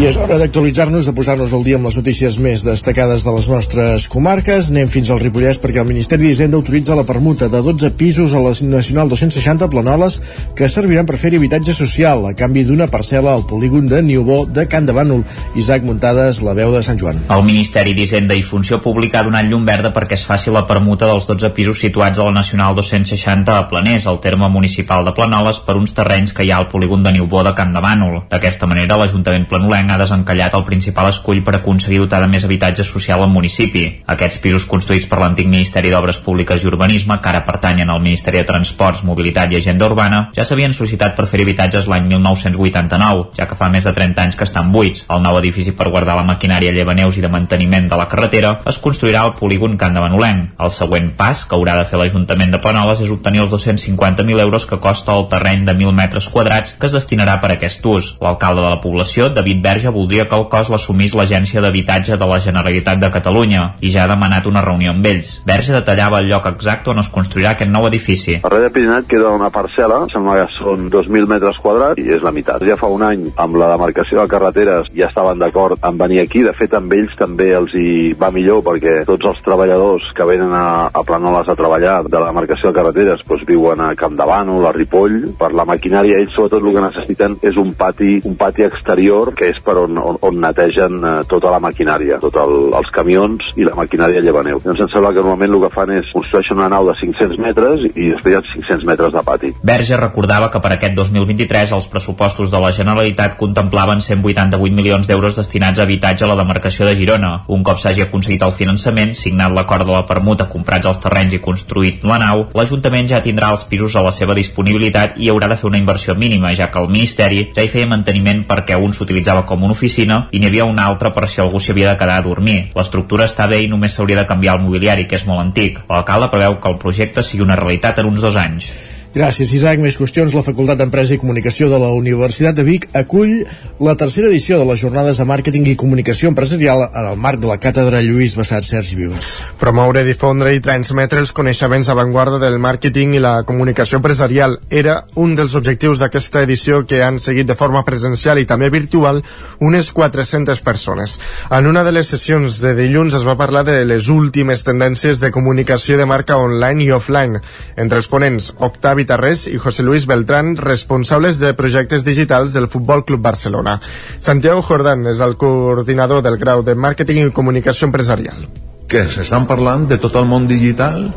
és 0.04 0.18
hora 0.20 0.36
d'actualitzar-nos, 0.36 1.06
de 1.08 1.14
posar-nos 1.16 1.54
al 1.56 1.62
dia 1.64 1.78
amb 1.80 1.88
les 1.88 1.95
notícies 1.95 2.36
més 2.43 2.60
destacades 2.66 3.24
de 3.24 3.32
les 3.32 3.45
nostres 3.47 4.08
comarques. 4.12 4.68
Anem 4.74 4.89
fins 4.91 5.08
al 5.14 5.22
Ripollès 5.22 5.62
perquè 5.64 5.80
el 5.80 5.88
Ministeri 5.88 6.26
d'Hisenda 6.28 6.58
autoritza 6.60 6.97
la 6.97 7.06
permuta 7.08 7.47
de 7.47 7.62
12 7.64 7.93
pisos 7.95 8.34
a 8.36 8.41
la 8.43 8.51
Nacional 8.68 9.08
260 9.08 9.70
Planoles 9.72 10.18
que 10.58 10.68
serviran 10.68 11.08
per 11.08 11.16
fer 11.22 11.32
habitatge 11.38 11.72
social 11.78 12.26
a 12.28 12.34
canvi 12.36 12.66
d'una 12.68 12.89
parcel·la 12.91 13.32
al 13.32 13.45
polígon 13.47 13.88
de 13.88 14.01
Niubó 14.04 14.41
de 14.43 14.66
Can 14.68 14.89
de 14.89 14.95
Bànol. 14.97 15.22
Isaac 15.56 15.88
Muntades, 15.88 16.41
la 16.43 16.58
veu 16.58 16.76
de 16.76 16.84
Sant 16.84 16.99
Joan. 16.99 17.24
El 17.32 17.45
Ministeri 17.47 17.95
d'Hisenda 17.95 18.36
i 18.36 18.43
Funció 18.43 18.82
Pública 18.84 19.22
ha 19.22 19.28
donat 19.30 19.47
llum 19.47 19.64
verda 19.64 19.93
perquè 19.95 20.20
es 20.20 20.28
faci 20.28 20.51
la 20.51 20.66
permuta 20.68 21.08
dels 21.08 21.30
12 21.32 21.54
pisos 21.56 21.80
situats 21.80 22.20
a 22.20 22.28
la 22.28 22.36
Nacional 22.36 22.76
260 22.76 23.56
a 23.56 23.70
Planés, 23.72 24.04
al 24.12 24.20
terme 24.20 24.51
municipal 24.51 25.08
de 25.08 25.16
Planoles, 25.16 25.64
per 25.64 25.78
uns 25.80 25.95
terrenys 25.95 26.36
que 26.36 26.43
hi 26.43 26.51
ha 26.51 26.60
al 26.60 26.68
polígon 26.68 27.08
de 27.08 27.16
Niubó 27.16 27.45
de 27.47 27.56
Camp 27.56 27.72
de 27.72 27.80
Bànol. 27.88 28.26
D'aquesta 28.34 28.68
manera, 28.68 28.99
l'Ajuntament 28.99 29.47
planolenc 29.47 29.93
ha 29.94 30.02
desencallat 30.02 30.56
el 30.58 30.66
principal 30.68 31.10
escull 31.10 31.44
per 31.46 31.56
aconseguir 31.60 32.02
dotar 32.02 32.22
de 32.24 32.30
més 32.32 32.46
habitatge 32.48 32.86
social 32.88 33.22
al 33.24 33.32
municipi. 33.32 33.86
Aquests 34.14 34.39
pisos 34.44 34.68
construïts 34.70 35.08
per 35.10 35.20
l'antic 35.22 35.48
Ministeri 35.48 35.91
d'Obres 35.94 36.20
Públiques 36.26 36.64
i 36.64 36.70
Urbanisme, 36.70 37.20
que 37.22 37.32
ara 37.32 37.44
pertanyen 37.46 37.89
al 37.89 38.02
Ministeri 38.02 38.41
de 38.41 38.48
Transports, 38.50 39.04
Mobilitat 39.08 39.52
i 39.54 39.60
Agenda 39.62 39.88
Urbana, 39.88 40.24
ja 40.36 40.46
s'havien 40.48 40.74
sol·licitat 40.76 41.16
per 41.18 41.28
fer 41.30 41.44
habitatges 41.44 41.88
l'any 41.91 42.08
1989, 42.12 43.30
ja 43.38 43.48
que 43.50 43.58
fa 43.60 43.70
més 43.70 43.88
de 43.88 43.94
30 43.96 44.26
anys 44.26 44.39
que 44.39 44.48
estan 44.48 44.72
buits. 44.74 45.06
El 45.14 45.24
nou 45.24 45.38
edifici 45.39 45.76
per 45.78 45.89
guardar 45.94 46.18
la 46.18 46.26
maquinària 46.28 46.74
llevaneus 46.76 47.18
i 47.18 47.24
de 47.24 47.32
manteniment 47.32 47.89
de 47.89 48.00
la 48.00 48.08
carretera 48.12 48.56
es 48.70 48.80
construirà 48.84 49.24
al 49.24 49.36
polígon 49.39 49.78
Can 49.78 49.96
de 49.96 50.04
Benolenc. 50.04 50.54
El 50.60 50.72
següent 50.74 51.12
pas 51.20 51.46
que 51.46 51.58
haurà 51.58 51.78
de 51.80 51.86
fer 51.89 52.00
l'Ajuntament 52.02 52.54
de 52.54 52.62
Planoles 52.64 53.04
és 53.04 53.12
obtenir 53.14 53.44
els 53.44 53.52
250.000 53.54 54.44
euros 54.46 54.68
que 54.70 54.80
costa 54.84 55.16
el 55.18 55.28
terreny 55.32 55.66
de 55.68 55.76
1.000 55.76 55.94
metres 55.98 56.30
quadrats 56.34 56.76
que 56.80 56.89
es 56.89 56.96
destinarà 56.96 57.39
per 57.41 57.52
a 57.52 57.58
aquest 57.58 57.86
ús. 57.86 58.14
L'alcalde 58.24 58.64
de 58.64 58.70
la 58.70 58.82
població, 58.82 59.30
David 59.30 59.62
Verge, 59.74 59.89
voldria 59.89 60.28
que 60.30 60.38
el 60.38 60.43
cos 60.53 60.69
l'assumís 60.69 61.15
l'Agència 61.17 61.61
d'Habitatge 61.63 62.13
de 62.21 62.26
la 62.30 62.38
Generalitat 62.45 62.99
de 63.01 63.09
Catalunya 63.09 63.63
i 63.82 63.89
ja 63.89 64.03
ha 64.03 64.09
demanat 64.11 64.45
una 64.45 64.61
reunió 64.61 64.91
amb 64.93 65.07
ells. 65.09 65.32
Verge 65.49 65.74
detallava 65.74 66.19
el 66.21 66.28
lloc 66.30 66.45
exacte 66.45 66.91
on 66.91 67.01
es 67.01 67.09
construirà 67.09 67.55
aquest 67.55 67.71
nou 67.74 67.88
edifici. 67.89 68.36
A 68.45 68.51
de 68.53 68.69
Pirinat 68.69 69.07
queda 69.09 69.32
una 69.34 69.49
parcel·la, 69.55 70.03
sembla 70.13 70.36
que 70.38 70.57
són 70.59 70.91
2.000 70.93 71.26
metres 71.32 71.57
quadrats 71.63 71.97
i 72.03 72.05
és 72.13 72.21
la 72.21 72.34
meitat. 72.36 72.61
Ja 72.69 72.78
fa 72.78 72.91
un 72.93 73.01
any, 73.07 73.24
amb 73.41 73.57
la 73.57 73.71
demarcació 73.71 74.19
de 74.21 74.30
carreteres, 74.30 74.91
ja 74.93 75.07
estaven 75.09 75.41
d'acord 75.41 75.82
en 75.82 75.97
venir 75.97 76.21
aquí. 76.21 76.45
De 76.45 76.53
fet, 76.59 76.78
amb 76.78 76.93
ells 76.93 77.17
també 77.17 77.49
els 77.57 77.74
hi 77.74 78.13
va 78.19 78.30
millor 78.36 78.61
perquè 78.67 78.99
tots 79.09 79.32
els 79.32 79.41
treballadors 79.47 80.05
que 80.13 80.30
venen 80.30 80.53
a, 80.53 80.91
a 80.93 81.03
Planoles 81.07 81.49
a 81.49 81.57
treballar 81.57 81.97
de 82.05 82.19
la 82.19 82.30
demarcació 82.30 82.69
de 82.69 82.78
carreteres 82.78 83.26
doncs 83.26 83.47
viuen 83.49 83.82
a 83.82 83.89
Camp 83.97 84.21
de 84.21 84.30
Bànol, 84.30 84.69
a 84.69 84.76
Ripoll. 84.78 85.17
Per 85.41 85.49
la 85.57 85.65
maquinària, 85.65 86.21
ells 86.21 86.38
sobretot 86.38 86.61
el 86.61 86.78
que 86.78 86.86
necessiten 86.86 87.41
és 87.41 87.57
un 87.57 87.74
pati, 87.74 88.19
un 88.30 88.38
pati 88.38 88.69
exterior 88.69 89.34
que 89.34 89.49
és 89.49 89.62
per 89.66 89.78
on, 89.82 89.97
on, 89.97 90.20
on 90.22 90.39
netegen 90.43 90.99
eh, 91.03 91.14
tota 91.30 91.51
la 91.53 91.61
maquinària, 91.64 92.20
tots 92.24 92.39
el, 92.41 92.55
els 92.78 92.91
camions 92.95 93.53
i 93.59 93.68
la 93.68 93.76
maquinària 93.78 94.24
llevaneu. 94.24 94.59
Llavors 94.64 94.84
em 94.86 94.91
sembla 94.91 95.14
que 95.14 95.24
normalment 95.24 95.55
el 95.57 95.64
que 95.66 95.72
fan 95.74 95.93
és 95.97 96.11
construeixen 96.14 96.59
una 96.59 96.70
nau 96.74 96.88
de 96.89 96.95
500 96.99 97.39
metres 97.43 97.86
i 97.93 98.09
després 98.11 98.34
hi 98.34 98.38
ha 98.38 98.43
500 98.53 98.88
metres 98.89 99.14
de 99.16 99.24
pati. 99.26 99.53
Verge 99.64 99.99
recordava 99.99 100.49
que 100.53 100.61
per 100.64 100.74
aquest 100.76 100.97
2023 100.97 101.76
els 101.78 101.89
pressupostos 101.91 102.51
de 102.53 102.61
la 102.64 102.72
Generalitat 102.76 103.38
contemplaven 103.39 104.03
188 104.03 104.78
milions 104.78 105.09
d'euros 105.09 105.38
destinats 105.39 105.80
a 105.80 105.88
habitatge 105.88 106.26
a 106.26 106.32
la 106.32 106.39
demarcació 106.39 106.88
de 106.88 106.95
Girona. 106.99 107.34
Un 107.47 107.64
cop 107.64 107.80
s'hagi 107.82 108.05
aconseguit 108.05 108.43
el 108.43 108.55
finançament, 108.55 109.14
signat 109.18 109.53
l'acord 109.53 109.88
de 109.88 109.95
la 109.95 110.05
permuta, 110.09 110.49
comprats 110.49 110.89
els 110.89 111.01
terrenys 111.03 111.38
i 111.38 111.41
construït 111.43 112.03
la 112.07 112.20
nau, 112.22 112.47
l'Ajuntament 112.57 113.09
ja 113.11 113.22
tindrà 113.24 113.51
els 113.53 113.66
pisos 113.70 113.95
a 113.95 114.03
la 114.05 114.11
seva 114.16 114.36
disponibilitat 114.38 115.20
i 115.22 115.30
haurà 115.32 115.49
de 115.51 115.57
fer 115.59 115.70
una 115.70 115.82
inversió 115.82 116.16
mínima, 116.16 116.53
ja 116.57 116.70
que 116.72 116.82
el 116.82 116.89
Ministeri 116.89 117.47
ja 117.55 117.64
hi 117.64 117.72
feia 117.72 117.89
manteniment 117.89 118.43
perquè 118.49 118.78
un 118.80 118.95
s'utilitzava 118.95 119.45
com 119.45 119.53
una 119.62 119.76
oficina 119.76 120.28
i 120.32 120.39
n'hi 120.39 120.49
havia 120.49 120.66
una 120.66 120.88
altra 120.89 121.12
per 121.14 121.30
si 121.30 121.41
algú 121.41 121.60
s'hi 121.60 121.72
havia 121.72 121.91
de 121.91 121.99
quedar 121.99 122.18
a 122.18 122.26
dormir. 122.26 122.72
L'estructura 122.76 123.28
està 123.30 123.47
bé 123.47 123.62
i 123.62 123.70
només 123.70 123.93
s'hauria 123.93 124.18
de 124.18 124.26
canviar 124.26 124.58
el 124.58 124.66
mobiliari, 124.66 125.06
que 125.06 125.16
és 125.16 125.28
molt 125.28 125.43
antic. 125.43 125.84
L'alcalde 125.89 126.32
preveu 126.34 126.60
que 126.60 126.74
el 126.74 126.82
projecte 126.82 127.24
sigui 127.24 127.43
una 127.43 127.60
realitat 127.60 127.99
en 127.99 128.10
uns 128.10 128.22
dos 128.22 128.36
anys. 128.39 128.72
Gràcies, 129.14 129.51
Isaac. 129.53 129.78
Més 129.78 129.93
qüestions. 130.01 130.34
La 130.34 130.41
Facultat 130.41 130.80
d'Empresa 130.80 131.14
i 131.14 131.20
Comunicació 131.22 131.68
de 131.70 131.78
la 131.78 131.91
Universitat 131.93 132.55
de 132.57 132.64
Vic 132.66 132.88
acull 132.97 133.43
la 133.86 133.93
tercera 133.93 134.26
edició 134.26 134.57
de 134.57 134.66
les 134.66 134.80
jornades 134.82 135.20
de 135.22 135.26
màrqueting 135.30 135.68
i 135.70 135.76
comunicació 135.78 136.32
empresarial 136.32 136.82
en 136.88 137.09
el 137.11 137.20
marc 137.22 137.38
de 137.43 137.51
la 137.51 137.59
càtedra 137.61 138.01
Lluís 138.01 138.34
Bassat 138.34 138.66
Sergi 138.66 138.97
Vives. 138.97 139.28
Promoure, 139.61 140.01
difondre 140.07 140.55
i 140.57 140.64
transmetre 140.66 141.22
els 141.22 141.34
coneixements 141.38 141.91
avantguarda 141.93 142.39
del 142.41 142.57
màrqueting 142.57 143.14
i 143.14 143.22
la 143.22 143.36
comunicació 143.45 143.99
empresarial 144.01 144.57
era 144.72 145.03
un 145.14 145.38
dels 145.38 145.53
objectius 145.61 146.01
d'aquesta 146.01 146.41
edició 146.47 146.82
que 146.89 147.03
han 147.05 147.22
seguit 147.22 147.45
de 147.45 147.57
forma 147.59 147.86
presencial 147.86 148.41
i 148.41 148.49
també 148.49 148.72
virtual 148.74 149.22
unes 149.61 149.91
400 149.93 150.66
persones. 150.66 151.20
En 151.53 151.70
una 151.70 151.86
de 151.86 151.93
les 151.93 152.09
sessions 152.09 152.64
de 152.66 152.74
dilluns 152.82 153.14
es 153.14 153.28
va 153.30 153.38
parlar 153.38 153.61
de 153.70 153.78
les 153.86 154.09
últimes 154.09 154.66
tendències 154.66 155.22
de 155.22 155.30
comunicació 155.30 156.01
de 156.01 156.09
marca 156.09 156.41
online 156.41 156.88
i 156.88 156.91
offline. 156.97 157.45
Entre 157.78 158.01
els 158.01 158.09
ponents, 158.09 158.49
Octavi 158.57 159.03
Tarrés 159.10 159.45
i 159.51 159.58
José 159.62 159.84
Luis 159.84 160.08
Beltrán, 160.10 160.56
responsables 160.58 161.39
de 161.39 161.54
projectes 161.54 162.06
digitals 162.06 162.54
del 162.54 162.68
Futbol 162.68 163.06
Club 163.06 163.22
Barcelona. 163.22 163.80
Santiago 164.20 164.62
Jordán 164.62 165.08
és 165.08 165.24
el 165.24 165.38
coordinador 165.38 166.22
del 166.26 166.38
grau 166.38 166.64
de 166.64 166.76
Màrqueting 166.76 167.24
i 167.24 167.34
Comunicació 167.34 167.91
Empresarial 167.91 168.47
que 168.94 169.08
s'estan 169.10 169.48
parlant 169.50 169.88
de 169.89 169.98
tot 169.98 170.14
el 170.20 170.28
món 170.30 170.46
digital, 170.46 171.08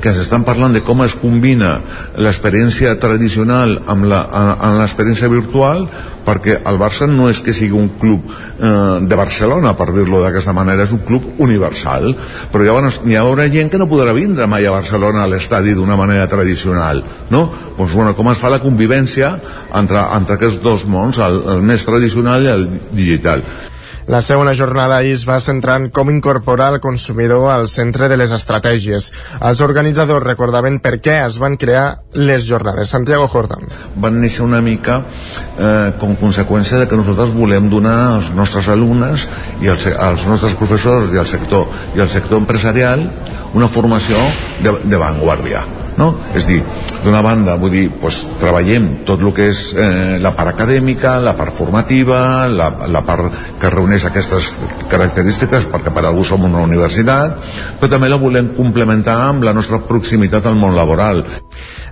que 0.00 0.12
s'estan 0.16 0.44
parlant 0.44 0.72
de 0.72 0.80
com 0.84 1.02
es 1.04 1.16
combina 1.20 1.74
l'experiència 2.20 2.94
tradicional 3.00 3.76
amb 3.92 4.06
l'experiència 4.08 5.28
virtual, 5.32 5.84
perquè 6.26 6.56
el 6.66 6.80
Barça 6.80 7.06
no 7.10 7.28
és 7.30 7.42
que 7.44 7.54
sigui 7.54 7.76
un 7.76 7.90
club 8.00 8.24
eh, 8.26 8.70
de 9.04 9.20
Barcelona, 9.20 9.74
per 9.78 9.90
dir-lo 9.94 10.22
d'aquesta 10.24 10.56
manera, 10.56 10.88
és 10.88 10.96
un 10.96 11.04
club 11.06 11.36
universal. 11.44 12.10
Però 12.52 12.64
llavors 12.64 13.02
n'hi 13.04 13.20
haurà 13.20 13.46
gent 13.52 13.70
que 13.72 13.80
no 13.80 13.90
podrà 13.90 14.16
vindre 14.16 14.48
mai 14.50 14.66
a 14.66 14.74
Barcelona 14.74 15.22
a 15.22 15.30
l'estadi 15.30 15.76
d'una 15.76 16.00
manera 16.00 16.26
tradicional, 16.32 17.04
no? 17.30 17.46
Doncs, 17.76 17.92
bueno, 17.92 18.16
com 18.18 18.32
es 18.32 18.40
fa 18.42 18.50
la 18.52 18.64
convivència 18.64 19.36
entre, 19.76 20.02
entre 20.18 20.40
aquests 20.40 20.64
dos 20.64 20.88
mons, 20.88 21.20
el, 21.20 21.42
el 21.54 21.64
més 21.64 21.84
tradicional 21.84 22.44
i 22.48 22.54
el 22.56 22.68
digital. 22.90 23.44
La 24.06 24.20
segona 24.22 24.54
jornada 24.54 25.00
ahir 25.00 25.16
es 25.16 25.24
va 25.26 25.40
centrar 25.42 25.80
en 25.80 25.88
com 25.90 26.10
incorporar 26.12 26.68
el 26.72 26.80
consumidor 26.80 27.48
al 27.50 27.66
centre 27.68 28.06
de 28.08 28.16
les 28.20 28.30
estratègies. 28.30 29.08
Els 29.42 29.62
organitzadors 29.66 30.22
recordaven 30.22 30.78
per 30.84 31.00
què 31.02 31.16
es 31.24 31.40
van 31.42 31.56
crear 31.58 32.02
les 32.14 32.46
jornades. 32.46 32.92
Santiago 32.94 33.26
Jordan. 33.32 33.66
Van 34.04 34.20
néixer 34.22 34.44
una 34.46 34.60
mica 34.62 35.00
eh, 35.02 35.90
com 35.98 36.14
conseqüència 36.20 36.78
de 36.78 36.86
que 36.86 36.98
nosaltres 37.00 37.34
volem 37.34 37.66
donar 37.72 37.96
als 38.12 38.30
nostres 38.36 38.70
alumnes 38.70 39.26
i 39.64 39.72
als, 39.74 39.88
als 39.90 40.28
nostres 40.30 40.54
professors 40.54 41.10
i 41.10 41.18
al 41.18 41.26
sector, 41.26 41.66
i 41.98 42.04
al 42.04 42.12
sector 42.14 42.38
empresarial 42.38 43.08
una 43.58 43.66
formació 43.66 44.22
de, 44.62 44.78
de 44.86 45.02
vanguardia 45.02 45.64
no? 45.96 46.10
És 46.36 46.46
dir, 46.48 46.60
d'una 47.04 47.22
banda, 47.24 47.56
vull 47.60 47.72
dir, 47.72 47.86
pues, 48.00 48.22
treballem 48.40 48.88
tot 49.08 49.22
el 49.22 49.32
que 49.36 49.48
és 49.52 49.62
eh, 49.72 50.16
la 50.22 50.32
part 50.36 50.54
acadèmica, 50.54 51.16
la 51.24 51.36
part 51.38 51.56
formativa, 51.56 52.20
la, 52.52 52.70
la 52.92 53.02
part 53.06 53.32
que 53.60 53.72
reuneix 53.72 54.06
aquestes 54.08 54.54
característiques, 54.90 55.68
perquè 55.72 55.92
per 55.94 56.04
algú 56.04 56.24
som 56.26 56.44
una 56.46 56.64
universitat, 56.64 57.40
però 57.80 57.92
també 57.96 58.12
la 58.12 58.20
volem 58.20 58.52
complementar 58.56 59.18
amb 59.30 59.46
la 59.46 59.56
nostra 59.56 59.82
proximitat 59.88 60.46
al 60.46 60.58
món 60.60 60.76
laboral. 60.76 61.24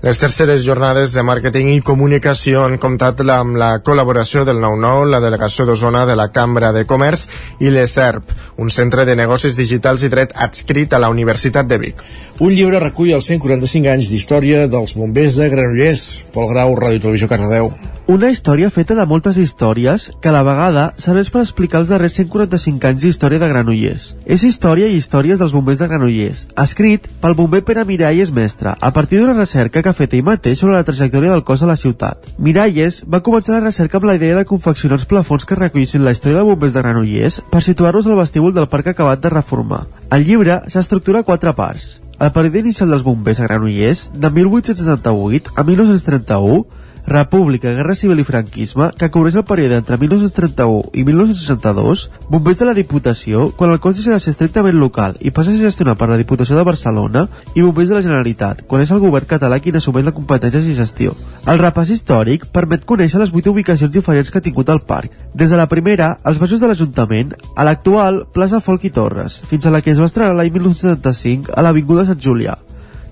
Les 0.04 0.18
terceres 0.20 0.60
jornades 0.60 1.14
de 1.16 1.22
màrqueting 1.24 1.70
i 1.72 1.80
comunicació 1.80 2.66
han 2.66 2.74
comptat 2.76 3.22
amb 3.32 3.56
la 3.56 3.70
col·laboració 3.86 4.42
del 4.44 4.60
9-9, 4.60 5.06
la 5.08 5.20
Delegació 5.24 5.64
d'Osona 5.64 6.02
de 6.04 6.18
la 6.20 6.26
Cambra 6.34 6.74
de 6.76 6.82
Comerç 6.84 7.22
i 7.64 7.72
l'ESERP, 7.72 8.34
un 8.60 8.68
centre 8.68 9.08
de 9.08 9.16
negocis 9.16 9.56
digitals 9.56 10.04
i 10.04 10.12
dret 10.12 10.36
adscrit 10.36 10.92
a 10.92 11.00
la 11.00 11.08
Universitat 11.08 11.72
de 11.72 11.80
Vic. 11.86 12.04
Un 12.36 12.52
llibre 12.52 12.84
recull 12.84 13.16
els 13.16 13.32
145 13.32 13.94
anys 13.96 14.12
d'història 14.12 14.68
dels 14.68 14.92
bombers 14.92 15.40
de 15.40 15.48
Granollers. 15.56 16.06
Pol 16.36 16.52
Grau, 16.52 16.76
Ràdio 16.76 17.06
Televisió 17.08 17.32
Cardedeu. 17.32 17.72
Una 18.06 18.28
història 18.28 18.68
feta 18.68 18.92
de 18.92 19.04
moltes 19.08 19.38
històries 19.40 20.10
que 20.20 20.28
a 20.28 20.32
la 20.34 20.42
vegada 20.44 20.82
serveix 21.00 21.30
per 21.32 21.40
explicar 21.40 21.78
els 21.80 21.88
darrers 21.88 22.12
145 22.18 22.90
anys 22.90 23.00
d'història 23.06 23.40
de 23.40 23.48
Granollers. 23.48 24.10
És 24.28 24.44
història 24.44 24.90
i 24.92 24.98
històries 25.00 25.40
dels 25.40 25.54
bombers 25.56 25.80
de 25.80 25.88
Granollers, 25.88 26.42
escrit 26.60 27.08
pel 27.22 27.36
bomber 27.38 27.62
Pere 27.64 27.86
Miralles 27.88 28.34
Mestre, 28.36 28.74
a 28.76 28.90
partir 28.92 29.22
d'una 29.22 29.38
recerca 29.38 29.80
que 29.80 29.88
ha 29.88 29.96
fet 29.96 30.18
ell 30.18 30.26
mateix 30.28 30.60
sobre 30.60 30.76
la 30.76 30.84
trajectòria 30.84 31.32
del 31.32 31.46
cos 31.48 31.64
de 31.64 31.70
la 31.72 31.78
ciutat. 31.80 32.28
Miralles 32.36 33.00
va 33.08 33.22
començar 33.24 33.56
la 33.56 33.64
recerca 33.64 33.96
amb 33.96 34.10
la 34.10 34.18
idea 34.20 34.36
de 34.36 34.44
confeccionar 34.52 35.00
els 35.00 35.08
plafons 35.08 35.48
que 35.48 35.56
recollissin 35.62 36.04
la 36.04 36.12
història 36.12 36.42
de 36.42 36.46
bombers 36.50 36.76
de 36.76 36.84
Granollers 36.84 37.40
per 37.48 37.64
situar-los 37.64 38.04
al 38.04 38.20
vestíbul 38.20 38.52
del 38.52 38.68
parc 38.68 38.92
acabat 38.92 39.24
de 39.24 39.32
reformar. 39.32 39.86
El 40.12 40.28
llibre 40.28 40.60
s'estructura 40.68 41.24
a 41.24 41.30
quatre 41.32 41.56
parts. 41.56 42.02
El 42.20 42.36
període 42.36 42.60
inicial 42.68 42.92
dels 42.92 43.02
bombers 43.02 43.40
a 43.40 43.48
Granollers, 43.48 44.10
de 44.12 44.28
1878 44.28 45.56
a 45.56 45.64
1931, 45.64 46.83
República, 47.06 47.72
Guerra 47.74 47.94
Civil 47.94 48.20
i 48.20 48.24
Franquisme, 48.24 48.88
que 48.96 49.10
cobreix 49.12 49.36
el 49.36 49.44
període 49.44 49.76
entre 49.76 49.98
1931 50.00 50.90
i 50.96 51.04
1962, 51.04 52.10
Bombers 52.30 52.62
de 52.62 52.68
la 52.68 52.74
Diputació, 52.74 53.50
quan 53.58 53.74
el 53.74 53.80
cos 53.84 53.98
deixa 53.98 54.14
de 54.14 54.20
ser 54.24 54.32
estrictament 54.32 54.78
local 54.80 55.18
i 55.20 55.30
passa 55.30 55.52
a 55.52 55.56
ser 55.56 55.68
gestionat 55.68 56.00
per 56.00 56.08
la 56.08 56.18
Diputació 56.20 56.56
de 56.56 56.64
Barcelona, 56.64 57.26
i 57.54 57.60
Bombers 57.60 57.92
de 57.92 57.98
la 57.98 58.02
Generalitat, 58.06 58.64
quan 58.66 58.80
és 58.80 58.90
el 58.90 59.04
govern 59.04 59.28
català 59.28 59.60
qui 59.60 59.74
n'assumeix 59.74 60.08
la 60.08 60.16
competència 60.16 60.64
i 60.64 60.78
gestió. 60.78 61.12
El 61.44 61.60
repàs 61.60 61.92
històric 61.92 62.48
permet 62.48 62.88
conèixer 62.88 63.20
les 63.20 63.32
vuit 63.34 63.46
ubicacions 63.52 63.92
diferents 63.92 64.32
que 64.32 64.40
ha 64.40 64.46
tingut 64.48 64.72
el 64.72 64.80
parc, 64.80 65.12
des 65.34 65.52
de 65.52 65.60
la 65.60 65.68
primera, 65.68 66.14
als 66.24 66.40
baixos 66.40 66.60
de 66.60 66.70
l'Ajuntament, 66.70 67.34
a 67.54 67.68
l'actual 67.68 68.24
plaça 68.32 68.64
Folk 68.64 68.88
i 68.88 68.94
Torres, 68.96 69.42
fins 69.50 69.66
a 69.66 69.74
la 69.74 69.84
que 69.84 69.92
es 69.92 70.00
va 70.00 70.08
estrenar 70.08 70.32
l'any 70.38 70.54
1975 70.56 71.52
a 71.52 71.66
l'Avinguda 71.66 72.08
Sant 72.08 72.20
Julià. 72.20 72.56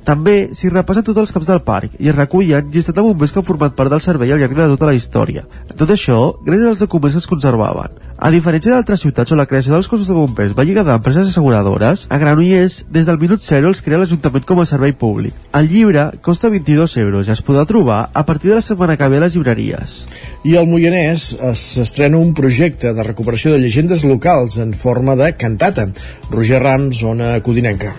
També 0.05 0.51
s'hi 0.57 0.70
repassen 0.73 1.05
tots 1.07 1.20
els 1.23 1.33
camps 1.35 1.51
del 1.51 1.61
parc 1.62 1.93
i 2.03 2.11
es 2.11 2.16
recullen 2.16 2.70
llistat 2.74 2.97
de 2.97 3.05
bombers 3.07 3.33
que 3.33 3.39
han 3.39 3.47
format 3.47 3.77
part 3.79 3.93
del 3.93 4.03
servei 4.03 4.33
al 4.33 4.41
llarg 4.43 4.57
de 4.59 4.70
tota 4.74 4.89
la 4.89 4.97
història. 4.99 5.45
Tot 5.79 5.91
això 5.95 6.19
gràcies 6.43 6.73
als 6.73 6.83
documents 6.83 7.15
que 7.15 7.23
es 7.23 7.31
conservaven. 7.31 8.01
A 8.23 8.31
diferència 8.31 8.70
d'altres 8.70 9.01
ciutats 9.03 9.33
on 9.35 9.41
la 9.41 9.49
creació 9.51 9.73
dels 9.74 9.89
cossos 9.91 10.07
de 10.07 10.15
bombers 10.15 10.53
va 10.59 10.62
lligada 10.66 10.93
a 10.93 10.99
empreses 11.01 11.33
asseguradores, 11.33 12.05
a 12.09 12.19
Granollers, 12.23 12.85
des 12.95 13.09
del 13.09 13.19
minut 13.19 13.43
zero 13.43 13.70
els 13.70 13.83
crea 13.83 13.99
l'Ajuntament 13.99 14.47
com 14.47 14.62
a 14.62 14.66
servei 14.66 14.95
públic. 14.95 15.35
El 15.59 15.66
llibre 15.73 16.05
costa 16.23 16.51
22 16.53 16.97
euros 17.03 17.27
i 17.27 17.35
es 17.35 17.43
podrà 17.43 17.66
trobar 17.66 18.05
a 18.15 18.27
partir 18.27 18.53
de 18.53 18.61
la 18.61 18.62
setmana 18.62 18.97
que 18.97 19.11
ve 19.11 19.19
a 19.19 19.24
les 19.27 19.35
llibreries. 19.35 19.99
I 20.47 20.55
al 20.55 20.70
Moianès 20.70 21.33
s'estrena 21.59 22.23
un 22.23 22.31
projecte 22.35 22.95
de 22.95 23.11
recuperació 23.11 23.57
de 23.57 23.62
llegendes 23.62 24.07
locals 24.07 24.59
en 24.62 24.74
forma 24.74 25.19
de 25.19 25.35
cantata. 25.35 25.91
Roger 26.31 26.62
Rams, 26.62 27.03
zona 27.03 27.39
codinenca. 27.43 27.95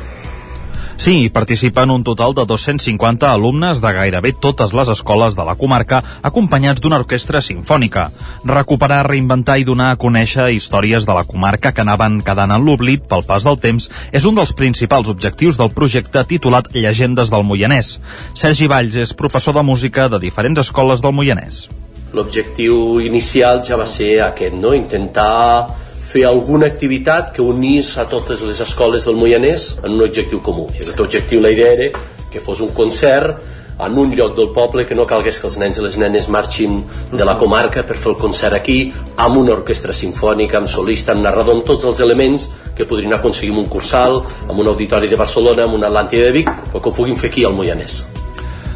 Sí, 0.96 1.24
hi 1.24 1.30
participen 1.34 1.90
un 1.90 2.04
total 2.06 2.36
de 2.38 2.46
250 2.46 3.32
alumnes 3.32 3.82
de 3.82 3.92
gairebé 3.94 4.32
totes 4.40 4.74
les 4.78 4.90
escoles 4.94 5.36
de 5.36 5.44
la 5.44 5.56
comarca, 5.60 6.04
acompanyats 6.22 6.82
d'una 6.82 7.00
orquestra 7.02 7.42
sinfònica. 7.42 8.06
Recuperar, 8.46 9.02
reinventar 9.10 9.58
i 9.60 9.66
donar 9.68 9.90
a 9.92 10.00
conèixer 10.00 10.52
històries 10.54 11.08
de 11.10 11.18
la 11.18 11.26
comarca 11.26 11.74
que 11.74 11.82
anaven 11.82 12.22
quedant 12.22 12.54
en 12.54 12.64
l'oblit 12.64 13.08
pel 13.10 13.26
pas 13.28 13.44
del 13.44 13.58
temps 13.60 13.90
és 14.12 14.26
un 14.30 14.38
dels 14.38 14.54
principals 14.54 15.10
objectius 15.10 15.58
del 15.58 15.74
projecte 15.74 16.24
titulat 16.30 16.70
Llegendes 16.78 17.34
del 17.34 17.44
Moianès. 17.44 17.98
Sergi 18.38 18.70
Valls 18.70 18.96
és 18.96 19.16
professor 19.18 19.58
de 19.58 19.66
música 19.66 20.08
de 20.08 20.22
diferents 20.22 20.62
escoles 20.62 21.02
del 21.02 21.18
Moianès. 21.18 21.66
L'objectiu 22.14 23.02
inicial 23.02 23.64
ja 23.66 23.76
va 23.76 23.90
ser 23.90 24.20
aquest, 24.22 24.54
no? 24.54 24.76
intentar 24.78 25.74
fer 26.14 26.28
alguna 26.30 26.68
activitat 26.70 27.32
que 27.34 27.42
unís 27.42 27.96
a 27.98 28.06
totes 28.06 28.44
les 28.46 28.62
escoles 28.62 29.08
del 29.08 29.18
Moianès 29.18 29.80
en 29.82 29.96
un 29.96 30.06
objectiu 30.06 30.44
comú. 30.46 30.68
I 30.78 30.84
aquest 30.84 31.02
objectiu 31.02 31.42
la 31.42 31.50
idea 31.50 31.74
era 31.74 31.90
que 32.30 32.42
fos 32.42 32.62
un 32.62 32.70
concert 32.78 33.42
en 33.80 33.98
un 33.98 34.14
lloc 34.14 34.36
del 34.38 34.52
poble 34.54 34.86
que 34.86 34.94
no 34.94 35.08
calgués 35.10 35.40
que 35.42 35.50
els 35.50 35.58
nens 35.58 35.80
i 35.80 35.84
les 35.86 35.98
nenes 35.98 36.30
marxin 36.30 36.84
de 37.12 37.26
la 37.26 37.38
comarca 37.42 37.82
per 37.82 37.98
fer 37.98 38.14
el 38.14 38.20
concert 38.22 38.54
aquí 38.54 38.94
amb 39.18 39.42
una 39.42 39.56
orquestra 39.58 39.94
sinfònica, 39.98 40.62
amb 40.62 40.70
solista, 40.70 41.18
amb 41.18 41.26
narrador, 41.26 41.58
amb 41.58 41.66
tots 41.66 41.90
els 41.90 42.04
elements 42.06 42.50
que 42.78 42.86
podrien 42.86 43.18
aconseguir 43.18 43.58
un 43.58 43.70
cursal, 43.70 44.22
amb 44.48 44.60
un 44.60 44.70
auditori 44.70 45.10
de 45.10 45.18
Barcelona, 45.18 45.66
amb 45.66 45.82
una 45.82 45.90
Atlàntida 45.90 46.30
de 46.30 46.38
Vic, 46.42 46.52
o 46.74 46.80
que 46.80 46.90
ho 46.90 46.94
puguin 46.94 47.18
fer 47.18 47.34
aquí 47.34 47.46
al 47.50 47.58
Moianès. 47.58 48.23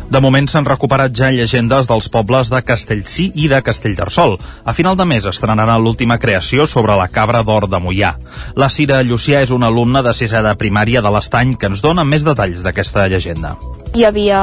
De 0.08 0.22
moment 0.24 0.46
s'han 0.48 0.64
recuperat 0.64 1.12
ja 1.12 1.28
llegendes 1.36 1.90
dels 1.90 2.06
pobles 2.08 2.48
de 2.48 2.62
Castellcí 2.64 3.26
i 3.36 3.50
de 3.52 3.58
Castellterçol. 3.60 4.38
A 4.64 4.72
final 4.74 4.96
de 4.96 5.04
mes 5.04 5.26
estrenarà 5.28 5.76
l'última 5.76 6.16
creació 6.18 6.64
sobre 6.64 6.96
la 6.96 7.10
cabra 7.12 7.42
d'or 7.44 7.68
de 7.68 7.82
Mollà. 7.84 8.14
La 8.56 8.70
Cira 8.72 9.02
Llucià 9.04 9.42
és 9.44 9.52
una 9.52 9.68
alumna 9.68 10.00
de 10.06 10.14
sisè 10.16 10.40
de 10.46 10.54
primària 10.56 11.02
de 11.04 11.12
l'Estany 11.12 11.58
que 11.60 11.68
ens 11.68 11.84
dona 11.84 12.06
més 12.08 12.24
detalls 12.24 12.64
d'aquesta 12.64 13.04
llegenda. 13.12 13.58
Hi 14.00 14.08
havia 14.08 14.42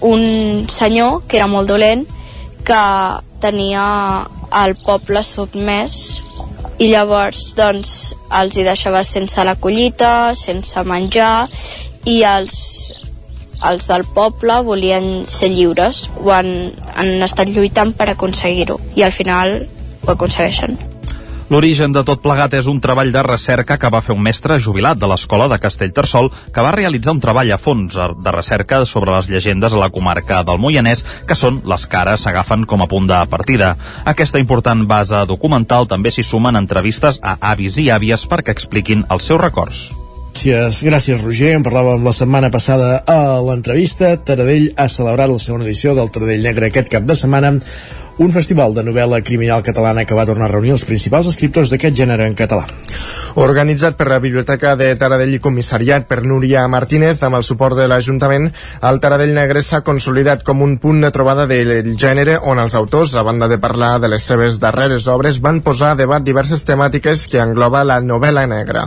un 0.00 0.64
senyor 0.72 1.26
que 1.28 1.36
era 1.36 1.50
molt 1.50 1.68
dolent 1.68 2.06
que 2.64 2.80
tenia 3.44 3.84
el 4.64 4.74
poble 4.80 5.20
sotmès 5.20 6.22
i 6.80 6.88
llavors 6.88 7.50
doncs 7.52 8.14
els 8.40 8.56
hi 8.56 8.64
deixava 8.64 9.04
sense 9.04 9.44
la 9.44 9.58
collita, 9.60 10.32
sense 10.40 10.88
menjar 10.88 11.50
i 12.08 12.22
els 12.24 12.56
els 13.68 13.88
del 13.90 14.06
poble 14.14 14.60
volien 14.66 15.26
ser 15.28 15.50
lliures 15.52 16.06
o 16.22 16.32
han, 16.34 16.70
han 16.94 17.16
estat 17.26 17.50
lluitant 17.52 17.92
per 17.96 18.10
aconseguir-ho 18.12 18.80
i 18.96 19.04
al 19.04 19.12
final 19.16 19.60
ho 20.06 20.14
aconsegueixen. 20.14 20.78
L'origen 21.50 21.90
de 21.90 22.04
tot 22.06 22.20
plegat 22.22 22.52
és 22.54 22.68
un 22.70 22.78
treball 22.78 23.08
de 23.10 23.24
recerca 23.26 23.74
que 23.82 23.88
va 23.90 24.00
fer 24.06 24.14
un 24.14 24.22
mestre 24.22 24.60
jubilat 24.62 25.00
de 25.00 25.08
l'escola 25.10 25.48
de 25.50 25.58
Castellterçol 25.58 26.30
que 26.54 26.62
va 26.62 26.70
realitzar 26.76 27.16
un 27.16 27.22
treball 27.24 27.50
a 27.50 27.58
fons 27.58 27.96
de 27.98 28.34
recerca 28.36 28.84
sobre 28.86 29.16
les 29.16 29.26
llegendes 29.26 29.74
a 29.74 29.80
la 29.82 29.90
comarca 29.90 30.44
del 30.46 30.62
Moianès, 30.62 31.02
que 31.26 31.34
són 31.34 31.58
les 31.66 31.88
ara 31.90 32.14
s'agafen 32.16 32.68
com 32.70 32.84
a 32.84 32.86
punt 32.86 33.10
de 33.10 33.18
partida. 33.26 33.74
Aquesta 34.04 34.38
important 34.38 34.86
base 34.86 35.26
documental 35.26 35.90
també 35.90 36.14
s'hi 36.14 36.22
sumen 36.22 36.54
entrevistes 36.54 37.18
a 37.20 37.34
avis 37.50 37.82
i 37.82 37.90
àvies 37.90 38.28
perquè 38.30 38.54
expliquin 38.54 39.02
els 39.10 39.26
seus 39.26 39.42
records. 39.42 39.99
Gràcies, 40.40 40.78
gràcies 40.80 41.20
Roger. 41.20 41.50
En 41.52 41.64
parlàvem 41.66 42.06
la 42.06 42.14
setmana 42.16 42.48
passada 42.48 43.02
a 43.04 43.36
l'entrevista. 43.44 44.14
Taradell 44.24 44.70
ha 44.72 44.86
celebrat 44.88 45.28
la 45.28 45.36
segona 45.36 45.66
edició 45.66 45.92
del 45.92 46.08
Taradell 46.08 46.46
Negre 46.48 46.70
aquest 46.70 46.88
cap 46.88 47.04
de 47.04 47.12
setmana 47.12 47.50
un 48.20 48.34
festival 48.36 48.74
de 48.76 48.82
novel·la 48.84 49.22
criminal 49.24 49.62
catalana 49.64 50.02
que 50.04 50.16
va 50.16 50.26
tornar 50.28 50.50
a 50.50 50.52
reunir 50.52 50.74
els 50.74 50.82
principals 50.84 51.30
escriptors 51.30 51.70
d'aquest 51.72 51.96
gènere 51.96 52.26
en 52.28 52.34
català. 52.36 52.66
Organitzat 53.40 53.96
per 53.96 54.10
la 54.12 54.18
Biblioteca 54.20 54.74
de 54.76 54.90
Taradell 55.00 55.32
i 55.38 55.40
comissariat 55.40 56.04
per 56.04 56.18
Núria 56.28 56.66
Martínez 56.68 57.22
amb 57.24 57.38
el 57.38 57.46
suport 57.48 57.78
de 57.78 57.86
l'Ajuntament, 57.88 58.50
el 58.90 59.00
Taradell 59.00 59.32
Negre 59.38 59.62
s'ha 59.64 59.80
consolidat 59.86 60.44
com 60.44 60.60
un 60.60 60.76
punt 60.82 61.00
de 61.00 61.12
trobada 61.16 61.48
del 61.48 61.94
gènere 61.96 62.36
on 62.44 62.60
els 62.60 62.76
autors, 62.76 63.16
a 63.16 63.24
banda 63.24 63.48
de 63.48 63.56
parlar 63.56 63.94
de 64.04 64.12
les 64.12 64.28
seves 64.28 64.60
darreres 64.60 65.08
obres, 65.08 65.40
van 65.40 65.62
posar 65.64 65.94
a 65.94 66.00
debat 66.02 66.20
diverses 66.20 66.66
temàtiques 66.68 67.24
que 67.24 67.40
engloba 67.40 67.86
la 67.88 68.02
novel·la 68.04 68.44
negra. 68.52 68.84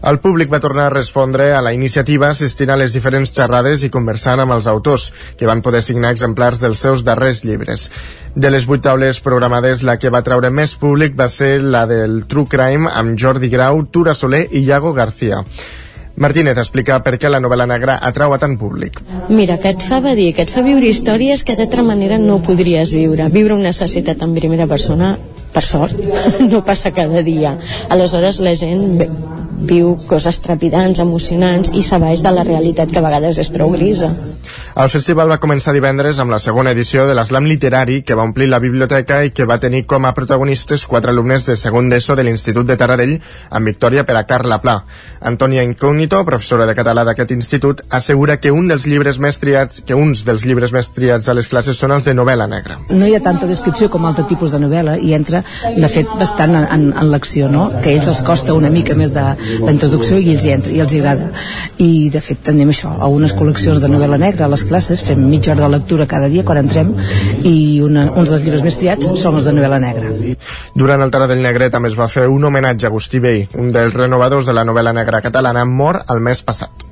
El 0.00 0.16
públic 0.24 0.48
va 0.48 0.62
tornar 0.64 0.86
a 0.88 0.94
respondre 0.94 1.50
a 1.52 1.60
la 1.60 1.74
iniciativa 1.76 2.30
assistint 2.30 2.70
a 2.72 2.78
les 2.80 2.94
diferents 2.96 3.34
xerrades 3.36 3.84
i 3.84 3.90
conversant 3.92 4.40
amb 4.40 4.54
els 4.56 4.70
autors, 4.70 5.10
que 5.36 5.44
van 5.44 5.60
poder 5.60 5.82
signar 5.84 6.14
exemplars 6.16 6.62
dels 6.62 6.80
seus 6.80 7.04
darrers 7.04 7.44
llibres. 7.44 7.90
De 8.34 8.50
les 8.50 8.62
vuit 8.66 8.78
taules 8.78 9.18
programades, 9.18 9.80
la 9.82 9.96
que 9.98 10.10
va 10.14 10.22
treure 10.22 10.52
més 10.54 10.76
públic 10.78 11.16
va 11.18 11.26
ser 11.28 11.56
la 11.60 11.82
del 11.90 12.24
True 12.30 12.46
Crime 12.46 12.86
amb 12.86 13.18
Jordi 13.18 13.50
Grau, 13.50 13.82
Tura 13.90 14.14
Soler 14.14 14.44
i 14.52 14.62
Iago 14.62 14.92
García. 14.94 15.40
Martínez 16.20 16.58
explica 16.60 17.00
per 17.02 17.16
què 17.18 17.30
la 17.32 17.40
novel·la 17.42 17.66
negra 17.66 17.96
atrau 18.06 18.34
a 18.34 18.38
tant 18.38 18.54
públic. 18.60 19.00
Mira, 19.28 19.56
que 19.58 19.72
et 19.74 19.82
fa 19.82 19.98
dir, 20.14 20.30
que 20.36 20.44
et 20.46 20.52
fa 20.52 20.62
viure 20.62 20.86
històries 20.86 21.42
que 21.42 21.56
d'altra 21.58 21.82
manera 21.82 22.18
no 22.22 22.38
podries 22.38 22.92
viure. 22.94 23.26
Viure 23.34 23.56
una 23.56 23.72
necessitat 23.72 24.22
en 24.22 24.34
primera 24.38 24.68
persona, 24.70 25.16
per 25.50 25.64
sort, 25.66 25.98
no 26.52 26.62
passa 26.64 26.94
cada 26.94 27.24
dia. 27.26 27.56
Aleshores 27.90 28.38
la 28.46 28.54
gent 28.54 29.00
viu 29.60 29.94
coses 30.08 30.40
trepidants, 30.44 31.00
emocionants 31.02 31.72
i 31.76 31.82
s'abaix 31.84 32.22
de 32.24 32.32
la 32.34 32.44
realitat 32.46 32.90
que 32.90 33.00
a 33.00 33.04
vegades 33.04 33.38
és 33.38 33.50
prou 33.52 33.72
grisa. 33.76 34.10
El 34.80 34.88
festival 34.88 35.28
va 35.28 35.40
començar 35.42 35.74
divendres 35.74 36.20
amb 36.22 36.30
la 36.32 36.38
segona 36.38 36.70
edició 36.74 37.06
de 37.08 37.14
l'Eslam 37.18 37.46
Literari 37.50 38.00
que 38.06 38.14
va 38.14 38.24
omplir 38.24 38.48
la 38.48 38.60
biblioteca 38.62 39.18
i 39.26 39.32
que 39.34 39.44
va 39.44 39.58
tenir 39.60 39.82
com 39.90 40.06
a 40.06 40.14
protagonistes 40.14 40.86
quatre 40.86 41.10
alumnes 41.10 41.44
de 41.46 41.56
segon 41.58 41.90
d'ESO 41.90 42.16
de 42.16 42.24
l'Institut 42.24 42.68
de 42.68 42.76
Taradell 42.80 43.16
amb 43.50 43.66
victòria 43.66 44.04
per 44.06 44.16
a 44.16 44.24
Carla 44.30 44.60
Pla. 44.62 44.76
Antònia 45.20 45.64
Incógnito, 45.66 46.22
professora 46.24 46.66
de 46.66 46.76
català 46.78 47.04
d'aquest 47.04 47.34
institut, 47.34 47.82
assegura 47.90 48.38
que 48.40 48.52
un 48.54 48.70
dels 48.70 48.86
llibres 48.86 49.18
més 49.18 49.40
triats, 49.42 49.82
que 49.86 49.98
uns 49.98 50.24
dels 50.24 50.46
llibres 50.46 50.72
més 50.72 50.88
triats 50.96 51.28
a 51.28 51.34
les 51.36 51.50
classes 51.50 51.76
són 51.76 51.92
els 51.96 52.06
de 52.08 52.14
novel·la 52.14 52.46
negra. 52.48 52.78
No 52.90 53.06
hi 53.06 53.16
ha 53.18 53.22
tanta 53.24 53.50
descripció 53.50 53.90
com 53.90 54.06
altre 54.06 54.24
tipus 54.30 54.54
de 54.54 54.62
novel·la 54.62 54.96
i 55.02 55.12
entra, 55.18 55.42
de 55.76 55.90
fet, 55.92 56.08
bastant 56.20 56.54
en, 56.56 56.64
en, 56.64 56.86
en 56.94 57.10
l'acció, 57.12 57.50
no? 57.52 57.68
Que 57.82 57.90
a 57.90 57.98
ells 57.98 58.08
els 58.14 58.22
costa 58.24 58.56
una 58.56 58.70
mica 58.72 58.96
més 58.96 59.12
de, 59.12 59.26
la 59.60 59.74
introducció 59.74 60.18
i 60.18 60.34
ells 60.34 60.44
hi 60.46 60.52
entra 60.54 60.74
i 60.74 60.82
els 60.84 60.94
agrada. 60.98 61.30
I 61.82 62.10
de 62.12 62.22
fet 62.24 62.42
tenim 62.50 62.72
això, 62.72 62.92
algunes 62.98 63.34
col·leccions 63.36 63.82
de 63.82 63.90
novel·la 63.92 64.18
negra 64.20 64.46
a 64.46 64.52
les 64.52 64.64
classes, 64.68 65.02
fem 65.06 65.22
mitja 65.30 65.54
hora 65.54 65.66
de 65.66 65.72
lectura 65.76 66.08
cada 66.10 66.28
dia 66.32 66.44
quan 66.46 66.62
entrem 66.62 66.92
i 67.44 67.80
una, 67.84 68.08
uns 68.12 68.34
dels 68.34 68.44
llibres 68.44 68.64
més 68.66 68.78
triats 68.80 69.12
són 69.20 69.40
els 69.40 69.48
de 69.48 69.56
novel·la 69.56 69.80
negra. 69.82 70.12
Durant 70.76 71.02
el 71.06 71.14
Taradell 71.14 71.42
Negre 71.44 71.70
també 71.72 71.90
es 71.92 71.98
va 71.98 72.10
fer 72.12 72.28
un 72.28 72.44
homenatge 72.44 72.86
a 72.86 72.92
Agustí 72.92 73.22
Vell, 73.22 73.48
un 73.58 73.72
dels 73.74 73.96
renovadors 73.96 74.46
de 74.46 74.56
la 74.56 74.66
novel·la 74.68 74.94
negra 74.96 75.24
catalana 75.24 75.64
mort 75.64 76.10
el 76.10 76.22
mes 76.24 76.44
passat 76.46 76.89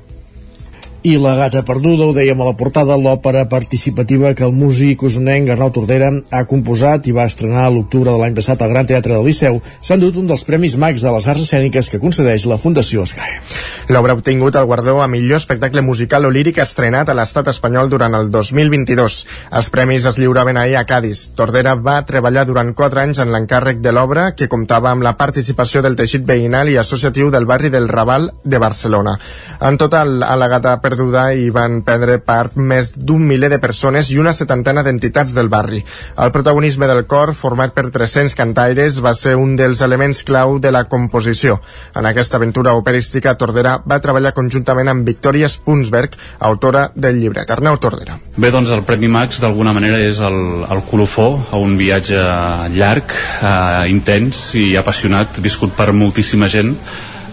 i 1.03 1.15
La 1.17 1.35
gata 1.35 1.61
perduda, 1.63 2.09
ho 2.09 2.13
dèiem 2.15 2.39
a 2.41 2.45
la 2.49 2.55
portada, 2.59 2.97
l'òpera 2.99 3.45
participativa 3.47 4.33
que 4.35 4.43
el 4.43 4.51
músic 4.51 5.03
usonenc 5.07 5.47
Arnau 5.53 5.71
Tordera 5.71 6.09
ha 6.35 6.41
composat 6.49 7.07
i 7.07 7.13
va 7.15 7.27
estrenar 7.29 7.65
a 7.65 7.71
l'octubre 7.71 8.11
de 8.11 8.19
l'any 8.19 8.35
passat 8.35 8.61
al 8.61 8.73
Gran 8.73 8.87
Teatre 8.89 9.15
del 9.15 9.23
Liceu, 9.27 9.61
s'ha 9.79 9.95
endut 9.95 10.17
un 10.19 10.27
dels 10.27 10.43
Premis 10.47 10.75
Max 10.81 11.05
de 11.05 11.13
les 11.15 11.27
Arts 11.31 11.45
Escèniques 11.45 11.89
que 11.91 12.01
concedeix 12.03 12.47
la 12.51 12.57
Fundació 12.59 13.05
Sky. 13.07 13.37
L'obra 13.95 14.13
ha 14.13 14.19
obtingut 14.19 14.57
el 14.59 14.67
guardó 14.67 14.97
a 15.01 15.07
millor 15.07 15.39
espectacle 15.39 15.81
musical 15.81 16.27
o 16.27 16.33
líric 16.33 16.59
estrenat 16.59 17.09
a 17.09 17.15
l'estat 17.15 17.47
espanyol 17.53 17.89
durant 17.89 18.17
el 18.19 18.27
2022. 18.33 19.19
Els 19.55 19.71
premis 19.71 20.05
es 20.05 20.19
lliuraven 20.19 20.59
ahir 20.59 20.75
a 20.77 20.83
Cádiz. 20.89 21.29
Tordera 21.35 21.75
va 21.75 22.01
treballar 22.05 22.43
durant 22.49 22.73
4 22.75 23.03
anys 23.05 23.23
en 23.23 23.31
l'encàrrec 23.31 23.79
de 23.79 23.95
l'obra, 23.95 24.33
que 24.35 24.49
comptava 24.51 24.91
amb 24.91 25.07
la 25.07 25.15
participació 25.17 25.81
del 25.81 25.95
teixit 25.95 26.27
veïnal 26.27 26.69
i 26.69 26.77
associatiu 26.77 27.31
del 27.31 27.47
barri 27.47 27.71
del 27.71 27.87
Raval 27.87 28.29
de 28.43 28.59
Barcelona. 28.59 29.15
En 29.61 29.79
total, 29.79 30.21
a 30.23 30.35
la 30.35 30.51
gata 30.51 30.75
perduda 30.89 31.29
i 31.37 31.49
van 31.53 31.81
prendre 31.85 32.17
part 32.25 32.57
més 32.57 32.91
d'un 32.97 33.21
miler 33.29 33.51
de 33.53 33.61
persones 33.61 34.09
i 34.09 34.17
una 34.21 34.33
setantena 34.33 34.83
d'entitats 34.85 35.35
del 35.37 35.51
barri. 35.51 35.83
El 36.17 36.33
protagonisme 36.35 36.89
del 36.89 37.05
cor, 37.09 37.35
format 37.37 37.75
per 37.75 37.87
300 37.93 38.35
cantaires, 38.37 38.99
va 39.05 39.13
ser 39.17 39.35
un 39.37 39.55
dels 39.59 39.83
elements 39.85 40.23
clau 40.25 40.57
de 40.59 40.73
la 40.73 40.85
composició. 40.89 41.59
En 41.95 42.09
aquesta 42.09 42.39
aventura 42.39 42.73
operística, 42.79 43.35
Tordera 43.37 43.77
va 43.85 44.01
treballar 44.01 44.33
conjuntament 44.37 44.89
amb 44.89 45.05
Victòria 45.07 45.49
Spunsberg, 45.49 46.17
autora 46.49 46.87
del 46.95 47.21
llibret. 47.21 47.51
Arnau 47.53 47.77
Tordera. 47.81 48.17
Bé, 48.37 48.51
doncs 48.51 48.73
el 48.73 48.83
Premi 48.87 49.11
Max 49.11 49.41
d'alguna 49.43 49.75
manera 49.75 49.99
és 50.01 50.21
el, 50.23 50.39
el 50.69 50.83
colofó 50.89 51.29
a 51.51 51.61
un 51.61 51.77
viatge 51.79 52.19
llarg, 52.73 53.13
eh, 53.13 53.85
intens 53.93 54.49
i 54.59 54.73
apassionat, 54.79 55.39
viscut 55.43 55.75
per 55.77 55.91
moltíssima 55.93 56.49
gent 56.49 56.75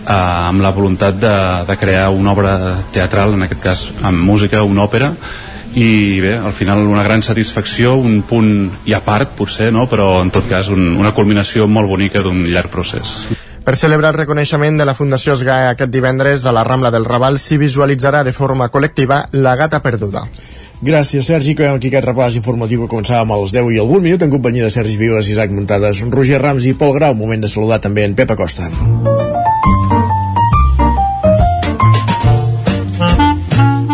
eh, 0.06 0.48
amb 0.50 0.62
la 0.62 0.72
voluntat 0.72 1.18
de, 1.20 1.36
de 1.68 1.76
crear 1.76 2.08
una 2.14 2.32
obra 2.32 2.56
teatral, 2.94 3.34
en 3.34 3.46
aquest 3.46 3.62
cas 3.62 3.84
amb 4.02 4.22
música, 4.22 4.62
una 4.62 4.86
òpera, 4.86 5.12
i 5.76 6.20
bé, 6.24 6.36
al 6.38 6.54
final 6.56 6.86
una 6.88 7.02
gran 7.04 7.22
satisfacció, 7.22 7.96
un 8.00 8.22
punt 8.24 8.70
i 8.88 8.94
a 8.96 9.02
part 9.04 9.34
potser, 9.36 9.68
no? 9.74 9.84
però 9.90 10.22
en 10.22 10.32
tot 10.32 10.48
cas 10.48 10.70
un, 10.72 10.94
una 10.96 11.12
culminació 11.12 11.66
molt 11.68 11.90
bonica 11.90 12.22
d'un 12.24 12.46
llarg 12.48 12.72
procés. 12.72 13.26
Per 13.66 13.74
celebrar 13.74 14.12
el 14.14 14.20
reconeixement 14.20 14.78
de 14.78 14.86
la 14.86 14.94
Fundació 14.94 15.34
SGAE 15.36 15.72
aquest 15.72 15.90
divendres 15.90 16.46
a 16.46 16.54
la 16.54 16.62
Rambla 16.64 16.92
del 16.94 17.04
Raval 17.04 17.36
s'hi 17.42 17.58
visualitzarà 17.58 18.22
de 18.22 18.32
forma 18.32 18.70
col·lectiva 18.70 19.24
La 19.34 19.56
gata 19.58 19.82
perduda. 19.82 20.22
Gràcies, 20.86 21.26
Sergi. 21.26 21.56
Que 21.56 21.66
aquí 21.72 21.90
aquest 21.90 22.06
repàs 22.06 22.36
informatiu 22.38 22.84
que 22.84 22.92
començàvem 22.94 23.32
als 23.34 23.54
10 23.56 23.72
i 23.74 23.82
algun 23.82 24.04
minut 24.04 24.22
en 24.22 24.30
companyia 24.30 24.68
de 24.68 24.74
Sergi 24.74 25.00
Vives, 25.00 25.32
Isaac 25.32 25.50
Muntades, 25.50 26.04
Roger 26.12 26.42
Rams 26.42 26.68
i 26.68 26.76
Pol 26.78 26.94
Grau. 26.94 27.16
Moment 27.16 27.42
de 27.42 27.50
saludar 27.50 27.80
també 27.80 28.04
en 28.04 28.14
Pep 28.14 28.36
Acosta. 28.36 28.68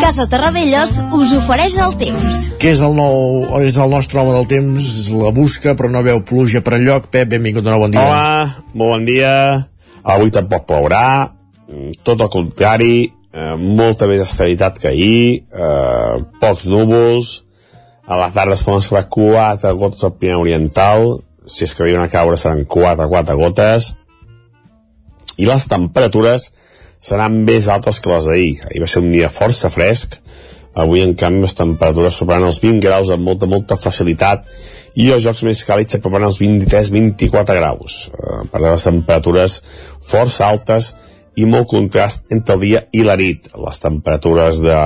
Casa 0.02 0.24
Terradellos 0.26 0.96
us 1.14 1.30
ofereix 1.36 1.76
el 1.78 1.92
temps. 1.94 2.38
Que 2.58 2.72
és 2.74 2.80
el 2.82 2.96
nou, 2.98 3.44
és 3.62 3.76
el 3.78 3.92
nostre 3.92 4.18
home 4.18 4.32
del 4.34 4.48
temps, 4.50 4.86
la 5.14 5.30
busca 5.30 5.76
però 5.78 5.86
no 5.94 6.00
veu 6.02 6.18
pluja 6.26 6.58
per 6.66 6.74
enlloc. 6.80 7.06
Pep, 7.14 7.28
benvingut 7.30 7.62
de 7.62 7.70
nou, 7.70 7.84
bon 7.84 7.92
dia. 7.94 8.02
Hola, 8.02 8.64
molt 8.74 8.90
bon 8.96 9.04
dia. 9.06 9.34
Avui 10.02 10.32
tampoc 10.34 10.64
plourà, 10.66 11.30
mm, 11.68 12.02
tot 12.02 12.18
el 12.26 12.30
contrari, 12.34 12.96
eh, 13.30 13.54
molta 13.54 14.08
més 14.10 14.24
estabilitat 14.26 14.80
que 14.82 14.88
ahir, 14.90 15.44
eh, 15.54 16.16
pocs 16.40 16.66
núvols, 16.66 17.44
a 18.04 18.18
la 18.18 18.32
tarda 18.34 18.58
es 18.58 18.64
poden 18.64 18.82
escavar 18.82 19.08
4 19.08 19.76
gotes 19.76 20.02
al 20.02 20.14
Pirineu 20.18 20.40
Oriental, 20.40 21.20
si 21.46 21.62
és 21.62 21.74
que 21.74 21.84
arriben 21.84 22.02
a 22.02 22.08
caure 22.08 22.36
seran 22.36 22.64
4, 22.64 23.08
4 23.08 23.36
gotes, 23.36 23.94
i 25.36 25.46
les 25.46 25.68
temperatures 25.68 26.50
seran 27.02 27.42
més 27.46 27.68
altes 27.68 28.00
que 28.00 28.12
les 28.12 28.28
d'ahir. 28.30 28.52
Ahir 28.68 28.82
va 28.84 28.90
ser 28.90 29.02
un 29.02 29.10
dia 29.10 29.30
força 29.32 29.70
fresc, 29.74 30.20
avui 30.74 31.02
en 31.04 31.14
canvi 31.18 31.44
les 31.44 31.56
temperatures 31.56 32.16
superaran 32.16 32.48
els 32.48 32.60
20 32.62 32.80
graus 32.80 33.10
amb 33.12 33.26
molta, 33.26 33.48
molta 33.50 33.76
facilitat 33.76 34.46
i 34.96 35.10
els 35.12 35.24
jocs 35.24 35.42
més 35.44 35.64
càlids 35.68 35.96
s'aproparan 35.96 36.30
als 36.30 36.40
23-24 36.40 37.56
graus. 37.58 37.98
Eh, 38.12 38.42
per 38.52 38.62
les 38.64 38.86
temperatures 38.88 39.58
força 40.00 40.48
altes 40.48 40.92
i 41.36 41.46
molt 41.48 41.68
contrast 41.70 42.32
entre 42.32 42.56
el 42.56 42.64
dia 42.64 42.82
i 42.92 43.04
la 43.04 43.16
nit. 43.20 43.48
Les 43.56 43.80
temperatures 43.80 44.60
de, 44.64 44.80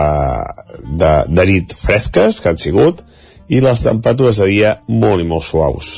de, 0.99 1.13
de 1.31 1.47
nit 1.51 1.75
fresques 1.79 2.41
que 2.41 2.53
han 2.53 2.61
sigut 2.63 3.03
i 3.47 3.63
les 3.63 3.83
temperatures 3.83 4.43
de 4.43 4.51
dia 4.51 4.77
molt 4.89 5.23
i 5.23 5.27
molt 5.27 5.47
suaus. 5.47 5.97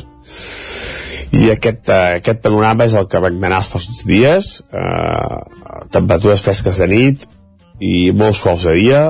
I 1.33 1.51
aquest, 1.53 1.89
eh, 1.89 2.19
aquest 2.23 2.41
panorama 2.45 2.87
és 2.89 2.95
el 2.97 3.09
que 3.09 3.21
anar 3.21 3.61
els 3.61 3.69
pròxims 3.73 4.05
dies, 4.09 4.65
eh, 4.73 5.85
temperatures 5.93 6.41
fresques 6.41 6.79
de 6.79 6.89
nit 6.89 7.27
i 7.81 8.11
molt 8.13 8.37
suaus 8.37 8.65
de 8.65 8.75
dia 8.79 9.03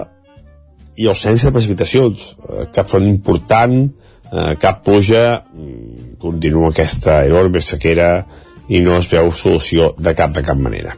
i 0.99 1.07
ausència 1.07 1.49
de 1.49 1.55
precipitacions, 1.55 2.35
eh, 2.49 2.67
cap 2.75 2.89
front 2.91 3.07
important, 3.07 3.91
eh, 4.33 4.55
cap 4.59 4.85
pluja, 4.85 5.45
mm, 5.55 6.19
continua 6.19 6.71
aquesta 6.71 7.25
enorme 7.25 7.61
sequera 7.61 8.27
i 8.69 8.81
no 8.81 8.99
es 8.99 9.09
veu 9.09 9.33
solució 9.33 9.95
de 9.97 10.15
cap 10.15 10.33
de 10.33 10.43
cap 10.43 10.57
manera 10.57 10.97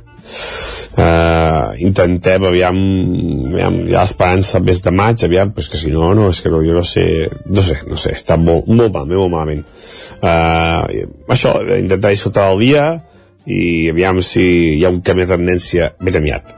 uh, 1.01 1.73
intentem 1.83 2.47
aviam, 2.47 2.79
aviam 3.51 3.81
hi 3.89 3.97
ha 3.97 4.05
esperança 4.07 4.61
més 4.63 4.83
de 4.85 4.93
maig 4.95 5.25
aviam, 5.27 5.53
però 5.55 5.65
és 5.65 5.71
que 5.73 5.81
si 5.81 5.93
no, 5.95 6.13
no, 6.17 6.29
és 6.31 6.41
que 6.45 6.53
no, 6.53 6.63
jo 6.67 6.77
no 6.77 6.85
sé 6.87 7.05
no 7.47 7.65
sé, 7.67 7.81
no 7.89 7.99
sé, 8.01 8.15
està 8.19 8.39
molt, 8.41 8.69
molt 8.69 8.95
mal 8.95 9.09
molt 9.11 9.35
malament. 9.35 9.67
Uh, 10.21 11.07
això, 11.33 11.57
intentar 11.81 12.13
disfrutar 12.13 12.51
del 12.51 12.67
dia 12.67 12.89
i 13.51 13.91
aviam 13.91 14.21
si 14.23 14.47
hi 14.79 14.85
ha 14.85 14.93
un 14.93 15.01
canvi 15.05 15.27
de 15.27 15.37
tendència 15.37 15.95
ben 16.01 16.21
aviat. 16.21 16.57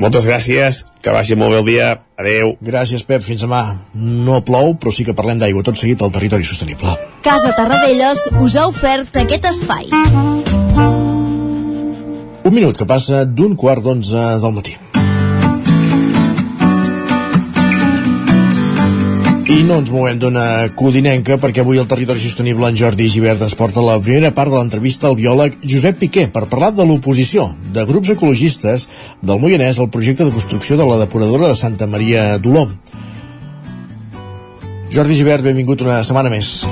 Moltes 0.00 0.24
gràcies, 0.24 0.82
que 1.04 1.12
vagi 1.12 1.36
molt 1.36 1.52
bé 1.52 1.58
el 1.60 1.66
dia. 1.68 1.88
Adeu. 2.22 2.54
Gràcies 2.64 3.04
Pep, 3.04 3.24
fins 3.26 3.44
demà. 3.44 3.62
No 3.92 4.40
plou, 4.46 4.72
però 4.80 4.92
sí 4.94 5.04
que 5.04 5.16
parlem 5.16 5.42
d'aigua. 5.42 5.64
Tot 5.66 5.76
seguit 5.76 6.02
al 6.02 6.14
territori 6.14 6.48
sostenible. 6.48 6.96
Casa 7.26 7.52
Tarradellas 7.58 8.30
us 8.40 8.56
ha 8.56 8.68
ofert 8.72 9.20
aquest 9.26 9.50
espai 9.52 9.92
un 12.44 12.54
minut 12.54 12.76
que 12.76 12.86
passa 12.88 13.24
d'un 13.24 13.54
quart 13.56 13.82
d'onze 13.84 14.22
del 14.42 14.54
matí. 14.54 14.74
I 19.52 19.60
no 19.68 19.76
ens 19.82 19.90
movem 19.92 20.18
d'una 20.18 20.44
codinenca 20.74 21.36
perquè 21.38 21.60
avui 21.60 21.78
el 21.78 21.86
territori 21.86 22.22
sostenible 22.22 22.70
en 22.70 22.78
Jordi 22.78 23.06
Givert 23.12 23.42
ens 23.44 23.54
porta 23.58 23.84
la 23.84 23.98
primera 24.00 24.32
part 24.34 24.50
de 24.50 24.56
l'entrevista 24.56 25.10
al 25.10 25.18
biòleg 25.18 25.58
Josep 25.62 26.00
Piqué 26.00 26.26
per 26.32 26.46
parlar 26.48 26.72
de 26.74 26.86
l'oposició 26.88 27.50
de 27.74 27.84
grups 27.86 28.14
ecologistes 28.16 28.88
del 29.20 29.42
Moianès 29.42 29.78
al 29.78 29.92
projecte 29.92 30.24
de 30.24 30.34
construcció 30.34 30.80
de 30.80 30.88
la 30.88 30.98
depuradora 31.04 31.52
de 31.52 31.60
Santa 31.60 31.86
Maria 31.86 32.38
d'Oló. 32.38 32.66
Jordi 34.92 35.20
Givert, 35.20 35.44
benvingut 35.44 35.84
una 35.84 36.02
setmana 36.04 36.32
més. 36.32 36.62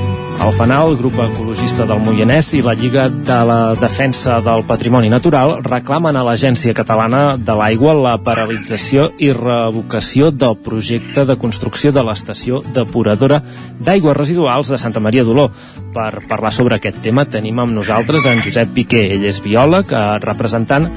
El 0.41 0.55
FANAL, 0.57 0.93
el 0.93 0.97
grup 0.97 1.19
ecologista 1.21 1.85
del 1.85 2.01
Moianès 2.01 2.47
i 2.57 2.63
la 2.65 2.73
Lliga 2.73 3.11
de 3.13 3.37
la 3.45 3.75
Defensa 3.77 4.39
del 4.41 4.63
Patrimoni 4.65 5.11
Natural 5.13 5.59
reclamen 5.67 6.17
a 6.17 6.23
l'Agència 6.25 6.73
Catalana 6.73 7.37
de 7.37 7.57
l'Aigua 7.59 7.93
la 7.99 8.15
paralització 8.25 9.11
i 9.21 9.35
revocació 9.37 10.31
del 10.33 10.57
projecte 10.65 11.27
de 11.29 11.37
construcció 11.37 11.93
de 11.93 12.07
l'estació 12.09 12.63
depuradora 12.73 13.43
d'aigües 13.85 14.17
residuals 14.17 14.73
de 14.73 14.81
Santa 14.81 15.05
Maria 15.05 15.27
d'Oló. 15.29 15.51
Per 15.93 16.25
parlar 16.31 16.55
sobre 16.57 16.81
aquest 16.81 17.03
tema 17.05 17.27
tenim 17.29 17.61
amb 17.61 17.77
nosaltres 17.77 18.25
en 18.25 18.41
Josep 18.41 18.73
Piqué. 18.73 19.11
Ell 19.19 19.29
és 19.29 19.43
biòleg, 19.45 19.93
eh, 19.93 20.19
representant 20.25 20.89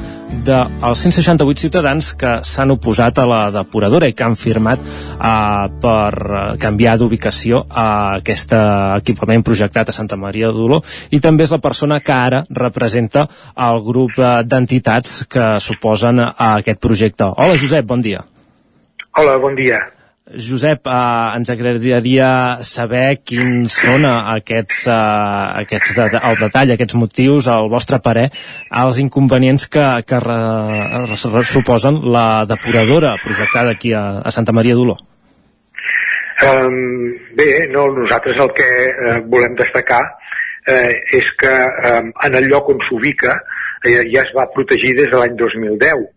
dels 0.41 1.03
168 1.05 1.61
ciutadans 1.61 2.09
que 2.17 2.31
s'han 2.47 2.73
oposat 2.73 3.21
a 3.21 3.27
la 3.29 3.41
depuradora 3.53 4.09
i 4.09 4.15
que 4.17 4.25
han 4.25 4.35
firmat 4.39 4.81
eh, 4.81 5.69
per 5.83 6.11
eh, 6.17 6.43
canviar 6.61 6.97
d'ubicació 6.97 7.63
a 7.69 7.87
aquest 8.17 8.57
equipament 8.57 9.45
projectat 9.45 9.89
a 9.89 9.95
Santa 9.95 10.17
Maria 10.17 10.51
d'Oló 10.51 10.81
i 11.13 11.21
també 11.21 11.45
és 11.45 11.53
la 11.53 11.61
persona 11.63 12.01
que 12.01 12.13
ara 12.17 12.43
representa 12.49 13.27
el 13.69 13.81
grup 13.85 14.17
eh, 14.17 14.35
d'entitats 14.43 15.23
que 15.29 15.55
suposen 15.59 16.19
a 16.25 16.53
aquest 16.57 16.81
projecte. 16.81 17.29
Hola 17.37 17.57
Josep, 17.59 17.85
bon 17.85 18.01
dia. 18.01 18.25
Hola, 19.13 19.37
bon 19.37 19.53
dia. 19.53 19.92
Josep, 20.35 20.87
eh, 20.87 21.35
ens 21.37 21.49
agradaria 21.53 22.29
saber 22.65 23.19
quins 23.25 23.75
són 23.83 24.05
eh, 24.07 24.13
aquests, 24.39 24.87
eh, 24.89 25.63
aquests 25.63 25.95
de, 25.97 26.07
el 26.17 26.39
detall, 26.41 26.73
aquests 26.73 26.97
motius, 26.97 27.49
el 27.53 27.69
vostre 27.71 27.99
parer, 28.03 28.29
els 28.83 28.99
inconvenients 29.03 29.67
que, 29.69 29.85
que 30.07 30.19
re, 30.23 30.37
re, 31.05 31.43
suposen 31.47 32.01
la 32.15 32.45
depuradora 32.49 33.15
projectada 33.23 33.75
aquí 33.77 33.93
a, 33.93 34.03
a 34.25 34.33
Santa 34.33 34.55
Maria 34.55 34.77
d'Oló. 34.79 34.97
Um, 36.43 37.13
bé, 37.37 37.67
no, 37.71 37.85
nosaltres 37.93 38.39
el 38.41 38.49
que 38.57 38.67
uh, 38.89 39.19
volem 39.29 39.53
destacar 39.59 40.01
uh, 40.03 40.91
és 41.13 41.29
que 41.39 41.53
um, 41.91 42.09
en 42.25 42.35
el 42.39 42.49
lloc 42.49 42.71
on 42.73 42.81
s'ubica 42.87 43.37
uh, 43.37 44.01
ja 44.09 44.23
es 44.25 44.33
va 44.35 44.49
protegir 44.51 44.95
des 44.97 45.11
de 45.13 45.19
l'any 45.21 45.37
2010 45.39 46.07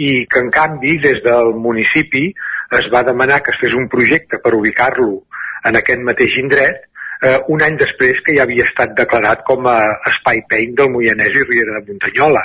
i 0.00 0.10
que 0.26 0.42
en 0.42 0.50
canvi 0.52 0.96
des 1.00 1.22
del 1.24 1.54
municipi 1.54 2.26
es 2.78 2.86
va 2.92 3.02
demanar 3.06 3.40
que 3.42 3.54
es 3.54 3.60
fes 3.60 3.74
un 3.74 3.88
projecte 3.88 4.38
per 4.44 4.54
ubicar-lo 4.54 5.24
en 5.68 5.76
aquest 5.80 6.02
mateix 6.06 6.36
indret 6.42 6.86
eh, 7.22 7.38
un 7.48 7.62
any 7.62 7.76
després 7.80 8.20
que 8.24 8.36
ja 8.36 8.46
havia 8.46 8.66
estat 8.68 8.94
declarat 8.98 9.42
com 9.48 9.66
a 9.68 9.78
espai 10.10 10.44
pein 10.50 10.74
del 10.78 10.92
Moianès 10.94 11.36
i 11.36 11.46
Riera 11.48 11.80
de 11.80 11.92
Muntanyola. 11.92 12.44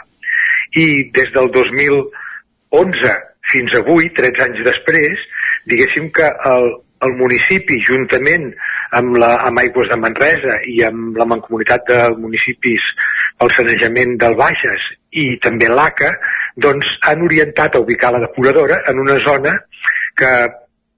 I 0.81 0.87
des 1.15 1.31
del 1.35 1.51
2011 1.53 3.13
fins 3.51 3.75
avui, 3.77 4.09
13 4.17 4.43
anys 4.47 4.65
després, 4.65 5.21
diguéssim 5.69 6.09
que 6.15 6.27
el, 6.49 6.71
el 7.05 7.13
municipi, 7.19 7.77
juntament 7.87 8.49
amb, 8.97 9.19
la, 9.21 9.35
amb 9.47 9.61
Aigües 9.61 9.91
de 9.91 9.99
Manresa 10.01 10.57
i 10.71 10.79
amb 10.87 11.17
la 11.19 11.27
Mancomunitat 11.29 11.85
de 11.89 11.99
Municipis 12.17 12.89
pel 13.39 13.53
Sanejament 13.53 14.17
del 14.21 14.37
Bages 14.39 14.89
i 15.15 15.27
també 15.43 15.69
l'ACA, 15.71 16.11
doncs 16.59 16.89
han 17.07 17.23
orientat 17.23 17.75
a 17.75 17.83
ubicar 17.83 18.11
la 18.15 18.23
depuradora 18.25 18.81
en 18.89 18.99
una 19.03 19.19
zona 19.23 19.53
que 20.17 20.35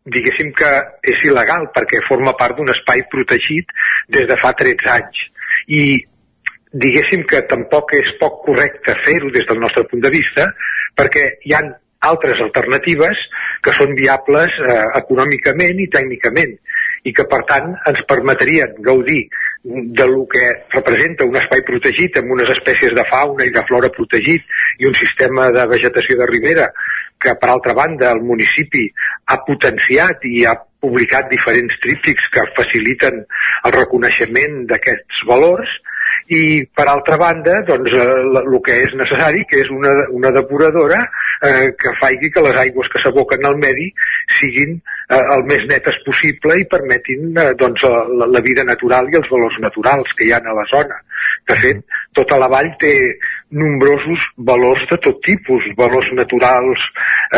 diguéssim 0.08 0.54
que 0.56 0.70
és 1.04 1.24
il·legal 1.28 1.68
perquè 1.76 2.04
forma 2.08 2.36
part 2.40 2.58
d'un 2.58 2.72
espai 2.72 3.04
protegit 3.12 3.74
des 4.08 4.28
de 4.30 4.38
fa 4.40 4.54
13 4.56 4.94
anys. 4.94 5.26
I 5.68 5.84
diguéssim 6.72 7.26
que 7.28 7.44
tampoc 7.50 7.94
és 7.98 8.14
poc 8.22 8.44
correcte 8.46 8.96
fer-ho 9.06 9.32
des 9.34 9.48
del 9.50 9.60
nostre 9.60 9.84
punt 9.90 10.04
de 10.04 10.14
vista 10.14 10.48
perquè 10.96 11.28
hi 11.48 11.56
han 11.58 11.74
altres 12.08 12.40
alternatives 12.44 13.20
que 13.64 13.74
són 13.74 13.96
viables 13.98 14.54
eh, 14.62 14.76
econòmicament 15.00 15.80
i 15.82 15.88
tècnicament 15.94 16.54
i 17.10 17.14
que 17.16 17.26
per 17.32 17.40
tant 17.50 17.72
ens 17.90 18.04
permetrien 18.10 18.76
gaudir 18.86 19.24
de 19.64 20.06
lo 20.06 20.26
que 20.30 20.44
representa 20.76 21.26
un 21.26 21.40
espai 21.42 21.64
protegit 21.66 22.20
amb 22.20 22.36
unes 22.38 22.52
espècies 22.54 22.94
de 22.94 23.06
fauna 23.10 23.48
i 23.48 23.54
de 23.56 23.64
flora 23.68 23.90
protegit 23.94 24.46
i 24.80 24.88
un 24.88 24.96
sistema 24.96 25.50
de 25.56 25.66
vegetació 25.74 26.20
de 26.22 26.30
ribera 26.30 26.70
que 27.20 27.36
per 27.42 27.50
altra 27.52 27.74
banda 27.78 28.12
el 28.14 28.24
municipi 28.26 28.86
ha 29.34 29.42
potenciat 29.48 30.26
i 30.30 30.46
ha 30.46 30.56
publicat 30.82 31.30
diferents 31.32 31.76
tríptics 31.84 32.30
que 32.34 32.46
faciliten 32.58 33.24
el 33.66 33.76
reconeixement 33.76 34.66
d'aquests 34.70 35.24
valors 35.30 35.72
i 36.32 36.42
per 36.76 36.86
altra 36.88 37.18
banda 37.20 37.60
doncs 37.68 37.94
el 37.98 38.60
que 38.66 38.78
és 38.86 38.94
necessari 39.00 39.44
que 39.50 39.62
és 39.64 39.72
una, 39.74 39.94
una 40.20 40.32
depuradora 40.36 41.02
eh, 41.04 41.74
que 41.80 41.94
faci 42.02 42.32
que 42.34 42.44
les 42.46 42.60
aigües 42.64 42.90
que 42.94 43.02
s'aboquen 43.04 43.46
al 43.48 43.58
medi 43.64 43.90
siguin 44.40 44.78
eh, 44.78 45.24
el 45.36 45.46
més 45.50 45.66
netes 45.72 46.00
possible 46.06 46.60
i 46.60 46.68
permetin 46.72 47.34
eh, 47.36 47.52
doncs, 47.60 47.84
la, 47.88 48.30
la 48.38 48.44
vida 48.46 48.66
natural 48.68 49.12
i 49.12 49.20
els 49.20 49.30
valors 49.32 49.60
naturals 49.64 50.14
que 50.14 50.28
hi 50.28 50.34
ha 50.34 50.42
a 50.44 50.58
la 50.62 50.68
zona. 50.72 51.02
De 51.48 51.56
fet, 51.62 51.84
tota 52.18 52.38
la 52.42 52.50
vall 52.52 52.70
té 52.82 52.94
nombrosos 53.58 54.24
valors 54.50 54.84
de 54.90 54.98
tot 55.04 55.22
tipus, 55.24 55.64
valors 55.78 56.10
naturals 56.18 56.84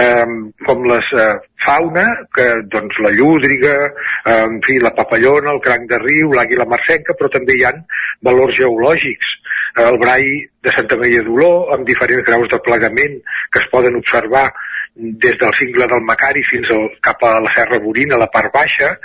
eh, 0.01 0.25
com 0.65 0.87
les 0.89 1.11
eh, 1.13 1.27
fauna, 1.65 2.05
que 2.35 2.47
doncs 2.73 3.01
la 3.05 3.11
llúdriga, 3.13 3.75
eh, 3.89 4.39
en 4.39 4.57
fi, 4.65 4.79
la 4.81 4.93
papallona, 4.97 5.53
el 5.53 5.61
cranc 5.65 5.85
de 5.91 5.99
riu, 6.01 6.33
l'àguila 6.33 6.67
marcenca, 6.69 7.17
però 7.19 7.29
també 7.33 7.59
hi 7.59 7.67
han 7.69 7.83
valors 8.25 8.57
geològics, 8.57 9.35
eh, 9.75 9.85
el 9.85 9.99
brai 10.01 10.25
de 10.65 10.73
Santa 10.75 10.97
Maria 10.97 11.21
d'Oló, 11.27 11.53
amb 11.75 11.85
diferents 11.87 12.25
graus 12.25 12.49
de 12.51 12.61
plegament 12.65 13.19
que 13.53 13.61
es 13.61 13.69
poden 13.71 13.99
observar 13.99 14.49
des 14.95 15.37
del 15.39 15.53
cingle 15.55 15.87
del 15.87 16.01
Macari 16.03 16.41
fins 16.43 16.71
al, 16.73 16.89
cap 17.05 17.21
a 17.23 17.37
la 17.43 17.53
Serra 17.53 17.79
Borina, 17.79 18.17
a 18.17 18.25
la 18.25 18.31
part 18.33 18.51
baixa, 18.53 18.95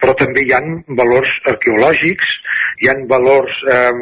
però 0.00 0.14
també 0.18 0.44
hi 0.46 0.54
han 0.56 0.82
valors 0.98 1.32
arqueològics, 1.52 2.34
hi 2.82 2.90
han 2.92 3.06
valors 3.10 3.56
eh, 3.70 3.92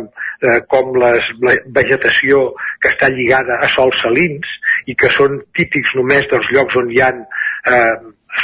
eh, 0.43 0.59
com 0.73 0.93
les, 1.01 1.31
la 1.47 1.57
vegetació 1.79 2.51
que 2.83 2.93
està 2.93 3.11
lligada 3.13 3.61
a 3.63 3.71
sols 3.73 3.99
salins 4.05 4.53
i 4.87 4.95
que 4.99 5.11
són 5.17 5.41
típics 5.57 5.95
només 5.99 6.29
dels 6.33 6.53
llocs 6.53 6.79
on 6.83 6.93
hi 6.93 7.03
ha 7.05 7.11
eh, 7.17 7.95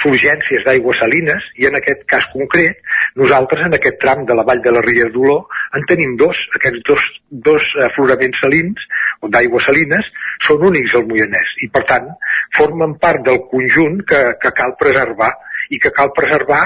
surgències 0.01 0.63
d'aigües 0.65 0.99
salines 1.03 1.45
i 1.61 1.67
en 1.69 1.77
aquest 1.77 2.05
cas 2.09 2.25
concret 2.33 2.79
nosaltres 3.21 3.67
en 3.67 3.77
aquest 3.77 3.99
tram 4.01 4.25
de 4.29 4.37
la 4.39 4.45
vall 4.49 4.63
de 4.65 4.73
la 4.73 4.83
Ria 4.87 5.09
d'Oló 5.13 5.39
en 5.77 5.85
tenim 5.91 6.17
dos, 6.21 6.39
aquests 6.57 6.85
dos, 6.89 7.09
dos 7.49 7.69
afloraments 7.89 8.41
salins 8.45 8.87
o 9.21 9.31
d'aigües 9.33 9.67
salines 9.69 10.09
són 10.47 10.65
únics 10.71 10.97
al 10.97 11.09
Moianès 11.11 11.57
i 11.67 11.69
per 11.75 11.85
tant 11.91 12.09
formen 12.57 12.97
part 13.03 13.25
del 13.27 13.43
conjunt 13.53 14.01
que, 14.09 14.23
que 14.41 14.55
cal 14.57 14.77
preservar 14.81 15.33
i 15.71 15.81
que 15.83 15.93
cal 15.95 16.15
preservar 16.17 16.65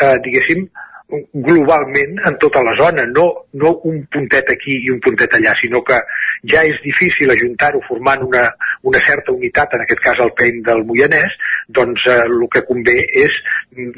eh, 0.00 0.16
diguéssim, 0.24 0.66
globalment 1.32 2.18
en 2.26 2.36
tota 2.40 2.62
la 2.64 2.72
zona, 2.78 3.04
no, 3.06 3.26
no 3.60 3.72
un 3.84 3.98
puntet 4.10 4.48
aquí 4.54 4.78
i 4.86 4.90
un 4.92 5.00
puntet 5.04 5.34
allà, 5.36 5.52
sinó 5.58 5.82
que 5.84 5.98
ja 6.50 6.62
és 6.64 6.78
difícil 6.84 7.30
ajuntar-ho 7.30 7.82
formant 7.88 8.24
una, 8.24 8.44
una 8.88 9.02
certa 9.04 9.32
unitat, 9.34 9.76
en 9.76 9.84
aquest 9.84 10.00
cas 10.04 10.22
el 10.24 10.32
pein 10.38 10.62
del 10.64 10.82
Moianès, 10.88 11.36
doncs 11.68 12.06
eh, 12.08 12.16
el 12.24 12.46
que 12.52 12.64
convé 12.66 12.96
és 13.24 13.36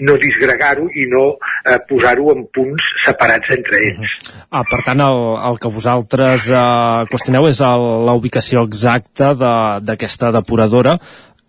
no 0.03 0.17
disgregar-ho 0.21 0.89
i 0.99 1.07
no 1.13 1.25
eh, 1.37 1.79
posar-ho 1.89 2.33
en 2.35 2.45
punts 2.55 2.91
separats 3.05 3.55
entre 3.55 3.83
ells. 3.91 4.19
Ah, 4.51 4.65
per 4.67 4.83
tant, 4.87 5.03
el, 5.07 5.23
el 5.51 5.61
que 5.63 5.73
vosaltres 5.73 6.51
eh, 6.51 7.07
qüestioneu 7.13 7.49
és 7.53 7.63
el, 7.71 7.87
la 8.09 8.19
ubicació 8.19 8.67
exacta 8.67 9.33
d'aquesta 9.39 10.33
de, 10.33 10.41
depuradora 10.41 10.99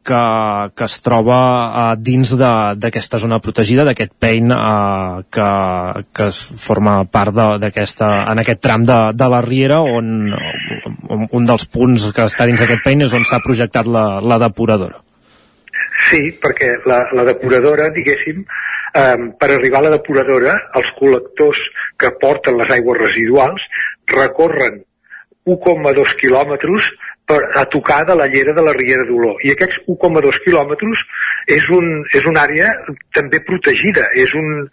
que, 0.08 0.22
que 0.78 0.86
es 0.88 0.96
troba 1.06 1.38
uh, 1.38 1.96
dins 2.00 2.32
d'aquesta 2.40 3.20
zona 3.22 3.40
protegida, 3.44 3.86
d'aquest 3.88 4.14
pein 4.20 4.54
uh, 4.54 5.24
que, 5.32 5.48
que 6.16 6.30
es 6.32 6.40
forma 6.64 7.00
part 7.12 7.36
d'aquesta 7.64 8.12
en 8.32 8.44
aquest 8.44 8.64
tram 8.64 8.86
de, 8.88 9.00
de 9.18 9.28
la 9.34 9.42
Riera 9.46 9.82
on, 9.84 10.32
on 11.12 11.28
un 11.32 11.50
dels 11.50 11.68
punts 11.72 12.10
que 12.16 12.30
està 12.30 12.48
dins 12.48 12.64
d'aquest 12.64 12.86
pein 12.86 13.04
és 13.06 13.14
on 13.18 13.28
s'ha 13.28 13.44
projectat 13.44 13.90
la, 13.92 14.08
la 14.24 14.40
depuradora. 14.48 15.04
Sí, 16.08 16.22
perquè 16.42 16.78
la, 16.88 17.02
la 17.18 17.26
depuradora, 17.28 17.90
diguéssim, 17.96 18.44
eh, 18.96 19.16
per 19.40 19.50
arribar 19.52 19.82
a 19.82 19.88
la 19.88 19.96
depuradora, 19.98 20.56
els 20.80 20.92
col·lectors 21.00 21.60
que 22.00 22.14
porten 22.22 22.60
les 22.60 22.72
aigües 22.78 23.02
residuals 23.02 23.66
recorren 24.14 24.82
1,2 25.48 26.16
quilòmetres 26.22 26.92
per, 27.28 27.40
a 27.60 27.66
tocar 27.66 28.06
de 28.08 28.16
la 28.16 28.28
llera 28.32 28.54
de 28.56 28.64
la 28.64 28.74
Riera 28.78 29.04
d'Oló. 29.08 29.34
I 29.44 29.52
aquests 29.54 29.82
1,2 29.92 30.40
quilòmetres 30.46 31.04
és, 31.58 31.68
un, 31.76 31.90
és 32.16 32.26
una 32.30 32.46
àrea 32.48 32.72
també 33.16 33.42
protegida, 33.48 34.08
és, 34.16 34.34
un, 34.40 34.64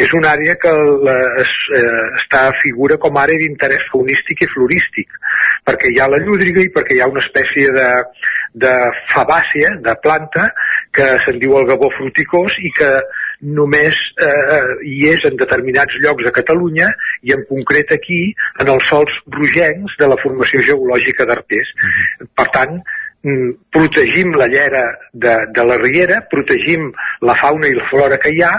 és 0.00 0.14
una 0.14 0.30
àrea 0.36 0.54
que 0.62 0.72
la, 1.06 1.16
es, 1.42 1.52
eh, 1.74 2.04
està 2.20 2.46
figura 2.62 2.98
com 3.02 3.18
a 3.18 3.26
àrea 3.26 3.42
d'interès 3.42 3.88
faunístic 3.90 4.46
i 4.46 4.50
florístic, 4.54 5.18
perquè 5.66 5.90
hi 5.90 6.00
ha 6.00 6.08
la 6.12 6.22
llúdriga 6.22 6.62
i 6.62 6.72
perquè 6.74 6.96
hi 6.96 7.02
ha 7.02 7.10
una 7.10 7.24
espècie 7.24 7.74
de, 7.74 7.90
de 8.66 8.74
fabàcia, 9.10 9.74
de 9.82 9.98
planta, 10.06 10.48
que 10.94 11.14
se'n 11.26 11.42
diu 11.42 11.58
el 11.58 11.66
gabó 11.70 11.90
fruticós 11.98 12.58
i 12.62 12.70
que 12.78 12.94
només 13.40 13.98
eh, 14.22 14.60
hi 14.86 14.98
és 15.10 15.24
en 15.28 15.38
determinats 15.40 15.96
llocs 16.02 16.24
de 16.24 16.32
Catalunya 16.34 16.90
i 17.22 17.34
en 17.36 17.44
concret 17.48 17.92
aquí 17.96 18.20
en 18.60 18.70
els 18.74 18.86
sols 18.88 19.14
rogencs 19.36 19.96
de 20.00 20.10
la 20.10 20.18
formació 20.22 20.62
geològica 20.62 21.26
d'Artés. 21.26 21.74
Uh. 21.74 21.88
-huh. 21.88 22.28
Per 22.34 22.48
tant, 22.56 22.82
mm, 23.22 23.50
protegim 23.70 24.34
la 24.36 24.46
llera 24.46 24.84
de, 25.12 25.36
de 25.56 25.64
la 25.64 25.76
riera, 25.78 26.20
protegim 26.30 26.92
la 27.20 27.34
fauna 27.34 27.66
i 27.66 27.74
la 27.74 27.88
flora 27.90 28.18
que 28.18 28.30
hi 28.34 28.42
ha, 28.42 28.54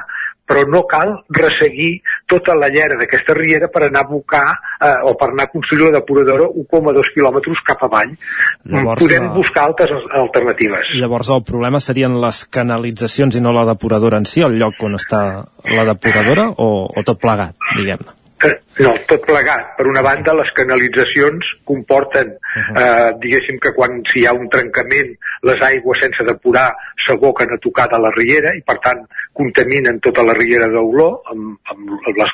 però 0.45 0.65
no 0.69 0.83
cal 0.89 1.13
resseguir 1.29 2.01
tota 2.29 2.55
la 2.57 2.69
llera 2.73 2.97
d'aquesta 2.99 3.33
riera 3.37 3.69
per 3.73 3.85
anar 3.87 4.03
a 4.03 4.07
abocar 4.07 4.45
eh, 4.53 4.97
o 5.09 5.15
per 5.17 5.31
anar 5.31 5.47
a 5.47 5.53
construir 5.53 5.89
la 5.89 5.99
depuradora 5.99 6.47
1,2 6.49 7.13
quilòmetres 7.15 7.63
cap 7.65 7.85
avall. 7.87 8.13
Llavors, 8.65 9.01
Podem 9.01 9.29
eh, 9.29 9.33
buscar 9.35 9.65
altres 9.69 10.09
alternatives. 10.21 10.93
Llavors 11.01 11.31
el 11.35 11.45
problema 11.47 11.81
serien 11.83 12.19
les 12.21 12.43
canalitzacions 12.45 13.35
i 13.35 13.41
no 13.41 13.55
la 13.55 13.65
depuradora 13.71 14.21
en 14.21 14.29
si, 14.29 14.45
el 14.45 14.59
lloc 14.61 14.85
on 14.85 14.99
està 14.99 15.23
la 15.65 15.87
depuradora, 15.93 16.51
o, 16.51 16.85
o 16.89 17.05
tot 17.07 17.21
plegat, 17.21 17.57
diguem-ne? 17.75 18.24
No, 18.83 18.91
tot 19.07 19.23
plegat. 19.27 19.71
Per 19.77 19.85
una 19.87 20.01
banda, 20.03 20.33
les 20.35 20.51
canalitzacions 20.57 21.51
comporten, 21.63 22.33
uh 22.35 22.61
-huh. 22.61 22.81
eh, 22.81 23.11
diguéssim 23.23 23.59
que 23.59 23.73
quan 23.73 24.01
si 24.11 24.19
hi 24.19 24.25
ha 24.25 24.33
un 24.33 24.49
trencament, 24.49 25.15
les 25.41 25.61
aigües 25.61 25.99
sense 25.99 26.23
depurar 26.23 26.75
s'aboquen 27.05 27.53
a 27.53 27.57
tocar 27.57 27.87
de 27.89 27.99
la 27.99 28.11
riera 28.11 28.51
i, 28.55 28.61
per 28.61 28.77
tant, 28.79 29.05
contaminen 29.33 29.99
tota 29.99 30.23
la 30.23 30.33
riera 30.33 30.67
d'Olor 30.67 31.21
amb, 31.31 31.57
amb, 31.71 31.89
les, 32.17 32.31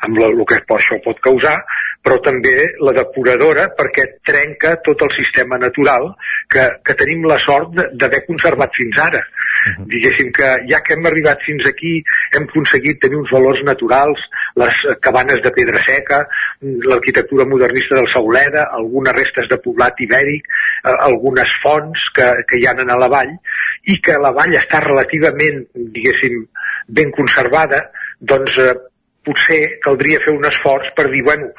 amb 0.00 0.18
el 0.18 0.44
que 0.46 0.60
això 0.68 1.00
pot 1.04 1.20
causar, 1.20 1.64
però 2.02 2.18
també 2.18 2.54
la 2.82 2.92
depuradora 2.96 3.68
perquè 3.78 4.08
trenca 4.26 4.74
tot 4.82 5.04
el 5.06 5.12
sistema 5.14 5.58
natural 5.58 6.08
que, 6.50 6.64
que 6.82 6.96
tenim 6.98 7.28
la 7.30 7.38
sort 7.38 7.76
d'haver 7.94 8.24
conservat 8.26 8.74
fins 8.74 8.98
ara. 8.98 9.20
Uh 9.22 9.70
-huh. 9.70 9.86
Diguéssim 9.86 10.32
que 10.32 10.48
ja 10.70 10.80
que 10.82 10.94
hem 10.94 11.06
arribat 11.06 11.38
fins 11.46 11.64
aquí 11.66 12.02
hem 12.34 12.48
aconseguit 12.48 13.00
tenir 13.00 13.16
uns 13.16 13.30
valors 13.30 13.62
naturals, 13.62 14.18
les 14.56 14.74
cabanes 15.00 15.42
de 15.42 15.50
pedra 15.50 15.78
seca, 15.84 16.26
l'arquitectura 16.60 17.44
modernista 17.44 17.94
del 17.94 18.08
Sauleda, 18.08 18.68
algunes 18.72 19.14
restes 19.14 19.48
de 19.48 19.58
poblat 19.58 19.94
ibèric, 20.00 20.44
eh, 20.84 20.96
algunes 20.98 21.50
fonts 21.62 22.00
que, 22.14 22.44
que 22.48 22.58
hi 22.58 22.66
ha 22.66 22.72
a 22.72 22.98
la 22.98 23.08
vall, 23.08 23.34
i 23.84 24.00
que 24.00 24.18
la 24.18 24.32
vall 24.32 24.54
està 24.54 24.80
relativament, 24.80 25.66
diguéssim, 25.74 26.46
ben 26.88 27.12
conservada, 27.12 27.90
doncs 28.18 28.58
eh, 28.58 28.74
potser 29.26 29.62
caldria 29.84 30.20
fer 30.24 30.34
un 30.36 30.44
esforç 30.48 30.92
per 30.96 31.08
dir, 31.12 31.24
bueno, 31.26 31.50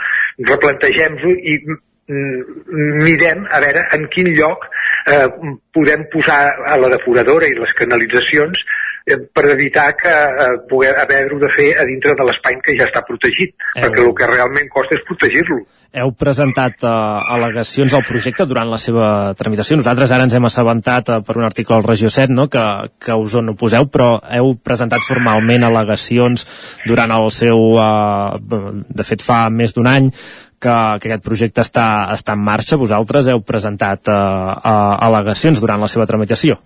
replantegem-ho 0.51 1.33
i 1.53 1.59
mirem 2.03 3.45
a 3.47 3.61
veure 3.63 3.85
en 3.95 4.09
quin 4.11 4.27
lloc 4.35 4.65
eh, 5.07 5.27
podem 5.73 6.03
posar 6.11 6.41
a 6.67 6.75
la 6.75 6.89
depuradora 6.91 7.47
i 7.47 7.55
les 7.55 7.71
canalitzacions 7.79 8.59
Eh, 9.05 9.17
per 9.33 9.49
evitar 9.51 9.93
que 9.97 10.07
eh, 10.07 10.59
poder 10.69 10.95
haver-ho 10.97 11.37
de 11.39 11.49
fer 11.51 11.73
a 11.75 11.83
dintre 11.83 12.13
de 12.15 12.23
l'espai 12.23 12.55
que 12.63 12.75
ja 12.79 12.85
està 12.87 13.01
protegit, 13.03 13.51
Heu... 13.75 13.81
perquè 13.83 13.99
el 14.05 14.13
que 14.15 14.29
realment 14.29 14.69
costa 14.71 14.95
és 14.95 15.03
protegir-lo. 15.09 15.57
Heu 15.93 16.09
presentat 16.17 16.81
eh, 16.81 16.91
al·legacions 17.35 17.93
al 17.93 18.05
projecte 18.07 18.47
durant 18.49 18.69
la 18.71 18.79
seva 18.81 19.07
tramitació. 19.37 19.77
Nosaltres 19.77 20.13
ara 20.15 20.25
ens 20.25 20.33
hem 20.33 20.47
assabentat 20.49 21.11
eh, 21.13 21.19
per 21.27 21.35
un 21.37 21.45
article 21.45 21.77
al 21.77 21.85
Regió 21.85 22.09
7 22.09 22.33
no? 22.33 22.47
que, 22.49 22.63
que 22.97 23.13
us 23.13 23.35
on 23.37 23.53
oposeu, 23.53 23.85
però 23.93 24.15
heu 24.39 24.55
presentat 24.57 25.05
formalment 25.05 25.67
al·legacions 25.69 26.47
durant 26.87 27.13
el 27.13 27.29
seu... 27.35 27.61
Eh, 27.77 28.81
de 28.89 29.05
fet, 29.05 29.21
fa 29.21 29.45
més 29.53 29.77
d'un 29.77 29.91
any 29.91 30.09
que, 30.09 30.73
que 30.73 31.11
aquest 31.11 31.25
projecte 31.29 31.61
està, 31.61 31.87
està 32.17 32.33
en 32.33 32.41
marxa. 32.41 32.79
Vosaltres 32.81 33.29
heu 33.29 33.45
presentat 33.45 34.09
eh, 34.09 34.21
al·legacions 34.65 35.61
durant 35.61 35.83
la 35.83 35.91
seva 35.93 36.09
tramitació. 36.09 36.57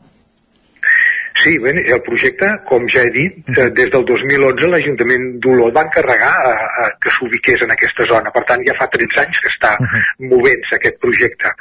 Sí, 1.37 1.57
bé, 1.61 1.73
el 1.93 2.01
projecte, 2.01 2.47
com 2.65 2.87
ja 2.89 3.03
he 3.05 3.11
dit, 3.13 3.35
eh, 3.53 3.67
des 3.77 3.89
del 3.93 4.05
2011 4.09 4.69
l'Ajuntament 4.71 5.25
d'Olot 5.43 5.75
va 5.75 5.83
encarregar 5.85 6.31
a, 6.51 6.53
a 6.83 6.87
que 7.03 7.11
s'ubiqués 7.13 7.61
en 7.65 7.73
aquesta 7.75 8.07
zona. 8.09 8.31
Per 8.33 8.43
tant, 8.49 8.63
ja 8.65 8.73
fa 8.79 8.87
13 8.93 9.21
anys 9.23 9.41
que 9.43 9.51
està 9.51 9.73
movent-se 10.31 10.77
aquest 10.77 10.97
projecte. 11.03 11.51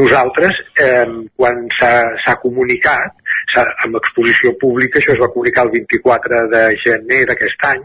Nosaltres, 0.00 0.60
eh, 0.84 1.06
quan 1.36 1.64
s'ha 1.78 2.34
comunicat, 2.42 3.14
amb 3.56 3.96
exposició 3.96 4.52
pública, 4.60 5.00
això 5.00 5.14
es 5.14 5.22
va 5.22 5.30
comunicar 5.32 5.64
el 5.66 5.72
24 5.76 6.42
de 6.52 6.62
gener 6.82 7.22
d'aquest 7.30 7.64
any, 7.70 7.80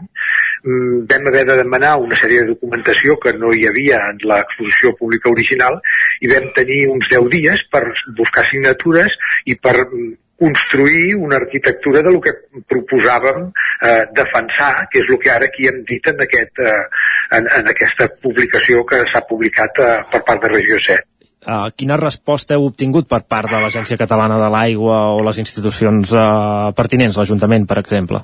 mm, 0.64 1.06
vam 1.10 1.30
haver 1.30 1.44
de 1.46 1.56
demanar 1.62 1.94
una 2.00 2.16
sèrie 2.20 2.42
de 2.42 2.52
documentació 2.52 3.16
que 3.22 3.32
no 3.32 3.52
hi 3.52 3.66
havia 3.68 4.02
en 4.10 4.20
l'exposició 4.30 4.94
pública 4.98 5.30
original 5.30 5.80
i 6.20 6.28
vam 6.28 6.52
tenir 6.54 6.82
uns 6.88 7.08
10 7.08 7.30
dies 7.30 7.64
per 7.70 7.84
buscar 8.18 8.44
signatures 8.50 9.16
i 9.46 9.56
per 9.56 9.76
mm, 9.86 10.12
construir 10.38 11.14
una 11.16 11.36
arquitectura 11.36 12.02
de 12.02 12.10
lo 12.12 12.20
que 12.20 12.34
proposàvem 12.68 13.48
eh, 13.48 14.02
defensar, 14.16 14.88
que 14.90 15.02
és 15.04 15.10
el 15.10 15.20
que 15.22 15.30
ara 15.30 15.48
aquí 15.50 15.68
hem 15.70 15.82
dit 15.86 16.06
en, 16.10 16.20
aquest, 16.26 16.58
eh, 16.58 16.82
en, 17.38 17.48
en 17.60 17.70
aquesta 17.70 18.08
publicació 18.22 18.82
que 18.88 19.04
s'ha 19.10 19.22
publicat 19.28 19.78
eh, 19.78 19.96
per 20.10 20.24
part 20.26 20.42
de 20.42 20.54
Regió 20.56 20.80
7. 20.82 21.06
Uh, 21.44 21.68
quina 21.76 21.98
resposta 22.00 22.56
heu 22.56 22.62
obtingut 22.70 23.04
per 23.04 23.20
part 23.28 23.50
de 23.52 23.58
l'Agència 23.60 23.98
Catalana 24.00 24.38
de 24.40 24.46
l'Aigua 24.48 25.00
o 25.12 25.18
les 25.26 25.42
institucions 25.42 26.14
uh, 26.16 26.70
pertinents, 26.76 27.18
l'Ajuntament, 27.20 27.66
per 27.68 27.76
exemple? 27.82 28.22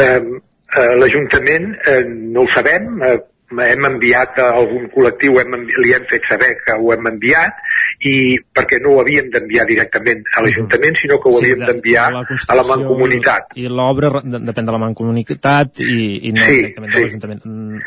Uh, 0.00 0.40
uh, 0.40 0.94
L'Ajuntament 0.96 1.74
uh, 1.76 1.98
no 2.08 2.46
ho 2.46 2.52
sabem, 2.54 2.88
uh, 3.04 3.18
hem 3.50 3.86
enviat 3.88 4.38
a 4.38 4.48
algun 4.60 4.86
col·lectiu, 4.92 5.38
hem, 5.40 5.56
li 5.82 5.94
hem 5.94 6.04
fet 6.10 6.26
saber 6.30 6.52
que 6.62 6.76
ho 6.78 6.92
hem 6.94 7.08
enviat 7.10 7.58
i 8.06 8.14
perquè 8.54 8.78
no 8.82 8.94
ho 8.94 9.00
havíem 9.02 9.30
d'enviar 9.34 9.66
directament 9.68 10.22
a 10.36 10.44
l'Ajuntament, 10.44 10.98
sinó 11.00 11.18
que 11.20 11.30
ho 11.30 11.38
sí, 11.38 11.50
havíem 11.50 11.66
d'enviar 11.66 12.06
a 12.10 12.58
la 12.58 12.66
Mancomunitat. 12.68 13.56
I 13.58 13.66
l'obra 13.68 14.12
depèn 14.22 14.68
de 14.68 14.76
la 14.76 14.82
Mancomunitat 14.82 15.82
i, 15.84 16.28
i 16.30 16.34
no 16.36 16.44
sí, 16.46 16.60
directament 16.60 16.92
sí. 16.92 16.96
de 16.96 17.06
l'Ajuntament. 17.06 17.42
Mm, 17.44 17.80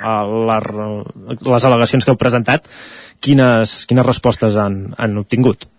la, 0.50 0.60
les 1.56 1.70
al·legacions 1.70 2.04
que 2.04 2.14
heu 2.14 2.20
presentat, 2.20 2.68
quines, 3.24 3.78
quines 3.88 4.08
respostes 4.08 4.60
han, 4.60 4.84
han 4.98 5.24
obtingut? 5.24 5.70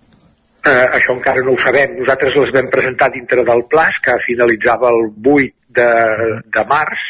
Eh, 0.65 0.87
això 0.97 1.13
encara 1.13 1.45
no 1.45 1.53
ho 1.53 1.61
sabem. 1.61 1.99
Nosaltres 2.01 2.39
les 2.41 2.55
vam 2.55 2.71
presentar 2.73 3.11
dintre 3.13 3.45
del 3.45 3.67
PLAS, 3.69 4.01
que 4.05 4.17
finalitzava 4.25 4.89
el 4.95 5.11
8 5.21 5.53
de, 5.77 5.89
de 6.55 6.65
març, 6.71 7.03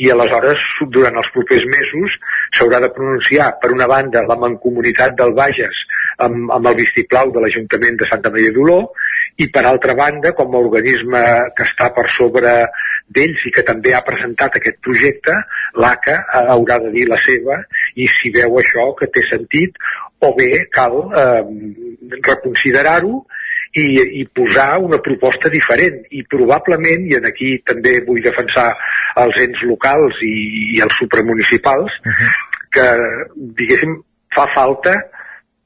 i 0.00 0.10
aleshores 0.12 0.66
durant 0.94 1.16
els 1.20 1.30
propers 1.34 1.64
mesos 1.74 2.16
s'haurà 2.56 2.80
de 2.84 2.90
pronunciar 2.96 3.50
per 3.62 3.72
una 3.74 3.88
banda 3.90 4.24
la 4.28 4.38
Mancomunitat 4.40 5.16
del 5.18 5.34
Bages 5.36 5.82
amb, 6.24 6.50
amb 6.56 6.70
el 6.70 6.78
vistiplau 6.80 7.32
de 7.34 7.42
l'Ajuntament 7.44 7.98
de 8.00 8.08
Santa 8.08 8.32
Maria 8.32 8.54
d'Oló 8.56 8.80
i 9.44 9.48
per 9.52 9.64
altra 9.68 9.96
banda 9.98 10.32
com 10.36 10.54
a 10.54 10.62
organisme 10.64 11.22
que 11.56 11.66
està 11.68 11.90
per 11.96 12.06
sobre 12.16 12.54
d'ells 13.10 13.46
i 13.48 13.52
que 13.54 13.66
també 13.66 13.94
ha 13.96 14.04
presentat 14.06 14.56
aquest 14.56 14.80
projecte 14.86 15.36
l'ACA 15.82 16.16
haurà 16.56 16.78
de 16.84 16.94
dir 16.96 17.08
la 17.10 17.18
seva 17.20 17.60
i 17.96 18.08
si 18.08 18.32
veu 18.36 18.60
això 18.60 18.90
que 18.98 19.10
té 19.14 19.24
sentit 19.28 19.76
o 20.20 20.32
bé 20.36 20.66
cal 20.72 20.96
eh, 21.16 21.42
reconsiderar-ho 22.20 23.22
i, 23.78 23.86
i 24.20 24.24
posar 24.34 24.80
una 24.82 24.98
proposta 25.02 25.50
diferent 25.52 26.00
i 26.10 26.24
probablement, 26.26 27.06
i 27.06 27.16
en 27.18 27.28
aquí 27.28 27.56
també 27.66 28.00
vull 28.06 28.22
defensar 28.24 28.72
els 29.22 29.38
ens 29.44 29.62
locals 29.68 30.18
i, 30.26 30.34
i 30.76 30.82
els 30.82 30.96
supramunicipals 30.98 32.00
uh 32.02 32.10
-huh. 32.10 32.32
que 32.74 32.86
diguéssim 33.60 34.00
fa 34.34 34.46
falta 34.54 34.98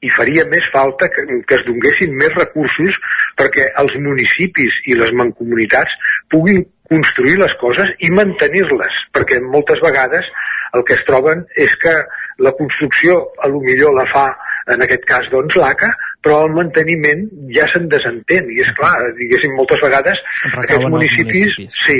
i 0.01 0.09
faria 0.09 0.45
més 0.45 0.67
falta 0.73 1.09
que, 1.09 1.21
que 1.47 1.55
es 1.55 1.65
donguessin 1.65 2.13
més 2.13 2.33
recursos 2.35 2.99
perquè 3.39 3.71
els 3.81 3.93
municipis 4.07 4.81
i 4.85 4.97
les 4.99 5.11
mancomunitats 5.11 5.93
puguin 6.29 6.65
construir 6.89 7.39
les 7.39 7.53
coses 7.61 7.89
i 8.05 8.11
mantenir-les, 8.11 8.99
perquè 9.13 9.41
moltes 9.41 9.81
vegades 9.81 10.27
el 10.73 10.83
que 10.83 10.93
es 10.93 11.03
troben 11.07 11.45
és 11.55 11.73
que 11.81 11.93
la 12.45 12.51
construcció 12.51 13.31
a 13.41 13.47
lo 13.47 13.61
millor 13.63 13.95
la 13.95 14.05
fa 14.11 14.27
en 14.73 14.81
aquest 14.81 15.05
cas 15.05 15.29
doncs 15.31 15.55
l'ACA, 15.55 15.91
però 16.25 16.41
el 16.47 16.55
manteniment 16.57 17.27
ja 17.53 17.67
se'n 17.69 17.85
desentén 17.91 18.49
i 18.49 18.61
és 18.63 18.71
clar, 18.79 18.95
diguéssim, 19.19 19.53
moltes 19.59 19.81
vegades 19.85 20.21
aquests 20.49 20.89
municipis, 20.89 21.51
municipis. 21.53 21.77
Sí, 21.85 21.99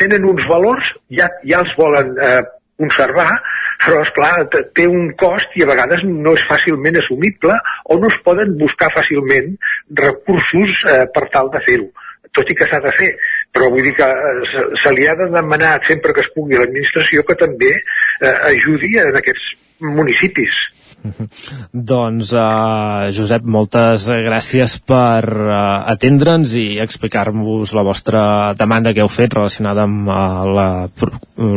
tenen 0.00 0.26
uns 0.26 0.46
valors, 0.50 0.90
ja, 1.14 1.30
ja 1.46 1.62
els 1.62 1.76
volen 1.78 2.16
eh, 2.18 2.42
conservar, 2.78 3.30
però 3.78 4.02
és 4.02 4.10
clar, 4.16 4.32
té 4.74 4.88
un 4.90 5.12
cost 5.20 5.54
i 5.58 5.62
a 5.62 5.70
vegades 5.70 6.02
no 6.08 6.34
és 6.34 6.42
fàcilment 6.50 6.98
assumible 6.98 7.54
o 7.86 7.98
no 8.02 8.10
es 8.10 8.18
poden 8.26 8.56
buscar 8.58 8.90
fàcilment 8.96 9.54
recursos 10.02 10.82
eh, 10.90 11.04
per 11.14 11.28
tal 11.34 11.50
de 11.54 11.62
fer-ho 11.66 11.88
tot 12.34 12.50
i 12.52 12.56
que 12.58 12.66
s'ha 12.68 12.80
de 12.84 12.90
fer, 12.96 13.08
però 13.54 13.70
vull 13.72 13.86
dir 13.86 13.94
que 13.96 14.06
eh, 14.06 14.34
se, 14.50 14.64
se 14.82 14.92
li 14.94 15.06
ha 15.08 15.14
de 15.18 15.30
demanar 15.32 15.78
sempre 15.86 16.14
que 16.14 16.24
es 16.24 16.30
pugui 16.34 16.58
a 16.58 16.64
l'administració 16.64 17.24
que 17.28 17.38
també 17.40 17.72
eh, 17.78 18.34
ajudi 18.52 18.96
en 19.00 19.16
aquests 19.22 19.54
municipis. 19.80 20.58
Doncs, 21.92 22.32
uh, 22.34 23.08
Josep, 23.14 23.44
moltes 23.46 24.08
gràcies 24.24 24.78
per 24.86 25.22
uh, 25.24 25.54
atendre'ns 25.92 26.54
i 26.58 26.66
explicar-vos 26.82 27.74
la 27.76 27.84
vostra 27.86 28.22
demanda 28.58 28.92
que 28.94 29.04
heu 29.04 29.10
fet 29.12 29.34
relacionada 29.36 29.86
amb 29.86 30.08
uh, 30.08 30.44
la, 30.58 30.68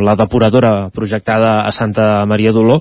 la 0.06 0.16
depuradora 0.20 0.74
projectada 0.94 1.62
a 1.66 1.72
Santa 1.76 2.26
Maria 2.30 2.54
d'Oló. 2.54 2.80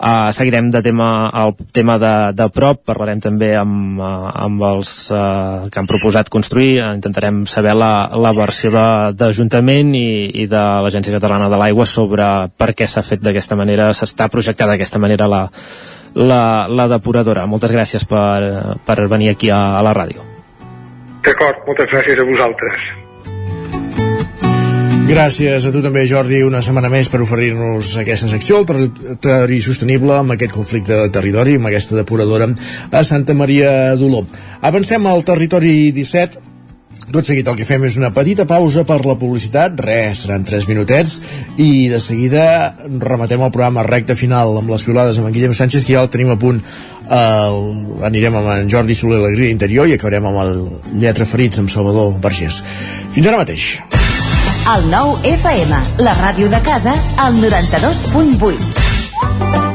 Uh, 0.00 0.30
seguirem 0.32 0.70
de 0.72 0.80
tema 0.82 1.30
el 1.42 1.54
tema 1.76 1.98
de, 2.00 2.14
de 2.36 2.48
prop, 2.54 2.82
parlarem 2.88 3.20
també 3.20 3.52
amb, 3.58 4.00
uh, 4.00 4.30
amb 4.46 4.64
els 4.70 4.94
uh, 5.12 5.68
que 5.70 5.80
han 5.80 5.90
proposat 5.90 6.32
construir, 6.32 6.80
intentarem 6.80 7.44
saber 7.50 7.76
la, 7.76 7.92
la 8.16 8.32
versió 8.36 8.72
d'Ajuntament 9.16 9.94
i, 9.98 10.10
i 10.42 10.48
de 10.50 10.64
l'Agència 10.84 11.14
Catalana 11.16 11.50
de 11.52 11.60
l'Aigua 11.60 11.86
sobre 11.88 12.26
per 12.56 12.72
què 12.76 12.88
s'ha 12.88 13.04
fet 13.04 13.22
d'aquesta 13.22 13.58
manera, 13.60 13.90
s'està 13.96 14.30
projectada 14.32 14.74
d'aquesta 14.74 15.00
manera 15.02 15.28
la, 15.30 15.44
la, 16.14 16.66
la 16.68 16.88
depuradora. 16.90 17.46
Moltes 17.46 17.74
gràcies 17.74 18.06
per, 18.08 18.76
per 18.86 18.98
venir 19.10 19.34
aquí 19.34 19.50
a, 19.50 19.60
a 19.78 19.84
la 19.86 19.94
ràdio. 19.96 20.24
D'acord, 21.24 21.62
moltes 21.66 21.90
gràcies 21.92 22.18
a 22.18 22.26
vosaltres. 22.26 22.88
Gràcies 25.10 25.64
a 25.66 25.72
tu 25.74 25.80
també, 25.82 26.04
Jordi, 26.06 26.38
una 26.46 26.60
setmana 26.62 26.86
més 26.92 27.08
per 27.10 27.18
oferir-nos 27.24 27.88
aquesta 27.98 28.28
secció, 28.30 28.60
el 28.60 28.66
territori 28.68 29.58
sostenible, 29.64 30.14
amb 30.14 30.36
aquest 30.36 30.54
conflicte 30.54 30.94
de 30.94 31.08
territori, 31.10 31.56
amb 31.58 31.66
aquesta 31.66 31.98
depuradora 31.98 32.46
a 32.94 33.02
Santa 33.02 33.34
Maria 33.34 33.96
d'Oló. 33.98 34.22
Avancem 34.70 35.08
al 35.10 35.24
territori 35.26 35.90
17, 35.96 36.49
tot 37.12 37.26
seguit 37.26 37.48
el 37.50 37.58
que 37.58 37.66
fem 37.68 37.84
és 37.88 37.98
una 38.00 38.12
petita 38.14 38.46
pausa 38.48 38.84
per 38.88 39.00
la 39.06 39.16
publicitat, 39.18 39.78
res, 39.82 40.24
seran 40.24 40.44
3 40.46 40.68
minutets, 40.70 41.18
i 41.58 41.88
de 41.92 42.00
seguida 42.02 42.44
rematem 42.86 43.42
el 43.42 43.52
programa 43.54 43.86
recta 43.86 44.16
final 44.18 44.56
amb 44.60 44.72
les 44.72 44.86
piolades 44.86 45.18
amb 45.18 45.30
en 45.30 45.36
Guillem 45.36 45.56
Sánchez, 45.56 45.86
que 45.86 45.96
ja 45.96 46.04
el 46.04 46.12
tenim 46.12 46.32
a 46.34 46.38
punt. 46.40 46.62
El... 47.10 47.56
Anirem 48.06 48.36
amb 48.38 48.52
en 48.54 48.70
Jordi 48.70 48.94
Soler, 48.94 49.18
l'alegria 49.18 49.52
interior, 49.52 49.88
i 49.90 49.96
acabarem 49.96 50.28
amb 50.30 50.42
el 50.44 50.52
Lletra 51.02 51.26
Ferits, 51.26 51.58
amb 51.62 51.72
Salvador 51.72 52.14
Vergés. 52.22 52.62
Fins 53.14 53.26
ara 53.26 53.42
mateix. 53.42 53.72
El 54.70 54.86
nou 54.92 55.16
FM, 55.24 55.80
la 56.04 56.14
ràdio 56.20 56.50
de 56.52 56.60
casa, 56.66 56.94
al 57.18 57.40
92.8. 57.40 59.59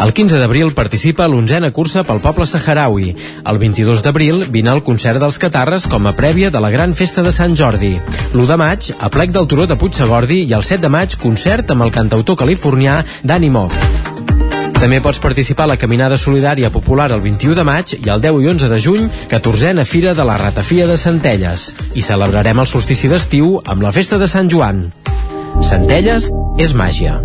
El 0.00 0.14
15 0.16 0.38
d'abril 0.40 0.70
participa 0.72 1.26
a 1.26 1.28
l'onzena 1.28 1.68
cursa 1.76 2.06
pel 2.08 2.22
poble 2.24 2.46
saharaui. 2.48 3.10
El 3.44 3.58
22 3.60 4.00
d'abril 4.00 4.46
vine 4.48 4.70
al 4.72 4.80
concert 4.82 5.20
dels 5.20 5.36
Catarres 5.42 5.84
com 5.92 6.08
a 6.08 6.14
prèvia 6.16 6.48
de 6.48 6.60
la 6.64 6.70
gran 6.72 6.94
festa 6.96 7.20
de 7.22 7.32
Sant 7.36 7.52
Jordi. 7.56 7.92
L'1 8.32 8.46
de 8.48 8.56
maig, 8.56 8.88
a 8.96 9.10
plec 9.12 9.34
del 9.34 9.48
Turó 9.50 9.66
de 9.68 9.76
Puigsegordi 9.76 10.40
i 10.46 10.54
el 10.56 10.64
7 10.64 10.80
de 10.86 10.92
maig, 10.94 11.18
concert 11.20 11.74
amb 11.74 11.84
el 11.84 11.92
cantautor 11.92 12.38
californià 12.40 13.02
Danny 13.22 13.50
Moff. 13.52 13.76
També 14.80 15.02
pots 15.04 15.20
participar 15.20 15.66
a 15.66 15.74
la 15.74 15.76
Caminada 15.76 16.16
Solidària 16.16 16.70
Popular 16.72 17.10
el 17.12 17.20
21 17.20 17.58
de 17.58 17.66
maig 17.68 17.92
i 17.98 18.08
el 18.08 18.24
10 18.24 18.40
i 18.40 18.48
11 18.54 18.70
de 18.72 18.80
juny, 18.80 19.10
14a 19.28 19.84
Fira 19.84 20.14
de 20.16 20.24
la 20.24 20.38
Ratafia 20.40 20.88
de 20.88 20.96
Centelles. 20.96 21.74
I 21.92 22.00
celebrarem 22.00 22.64
el 22.64 22.70
solstici 22.72 23.12
d'estiu 23.12 23.58
amb 23.66 23.84
la 23.84 23.92
Festa 23.92 24.16
de 24.16 24.32
Sant 24.32 24.48
Joan. 24.48 24.86
Centelles 25.60 26.32
és 26.56 26.72
màgia. 26.72 27.20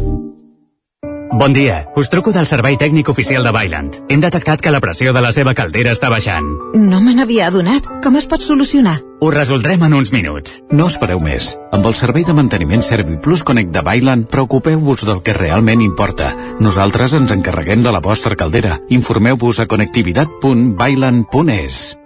Bon 1.37 1.51
dia, 1.51 1.89
us 1.99 2.07
truco 2.07 2.31
del 2.31 2.47
servei 2.47 2.77
tècnic 2.79 3.09
oficial 3.11 3.43
de 3.43 3.51
Bailand. 3.51 3.91
Hem 4.07 4.21
detectat 4.23 4.63
que 4.63 4.71
la 4.71 4.79
pressió 4.79 5.11
de 5.11 5.19
la 5.19 5.35
seva 5.35 5.51
caldera 5.51 5.91
està 5.91 6.07
baixant. 6.07 6.47
No 6.79 7.03
me 7.03 7.11
n'havia 7.11 7.49
adonat. 7.49 7.83
Com 8.05 8.15
es 8.15 8.23
pot 8.31 8.39
solucionar? 8.39 9.03
Ho 9.19 9.27
resoldrem 9.35 9.83
en 9.83 9.91
uns 9.97 10.13
minuts. 10.15 10.63
No 10.71 10.87
espereu 10.87 11.19
més. 11.19 11.59
Amb 11.75 11.91
el 11.91 11.95
servei 11.99 12.23
de 12.23 12.31
manteniment 12.37 12.79
ServiPlus 12.79 13.43
Connect 13.43 13.75
de 13.75 13.83
Bailand, 13.83 14.31
preocupeu-vos 14.31 15.03
del 15.03 15.19
que 15.27 15.35
realment 15.35 15.83
importa. 15.83 16.31
Nosaltres 16.63 17.11
ens 17.19 17.35
encarreguem 17.35 17.83
de 17.83 17.91
la 17.91 17.99
vostra 17.99 18.39
caldera. 18.39 18.79
Informeu-vos 18.87 19.59
a 19.59 19.67
connectivitat.bailand.es. 19.67 21.99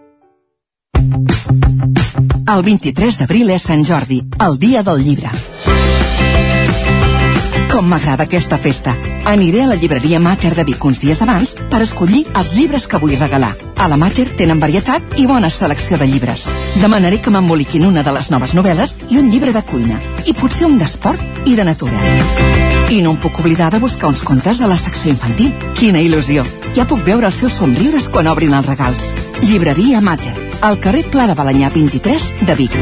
El 2.49 2.65
23 2.65 3.21
d'abril 3.21 3.53
és 3.53 3.61
Sant 3.69 3.85
Jordi, 3.85 4.25
el 4.41 4.57
dia 4.57 4.81
del 4.81 5.05
llibre. 5.05 5.29
Com 7.69 7.85
m'agrada 7.93 8.25
aquesta 8.25 8.57
festa. 8.57 8.97
Aniré 9.25 9.63
a 9.63 9.67
la 9.67 9.75
llibreria 9.75 10.19
Mater 10.19 10.55
de 10.55 10.63
Vic 10.63 10.83
uns 10.85 10.99
dies 11.01 11.21
abans 11.21 11.55
per 11.69 11.81
escollir 11.83 12.23
els 12.37 12.53
llibres 12.55 12.87
que 12.87 12.99
vull 13.01 13.17
regalar. 13.19 13.51
A 13.77 13.87
la 13.87 13.97
Mater 13.97 14.27
tenen 14.39 14.59
varietat 14.59 15.17
i 15.17 15.25
bona 15.29 15.49
selecció 15.49 15.97
de 15.97 16.07
llibres. 16.07 16.47
Demanaré 16.81 17.19
que 17.21 17.31
m'emboliquin 17.33 17.85
una 17.85 18.03
de 18.03 18.13
les 18.15 18.31
noves 18.31 18.55
novel·les 18.57 18.95
i 19.09 19.19
un 19.19 19.29
llibre 19.31 19.53
de 19.53 19.63
cuina. 19.63 19.99
I 20.25 20.33
potser 20.33 20.67
un 20.67 20.77
d'esport 20.79 21.45
i 21.45 21.55
de 21.55 21.65
natura. 21.67 21.99
I 22.89 23.01
no 23.05 23.11
em 23.13 23.19
puc 23.21 23.39
oblidar 23.39 23.69
de 23.71 23.79
buscar 23.79 24.09
uns 24.09 24.23
contes 24.25 24.61
a 24.61 24.67
la 24.67 24.77
secció 24.77 25.11
infantil. 25.11 25.53
Quina 25.77 26.01
il·lusió! 26.01 26.45
Ja 26.75 26.87
puc 26.89 27.03
veure 27.05 27.29
els 27.29 27.37
seus 27.41 27.59
somriures 27.61 28.09
quan 28.09 28.27
obrin 28.31 28.55
els 28.57 28.65
regals. 28.65 29.11
Llibreria 29.43 30.01
Mater, 30.01 30.33
al 30.61 30.79
carrer 30.79 31.05
Pla 31.11 31.27
de 31.29 31.37
Balanyà 31.37 31.69
23 31.75 32.33
de 32.47 32.55
Vic. 32.55 32.79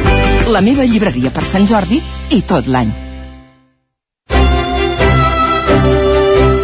La 0.48 0.64
meva 0.64 0.88
llibreria 0.88 1.34
per 1.36 1.44
Sant 1.44 1.68
Jordi 1.68 2.00
i 2.32 2.42
tot 2.48 2.72
l'any. 2.72 3.07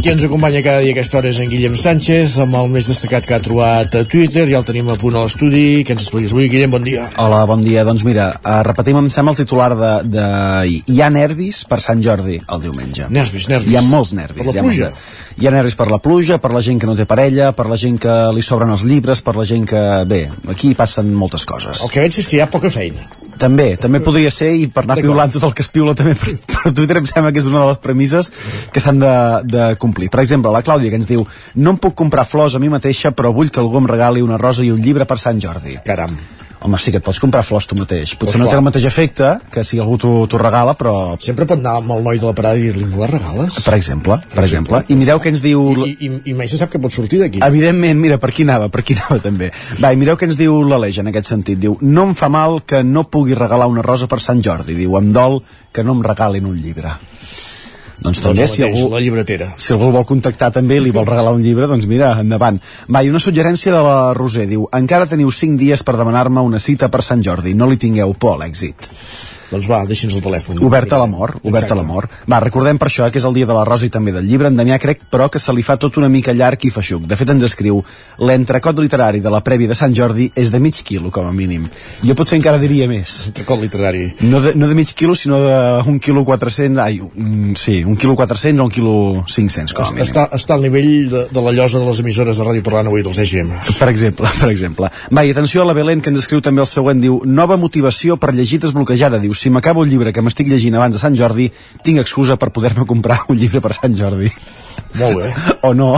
Qui 0.00 0.08
ens 0.08 0.22
acompanya 0.24 0.62
cada 0.64 0.80
dia 0.80 0.94
a 0.94 0.96
aquesta 0.96 1.18
hora 1.18 1.28
és 1.28 1.38
en 1.42 1.50
Guillem 1.50 1.74
Sánchez, 1.76 2.38
amb 2.40 2.54
el 2.56 2.70
més 2.72 2.86
destacat 2.88 3.26
que 3.28 3.34
ha 3.36 3.40
trobat 3.44 3.96
a 3.98 4.00
Twitter, 4.08 4.46
ja 4.48 4.60
el 4.60 4.64
tenim 4.64 4.88
a 4.88 4.96
punt 4.96 5.18
a 5.18 5.24
l'estudi. 5.26 5.82
Què 5.84 5.92
ens 5.92 6.06
expliques 6.06 6.32
avui, 6.32 6.48
Guillem? 6.48 6.72
Bon 6.72 6.86
dia. 6.86 7.04
Hola, 7.20 7.42
bon 7.48 7.60
dia. 7.64 7.84
Doncs 7.84 8.04
mira, 8.06 8.30
uh, 8.40 8.62
repetim, 8.64 8.96
em 8.96 9.10
sembla, 9.12 9.34
el 9.36 9.40
titular 9.42 9.68
de, 9.76 9.92
de... 10.14 10.24
Hi 10.88 11.02
ha 11.04 11.10
nervis 11.12 11.62
per 11.68 11.82
Sant 11.84 12.00
Jordi 12.06 12.38
el 12.40 12.64
diumenge. 12.64 13.10
Nervis, 13.12 13.50
nervis. 13.52 13.68
Hi 13.74 13.76
ha 13.76 13.84
molts 13.90 14.14
nervis. 14.16 14.40
Per 14.40 14.48
la 14.48 14.56
hi 14.56 14.62
ha 14.62 14.64
molts 14.64 14.80
pluja? 14.80 14.90
nervis. 14.94 15.36
Hi 15.36 15.50
ha 15.50 15.54
nervis 15.58 15.78
per 15.82 15.90
la 15.92 16.00
pluja, 16.00 16.40
per 16.40 16.54
la 16.56 16.64
gent 16.64 16.80
que 16.80 16.88
no 16.88 16.96
té 16.96 17.08
parella, 17.10 17.52
per 17.56 17.68
la 17.68 17.80
gent 17.80 18.00
que 18.00 18.18
li 18.36 18.46
sobren 18.46 18.72
els 18.72 18.86
llibres, 18.88 19.20
per 19.26 19.36
la 19.36 19.48
gent 19.52 19.68
que... 19.68 19.88
Bé, 20.08 20.22
aquí 20.48 20.72
passen 20.78 21.12
moltes 21.12 21.44
coses. 21.44 21.84
El 21.84 21.92
que 21.92 22.06
veig 22.06 22.22
és 22.24 22.30
que 22.30 22.40
hi 22.40 22.46
ha 22.46 22.48
poca 22.48 22.72
feina. 22.72 23.04
També, 23.40 23.70
també 23.80 24.02
podria 24.04 24.30
ser, 24.34 24.50
i 24.52 24.66
per 24.72 24.84
anar 24.84 24.98
piulant 25.00 25.32
tot 25.32 25.46
el 25.48 25.54
que 25.56 25.64
es 25.64 25.70
piula 25.72 25.94
també 25.96 26.12
per, 26.20 26.34
per 26.50 26.74
Twitter, 26.76 26.98
em 27.00 27.08
sembla 27.08 27.32
que 27.32 27.40
és 27.40 27.48
una 27.48 27.62
de 27.62 27.70
les 27.70 27.80
premisses 27.80 28.28
que 28.74 28.82
s'han 28.84 29.00
de, 29.00 29.14
de 29.48 29.70
complir. 29.80 30.10
Per 30.12 30.20
exemple, 30.24 30.52
la 30.52 30.64
Clàudia, 30.66 30.92
que 30.92 31.00
ens 31.00 31.08
diu 31.08 31.24
no 31.56 31.74
em 31.76 31.80
puc 31.80 31.96
comprar 32.02 32.28
flors 32.28 32.56
a 32.56 32.62
mi 32.62 32.68
mateixa, 32.72 33.14
però 33.16 33.32
vull 33.36 33.52
que 33.52 33.62
algú 33.64 33.80
em 33.80 33.88
regali 33.88 34.26
una 34.26 34.40
rosa 34.40 34.66
i 34.66 34.74
un 34.74 34.84
llibre 34.84 35.08
per 35.08 35.18
Sant 35.22 35.40
Jordi. 35.40 35.80
Caram. 35.86 36.18
Home, 36.60 36.76
sí 36.76 36.92
que 36.92 36.98
et 37.00 37.04
pots 37.04 37.16
comprar 37.22 37.40
flors 37.46 37.64
tu 37.66 37.76
mateix. 37.78 38.12
Potser 38.20 38.34
Pues 38.34 38.38
no 38.40 38.44
té 38.44 38.50
clar. 38.50 38.58
el 38.60 38.64
mateix 38.66 38.84
efecte 38.84 39.30
que 39.50 39.62
si 39.64 39.78
algú 39.80 39.96
t'ho 40.00 40.38
regala, 40.40 40.74
però... 40.76 41.16
Sempre 41.18 41.46
pot 41.48 41.58
anar 41.58 41.78
amb 41.80 41.94
el 41.94 42.02
noi 42.04 42.20
de 42.20 42.28
la 42.28 42.34
parada 42.36 42.60
i 42.60 42.66
dir-li, 42.68 42.84
me 42.84 43.00
la 43.00 43.08
regales? 43.08 43.62
Per 43.64 43.74
exemple, 43.78 44.18
per 44.34 44.44
exemple. 44.44 44.82
I 44.92 44.98
mireu 45.00 45.22
què 45.24 45.32
ens 45.32 45.40
diu... 45.40 45.62
I, 45.86 45.96
i, 46.04 46.10
i 46.30 46.34
mai 46.36 46.50
se 46.52 46.60
sap 46.60 46.72
que 46.72 46.80
pot 46.82 46.92
sortir 46.92 47.22
d'aquí. 47.22 47.40
Evidentment, 47.46 47.96
mira, 48.00 48.20
per 48.20 48.28
aquí 48.34 48.44
anava, 48.44 48.68
per 48.68 48.84
aquí 48.84 48.98
anava 48.98 49.20
també. 49.24 49.48
Va, 49.80 49.94
i 49.94 50.00
mireu 50.00 50.20
què 50.20 50.28
ens 50.28 50.36
diu 50.36 50.60
l'Aleix 50.68 51.00
en 51.00 51.08
aquest 51.08 51.32
sentit. 51.32 51.60
Diu, 51.62 51.78
no 51.80 52.10
em 52.10 52.14
fa 52.18 52.28
mal 52.28 52.60
que 52.68 52.82
no 52.84 53.06
pugui 53.08 53.38
regalar 53.38 53.70
una 53.72 53.84
rosa 53.86 54.10
per 54.10 54.20
Sant 54.20 54.44
Jordi. 54.44 54.76
Diu, 54.76 54.98
em 55.00 55.08
dol 55.16 55.40
que 55.72 55.86
no 55.86 55.96
em 55.96 56.04
regalin 56.04 56.44
un 56.50 56.60
llibre. 56.60 56.92
Doncs 58.00 58.20
també, 58.24 58.40
Doncs 58.40 58.54
si 58.56 58.62
algú, 58.64 58.86
la 58.92 59.00
llibretera. 59.00 59.50
si 59.60 59.74
algú 59.74 59.90
vol 59.92 60.06
contactar 60.08 60.50
també 60.54 60.78
i 60.78 60.80
li 60.80 60.90
vol 60.90 61.04
regalar 61.04 61.34
un 61.36 61.42
llibre, 61.44 61.66
doncs 61.68 61.84
mira, 61.86 62.14
endavant. 62.20 62.60
Va, 62.88 63.02
i 63.04 63.10
una 63.12 63.20
suggerència 63.20 63.72
de 63.74 63.82
la 63.84 64.14
Roser, 64.16 64.46
diu, 64.48 64.68
encara 64.72 65.06
teniu 65.06 65.30
5 65.30 65.58
dies 65.60 65.82
per 65.84 65.96
demanar-me 66.00 66.40
una 66.40 66.58
cita 66.58 66.88
per 66.88 67.02
Sant 67.04 67.22
Jordi, 67.22 67.52
no 67.54 67.68
li 67.68 67.76
tingueu 67.76 68.14
por 68.14 68.38
a 68.38 68.44
l'èxit. 68.44 68.88
Doncs 69.50 69.66
va, 69.70 69.80
deixi'ns 69.88 70.14
el 70.14 70.22
telèfon. 70.22 70.60
Obert 70.66 70.92
a 70.94 71.00
l'amor, 71.00 71.36
obert 71.42 71.64
Exacte. 71.64 71.74
a 71.74 71.78
l'amor. 71.80 72.06
Va, 72.30 72.38
recordem 72.42 72.78
per 72.78 72.88
això 72.90 73.08
que 73.10 73.18
és 73.18 73.26
el 73.26 73.34
dia 73.34 73.48
de 73.48 73.56
la 73.56 73.64
Rosa 73.66 73.88
i 73.88 73.90
també 73.90 74.14
del 74.14 74.28
llibre. 74.28 74.48
En 74.50 74.58
Damià 74.58 74.78
crec, 74.78 75.02
però, 75.10 75.28
que 75.30 75.42
se 75.42 75.52
li 75.52 75.64
fa 75.66 75.76
tot 75.80 75.98
una 75.98 76.08
mica 76.08 76.32
llarg 76.36 76.62
i 76.64 76.70
feixuc. 76.70 77.06
De 77.10 77.18
fet, 77.18 77.32
ens 77.34 77.46
escriu 77.48 77.82
l'entrecot 78.18 78.78
literari 78.78 79.20
de 79.20 79.32
la 79.32 79.42
prèvia 79.42 79.70
de 79.70 79.78
Sant 79.78 79.94
Jordi 79.96 80.30
és 80.38 80.52
de 80.54 80.60
mig 80.62 80.78
quilo, 80.86 81.10
com 81.10 81.26
a 81.26 81.32
mínim. 81.34 81.66
Jo 82.06 82.14
potser 82.18 82.38
encara 82.38 82.60
diria 82.62 82.86
més. 82.90 83.16
Entrecot 83.32 83.60
literari. 83.60 84.06
No 84.22 84.40
de, 84.44 84.54
no 84.54 84.68
de 84.70 84.78
mig 84.78 84.94
quilo, 84.94 85.16
sinó 85.18 85.40
d'un 85.42 85.98
quilo 85.98 86.24
400... 86.28 86.78
Ai, 86.84 87.00
un, 87.02 87.56
sí, 87.58 87.80
un 87.84 87.98
quilo 87.98 88.14
400 88.16 88.62
o 88.62 88.68
un 88.68 88.70
quilo 88.70 88.94
500, 89.26 89.74
com 89.74 89.84
a 89.84 89.90
mínim. 89.90 90.04
Està, 90.06 90.28
està 90.36 90.54
al 90.54 90.64
nivell 90.64 91.10
de, 91.10 91.24
de 91.32 91.44
la 91.44 91.54
llosa 91.56 91.82
de 91.82 91.88
les 91.88 92.02
emissores 92.04 92.38
de 92.38 92.46
ràdio 92.46 92.64
parlant 92.66 92.90
avui 92.92 93.02
dels 93.06 93.18
EGM. 93.18 93.52
Per 93.80 93.90
exemple, 93.90 94.30
per 94.42 94.50
exemple. 94.52 94.92
Va, 95.10 95.26
i 95.26 95.34
atenció 95.34 95.64
a 95.64 95.68
la 95.68 95.74
Belén, 95.76 96.04
que 96.04 96.12
ens 96.14 96.22
escriu 96.22 96.42
també 96.44 96.62
el 96.62 96.70
següent, 96.70 97.02
diu, 97.02 97.20
nova 97.26 97.58
motivació 97.60 98.16
per 98.20 98.32
llegir 98.36 98.60
desbloquejada. 98.62 99.20
Diu, 99.22 99.34
si 99.40 99.48
m'acabo 99.52 99.84
el 99.86 99.90
llibre 99.92 100.12
que 100.12 100.20
m'estic 100.24 100.50
llegint 100.52 100.74
abans 100.76 100.92
de 100.96 101.00
Sant 101.00 101.16
Jordi, 101.16 101.46
tinc 101.84 102.02
excusa 102.02 102.36
per 102.36 102.50
poder-me 102.52 102.84
comprar 102.88 103.22
un 103.32 103.38
llibre 103.40 103.62
per 103.64 103.72
Sant 103.78 103.94
Jordi. 103.96 104.28
Molt 104.98 105.16
bé. 105.20 105.28
O 105.66 105.70
no, 105.76 105.92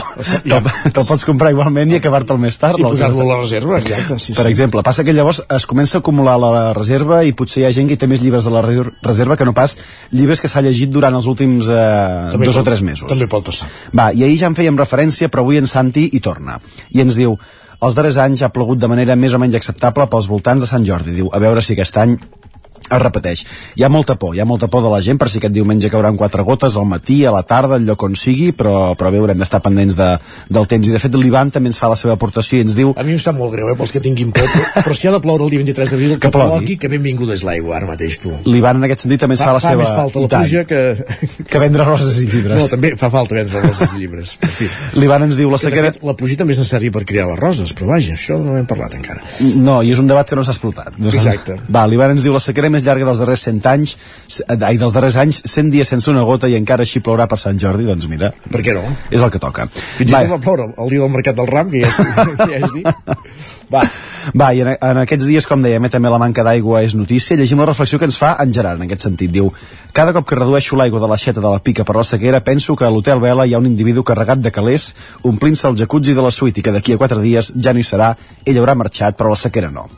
te'l 0.45 0.67
te'l 0.93 1.07
pots 1.09 1.25
comprar 1.25 1.51
igualment 1.55 1.91
i 1.95 1.97
acabar-te'l 1.99 2.39
més 2.41 2.59
tard. 2.61 2.79
I 2.79 2.85
posar-lo 2.85 3.23
a 3.25 3.29
la 3.33 3.39
reserva, 3.41 3.79
exacte. 3.81 4.19
Sí, 4.21 4.35
Per 4.37 4.45
sí. 4.47 4.51
exemple, 4.53 4.83
passa 4.87 5.05
que 5.07 5.15
llavors 5.17 5.41
es 5.49 5.67
comença 5.71 5.99
a 5.99 6.03
acumular 6.05 6.35
la 6.43 6.53
reserva 6.77 7.23
i 7.25 7.33
potser 7.37 7.63
hi 7.63 7.67
ha 7.69 7.73
gent 7.75 7.89
que 7.91 7.97
té 7.97 8.07
més 8.11 8.21
llibres 8.23 8.45
de 8.49 8.53
la 8.55 8.63
re- 8.67 8.91
reserva 9.03 9.37
que 9.41 9.47
no 9.49 9.55
pas 9.57 9.77
llibres 10.13 10.41
que 10.45 10.51
s'ha 10.53 10.63
llegit 10.65 10.93
durant 10.93 11.15
els 11.19 11.27
últims 11.31 11.71
eh, 11.73 11.81
També 12.35 12.47
dos 12.51 12.57
pot- 12.59 12.67
o 12.67 12.69
tres 12.71 12.83
mesos. 12.85 13.09
També 13.09 13.27
pot 13.33 13.47
passar. 13.49 13.69
Va, 13.97 14.11
i 14.13 14.23
ahir 14.27 14.39
ja 14.45 14.51
en 14.53 14.59
fèiem 14.59 14.77
referència, 14.79 15.31
però 15.33 15.47
avui 15.47 15.59
en 15.63 15.67
Santi 15.71 16.09
hi 16.13 16.21
torna. 16.21 16.59
I 16.93 17.01
ens 17.07 17.17
diu, 17.19 17.35
els 17.83 17.97
darrers 17.99 18.19
anys 18.23 18.43
ha 18.47 18.53
plogut 18.55 18.79
de 18.83 18.91
manera 18.93 19.17
més 19.17 19.33
o 19.35 19.41
menys 19.43 19.57
acceptable 19.59 20.07
pels 20.13 20.29
voltants 20.31 20.63
de 20.63 20.69
Sant 20.71 20.85
Jordi. 20.87 21.17
Diu, 21.17 21.33
a 21.33 21.41
veure 21.43 21.63
si 21.65 21.73
aquest 21.79 21.97
any 22.03 22.19
es 22.97 23.03
repeteix. 23.03 23.45
Hi 23.79 23.85
ha 23.85 23.89
molta 23.93 24.17
por, 24.21 24.35
hi 24.37 24.41
ha 24.41 24.47
molta 24.49 24.69
por 24.69 24.83
de 24.85 24.91
la 24.93 25.01
gent 25.05 25.19
per 25.21 25.29
si 25.33 25.39
aquest 25.41 25.55
diumenge 25.55 25.91
cauran 25.93 26.17
quatre 26.17 26.43
gotes 26.47 26.77
al 26.77 26.87
matí, 26.89 27.25
a 27.27 27.33
la 27.35 27.43
tarda, 27.43 27.77
al 27.81 27.87
lloc 27.89 28.03
on 28.07 28.17
sigui, 28.19 28.51
però, 28.57 28.95
però 28.99 29.11
bé, 29.15 29.19
haurem 29.23 29.39
d'estar 29.41 29.61
pendents 29.65 29.97
de, 29.99 30.09
del 30.53 30.67
temps. 30.71 30.89
I 30.89 30.95
de 30.97 31.01
fet 31.03 31.15
l'Ivan 31.19 31.51
també 31.55 31.71
ens 31.73 31.79
fa 31.81 31.91
la 31.93 31.97
seva 31.99 32.15
aportació 32.19 32.59
i 32.59 32.67
ens 32.67 32.77
diu... 32.79 32.93
A 32.97 33.05
mi 33.07 33.15
em 33.17 33.21
sap 33.23 33.37
molt 33.39 33.53
greu, 33.55 33.71
eh, 33.73 33.77
pels 33.79 33.93
que 33.95 34.01
tinguin 34.05 34.33
por, 34.35 34.45
però, 34.49 34.85
però 34.87 34.97
si 34.97 35.09
ha 35.09 35.13
de 35.15 35.21
ploure 35.25 35.47
el 35.47 35.51
dia 35.55 35.63
23 35.63 35.95
d'abril, 35.95 36.15
que, 36.17 36.21
Que 36.27 36.33
plogui. 36.35 36.53
plogui, 36.59 36.77
que 36.83 36.89
benvinguda 36.93 37.37
és 37.37 37.45
l'aigua, 37.47 37.77
ara 37.79 37.89
mateix, 37.91 38.19
tu. 38.23 38.33
L'Ivan 38.49 38.81
en 38.83 38.89
aquest 38.89 39.07
sentit 39.07 39.21
també 39.23 39.37
ens 39.39 39.43
fa, 39.45 39.51
Fa, 39.53 39.57
la 39.59 39.63
fa 39.65 39.73
seva... 39.75 39.83
més 39.83 39.95
falta 39.97 40.23
la 40.23 40.29
pluja 40.33 40.65
que... 40.69 40.81
que 41.53 41.63
vendre 41.63 41.85
roses 41.89 42.19
i 42.23 42.27
llibres. 42.29 42.59
No, 42.61 42.69
també 42.73 42.95
fa 43.01 43.11
falta 43.13 43.37
vendre 43.39 43.61
roses 43.65 43.95
i 43.97 44.01
llibres. 44.03 44.37
En. 44.43 44.73
L'Ivan 45.03 45.27
ens 45.29 45.37
diu 45.39 45.51
la 45.53 45.59
sequera... 45.61 45.91
fet, 45.93 46.03
la 46.07 46.15
pluja 46.19 46.37
també 46.41 46.55
és 46.57 46.61
necessària 46.63 46.93
per 46.95 47.05
criar 47.09 47.27
les 47.31 47.39
roses, 47.41 47.73
però 47.77 47.93
vaja, 47.95 48.15
això 48.17 48.39
no 48.43 48.57
hem 48.59 48.67
parlat 48.71 48.97
encara. 48.99 49.23
No, 49.63 49.81
i 49.83 49.93
és 49.95 50.01
un 50.03 50.09
debat 50.11 50.29
que 50.29 50.39
no 50.39 50.45
s'ha 50.47 50.55
explotat. 50.57 50.97
No 50.99 51.13
Exacte. 51.13 51.57
Va, 51.73 51.85
l'Ivan 51.91 52.15
ens 52.17 52.25
diu 52.25 52.33
la 52.35 52.41
sequera 52.43 52.71
més 52.73 52.82
més 52.83 52.89
llarga 52.89 53.07
dels 53.09 53.23
darrers 53.23 53.45
100 53.47 53.69
anys, 53.71 53.95
eh, 54.43 54.59
ai, 54.59 54.77
dels 54.79 54.93
darrers 54.95 55.17
anys, 55.23 55.43
100 55.47 55.71
dies 55.73 55.89
sense 55.89 56.11
una 56.11 56.25
gota 56.27 56.51
i 56.51 56.57
encara 56.59 56.83
així 56.83 57.01
plourà 57.01 57.29
per 57.29 57.39
Sant 57.39 57.59
Jordi, 57.59 57.87
doncs 57.87 58.09
mira. 58.11 58.33
Per 58.51 58.63
què 58.63 58.75
no? 58.75 58.85
És 59.11 59.23
el 59.23 59.31
que 59.31 59.41
toca. 59.43 59.69
Fins 59.73 60.11
i 60.11 60.13
tot 60.13 60.31
va 60.33 60.41
ploure 60.43 60.73
el 60.73 60.91
dia 60.91 61.03
del 61.03 61.13
mercat 61.13 61.39
del 61.39 61.49
ram, 61.51 61.71
que 61.71 61.83
ja 61.83 61.89
és, 61.89 62.01
ja 62.53 62.59
és 62.59 62.75
dir. 62.75 62.85
Va, 63.73 63.85
va 64.39 64.51
i 64.53 64.63
en, 64.65 64.73
en 64.75 65.03
aquests 65.05 65.29
dies, 65.29 65.47
com 65.49 65.63
dèiem, 65.65 65.87
eh, 65.87 65.93
també 65.93 66.11
la 66.13 66.21
manca 66.21 66.45
d'aigua 66.47 66.83
és 66.85 66.97
notícia. 66.99 67.39
Llegim 67.39 67.63
la 67.63 67.69
reflexió 67.71 68.01
que 68.01 68.09
ens 68.11 68.19
fa 68.21 68.35
en 68.43 68.53
Gerard, 68.53 68.81
en 68.81 68.89
aquest 68.89 69.07
sentit. 69.07 69.33
Diu, 69.33 69.49
cada 69.97 70.13
cop 70.17 70.29
que 70.29 70.39
redueixo 70.39 70.77
l'aigua 70.77 71.01
de 71.03 71.11
l'aixeta 71.11 71.41
de 71.41 71.49
la 71.49 71.63
pica 71.63 71.87
per 71.89 71.97
la 71.97 72.07
sequera, 72.07 72.43
penso 72.45 72.77
que 72.77 72.89
a 72.89 72.93
l'Hotel 72.93 73.23
Vela 73.23 73.47
hi 73.47 73.55
ha 73.55 73.63
un 73.63 73.71
individu 73.71 74.05
carregat 74.05 74.43
de 74.43 74.53
calés 74.53 74.91
omplint-se 75.29 75.69
el 75.71 75.79
jacuzzi 75.79 76.17
de 76.17 76.25
la 76.25 76.35
suite 76.35 76.61
i 76.61 76.67
que 76.67 76.75
d'aquí 76.75 76.97
a 76.97 77.01
quatre 77.01 77.23
dies 77.23 77.53
ja 77.57 77.73
no 77.73 77.81
hi 77.81 77.87
serà, 77.87 78.13
ell 78.45 78.61
haurà 78.61 78.77
marxat, 78.77 79.17
però 79.17 79.33
la 79.33 79.41
sequera 79.41 79.73
no. 79.73 79.89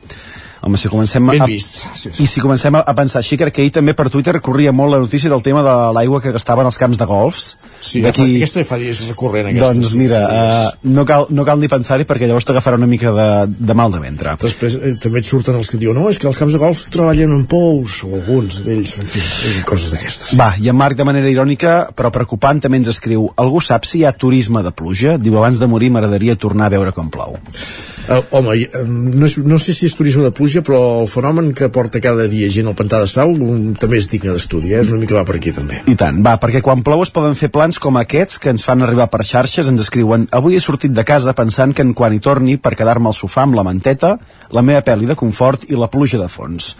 Home, 0.64 0.78
si 0.80 0.88
comencem 0.88 1.26
Ben 1.28 1.42
a, 1.44 1.46
vist. 1.46 1.82
Sí, 1.98 2.10
i 2.24 2.26
si 2.30 2.40
comencem 2.40 2.72
a, 2.78 2.80
a 2.88 2.94
pensar 2.96 3.20
així, 3.20 3.36
crec 3.36 3.52
que 3.58 3.64
ahir 3.64 3.72
també 3.74 3.92
per 3.96 4.06
Twitter 4.08 4.38
corria 4.40 4.72
molt 4.72 4.94
la 4.94 5.00
notícia 5.02 5.28
del 5.28 5.42
tema 5.44 5.60
de 5.66 5.74
l'aigua 5.92 6.22
que 6.24 6.32
gastaven 6.32 6.64
els 6.64 6.78
camps 6.80 6.96
de 7.00 7.06
golfs. 7.10 7.50
Sí, 7.84 8.00
D'aquí... 8.00 8.24
aquesta 8.38 8.64
fa 8.64 8.78
dies 8.80 9.02
recurrent, 9.04 9.50
aquesta. 9.50 9.74
Doncs 9.76 9.92
mira, 10.00 10.22
uh, 10.24 10.88
no, 10.88 11.04
cal, 11.04 11.26
no 11.36 11.44
cal 11.44 11.60
ni 11.60 11.68
pensar-hi 11.68 12.06
perquè 12.08 12.30
llavors 12.30 12.48
t'agafarà 12.48 12.80
una 12.80 12.88
mica 12.88 13.12
de, 13.12 13.28
de 13.52 13.76
mal 13.76 13.92
de 13.92 14.00
ventre. 14.00 14.36
Després 14.40 14.78
eh, 14.80 14.94
també 15.02 15.20
et 15.20 15.28
surten 15.28 15.60
els 15.60 15.68
que 15.68 15.80
diuen 15.82 16.00
no, 16.00 16.08
és 16.08 16.20
que 16.22 16.30
els 16.30 16.40
camps 16.40 16.56
de 16.56 16.62
golf 16.62 16.86
treballen 16.94 17.34
en 17.36 17.44
pous, 17.50 18.00
o 18.08 18.14
alguns 18.16 18.62
d'ells, 18.64 18.96
en 19.02 19.10
fi, 19.10 19.20
eh, 19.20 19.56
coses 19.68 19.92
d'aquestes. 19.92 20.32
Va, 20.40 20.54
i 20.56 20.72
en 20.72 20.80
Marc 20.80 20.96
de 20.96 21.04
manera 21.04 21.28
irònica, 21.28 21.76
però 21.92 22.08
preocupant, 22.14 22.64
també 22.64 22.80
ens 22.80 22.94
escriu 22.94 23.28
Algú 23.36 23.60
sap 23.60 23.84
si 23.84 24.00
hi 24.00 24.06
ha 24.08 24.14
turisme 24.16 24.64
de 24.64 24.72
pluja? 24.72 25.18
Diu, 25.20 25.36
abans 25.42 25.60
de 25.60 25.68
morir 25.68 25.92
m'agradaria 25.92 26.40
tornar 26.40 26.72
a 26.72 26.74
veure 26.78 26.96
com 26.96 27.12
plou. 27.12 27.36
Uh, 28.04 28.20
home, 28.36 28.54
no, 28.84 29.24
és, 29.24 29.38
no 29.40 29.56
sé 29.62 29.72
si 29.72 29.86
és 29.88 29.94
turisme 29.96 30.26
de 30.26 30.32
pluja, 30.36 30.60
però 30.64 30.80
el 31.00 31.08
fenomen 31.08 31.54
que 31.56 31.70
porta 31.72 32.02
cada 32.04 32.26
dia 32.28 32.50
gent 32.52 32.68
al 32.68 32.76
pantà 32.76 33.00
de 33.00 33.08
Sau 33.08 33.32
um, 33.32 33.70
també 33.80 33.96
és 33.96 34.08
digne 34.12 34.34
d'estudi, 34.34 34.74
eh? 34.74 34.82
és 34.84 34.90
una 34.92 35.00
mica 35.00 35.16
va 35.16 35.24
per 35.24 35.38
aquí 35.38 35.54
també. 35.56 35.80
I 35.88 35.96
tant, 35.96 36.20
va, 36.24 36.34
perquè 36.42 36.60
quan 36.64 36.84
plou 36.84 37.00
es 37.04 37.12
poden 37.14 37.38
fer 37.38 37.48
plans 37.54 37.80
com 37.80 37.96
aquests 37.96 38.42
que 38.42 38.52
ens 38.52 38.66
fan 38.66 38.84
arribar 38.84 39.08
per 39.12 39.24
xarxes, 39.24 39.70
ens 39.72 39.86
escriuen 39.86 40.28
Avui 40.36 40.58
he 40.58 40.60
sortit 40.60 40.92
de 40.92 41.04
casa 41.08 41.32
pensant 41.36 41.72
que 41.72 41.84
en 41.86 41.94
quan 41.96 42.12
hi 42.12 42.20
torni 42.20 42.58
per 42.60 42.74
quedar-me 42.76 43.08
al 43.08 43.16
sofà 43.16 43.46
amb 43.48 43.56
la 43.56 43.64
manteta, 43.64 44.18
la 44.52 44.66
meva 44.66 44.84
pel·li 44.84 45.08
de 45.08 45.16
confort 45.16 45.64
i 45.70 45.80
la 45.80 45.88
pluja 45.88 46.20
de 46.20 46.28
fons. 46.28 46.74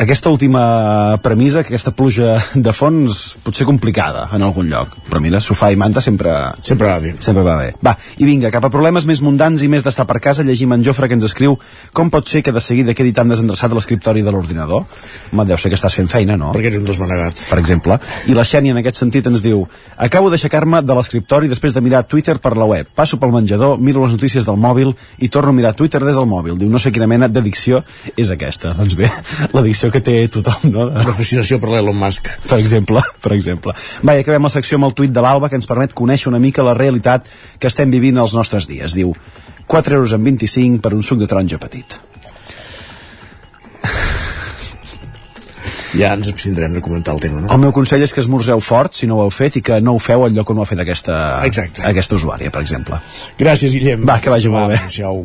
Aquesta 0.00 0.30
última 0.32 1.18
premissa, 1.20 1.60
que 1.60 1.74
aquesta 1.74 1.90
pluja 1.92 2.38
de 2.54 2.72
fons 2.72 3.18
pot 3.44 3.52
ser 3.52 3.66
complicada 3.68 4.22
en 4.32 4.40
algun 4.46 4.70
lloc, 4.72 4.94
però 5.10 5.20
mira, 5.20 5.42
sofà 5.44 5.68
i 5.74 5.76
manta 5.76 6.00
sempre... 6.00 6.32
Sempre 6.64 6.88
va 6.88 6.94
bé. 7.04 7.10
Sempre 7.20 7.42
va 7.44 7.58
bé. 7.60 7.74
Va, 7.84 7.92
i 8.16 8.24
vinga, 8.24 8.48
cap 8.54 8.64
a 8.64 8.70
problemes 8.72 9.04
més 9.04 9.20
mundans 9.20 9.60
i 9.60 9.68
més 9.68 9.84
d'estar 9.84 10.06
per 10.08 10.16
casa, 10.24 10.46
llegim 10.46 10.72
en 10.72 10.86
Jofre 10.86 11.04
que 11.04 11.18
ens 11.18 11.26
escriu 11.28 11.58
com 11.92 12.08
pot 12.08 12.32
ser 12.32 12.40
que 12.40 12.54
de 12.56 12.62
seguida 12.64 12.94
quedi 12.96 13.12
tan 13.12 13.28
desendreçat 13.28 13.74
l'escriptori 13.76 14.24
de 14.24 14.32
l'ordinador? 14.32 14.86
Home, 15.34 15.44
deu 15.44 15.60
ser 15.60 15.68
que 15.68 15.76
estàs 15.76 15.98
fent 16.00 16.08
feina, 16.08 16.38
no? 16.40 16.54
Perquè 16.56 16.72
ets 16.72 16.80
un 16.80 16.88
desmanegat. 16.88 17.44
Per 17.50 17.60
exemple. 17.60 18.00
I 18.32 18.38
la 18.38 18.46
Xènia 18.48 18.72
en 18.72 18.80
aquest 18.80 19.02
sentit 19.02 19.28
ens 19.28 19.44
diu 19.44 19.66
acabo 20.00 20.32
d'aixecar-me 20.32 20.80
de 20.80 20.96
l'escriptori 20.96 21.52
després 21.52 21.76
de 21.76 21.84
mirar 21.84 22.06
Twitter 22.08 22.38
per 22.40 22.54
la 22.56 22.70
web. 22.72 22.88
Passo 22.96 23.20
pel 23.20 23.36
menjador, 23.36 23.76
miro 23.76 24.06
les 24.06 24.16
notícies 24.16 24.48
del 24.48 24.56
mòbil 24.56 24.94
i 25.20 25.28
torno 25.28 25.52
a 25.52 25.58
mirar 25.60 25.76
Twitter 25.76 26.00
des 26.00 26.16
del 26.16 26.30
mòbil. 26.30 26.56
Diu, 26.56 26.72
no 26.72 26.80
sé 26.80 26.88
quina 26.88 27.10
mena 27.10 27.28
d'addicció 27.28 27.84
és 28.16 28.32
aquesta. 28.32 28.72
Doncs 28.80 28.96
bé, 28.96 29.12
l'addicció 29.52 29.89
que 29.94 30.00
té 30.04 30.16
tothom, 30.32 30.70
no? 30.72 30.86
Una 30.90 31.14
fascinació 31.16 31.58
per 31.62 31.70
l'Elon 31.74 31.96
Musk. 31.98 32.28
Per 32.48 32.58
exemple, 32.58 33.02
per 33.22 33.32
exemple. 33.36 33.74
Va, 34.06 34.16
i 34.16 34.24
acabem 34.24 34.46
la 34.48 34.52
secció 34.52 34.78
amb 34.80 34.88
el 34.90 34.94
tuit 34.98 35.12
de 35.14 35.24
l'Alba 35.24 35.48
que 35.48 35.58
ens 35.60 35.68
permet 35.70 35.94
conèixer 35.96 36.28
una 36.32 36.40
mica 36.42 36.62
la 36.66 36.74
realitat 36.78 37.26
que 37.58 37.70
estem 37.70 37.90
vivint 37.90 38.18
els 38.18 38.34
nostres 38.38 38.68
dies. 38.70 38.94
Diu, 38.96 39.14
4 39.66 39.96
euros 40.00 40.12
en 40.16 40.24
25 40.24 40.80
per 40.82 40.94
un 40.94 41.02
suc 41.06 41.18
de 41.22 41.28
taronja 41.30 41.58
petit. 41.62 42.00
Ja 45.90 46.12
ens 46.14 46.28
abstindrem 46.30 46.70
de 46.76 46.80
comentar 46.80 47.16
el 47.16 47.20
tema, 47.20 47.40
no? 47.42 47.48
El 47.50 47.58
meu 47.58 47.72
consell 47.74 48.02
és 48.06 48.12
que 48.14 48.22
esmorzeu 48.22 48.60
fort, 48.62 48.94
si 48.94 49.08
no 49.10 49.16
ho 49.18 49.24
heu 49.24 49.32
fet, 49.34 49.58
i 49.58 49.62
que 49.66 49.80
no 49.82 49.96
ho 49.96 50.02
feu 50.02 50.22
al 50.22 50.36
lloc 50.36 50.52
on 50.54 50.60
ho 50.60 50.62
ha 50.62 50.68
fet 50.70 50.78
aquesta, 50.84 51.16
Exacte. 51.48 51.82
aquesta 51.88 52.14
usuària, 52.14 52.52
per 52.54 52.62
exemple. 52.62 53.00
Gràcies, 53.40 53.74
Guillem. 53.74 54.06
Va, 54.06 54.20
que 54.22 54.30
vagi 54.30 54.52
molt 54.52 54.70
bé. 54.70 54.78
Adéu-siau. 54.78 55.24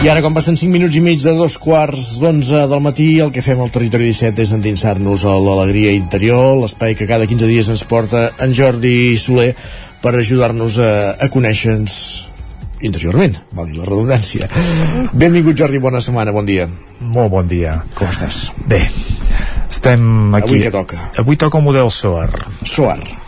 I 0.00 0.08
ara, 0.08 0.22
quan 0.24 0.32
passen 0.32 0.56
5 0.56 0.72
minuts 0.72 0.94
i 0.96 1.00
mig 1.04 1.18
de 1.20 1.34
dos 1.36 1.58
quarts 1.60 2.14
d'onze 2.22 2.62
del 2.70 2.80
matí, 2.80 3.18
el 3.20 3.28
que 3.34 3.42
fem 3.44 3.58
al 3.60 3.68
Territori 3.68 4.06
17 4.08 4.40
és 4.46 4.54
endinsar-nos 4.56 5.26
a 5.28 5.34
l'alegria 5.36 5.92
interior, 5.92 6.54
l'espai 6.56 6.96
que 6.96 7.04
cada 7.04 7.26
15 7.28 7.50
dies 7.50 7.68
ens 7.68 7.84
porta 7.84 8.30
en 8.40 8.56
Jordi 8.56 9.12
Soler 9.20 9.50
per 10.00 10.14
ajudar-nos 10.16 10.80
a, 10.80 10.90
a 11.20 11.28
conèixer-nos 11.28 12.00
interiorment, 12.80 13.36
valgui 13.52 13.76
la 13.76 13.84
redundància. 13.84 14.48
Benvingut, 15.12 15.60
Jordi, 15.60 15.84
bona 15.84 16.00
setmana, 16.00 16.32
bon 16.32 16.48
dia. 16.48 16.64
Molt 17.04 17.28
bon 17.36 17.52
dia. 17.52 17.76
Com 17.92 18.08
estàs? 18.08 18.46
Bé, 18.72 18.86
estem 19.68 20.32
aquí... 20.32 20.54
Avui 20.54 20.64
què 20.64 20.72
toca? 20.80 21.10
Avui 21.20 21.36
toca 21.44 21.60
el 21.60 21.68
model 21.68 21.92
SOAR. 21.92 22.46
SOAR. 22.64 23.19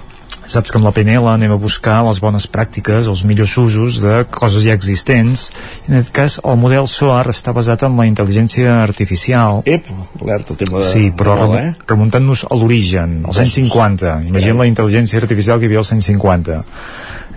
Saps 0.52 0.68
que 0.68 0.76
amb 0.76 0.84
la 0.84 0.92
PNL 0.92 1.30
anem 1.30 1.54
a 1.54 1.56
buscar 1.56 2.02
les 2.04 2.18
bones 2.20 2.44
pràctiques, 2.52 3.06
els 3.08 3.22
millors 3.24 3.54
usos 3.56 4.02
de 4.04 4.18
coses 4.28 4.66
ja 4.66 4.74
existents. 4.76 5.46
En 5.86 5.96
aquest 5.96 6.12
cas, 6.12 6.34
el 6.44 6.58
model 6.60 6.88
SOAR 6.92 7.30
està 7.32 7.54
basat 7.56 7.86
en 7.86 7.96
la 7.96 8.04
intel·ligència 8.10 8.74
artificial. 8.82 9.62
Ep, 9.64 9.88
alerta 10.20 10.58
tema 10.60 10.82
de... 10.82 10.90
Sí, 10.92 11.06
però 11.16 11.38
de 11.40 11.62
eh? 11.62 11.70
remuntant-nos 11.88 12.44
a 12.50 12.58
l'origen, 12.60 13.22
als 13.24 13.40
anys 13.40 13.56
50. 13.62 14.18
Imagina 14.28 14.58
la 14.60 14.68
intel·ligència 14.68 15.22
artificial 15.22 15.56
que 15.56 15.64
hi 15.64 15.72
havia 15.72 15.80
als 15.80 15.94
anys 15.96 16.10
50. 16.12 16.60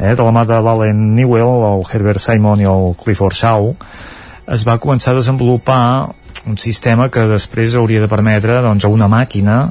Eh, 0.02 0.12
de 0.12 0.20
la 0.20 0.36
mà 0.36 0.44
de 0.50 0.60
l'Allen 0.68 1.08
Newell, 1.16 1.64
el 1.72 1.88
Herbert 1.88 2.20
Simon 2.26 2.66
i 2.66 2.68
el 2.68 2.92
Clifford 3.00 3.40
Shaw, 3.40 3.72
es 4.52 4.68
va 4.68 4.76
començar 4.84 5.16
a 5.16 5.22
desenvolupar 5.22 5.82
un 6.46 6.60
sistema 6.60 7.08
que 7.10 7.24
després 7.32 7.80
hauria 7.80 8.04
de 8.04 8.12
permetre 8.12 8.60
doncs, 8.66 8.84
a 8.84 8.92
una 8.92 9.08
màquina 9.08 9.70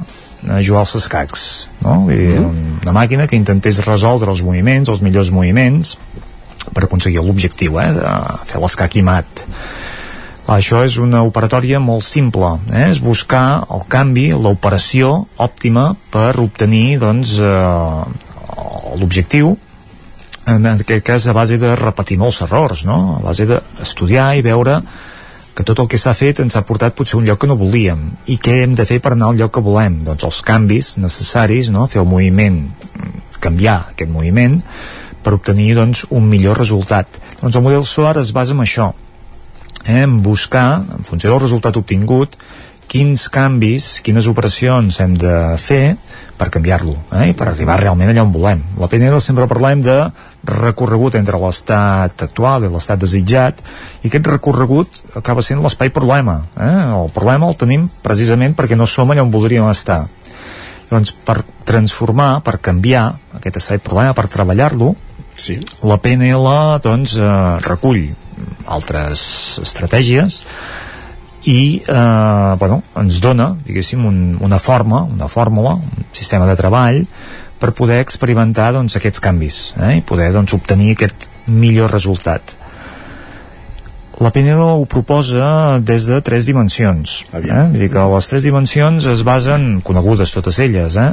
a 0.49 0.61
jugar 0.61 0.83
als 0.85 0.95
escacs 0.99 1.45
no? 1.81 2.05
Vull 2.07 2.19
dir, 2.19 2.39
una 2.85 2.95
màquina 2.95 3.27
que 3.27 3.37
intentés 3.39 3.81
resoldre 3.85 4.31
els 4.33 4.43
moviments, 4.45 4.91
els 4.91 5.03
millors 5.05 5.31
moviments 5.33 5.95
per 6.73 6.85
aconseguir 6.85 7.23
l'objectiu 7.23 7.79
eh, 7.81 7.91
de 7.97 8.15
fer 8.49 8.61
l'escac 8.61 8.97
i 8.99 9.05
mat 9.05 9.45
això 10.45 10.83
és 10.85 10.99
una 11.01 11.23
operatòria 11.25 11.79
molt 11.81 12.05
simple, 12.05 12.51
eh? 12.69 12.91
és 12.91 13.01
buscar 13.01 13.65
el 13.73 13.85
canvi, 13.89 14.27
l'operació 14.37 15.23
òptima 15.41 15.95
per 16.13 16.35
obtenir 16.43 16.99
doncs, 17.01 17.39
eh, 17.41 18.03
l'objectiu 19.01 19.55
en 20.45 20.67
aquest 20.69 21.01
cas 21.05 21.25
a 21.25 21.33
base 21.33 21.57
de 21.57 21.73
repetir 21.79 22.19
molts 22.21 22.43
errors, 22.45 22.85
no? 22.85 23.17
a 23.17 23.23
base 23.25 23.47
d'estudiar 23.49 24.35
i 24.37 24.45
veure 24.45 24.77
que 25.55 25.63
tot 25.63 25.79
el 25.79 25.87
que 25.91 25.99
s'ha 26.01 26.13
fet 26.17 26.41
ens 26.43 26.57
ha 26.57 26.65
portat 26.67 26.95
potser 26.97 27.15
a 27.15 27.21
un 27.21 27.29
lloc 27.29 27.39
que 27.41 27.49
no 27.49 27.55
volíem 27.59 28.03
i 28.31 28.37
què 28.41 28.59
hem 28.63 28.75
de 28.75 28.85
fer 28.87 28.99
per 29.03 29.13
anar 29.15 29.31
al 29.31 29.39
lloc 29.39 29.55
que 29.55 29.63
volem 29.63 30.01
doncs 30.03 30.27
els 30.27 30.41
canvis 30.45 30.95
necessaris 30.99 31.71
no? 31.71 31.87
fer 31.87 32.03
el 32.03 32.09
moviment 32.11 32.61
canviar 33.39 33.77
aquest 33.93 34.11
moviment 34.11 34.59
per 35.23 35.33
obtenir 35.37 35.73
doncs, 35.77 36.05
un 36.11 36.27
millor 36.29 36.59
resultat 36.61 37.19
doncs 37.41 37.55
el 37.55 37.65
model 37.65 37.87
SOAR 37.87 38.19
es 38.21 38.33
basa 38.35 38.53
en 38.53 38.63
això 38.65 38.91
eh? 39.85 40.03
en 40.03 40.21
buscar, 40.21 40.83
en 40.97 41.07
funció 41.07 41.31
del 41.31 41.43
resultat 41.45 41.77
obtingut 41.79 42.37
quins 42.91 43.25
canvis, 43.33 43.99
quines 44.05 44.27
operacions 44.29 44.99
hem 45.01 45.15
de 45.17 45.33
fer 45.61 45.95
per 46.37 46.51
canviar-lo 46.53 46.95
eh? 47.17 47.31
i 47.31 47.37
per 47.37 47.49
arribar 47.49 47.79
realment 47.81 48.11
allà 48.11 48.25
on 48.25 48.33
volem. 48.33 48.61
La 48.79 48.89
PNL 48.91 49.21
sempre 49.23 49.47
parlem 49.49 49.81
de 49.85 49.97
recorregut 50.45 51.17
entre 51.17 51.39
l'estat 51.41 52.21
actual 52.27 52.65
i 52.65 52.71
l'estat 52.71 53.01
desitjat 53.01 53.61
i 54.03 54.09
aquest 54.09 54.29
recorregut 54.29 55.01
acaba 55.17 55.43
sent 55.45 55.63
l'espai 55.63 55.91
problema. 55.93 56.41
Eh? 56.55 56.77
El 56.99 57.09
problema 57.15 57.49
el 57.49 57.57
tenim 57.59 57.89
precisament 58.05 58.55
perquè 58.57 58.77
no 58.77 58.87
som 58.89 59.11
allà 59.11 59.25
on 59.25 59.33
voldríem 59.33 59.67
estar. 59.71 60.05
Doncs 60.89 61.15
per 61.25 61.41
transformar, 61.65 62.43
per 62.45 62.59
canviar 62.61 63.07
aquest 63.39 63.57
espai 63.57 63.81
problema, 63.81 64.13
per 64.13 64.27
treballar-lo, 64.29 64.93
sí. 65.33 65.57
la 65.83 65.97
PNL 65.97 66.79
doncs, 66.83 67.17
eh, 67.17 67.29
recull 67.65 68.05
altres 68.67 69.21
estratègies 69.63 70.41
i 71.45 71.81
eh, 71.85 72.55
bueno, 72.59 72.81
ens 72.97 73.19
dona 73.21 73.51
diguéssim 73.65 74.05
un, 74.05 74.21
una 74.41 74.59
forma, 74.59 75.03
una 75.05 75.27
fórmula 75.29 75.75
un 75.77 76.07
sistema 76.11 76.47
de 76.49 76.55
treball 76.57 77.03
per 77.65 77.73
poder 77.73 77.97
experimentar 78.03 78.69
doncs, 78.77 78.99
aquests 78.99 79.23
canvis 79.23 79.63
eh, 79.81 79.97
i 79.97 80.05
poder 80.05 80.29
doncs, 80.37 80.53
obtenir 80.53 80.93
aquest 80.93 81.27
millor 81.49 81.89
resultat 81.93 82.55
la 84.19 84.31
PNL 84.31 84.61
ho 84.63 84.85
proposa 84.87 85.79
des 85.83 86.05
de 86.07 86.21
tres 86.23 86.45
dimensions. 86.47 87.25
Eh? 87.33 87.39
Vull 87.41 87.81
dir 87.81 87.89
que 87.91 88.03
les 88.13 88.29
tres 88.31 88.45
dimensions 88.47 89.07
es 89.11 89.23
basen, 89.27 89.81
conegudes 89.83 90.31
totes 90.31 90.59
elles, 90.63 90.95
eh? 90.95 91.11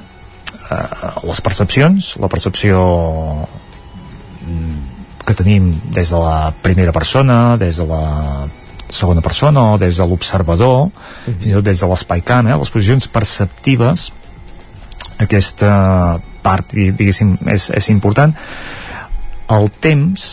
les 1.26 1.40
percepcions, 1.44 2.14
la 2.22 2.30
percepció 2.32 2.78
mm, 4.46 4.78
que 5.26 5.36
tenim 5.36 5.72
des 5.92 6.14
de 6.14 6.20
la 6.22 6.52
primera 6.62 6.94
persona, 6.94 7.56
des 7.60 7.82
de 7.82 7.88
la 7.90 8.46
segona 8.92 9.24
persona 9.24 9.72
o 9.72 9.78
des 9.80 9.98
de 9.98 10.06
l'observador, 10.06 10.88
mm 10.88 11.40
fins 11.42 11.50
i 11.50 11.54
tot 11.56 11.66
des 11.66 11.80
de 11.82 11.90
l'espai 11.90 12.22
camp, 12.22 12.46
eh? 12.46 12.58
les 12.58 12.70
posicions 12.70 13.08
perceptives, 13.08 14.12
aquesta 15.22 16.18
part, 16.42 16.74
diguéssim, 16.74 17.36
és, 17.52 17.68
és 17.70 17.88
important. 17.92 18.34
El 19.52 19.70
temps, 19.82 20.26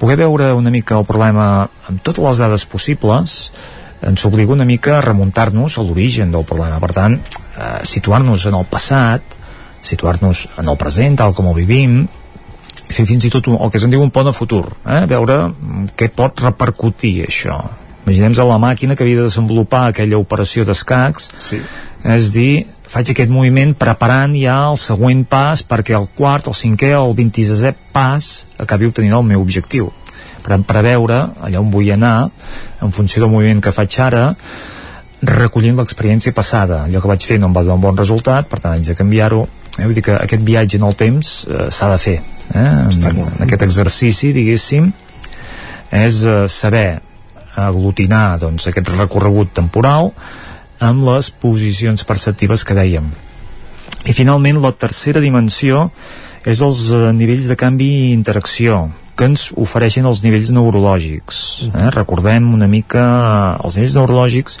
poder 0.00 0.18
veure 0.20 0.52
una 0.56 0.72
mica 0.72 0.98
el 0.98 1.08
problema 1.08 1.66
amb 1.88 2.02
totes 2.04 2.24
les 2.24 2.44
dades 2.44 2.66
possibles 2.68 3.36
ens 4.06 4.24
obliga 4.28 4.52
una 4.52 4.66
mica 4.68 4.98
a 4.98 5.04
remuntar-nos 5.04 5.78
a 5.78 5.82
l'origen 5.82 6.30
del 6.32 6.44
problema. 6.44 6.78
Per 6.82 6.92
tant, 6.92 7.16
eh, 7.16 7.80
situar-nos 7.84 8.46
en 8.46 8.54
el 8.54 8.66
passat, 8.68 9.22
situar-nos 9.82 10.46
en 10.58 10.68
el 10.68 10.76
present, 10.76 11.16
tal 11.16 11.34
com 11.34 11.48
ho 11.48 11.54
vivim, 11.54 12.04
fer 12.86 13.06
fins 13.06 13.24
i 13.24 13.30
tot 13.32 13.48
un, 13.48 13.58
el 13.60 13.72
que 13.72 13.80
se'n 13.82 13.90
diu 13.90 14.02
un 14.02 14.12
pont 14.14 14.28
a 14.28 14.34
futur, 14.36 14.68
eh? 14.84 15.04
veure 15.10 15.38
què 15.96 16.10
pot 16.14 16.44
repercutir 16.44 17.24
això. 17.26 17.58
Imaginem 18.06 18.36
la 18.46 18.58
màquina 18.62 18.94
que 18.94 19.02
havia 19.02 19.18
de 19.18 19.26
desenvolupar 19.26 19.88
aquella 19.88 20.18
operació 20.18 20.64
d'escacs, 20.64 21.30
sí. 21.42 21.58
és 22.04 22.32
dir, 22.36 22.66
faig 22.86 23.10
aquest 23.12 23.30
moviment 23.32 23.74
preparant 23.78 24.34
ja 24.38 24.56
el 24.70 24.78
següent 24.78 25.24
pas 25.28 25.62
perquè 25.66 25.96
el 25.98 26.08
quart, 26.14 26.46
el 26.46 26.54
cinquè 26.54 26.92
o 26.98 27.04
el 27.08 27.16
27è 27.18 27.74
pas 27.92 28.46
acabi 28.62 28.88
obtenint 28.90 29.16
el 29.18 29.26
meu 29.26 29.42
objectiu 29.42 29.90
per 30.46 30.60
preveure 30.62 31.18
allà 31.42 31.60
on 31.60 31.70
vull 31.74 31.90
anar 31.90 32.28
en 32.82 32.92
funció 32.94 33.24
del 33.24 33.32
moviment 33.32 33.62
que 33.62 33.74
faig 33.74 33.98
ara 34.00 34.24
recollint 35.26 35.78
l'experiència 35.80 36.34
passada 36.36 36.84
allò 36.84 37.02
que 37.02 37.10
vaig 37.10 37.26
fer 37.26 37.40
no 37.40 37.50
em 37.50 37.56
va 37.56 37.64
donar 37.66 37.80
un 37.80 37.86
bon 37.88 37.98
resultat 37.98 38.46
per 38.50 38.60
tant 38.60 38.76
haig 38.76 38.86
de 38.86 38.94
canviar-ho 38.94 39.42
eh? 39.78 39.84
vull 39.84 39.96
dir 39.96 40.04
que 40.06 40.14
aquest 40.20 40.46
viatge 40.46 40.78
en 40.78 40.86
el 40.86 40.94
temps 40.94 41.34
eh, 41.48 41.66
s'ha 41.70 41.90
de 41.90 41.98
fer 41.98 42.16
eh? 42.20 42.62
en, 42.62 43.24
en 43.24 43.42
aquest 43.48 43.66
exercici 43.66 44.32
diguéssim 44.36 44.92
és 45.90 46.22
eh, 46.22 46.46
saber 46.52 46.88
aglutinar 47.56 48.38
doncs, 48.38 48.68
aquest 48.68 48.92
recorregut 48.94 49.54
temporal 49.56 50.12
amb 50.82 51.06
les 51.08 51.30
posicions 51.30 52.04
perceptives 52.04 52.64
que 52.66 52.76
dèiem. 52.76 53.08
I 54.06 54.14
finalment 54.14 54.60
la 54.62 54.72
tercera 54.72 55.22
dimensió 55.22 55.88
és 56.46 56.60
els 56.62 56.86
eh, 56.94 57.10
nivells 57.16 57.48
de 57.50 57.56
canvi 57.58 57.88
i 58.06 58.12
interacció 58.14 58.86
que 59.16 59.26
ens 59.30 59.48
ofereixen 59.56 60.06
els 60.06 60.20
nivells 60.22 60.52
neurològics. 60.54 61.40
Eh? 61.72 61.88
Recordem 61.94 62.52
una 62.54 62.68
mica 62.70 63.06
eh, 63.06 63.64
els 63.66 63.78
nivells 63.78 63.96
neurològics 63.98 64.60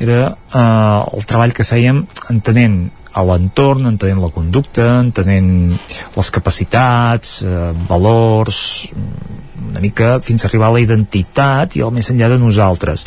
era 0.00 0.20
eh, 0.30 0.62
el 1.18 1.28
treball 1.28 1.52
que 1.56 1.66
fèiem 1.66 2.04
entenent 2.32 2.80
a 3.10 3.24
l'entorn, 3.26 3.88
entenent 3.90 4.22
la 4.22 4.30
conducta, 4.32 4.86
entenent 5.02 5.74
les 6.16 6.30
capacitats, 6.32 7.40
eh, 7.42 7.70
valors, 7.90 8.60
una 9.70 9.82
mica 9.82 10.18
fins 10.24 10.44
a 10.44 10.48
arribar 10.48 10.70
a 10.70 10.78
la 10.78 10.84
identitat 10.86 11.76
i 11.76 11.84
al 11.84 11.92
més 11.92 12.08
enllà 12.14 12.30
de 12.32 12.38
nosaltres 12.40 13.04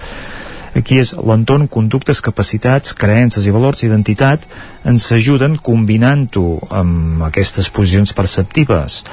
Aquí 0.74 0.98
és 0.98 1.14
l'entorn, 1.14 1.68
conductes, 1.70 2.22
capacitats, 2.26 2.96
creences 2.98 3.46
i 3.46 3.54
valors, 3.54 3.84
identitat, 3.86 4.48
ens 4.90 5.06
ajuden 5.14 5.60
combinant-ho 5.62 6.48
amb 6.74 7.22
aquestes 7.28 7.70
posicions 7.74 8.16
perceptives, 8.18 9.04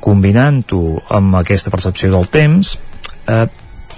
combinant-ho 0.00 0.82
amb 1.18 1.40
aquesta 1.40 1.72
percepció 1.74 2.12
del 2.12 2.28
temps, 2.30 2.76
eh, 3.26 3.46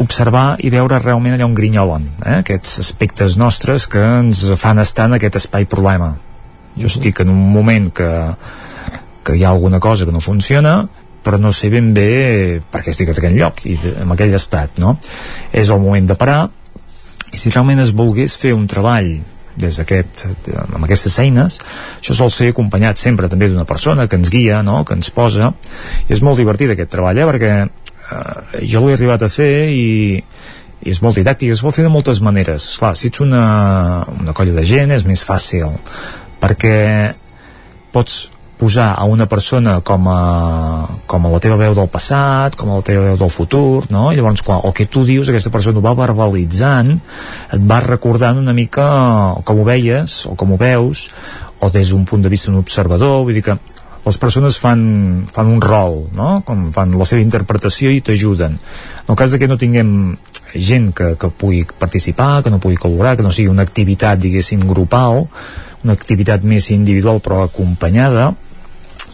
observar 0.01 0.57
i 0.65 0.71
veure 0.73 0.99
realment 1.03 1.37
allà 1.37 1.45
on 1.45 1.55
grinyolen, 1.55 2.07
eh? 2.25 2.39
aquests 2.41 2.81
aspectes 2.81 3.37
nostres 3.37 3.87
que 3.91 4.01
ens 4.01 4.41
fan 4.57 4.81
estar 4.81 5.11
en 5.11 5.19
aquest 5.19 5.37
espai 5.43 5.69
problema. 5.69 6.15
Jo 6.81 6.89
estic 6.89 7.21
en 7.21 7.29
un 7.29 7.51
moment 7.53 7.91
que, 7.93 8.09
que 9.27 9.37
hi 9.37 9.45
ha 9.45 9.53
alguna 9.53 9.81
cosa 9.81 10.07
que 10.09 10.15
no 10.15 10.25
funciona, 10.25 10.79
però 11.21 11.37
no 11.37 11.53
sé 11.53 11.69
ben 11.69 11.93
bé 11.93 12.63
per 12.73 12.81
què 12.81 12.95
estic 12.95 13.13
en 13.13 13.21
aquell 13.21 13.37
lloc 13.37 13.61
i 13.69 13.77
en 13.93 14.15
aquell 14.15 14.33
estat, 14.39 14.81
no? 14.81 14.97
És 15.53 15.69
el 15.69 15.83
moment 15.83 16.09
de 16.09 16.17
parar, 16.17 16.47
i 17.31 17.39
si 17.39 17.53
realment 17.53 17.83
es 17.83 17.93
volgués 17.97 18.37
fer 18.39 18.55
un 18.57 18.67
treball 18.71 19.19
des 19.61 19.77
d'aquest, 19.81 20.25
amb 20.55 20.85
aquestes 20.87 21.19
eines 21.23 21.59
això 21.99 22.15
sol 22.17 22.31
ser 22.33 22.51
acompanyat 22.53 23.01
sempre 23.01 23.29
també 23.29 23.49
d'una 23.51 23.67
persona 23.69 24.07
que 24.09 24.19
ens 24.21 24.31
guia, 24.33 24.63
no? 24.67 24.85
que 24.85 24.95
ens 24.97 25.11
posa 25.15 25.53
i 26.09 26.15
és 26.15 26.23
molt 26.23 26.41
divertit 26.41 26.73
aquest 26.73 26.93
treball 26.95 27.19
eh? 27.19 27.29
perquè 27.29 27.53
eh, 27.67 28.65
jo 28.71 28.85
l'he 28.85 28.97
arribat 28.97 29.27
a 29.27 29.31
fer 29.33 29.53
i, 29.75 30.19
i 30.81 30.91
és 30.95 31.03
molt 31.05 31.19
didàctic, 31.19 31.53
es 31.53 31.63
pot 31.67 31.77
fer 31.77 31.87
de 31.87 31.93
moltes 31.93 32.23
maneres 32.25 32.73
clar, 32.81 32.95
si 32.97 33.11
ets 33.11 33.23
una, 33.25 33.45
una 34.19 34.37
colla 34.37 34.57
de 34.57 34.67
gent 34.67 34.95
és 34.97 35.07
més 35.09 35.25
fàcil 35.27 35.75
perquè 36.41 36.77
pots 37.93 38.29
posar 38.61 38.91
a 38.93 39.07
una 39.09 39.25
persona 39.25 39.79
com 39.81 40.09
a, 40.13 40.21
com 41.09 41.27
a 41.27 41.33
la 41.33 41.41
teva 41.41 41.57
veu 41.57 41.73
del 41.77 41.89
passat, 41.89 42.59
com 42.61 42.71
a 42.71 42.79
la 42.83 42.85
teva 42.85 43.07
veu 43.09 43.17
del 43.17 43.33
futur, 43.33 43.87
no? 43.89 44.11
I 44.13 44.19
llavors 44.19 44.45
quan 44.45 44.61
el 44.69 44.77
que 44.77 44.85
tu 44.85 45.07
dius, 45.09 45.33
aquesta 45.33 45.53
persona 45.55 45.81
ho 45.81 45.85
va 45.85 45.97
verbalitzant, 45.97 46.93
et 47.57 47.69
va 47.73 47.81
recordant 47.87 48.39
una 48.43 48.53
mica 48.57 48.87
com 49.49 49.63
ho 49.63 49.67
veies, 49.67 50.25
o 50.29 50.37
com 50.37 50.53
ho 50.53 50.61
veus, 50.61 51.09
o 51.61 51.73
des 51.73 51.93
d'un 51.93 52.05
punt 52.05 52.21
de 52.21 52.33
vista 52.33 52.51
d'un 52.51 52.61
observador, 52.61 53.23
vull 53.25 53.37
dir 53.37 53.45
que 53.49 53.57
les 54.05 54.19
persones 54.21 54.57
fan, 54.61 54.83
fan 55.33 55.49
un 55.49 55.61
rol, 55.61 56.07
no? 56.17 56.41
com 56.45 56.69
fan 56.73 56.93
la 56.97 57.09
seva 57.09 57.25
interpretació 57.25 57.93
i 57.93 58.01
t'ajuden. 58.05 58.57
En 59.05 59.13
el 59.13 59.19
cas 59.19 59.33
de 59.33 59.41
que 59.41 59.49
no 59.49 59.59
tinguem 59.61 59.91
gent 60.55 60.91
que, 60.97 61.15
que 61.21 61.33
pugui 61.33 61.65
participar, 61.79 62.43
que 62.45 62.53
no 62.53 62.61
pugui 62.61 62.81
col·laborar, 62.81 63.17
que 63.17 63.27
no 63.27 63.33
sigui 63.33 63.53
una 63.53 63.67
activitat, 63.67 64.21
diguéssim, 64.21 64.65
grupal, 64.69 65.27
una 65.85 65.97
activitat 65.97 66.45
més 66.45 66.71
individual 66.75 67.21
però 67.25 67.45
acompanyada, 67.45 68.31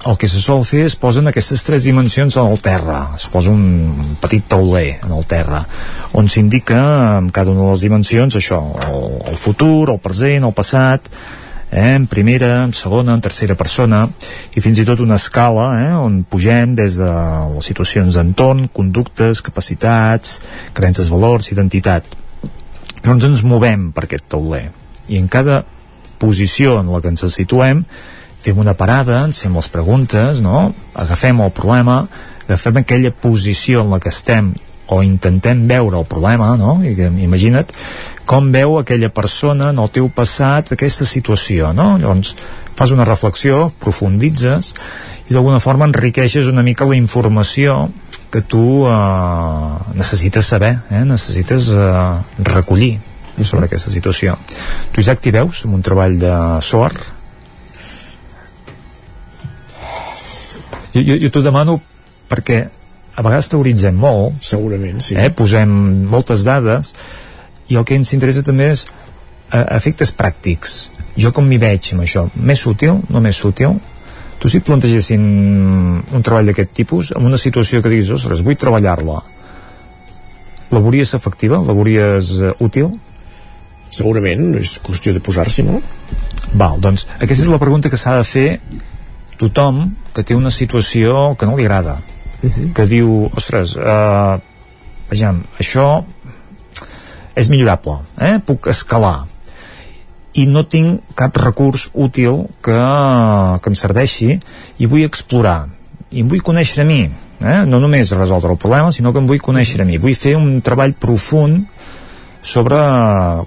el 0.07 0.17
que 0.19 0.29
se 0.31 0.41
sol 0.41 0.63
fer 0.65 0.85
es 0.87 0.95
posen 0.95 1.27
aquestes 1.27 1.65
tres 1.67 1.85
dimensions 1.85 2.37
en 2.39 2.47
el 2.47 2.61
terra. 2.63 3.09
Es 3.17 3.27
posa 3.33 3.51
un 3.51 4.17
petit 4.23 4.47
tauler 4.49 5.01
en 5.03 5.13
el 5.17 5.27
terra 5.27 5.65
on 6.17 6.31
s'indica 6.33 7.19
en 7.19 7.29
cada 7.31 7.51
una 7.53 7.67
de 7.67 7.73
les 7.75 7.83
dimensions 7.85 8.39
això, 8.39 8.61
el, 8.89 9.03
el 9.33 9.37
futur, 9.37 9.91
el 9.93 10.01
present, 10.01 10.47
el 10.49 10.55
passat 10.57 11.11
eh, 11.71 11.93
en 11.93 12.07
primera, 12.09 12.63
en 12.65 12.73
segona, 12.73 13.13
en 13.13 13.25
tercera 13.25 13.57
persona 13.59 14.07
i 14.57 14.63
fins 14.65 14.81
i 14.81 14.87
tot 14.89 15.03
una 15.05 15.19
escala 15.21 15.67
eh, 15.83 15.93
on 15.99 16.23
pugem 16.25 16.73
des 16.79 16.97
de 16.97 17.13
les 17.53 17.69
situacions 17.69 18.17
d'entorn, 18.17 18.71
conductes, 18.73 19.45
capacitats 19.45 20.39
creences, 20.77 21.13
valors, 21.13 21.53
identitat. 21.53 22.09
Llavors 23.03 23.29
ens 23.29 23.45
movem 23.45 23.91
per 23.93 24.07
aquest 24.07 24.31
tauler 24.33 24.71
i 25.13 25.21
en 25.21 25.29
cada 25.31 25.65
posició 26.19 26.81
en 26.81 26.89
la 26.91 27.03
que 27.05 27.13
ens 27.13 27.29
situem 27.35 27.85
fem 28.47 28.63
una 28.63 28.77
parada, 28.79 29.25
ens 29.27 29.43
fem 29.43 29.55
les 29.59 29.69
preguntes, 29.73 30.41
no? 30.45 30.71
agafem 30.95 31.43
el 31.43 31.51
problema, 31.55 32.05
agafem 32.47 32.79
aquella 32.83 33.11
posició 33.11 33.83
en 33.83 33.91
la 33.97 34.01
que 34.03 34.13
estem 34.15 34.55
o 34.87 35.01
intentem 35.03 35.65
veure 35.67 35.99
el 35.99 36.07
problema, 36.07 36.53
no? 36.57 36.77
I, 36.87 36.95
imagina't 37.25 37.73
com 38.27 38.51
veu 38.55 38.77
aquella 38.79 39.09
persona 39.15 39.71
en 39.71 39.81
el 39.83 39.91
teu 39.95 40.07
passat 40.15 40.73
aquesta 40.75 41.07
situació, 41.07 41.73
no? 41.75 41.95
Llavors 41.99 42.35
fas 42.77 42.93
una 42.95 43.07
reflexió, 43.07 43.71
profunditzes 43.83 44.73
i 45.27 45.35
d'alguna 45.35 45.59
forma 45.63 45.89
enriqueixes 45.91 46.51
una 46.51 46.63
mica 46.67 46.87
la 46.87 46.99
informació 46.99 47.89
que 48.31 48.43
tu 48.43 48.85
eh, 48.87 49.99
necessites 49.99 50.47
saber, 50.55 50.77
eh? 50.91 51.05
necessites 51.07 51.71
eh, 51.75 51.91
recollir 52.47 52.97
sobre 53.43 53.67
aquesta 53.67 53.93
situació. 53.93 54.35
Tu, 54.93 55.03
Isaac, 55.03 55.23
t'hi 55.23 55.35
veus 55.35 55.67
amb 55.67 55.79
un 55.79 55.87
treball 55.87 56.19
de 56.21 56.35
SOAR? 56.65 56.95
Jo, 60.97 61.05
jo, 61.05 61.17
jo 61.21 61.31
t'ho 61.33 61.45
demano 61.45 61.77
perquè 62.31 62.63
a 63.17 63.25
vegades 63.25 63.51
teoritzem 63.53 63.97
molt. 63.97 64.41
Segurament, 64.45 65.01
sí. 65.05 65.17
Eh? 65.17 65.29
Posem 65.33 65.71
moltes 66.09 66.45
dades 66.47 66.95
i 67.69 67.77
el 67.77 67.85
que 67.85 67.97
ens 67.99 68.13
interessa 68.17 68.45
també 68.47 68.71
és 68.75 68.87
eh, 68.87 69.65
efectes 69.77 70.13
pràctics. 70.17 70.77
Jo 71.21 71.33
com 71.37 71.47
m'hi 71.49 71.61
veig 71.61 71.93
amb 71.95 72.05
això? 72.05 72.27
Més 72.37 72.65
útil? 72.69 73.01
No 73.13 73.23
més 73.25 73.41
útil? 73.45 73.79
Tu 74.41 74.53
si 74.53 74.61
et 74.61 74.67
plantegessin 74.67 75.23
un 75.25 76.25
treball 76.25 76.49
d'aquest 76.51 76.75
tipus 76.77 77.13
en 77.17 77.25
una 77.25 77.41
situació 77.41 77.81
que 77.81 77.93
diguis, 77.93 78.13
ostres, 78.13 78.45
vull 78.45 78.59
treballar-la 78.61 79.23
la 80.71 80.83
veuries 80.83 81.15
efectiva? 81.15 81.61
La 81.63 81.77
veuries 81.77 82.33
uh, 82.43 82.51
útil? 82.65 82.91
Segurament, 83.97 84.51
és 84.61 84.77
qüestió 84.85 85.15
de 85.15 85.23
posar-s'hi, 85.25 85.65
no? 85.65 85.81
Val, 86.59 86.81
doncs 86.83 87.07
aquesta 87.17 87.47
és 87.47 87.53
la 87.53 87.61
pregunta 87.63 87.89
que 87.89 88.01
s'ha 88.01 88.17
de 88.19 88.27
fer 88.27 88.49
tothom 89.39 89.95
que 90.15 90.25
té 90.27 90.37
una 90.37 90.51
situació 90.51 91.35
que 91.39 91.47
no 91.49 91.57
li 91.57 91.65
agrada 91.65 91.99
uh 91.99 92.51
-huh. 92.51 92.73
que 92.73 92.87
diu, 92.87 93.31
ostres 93.37 93.77
uh, 93.77 94.41
vejam, 95.11 95.45
això 95.59 96.05
és 97.35 97.49
millorable 97.49 97.99
eh? 98.19 98.39
puc 98.45 98.67
escalar 98.67 99.27
i 100.35 100.47
no 100.47 100.65
tinc 100.65 101.01
cap 101.15 101.37
recurs 101.37 101.91
útil 101.95 102.47
que, 102.61 102.81
que 103.63 103.71
em 103.71 103.75
serveixi 103.75 104.41
i 104.79 104.87
vull 104.87 105.05
explorar 105.05 105.69
i 106.11 106.21
em 106.21 106.29
vull 106.29 106.43
conèixer 106.43 106.83
a 106.83 106.85
mi 106.85 107.03
eh? 107.41 107.65
no 107.67 107.81
només 107.81 108.13
resoldre 108.13 108.51
el 108.51 108.59
problema 108.59 108.93
sinó 108.93 109.13
que 109.13 109.19
em 109.19 109.27
vull 109.27 109.41
conèixer 109.41 109.83
a 109.83 109.85
mi 109.85 109.99
vull 109.99 110.15
fer 110.15 110.37
un 110.37 110.61
treball 110.61 110.93
profund 110.93 111.65
sobre 112.47 112.79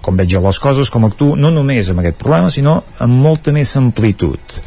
com 0.03 0.17
veig 0.19 0.33
jo 0.35 0.41
les 0.43 0.59
coses, 0.59 0.89
com 0.91 1.07
actuo, 1.07 1.37
no 1.39 1.51
només 1.55 1.89
amb 1.89 2.01
aquest 2.01 2.17
problema, 2.19 2.51
sinó 2.51 2.81
amb 2.99 3.21
molta 3.23 3.53
més 3.55 3.71
amplitud 3.79 4.59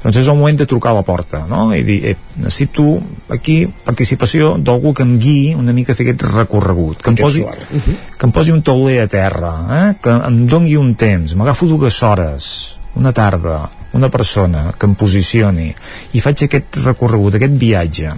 doncs 0.00 0.16
és 0.16 0.28
el 0.28 0.36
moment 0.38 0.56
de 0.56 0.66
trucar 0.68 0.94
a 0.94 0.98
la 1.00 1.04
porta 1.04 1.42
no? 1.48 1.68
i 1.76 1.82
dir, 1.84 1.98
eh, 2.10 2.16
necessito 2.40 2.96
aquí 3.32 3.62
participació 3.84 4.54
d'algú 4.58 4.94
que 4.96 5.04
em 5.04 5.16
guiï 5.20 5.54
una 5.58 5.74
mica 5.76 5.92
a 5.92 5.98
fer 5.98 6.08
aquest 6.08 6.24
recorregut 6.32 7.04
que 7.04 7.12
em, 7.12 7.18
posi, 7.20 7.44
que 7.44 8.28
em 8.28 8.34
posi 8.34 8.54
un 8.54 8.62
tauler 8.66 9.00
a 9.04 9.08
terra 9.12 9.54
eh? 9.78 9.88
que 10.00 10.14
em 10.30 10.44
dongui 10.50 10.78
un 10.80 10.94
temps 11.00 11.36
m'agafo 11.36 11.68
dues 11.70 12.02
hores 12.02 12.50
una 12.94 13.12
tarda, 13.14 13.68
una 13.94 14.08
persona 14.10 14.72
que 14.76 14.88
em 14.88 14.96
posicioni 14.98 15.68
i 16.16 16.22
faig 16.22 16.46
aquest 16.46 16.80
recorregut, 16.82 17.36
aquest 17.36 17.54
viatge 17.60 18.14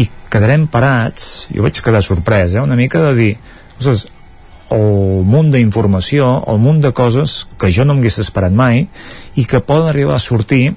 i 0.00 0.08
quedarem 0.32 0.66
parats 0.72 1.46
jo 1.52 1.62
vaig 1.66 1.78
quedar 1.84 2.02
sorprès, 2.02 2.56
eh? 2.56 2.64
una 2.64 2.78
mica 2.78 3.04
de 3.10 3.14
dir 3.18 3.30
ostres, 3.78 4.08
el 4.70 5.24
munt 5.26 5.50
d'informació, 5.50 6.28
el 6.50 6.60
munt 6.62 6.78
de 6.82 6.92
coses 6.94 7.42
que 7.58 7.72
jo 7.74 7.84
no 7.84 7.96
m'hagués 7.96 8.20
esperat 8.22 8.54
mai 8.54 8.84
i 9.34 9.44
que 9.44 9.62
poden 9.66 9.90
arribar 9.90 10.14
a 10.16 10.22
sortir 10.22 10.76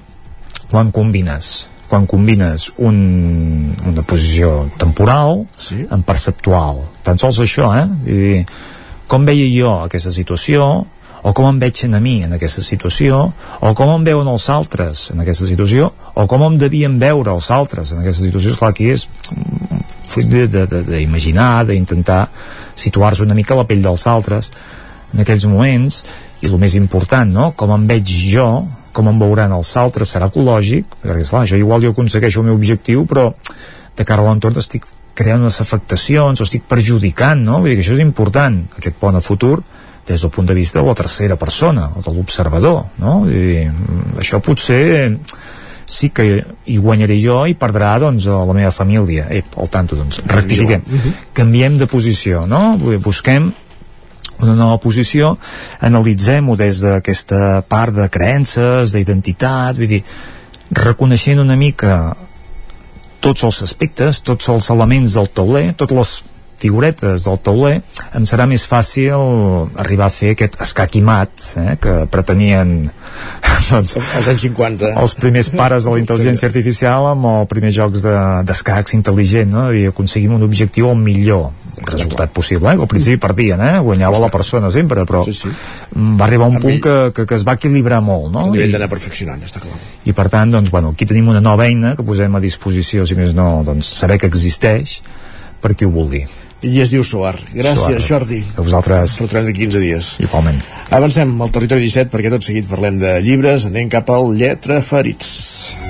quan 0.74 0.90
combines 0.94 1.68
quan 1.88 2.08
combines 2.10 2.72
un, 2.82 2.96
una 3.86 4.02
posició 4.02 4.64
temporal 4.80 5.44
sí. 5.54 5.84
amb 5.94 6.06
perceptual 6.06 6.82
tan 7.06 7.20
sols 7.22 7.38
això 7.44 7.70
eh? 7.78 7.86
I 8.10 8.18
dir, 8.18 8.40
com 9.06 9.26
veia 9.28 9.46
jo 9.52 9.76
aquesta 9.84 10.10
situació 10.14 10.66
o 11.24 11.32
com 11.32 11.46
em 11.48 11.60
veig 11.60 11.84
a 11.86 12.00
mi 12.02 12.18
en 12.26 12.34
aquesta 12.36 12.64
situació 12.64 13.20
o 13.60 13.74
com 13.78 13.92
em 13.94 14.04
veuen 14.04 14.28
els 14.28 14.48
altres 14.52 15.10
en 15.14 15.22
aquesta 15.22 15.46
situació 15.48 15.92
o 16.14 16.26
com 16.28 16.42
em 16.48 16.58
devien 16.60 16.98
veure 17.00 17.32
els 17.32 17.50
altres 17.54 17.92
en 17.92 18.02
aquesta 18.02 18.24
situació, 18.26 18.52
esclar, 18.52 18.74
aquí 18.74 18.90
és 18.92 19.06
fruit 20.10 20.28
d'imaginar, 20.28 21.64
d'intentar 21.70 22.26
situar-se 22.74 23.24
una 23.24 23.36
mica 23.38 23.54
a 23.54 23.62
la 23.62 23.68
pell 23.68 23.82
dels 23.84 24.06
altres 24.10 24.50
en 25.14 25.22
aquells 25.22 25.46
moments 25.46 26.02
i 26.42 26.50
el 26.50 26.58
més 26.60 26.74
important, 26.76 27.30
no? 27.30 27.52
com 27.56 27.72
em 27.72 27.86
veig 27.88 28.10
jo 28.34 28.48
com 28.94 29.10
em 29.10 29.20
veuran 29.20 29.52
els 29.56 29.70
altres 29.80 30.14
serà 30.14 30.30
ecològic, 30.30 30.98
perquè 31.02 31.24
esclar, 31.26 31.44
això 31.44 31.58
igual 31.58 31.82
jo 31.84 31.94
aconsegueixo 31.94 32.42
el 32.42 32.50
meu 32.50 32.58
objectiu, 32.58 33.04
però 33.10 33.32
de 33.96 34.06
cara 34.06 34.22
a 34.22 34.28
l'entorn 34.30 34.62
estic 34.62 34.86
creant 35.14 35.44
unes 35.44 35.60
afectacions 35.62 36.40
o 36.40 36.46
estic 36.46 36.64
perjudicant, 36.70 37.42
no? 37.46 37.60
Vull 37.62 37.72
dir 37.72 37.78
que 37.78 37.84
això 37.84 37.98
és 37.98 38.02
important, 38.02 38.62
aquest 38.78 38.96
pont 39.00 39.18
a 39.18 39.22
futur, 39.22 39.58
des 40.04 40.20
del 40.20 40.30
punt 40.30 40.48
de 40.48 40.56
vista 40.56 40.80
de 40.80 40.86
la 40.86 40.94
tercera 40.98 41.36
persona 41.40 41.88
o 41.96 42.02
de 42.04 42.12
l'observador, 42.12 42.82
no? 43.00 43.20
Vull 43.24 43.34
dir, 43.34 43.68
això 44.20 44.42
potser 44.44 44.82
sí 45.86 46.08
que 46.16 46.24
hi 46.64 46.76
guanyaré 46.80 47.18
jo 47.20 47.42
i 47.46 47.54
perdrà 47.60 47.94
doncs 48.00 48.26
la 48.26 48.56
meva 48.56 48.72
família. 48.72 49.26
Ep, 49.30 49.56
al 49.60 49.68
tanto, 49.70 49.96
doncs, 49.96 50.22
rectifiquem. 50.26 50.80
-huh. 50.80 51.12
Canviem 51.32 51.78
de 51.78 51.86
posició, 51.86 52.46
no? 52.46 52.78
Busquem 52.78 53.52
una 54.42 54.56
nova 54.58 54.78
posició, 54.82 55.34
analitzem-ho 55.84 56.56
des 56.58 56.82
d'aquesta 56.82 57.62
part 57.68 57.94
de 57.94 58.08
creences, 58.12 58.94
d'identitat, 58.94 59.78
vull 59.78 59.92
dir, 59.96 60.02
reconeixent 60.74 61.40
una 61.42 61.56
mica 61.56 62.14
tots 63.24 63.44
els 63.46 63.62
aspectes, 63.64 64.20
tots 64.20 64.48
els 64.52 64.70
elements 64.74 65.16
del 65.16 65.30
tauler, 65.32 65.68
totes 65.78 65.96
les 65.96 66.14
figuretes 66.64 67.26
del 67.26 67.38
tauler, 67.44 67.74
em 68.16 68.26
serà 68.28 68.46
més 68.48 68.64
fàcil 68.68 69.24
arribar 69.80 70.06
a 70.08 70.14
fer 70.14 70.32
aquest 70.34 70.56
escaquimat 70.64 71.46
eh, 71.60 71.74
que 71.80 71.94
pretenien 72.12 72.74
doncs, 73.70 73.96
als 73.98 74.30
anys 74.32 74.46
50 74.46 74.92
els 75.02 75.16
primers 75.20 75.50
pares 75.56 75.84
de 75.84 75.94
la 75.94 76.00
intel·ligència 76.04 76.48
artificial 76.50 77.10
amb 77.10 77.28
els 77.32 77.50
primers 77.50 77.76
jocs 77.76 78.06
d'escacs 78.06 78.92
de, 78.94 79.00
intel·ligent 79.00 79.52
no? 79.52 79.66
i 79.74 79.86
aconseguim 79.90 80.36
un 80.38 80.46
objectiu 80.46 80.88
el 80.92 81.00
millor 81.00 81.50
resultat 81.82 82.32
possible, 82.34 82.72
eh? 82.72 82.78
al 82.78 82.90
principi 82.90 83.18
perdien 83.22 83.60
eh? 83.64 83.74
guanyava 83.84 84.22
la 84.22 84.30
persona 84.32 84.70
sempre 84.74 85.04
però 85.08 85.24
sí, 85.26 85.34
sí. 85.34 85.50
va 85.94 86.28
arribar 86.28 86.48
un 86.52 86.60
punt 86.62 86.80
que, 86.84 86.96
que, 87.16 87.26
que 87.26 87.38
es 87.38 87.44
va 87.46 87.56
equilibrar 87.58 88.00
molt 88.04 88.30
no? 88.32 88.46
a 88.46 88.54
nivell 88.54 88.74
d'anar 88.76 88.90
perfeccionant, 88.92 89.42
està 89.44 89.62
clar 89.64 89.76
i 90.04 90.14
per 90.16 90.28
tant, 90.32 90.54
doncs, 90.54 90.70
bueno, 90.74 90.94
aquí 90.94 91.08
tenim 91.08 91.28
una 91.32 91.42
nova 91.44 91.66
eina 91.68 91.94
que 91.98 92.06
posem 92.06 92.34
a 92.34 92.42
disposició, 92.42 93.06
si 93.08 93.18
més 93.18 93.34
no, 93.36 93.62
doncs, 93.66 93.90
saber 93.98 94.20
que 94.20 94.30
existeix 94.30 94.98
per 95.64 95.74
qui 95.74 95.88
ho 95.88 95.92
vulgui 95.94 96.24
i 96.64 96.80
es 96.80 96.94
diu 96.94 97.04
Soar. 97.04 97.36
Gràcies, 97.52 98.00
Soar. 98.00 98.04
Jordi. 98.08 98.40
A 98.56 98.64
vosaltres. 98.64 99.18
Per 99.20 99.44
de 99.44 99.52
15 99.52 99.82
dies. 99.82 100.10
Igualment. 100.24 100.60
Avancem 100.96 101.36
al 101.44 101.52
territori 101.52 101.84
17 101.88 102.12
perquè 102.12 102.32
tot 102.32 102.46
seguit 102.46 102.68
parlem 102.70 103.00
de 103.02 103.18
llibres. 103.24 103.68
Anem 103.68 103.92
cap 103.92 104.12
al 104.14 104.32
Lletra 104.38 104.80
Ferits. 104.84 105.83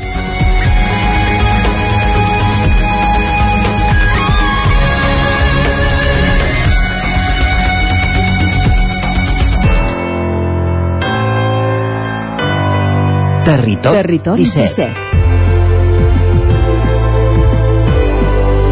Territori, 13.45 13.97
Territori 13.97 14.43
17. 14.43 14.73
17. 14.73 14.93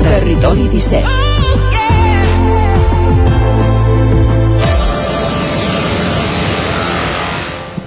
Territori 0.02 0.68
17. 0.68 1.06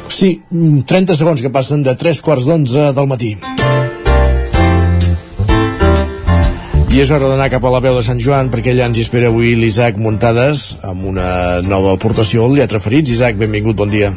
Sí, 0.07 0.39
30 0.45 0.85
mm, 0.85 1.15
segons 1.17 1.41
que 1.41 1.49
passen 1.49 1.81
de 1.81 1.95
3 1.97 2.21
quarts 2.21 2.45
d'11 2.45 2.93
del 2.93 3.09
matí. 3.09 3.33
I 6.93 7.01
és 7.01 7.09
hora 7.09 7.25
d'anar 7.25 7.49
cap 7.49 7.65
a 7.65 7.73
la 7.73 7.81
veu 7.81 7.97
de 7.97 8.05
Sant 8.05 8.21
Joan 8.21 8.53
perquè 8.53 8.71
allà 8.71 8.85
ens 8.91 9.01
hi 9.01 9.03
espera 9.09 9.33
avui 9.33 9.57
l'Isaac 9.57 9.97
Muntades 9.97 10.77
amb 10.85 11.09
una 11.09 11.65
nova 11.65 11.97
aportació 11.97 12.45
al 12.45 12.53
Lletra 12.61 12.77
Ferits. 12.79 13.09
Isaac, 13.17 13.41
benvingut, 13.41 13.73
bon 13.81 13.89
dia. 13.89 14.13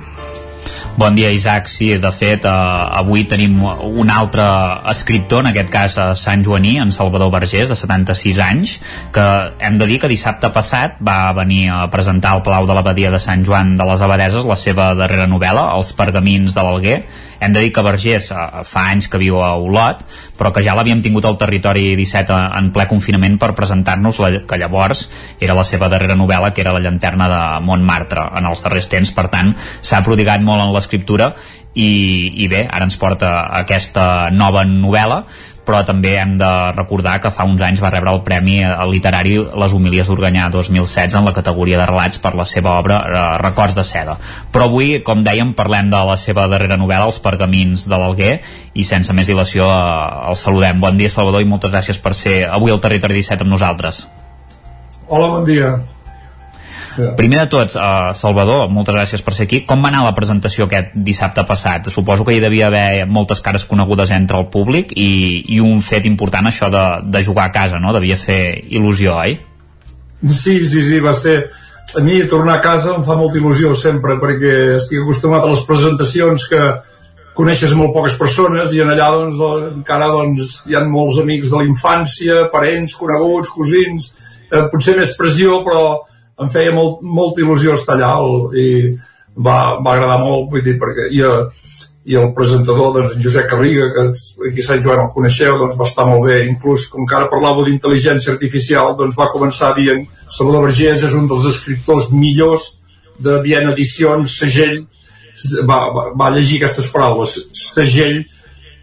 Bon 0.98 1.14
dia, 1.14 1.30
Isaac. 1.30 1.68
Sí, 1.70 1.92
de 1.94 2.10
fet, 2.10 2.42
eh, 2.42 2.50
avui 2.98 3.22
tenim 3.30 3.60
un 3.62 4.08
altre 4.10 4.42
escriptor, 4.90 5.44
en 5.44 5.52
aquest 5.52 5.68
cas 5.70 5.94
a 6.02 6.06
Sant 6.18 6.42
Joaní, 6.42 6.72
en 6.82 6.90
Salvador 6.90 7.30
Vergés, 7.30 7.68
de 7.70 7.76
76 7.78 8.40
anys, 8.42 8.72
que 9.14 9.26
hem 9.60 9.78
de 9.78 9.86
dir 9.86 10.00
que 10.02 10.10
dissabte 10.10 10.50
passat 10.50 10.98
va 10.98 11.30
venir 11.38 11.68
a 11.70 11.86
presentar 11.86 12.32
al 12.32 12.42
Palau 12.42 12.66
de 12.66 12.74
l'Abadia 12.74 13.12
de 13.14 13.22
Sant 13.22 13.46
Joan 13.46 13.76
de 13.78 13.86
les 13.86 14.02
Abadeses 14.02 14.44
la 14.44 14.56
seva 14.58 14.90
darrera 14.98 15.28
novel·la, 15.30 15.68
Els 15.78 15.92
pergamins 15.94 16.58
de 16.58 16.66
l'Alguer, 16.66 16.98
hem 17.40 17.52
de 17.54 17.62
dir 17.64 17.72
que 17.72 17.84
Vergés 17.86 18.30
eh, 18.32 18.46
fa 18.66 18.88
anys 18.92 19.08
que 19.10 19.20
viu 19.20 19.40
a 19.42 19.54
Olot, 19.58 20.04
però 20.38 20.52
que 20.54 20.62
ja 20.64 20.74
l'havíem 20.78 21.02
tingut 21.04 21.26
al 21.28 21.38
territori 21.40 21.92
17 21.98 22.34
en 22.58 22.72
ple 22.74 22.88
confinament 22.90 23.38
per 23.40 23.54
presentar-nos 23.58 24.20
la 24.22 24.32
que 24.48 24.58
llavors 24.60 25.06
era 25.40 25.56
la 25.58 25.66
seva 25.66 25.90
darrera 25.92 26.18
novel·la, 26.18 26.52
que 26.54 26.64
era 26.64 26.74
La 26.76 26.82
llanterna 26.84 27.28
de 27.30 27.42
Montmartre 27.66 28.28
en 28.38 28.48
els 28.48 28.64
darrers 28.64 28.90
temps. 28.90 29.14
Per 29.14 29.28
tant, 29.32 29.54
s'ha 29.80 30.02
prodigat 30.06 30.42
molt 30.44 30.64
en 30.64 30.74
l'escriptura 30.74 31.32
i, 31.74 31.90
i 32.42 32.48
bé, 32.50 32.64
ara 32.66 32.88
ens 32.88 32.98
porta 32.98 33.48
aquesta 33.60 34.28
nova 34.34 34.64
novel·la 34.66 35.22
però 35.68 35.82
també 35.84 36.14
hem 36.16 36.32
de 36.40 36.48
recordar 36.72 37.18
que 37.20 37.32
fa 37.34 37.44
uns 37.44 37.60
anys 37.64 37.82
va 37.84 37.90
rebre 37.92 38.14
el 38.14 38.22
Premi 38.24 38.62
Literari 38.88 39.34
Les 39.60 39.74
Humilies 39.76 40.08
d'Organyà 40.08 40.46
2016 40.54 41.18
en 41.20 41.28
la 41.28 41.34
categoria 41.36 41.76
de 41.82 41.88
relats 41.90 42.22
per 42.24 42.32
la 42.38 42.46
seva 42.48 42.78
obra 42.80 43.02
eh, 43.04 43.26
Records 43.42 43.76
de 43.76 43.84
seda. 43.84 44.16
Però 44.54 44.70
avui, 44.70 45.02
com 45.04 45.20
dèiem, 45.26 45.52
parlem 45.58 45.90
de 45.92 46.00
la 46.08 46.16
seva 46.16 46.46
darrera 46.48 46.80
novel·la, 46.80 47.10
Els 47.10 47.20
pergamins 47.20 47.84
de 47.84 48.00
l'Alguer, 48.00 48.32
i 48.72 48.88
sense 48.88 49.12
més 49.12 49.28
dilació 49.28 49.68
eh, 49.68 50.32
el 50.32 50.40
saludem. 50.40 50.80
Bon 50.80 50.96
dia, 50.96 51.12
Salvador, 51.12 51.44
i 51.44 51.50
moltes 51.52 51.74
gràcies 51.74 52.00
per 52.00 52.16
ser 52.16 52.40
avui 52.48 52.72
al 52.72 52.80
Territori 52.80 53.20
17 53.20 53.44
amb 53.44 53.52
nosaltres. 53.58 54.06
Hola, 55.08 55.28
bon 55.36 55.44
dia. 55.48 55.76
Primer 57.18 57.40
de 57.44 57.46
tot, 57.52 57.74
uh, 57.76 58.10
Salvador, 58.16 58.66
moltes 58.72 58.96
gràcies 58.96 59.22
per 59.24 59.34
ser 59.36 59.46
aquí. 59.46 59.62
Com 59.68 59.84
va 59.84 59.92
anar 59.92 60.04
la 60.06 60.14
presentació 60.16 60.66
aquest 60.66 60.94
dissabte 60.94 61.44
passat? 61.48 61.90
Suposo 61.94 62.26
que 62.26 62.34
hi 62.36 62.42
devia 62.42 62.66
haver 62.68 63.06
moltes 63.06 63.42
cares 63.44 63.66
conegudes 63.70 64.12
entre 64.16 64.40
el 64.40 64.48
públic 64.52 64.92
i, 64.96 65.44
i 65.54 65.60
un 65.62 65.80
fet 65.84 66.08
important 66.10 66.50
això 66.50 66.70
de, 66.74 66.84
de 67.06 67.22
jugar 67.24 67.48
a 67.48 67.54
casa, 67.54 67.78
no? 67.82 67.94
Devia 67.96 68.18
fer 68.18 68.40
il·lusió, 68.66 69.14
oi? 69.14 69.38
Sí, 70.22 70.64
sí, 70.66 70.82
sí, 70.82 71.00
va 71.04 71.14
ser... 71.14 71.40
A 71.96 72.02
mi 72.04 72.18
tornar 72.28 72.58
a 72.58 72.60
casa 72.60 72.90
em 72.92 73.04
fa 73.06 73.14
molta 73.16 73.38
il·lusió 73.40 73.70
sempre 73.72 74.18
perquè 74.20 74.54
estic 74.76 75.00
acostumat 75.00 75.46
a 75.46 75.48
les 75.54 75.62
presentacions 75.64 76.44
que 76.50 76.60
coneixes 77.38 77.72
molt 77.78 77.94
poques 77.94 78.16
persones 78.18 78.74
i 78.74 78.82
en 78.82 78.90
allà 78.92 79.06
doncs, 79.14 79.38
encara 79.70 80.10
doncs, 80.12 80.58
hi 80.68 80.76
ha 80.76 80.82
molts 80.84 81.20
amics 81.22 81.52
de 81.52 81.62
la 81.62 81.68
infància, 81.68 82.42
parents, 82.52 82.96
coneguts, 82.98 83.54
cosins, 83.54 84.10
eh, 84.50 84.66
potser 84.72 84.98
més 84.98 85.14
pressió 85.16 85.62
però 85.64 85.84
em 86.42 86.50
feia 86.52 86.74
molt, 86.74 87.00
molta 87.02 87.42
il·lusió 87.42 87.74
estar 87.74 87.96
allà 87.96 88.12
el, 88.22 88.36
i 88.58 88.68
va, 89.38 89.78
va 89.82 89.94
agradar 89.94 90.20
molt 90.22 90.52
vull 90.52 90.64
dir, 90.64 90.76
perquè 90.80 91.08
i, 91.14 91.24
i 92.08 92.16
el 92.18 92.30
presentador 92.36 92.94
doncs, 92.94 93.16
en 93.16 93.24
Josep 93.24 93.48
Carriga 93.50 93.88
que 93.94 94.04
aquí 94.50 94.64
a 94.64 94.68
Sant 94.68 94.84
Joan 94.84 95.04
el 95.06 95.12
coneixeu 95.14 95.58
doncs, 95.60 95.78
va 95.80 95.88
estar 95.88 96.06
molt 96.08 96.26
bé, 96.28 96.40
inclús 96.48 96.88
com 96.92 97.06
que 97.08 97.18
ara 97.18 97.30
parlava 97.32 97.66
d'intel·ligència 97.66 98.34
artificial 98.36 98.94
doncs 98.98 99.18
va 99.18 99.30
començar 99.34 99.74
dient 99.76 100.06
Salvador 100.26 100.68
Vergés 100.68 101.04
és 101.10 101.18
un 101.18 101.28
dels 101.30 101.48
escriptors 101.52 102.12
millors 102.14 102.70
de 103.18 103.40
Viena 103.44 103.74
Edicions 103.74 104.38
segell 104.38 104.82
va, 105.66 105.84
va, 105.94 106.08
va 106.18 106.32
llegir 106.34 106.58
aquestes 106.58 106.90
paraules 106.94 107.36
segell 107.54 108.22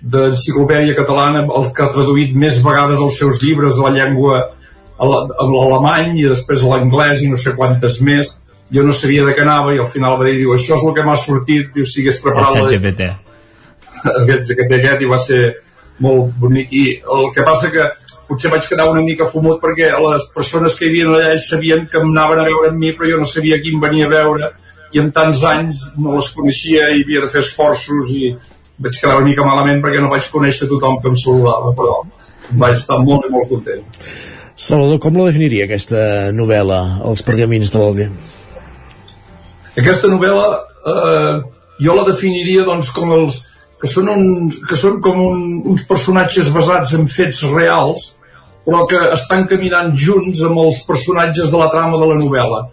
d'enciclopèdia 0.06 0.94
catalana, 0.94 1.42
el 1.58 1.72
que 1.74 1.82
ha 1.82 1.94
traduït 1.94 2.36
més 2.38 2.60
vegades 2.64 3.00
els 3.02 3.18
seus 3.18 3.42
llibres 3.42 3.80
a 3.80 3.88
la 3.88 3.94
llengua 3.96 4.42
l'alemany 5.00 6.16
i 6.22 6.26
després 6.30 6.64
l'anglès 6.64 7.24
i 7.26 7.30
no 7.32 7.38
sé 7.42 7.56
quantes 7.58 8.00
més. 8.02 8.36
Jo 8.74 8.82
no 8.82 8.96
sabia 8.98 9.26
de 9.28 9.36
què 9.38 9.44
anava 9.44 9.76
i 9.76 9.80
al 9.80 9.92
final 9.92 10.18
va 10.18 10.26
dir, 10.26 10.40
diu, 10.40 10.56
això 10.56 10.74
és 10.80 10.88
el 10.88 10.96
que 10.96 11.04
m'ha 11.06 11.20
sortit 11.22 11.70
diu, 11.76 11.86
si 11.86 12.02
hagués 12.02 12.18
preparat 12.24 12.58
el 12.58 12.66
ChatGPT 12.66 13.12
aquest, 14.06 14.52
aquest, 14.56 14.74
aquest 14.80 15.04
i 15.04 15.10
va 15.10 15.20
ser 15.22 15.42
molt 16.04 16.34
bonic. 16.42 16.74
I 16.74 16.84
el 17.16 17.30
que 17.36 17.46
passa 17.48 17.72
que 17.74 17.86
potser 18.28 18.52
vaig 18.52 18.68
quedar 18.68 18.90
una 18.92 19.04
mica 19.06 19.30
fumut 19.32 19.62
perquè 19.62 19.92
les 19.94 20.28
persones 20.36 20.76
que 20.78 20.88
hi 20.88 20.92
havia 20.92 21.08
allà 21.14 21.40
sabien 21.42 21.86
que 21.92 22.02
em 22.02 22.12
anaven 22.12 22.42
a 22.42 22.48
veure 22.50 22.72
amb 22.72 22.82
mi 22.82 22.94
però 22.98 23.12
jo 23.12 23.22
no 23.22 23.30
sabia 23.30 23.62
qui 23.62 23.74
em 23.74 23.82
venia 23.82 24.10
a 24.10 24.14
veure 24.14 24.52
i 24.96 25.02
en 25.02 25.12
tants 25.16 25.44
anys 25.46 25.82
no 25.98 26.16
les 26.18 26.32
coneixia 26.36 26.90
i 26.92 27.04
havia 27.04 27.26
de 27.26 27.32
fer 27.34 27.44
esforços 27.46 28.12
i 28.16 28.32
vaig 28.82 28.98
quedar 29.00 29.20
una 29.20 29.30
mica 29.30 29.46
malament 29.48 29.84
perquè 29.84 30.02
no 30.02 30.12
vaig 30.14 30.30
conèixer 30.32 30.70
tothom 30.72 30.98
que 31.02 31.12
em 31.12 31.20
saludava 31.22 31.74
però 31.78 32.00
vaig 32.64 32.80
estar 32.80 32.98
molt 33.04 33.30
i 33.30 33.36
molt 33.36 33.52
content 33.54 33.86
Salvador, 34.56 35.02
com 35.04 35.18
la 35.20 35.28
definiria 35.28 35.66
aquesta 35.68 36.32
novel·la, 36.36 36.80
Els 37.10 37.24
pergamins 37.28 37.72
de 37.72 37.82
l'Alguer? 37.82 38.08
Aquesta 39.76 40.08
novel·la 40.08 40.46
eh, 40.92 41.34
jo 41.84 41.96
la 41.98 42.06
definiria 42.08 42.64
doncs, 42.68 42.92
com 42.96 43.12
els, 43.12 43.42
que 43.82 43.90
són, 43.92 44.10
uns, 44.10 44.60
que 44.70 44.78
són 44.80 45.02
com 45.04 45.20
un, 45.20 45.42
uns 45.74 45.84
personatges 45.90 46.52
basats 46.56 46.96
en 46.96 47.10
fets 47.12 47.44
reals 47.52 48.14
però 48.66 48.86
que 48.90 49.00
estan 49.14 49.46
caminant 49.50 49.92
junts 50.00 50.42
amb 50.46 50.64
els 50.64 50.80
personatges 50.88 51.52
de 51.54 51.60
la 51.60 51.70
trama 51.74 52.00
de 52.02 52.08
la 52.10 52.18
novel·la 52.18 52.64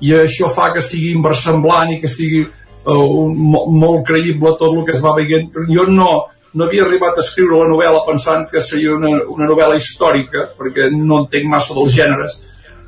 i 0.00 0.14
això 0.16 0.48
fa 0.52 0.70
que 0.72 0.84
sigui 0.84 1.12
inversemblant 1.16 1.92
i 1.92 1.98
que 2.00 2.08
sigui 2.08 2.44
uh, 2.46 2.94
un, 2.94 3.34
molt 3.36 4.06
creïble 4.08 4.54
tot 4.56 4.70
el 4.70 4.84
que 4.86 4.94
es 4.96 5.02
va 5.04 5.16
veient 5.18 5.50
jo 5.68 5.86
no, 5.90 6.10
no 6.56 6.64
havia 6.64 6.84
arribat 6.86 7.18
a 7.18 7.24
escriure 7.24 7.62
la 7.62 7.70
novel·la 7.70 8.02
pensant 8.06 8.46
que 8.50 8.62
seria 8.64 8.94
una, 8.96 9.12
una 9.32 9.48
novel·la 9.48 9.76
històrica 9.76 10.48
perquè 10.56 10.88
no 10.92 11.22
entenc 11.24 11.50
massa 11.52 11.76
dels 11.76 11.92
gèneres 11.92 12.38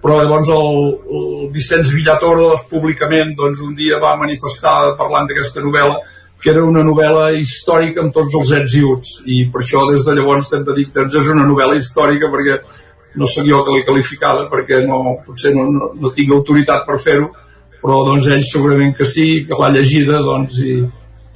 però 0.03 0.21
llavors 0.21 0.49
el, 0.55 0.77
el 1.19 1.49
Vicenç 1.55 1.91
Villatoro 1.93 2.53
públicament 2.71 3.35
doncs, 3.37 3.61
un 3.67 3.75
dia 3.77 3.99
va 4.03 4.17
manifestar 4.21 4.95
parlant 5.01 5.29
d'aquesta 5.29 5.65
novel·la 5.65 5.99
que 6.41 6.53
era 6.53 6.63
una 6.65 6.85
novel·la 6.87 7.33
històrica 7.35 8.05
amb 8.05 8.15
tots 8.15 8.37
els 8.41 8.53
ets 8.61 8.77
i 8.79 8.85
uts 8.87 9.17
i 9.27 9.41
per 9.53 9.65
això 9.65 9.83
des 9.91 10.07
de 10.07 10.15
llavors 10.17 10.47
estem 10.47 10.63
de 10.65 10.77
dir 10.77 10.87
que 10.89 11.01
doncs 11.01 11.19
és 11.21 11.33
una 11.35 11.47
novel·la 11.49 11.77
històrica 11.77 12.31
perquè 12.33 12.61
no 13.19 13.27
sóc 13.27 13.45
jo 13.49 13.65
que 13.67 13.75
l'he 13.75 13.85
qualificada 13.85 14.47
perquè 14.53 14.81
no, 14.87 15.19
potser 15.27 15.53
no, 15.57 15.67
no, 15.75 15.91
no 15.99 16.15
tinc 16.15 16.33
autoritat 16.33 16.87
per 16.87 17.01
fer-ho 17.03 17.29
però 17.83 18.01
doncs 18.07 18.31
ell 18.31 18.47
segurament 18.47 18.95
que 18.97 19.07
sí 19.07 19.29
que 19.49 19.59
l'ha 19.59 19.73
llegida 19.75 20.23
doncs 20.25 20.63
i, 20.63 20.79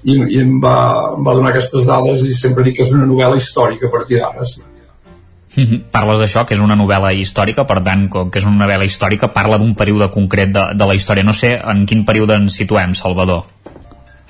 i, 0.03 0.19
i 0.19 0.43
em, 0.43 0.59
va, 0.63 0.77
em 1.17 1.25
va 1.27 1.35
donar 1.39 1.53
aquestes 1.53 1.87
dades 1.87 2.27
i 2.27 2.35
sempre 2.35 2.65
dic 2.67 2.81
que 2.81 2.87
és 2.87 2.93
una 2.97 3.07
novel·la 3.07 3.39
històrica 3.39 3.89
a 3.89 3.93
partir 3.93 4.21
d'ara 4.21 4.47
sí. 4.49 4.63
Parles 5.93 6.23
d'això, 6.23 6.47
que 6.49 6.57
és 6.57 6.63
una 6.65 6.77
novel·la 6.81 7.11
històrica, 7.13 7.67
per 7.69 7.83
tant, 7.85 8.07
com 8.09 8.31
que 8.33 8.41
és 8.41 8.47
una 8.49 8.65
novel·la 8.65 8.87
històrica, 8.89 9.29
parla 9.35 9.59
d'un 9.61 9.75
període 9.77 10.09
concret 10.15 10.53
de, 10.55 10.63
de 10.79 10.87
la 10.89 10.95
història. 10.97 11.27
No 11.29 11.35
sé 11.37 11.59
en 11.59 11.85
quin 11.89 12.07
període 12.09 12.39
ens 12.41 12.57
situem, 12.57 12.95
Salvador. 12.97 13.45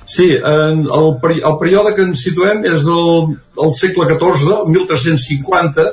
Sí, 0.03 0.33
en 0.35 0.83
el, 0.83 1.07
el 1.39 1.55
període 1.61 1.93
que 1.95 2.03
ens 2.09 2.25
situem 2.27 2.65
és 2.67 2.83
del, 2.83 3.37
del 3.55 3.71
segle 3.79 4.09
XIV, 4.11 4.65
1350, 4.67 5.87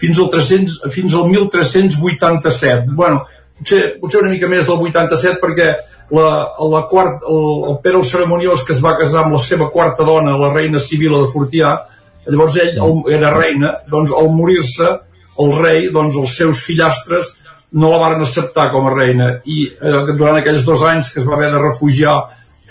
fins 0.00 0.22
al, 0.22 0.30
300, 0.32 0.78
fins 0.94 1.14
al 1.14 1.28
1387. 1.28 2.96
Bueno, 2.96 3.20
potser, 3.60 3.82
potser 4.00 4.22
una 4.24 4.32
mica 4.32 4.48
més 4.48 4.64
del 4.64 4.80
87 4.88 5.36
perquè 5.44 5.74
la, 6.14 6.30
la 6.72 6.82
quart, 6.90 7.22
el, 7.28 7.46
el 7.70 7.78
Pere 7.84 8.00
el 8.00 8.06
Ceremoniós 8.06 8.64
que 8.66 8.74
es 8.74 8.82
va 8.84 8.96
casar 8.98 9.24
amb 9.24 9.36
la 9.36 9.42
seva 9.42 9.70
quarta 9.70 10.06
dona, 10.06 10.36
la 10.38 10.52
reina 10.54 10.82
Sibila 10.82 11.22
de 11.22 11.30
Fortià, 11.32 11.74
llavors 12.26 12.58
ell 12.62 12.80
el, 12.82 12.96
era 13.16 13.34
reina, 13.36 13.76
doncs 13.90 14.12
al 14.16 14.30
morir-se 14.34 14.90
el 15.40 15.54
rei, 15.56 15.88
doncs 15.94 16.18
els 16.20 16.34
seus 16.36 16.64
fillastres 16.66 17.36
no 17.72 17.92
la 17.92 18.00
van 18.02 18.20
acceptar 18.20 18.68
com 18.72 18.88
a 18.88 18.94
reina. 18.94 19.30
I 19.46 19.62
eh, 19.70 20.02
durant 20.10 20.40
aquells 20.40 20.66
dos 20.66 20.82
anys 20.86 21.12
que 21.14 21.22
es 21.22 21.28
va 21.28 21.36
haver 21.38 21.52
de 21.54 21.62
refugiar 21.62 22.18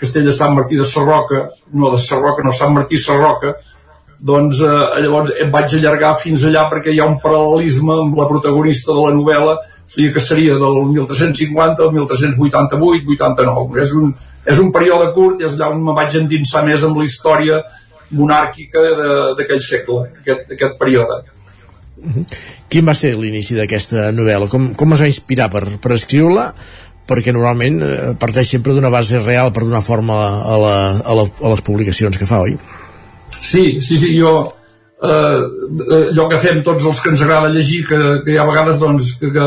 Castell 0.00 0.28
de 0.28 0.36
Sant 0.36 0.54
Martí 0.56 0.78
de 0.78 0.86
Sarroca, 0.88 1.46
no 1.76 1.90
de 1.92 2.00
Sarroca, 2.00 2.44
no 2.44 2.52
Sant 2.56 2.72
Martí 2.76 3.00
Sarroca, 3.00 3.56
doncs 4.20 4.60
eh, 4.64 5.00
llavors 5.00 5.32
em 5.40 5.50
vaig 5.52 5.76
allargar 5.76 6.14
fins 6.20 6.44
allà 6.44 6.66
perquè 6.70 6.92
hi 6.92 7.00
ha 7.00 7.08
un 7.08 7.18
paral·lelisme 7.22 7.96
amb 8.04 8.20
la 8.20 8.28
protagonista 8.28 8.92
de 8.92 9.06
la 9.06 9.14
novel·la, 9.16 9.56
o 9.90 9.92
sigui 9.92 10.12
que 10.14 10.20
seria 10.22 10.54
del 10.54 10.76
1350 10.86 11.82
al 11.82 11.92
1388, 11.96 13.10
89. 13.16 13.80
És 13.82 13.94
un, 13.98 14.12
és 14.46 14.60
un 14.62 14.70
període 14.70 15.08
curt 15.16 15.40
i 15.42 15.48
és 15.48 15.56
allà 15.56 15.72
on 15.74 15.82
me 15.82 15.94
vaig 15.96 16.14
endinsar 16.20 16.62
més 16.66 16.84
amb 16.86 17.00
la 17.00 17.06
història 17.08 17.58
monàrquica 18.14 18.84
d'aquell 19.38 19.62
segle, 19.62 20.04
aquest, 20.22 20.52
aquest 20.54 20.78
període. 20.78 21.18
Quin 22.70 22.86
va 22.86 22.94
ser 22.94 23.16
l'inici 23.18 23.58
d'aquesta 23.58 24.12
novel·la? 24.14 24.46
Com, 24.50 24.70
com 24.78 24.94
es 24.94 25.02
va 25.02 25.10
inspirar 25.10 25.50
per, 25.50 25.66
per 25.82 25.98
escriure-la? 25.98 26.52
perquè 27.10 27.32
normalment 27.34 27.80
eh, 27.82 27.94
parteix 28.22 28.52
sempre 28.54 28.70
d'una 28.70 28.92
base 28.94 29.18
real 29.18 29.48
per 29.50 29.64
donar 29.64 29.80
forma 29.82 30.14
a, 30.14 30.58
la, 30.62 30.74
a, 31.02 31.16
la, 31.18 31.24
a 31.26 31.50
les 31.50 31.62
publicacions 31.66 32.14
que 32.14 32.28
fa, 32.28 32.38
oi? 32.44 32.54
Sí, 33.34 33.80
sí, 33.82 33.98
sí, 33.98 34.12
jo 34.14 34.59
eh, 35.02 36.10
allò 36.10 36.26
que 36.28 36.40
fem 36.42 36.60
tots 36.66 36.86
els 36.90 37.00
que 37.00 37.12
ens 37.14 37.22
agrada 37.24 37.52
llegir 37.52 37.84
que, 37.88 38.00
que 38.24 38.34
hi 38.34 38.38
ha 38.40 38.48
vegades 38.48 38.80
doncs, 38.80 39.14
que, 39.20 39.30
que, 39.32 39.46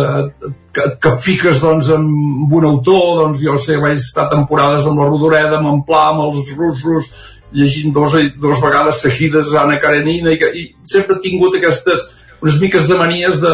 que, 0.73 0.87
que 1.03 1.13
fiques 1.21 1.61
doncs, 1.61 1.91
amb 1.93 2.53
un 2.53 2.65
autor 2.71 3.21
doncs 3.21 3.43
jo 3.45 3.57
sé, 3.61 3.77
vaig 3.81 4.01
estar 4.01 4.29
temporades 4.31 4.87
amb 4.89 5.03
la 5.03 5.11
Rodoreda, 5.11 5.59
amb 5.59 5.71
en 5.73 5.85
Pla, 5.87 6.07
amb 6.11 6.25
els 6.29 6.51
russos 6.57 7.11
llegint 7.53 7.93
dos, 7.93 8.17
dos 8.41 8.61
vegades 8.63 9.03
seguides 9.03 9.53
Anna 9.53 9.77
Karenina 9.81 10.33
i, 10.33 10.39
i 10.41 10.65
sempre 10.89 11.19
he 11.19 11.23
tingut 11.27 11.59
aquestes 11.59 12.07
unes 12.41 12.57
miques 12.59 12.89
de 12.89 12.97
manies 12.97 13.39
de, 13.39 13.53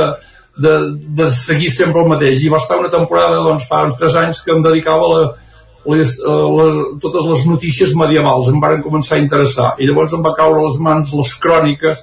de, 0.58 0.74
de 1.20 1.28
seguir 1.36 1.70
sempre 1.72 2.02
el 2.02 2.10
mateix. 2.10 2.42
I 2.42 2.50
va 2.52 2.62
estar 2.62 2.80
una 2.80 2.90
temporada 2.90 3.44
doncs, 3.46 3.68
fa 3.70 3.84
uns 3.86 4.00
3 4.00 4.18
anys 4.24 4.42
que 4.46 4.56
em 4.56 4.64
dedicava 4.66 5.06
a 5.06 5.12
la, 5.14 5.28
les, 5.86 6.16
les, 6.20 6.80
totes 7.02 7.28
les 7.32 7.46
notícies 7.48 7.94
medievals 7.96 8.50
em 8.52 8.60
varen 8.60 8.82
començar 8.84 9.18
a 9.18 9.24
interessar 9.24 9.74
i 9.80 9.88
llavors 9.88 10.14
em 10.16 10.24
va 10.26 10.36
caure 10.38 10.60
a 10.60 10.66
les 10.66 10.80
mans 10.84 11.14
les 11.16 11.36
cròniques 11.44 12.02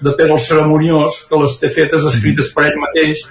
de 0.00 0.14
Pere 0.16 0.32
el 0.32 0.40
Ceremoniós 0.40 1.24
que 1.28 1.40
les 1.42 1.58
té 1.60 1.68
fetes 1.74 2.06
escrites 2.08 2.52
per 2.54 2.68
ell 2.68 2.78
mateix 2.80 3.26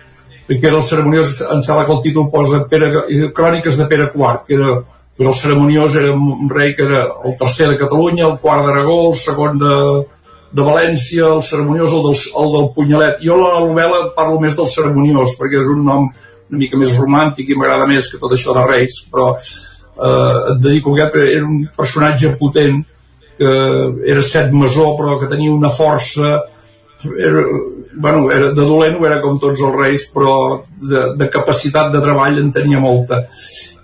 que 0.47 0.59
era 0.61 0.77
el 0.77 0.85
Ceremoniós 0.85 1.41
em 1.47 1.63
sembla 1.65 1.87
que 1.87 1.95
el 1.95 2.03
títol 2.03 2.29
posa 2.31 2.61
Pere, 2.69 2.91
cròniques 3.35 3.79
de 3.79 3.87
Pere 3.89 4.11
IV 4.13 4.45
que 4.47 4.59
era, 4.59 4.75
Pere 5.17 5.31
el 5.31 5.39
Ceremoniós 5.39 5.95
era 5.95 6.13
un 6.13 6.49
rei 6.49 6.75
que 6.75 6.85
era 6.85 7.07
el 7.25 7.37
tercer 7.39 7.71
de 7.71 7.79
Catalunya 7.81 8.27
el 8.27 8.37
quart 8.43 8.67
d'Aragó, 8.67 8.99
el 9.09 9.17
segon 9.17 9.57
de, 9.63 9.73
de 10.51 10.63
València, 10.63 11.33
el 11.33 11.43
ceremoniós, 11.43 11.91
el 11.91 12.05
del, 12.05 12.19
el 12.41 12.53
del 12.53 12.69
punyalet. 12.75 13.17
Jo 13.25 13.35
a 13.35 13.49
la 13.57 13.65
novel·la 13.65 14.03
parlo 14.15 14.39
més 14.39 14.55
del 14.55 14.69
ceremoniós, 14.71 15.35
perquè 15.39 15.59
és 15.59 15.71
un 15.73 15.83
nom 15.87 16.07
una 16.47 16.61
mica 16.61 16.79
més 16.79 16.95
romàntic 16.95 17.49
i 17.49 17.57
m'agrada 17.59 17.87
més 17.89 18.07
que 18.11 18.19
tot 18.21 18.31
això 18.31 18.53
de 18.55 18.63
Reis, 18.63 19.01
però 19.11 19.33
eh, 19.97 20.51
et 20.53 20.61
dedico 20.63 20.93
aquest, 20.93 21.17
era 21.25 21.45
un 21.45 21.65
personatge 21.75 22.35
potent, 22.39 22.83
que 23.37 23.49
era 24.09 24.21
set 24.25 24.53
masó, 24.53 24.91
però 24.97 25.19
que 25.21 25.29
tenia 25.29 25.53
una 25.53 25.69
força 25.69 26.39
era, 27.05 27.43
bueno, 27.93 28.31
era 28.31 28.51
de 28.51 28.65
dolent 28.65 28.97
era 29.05 29.21
com 29.21 29.37
tots 29.39 29.61
els 29.61 29.75
reis, 29.75 30.05
però 30.13 30.63
de, 30.81 31.03
de 31.19 31.29
capacitat 31.33 31.91
de 31.93 32.01
treball 32.01 32.39
en 32.41 32.51
tenia 32.53 32.81
molta. 32.81 33.25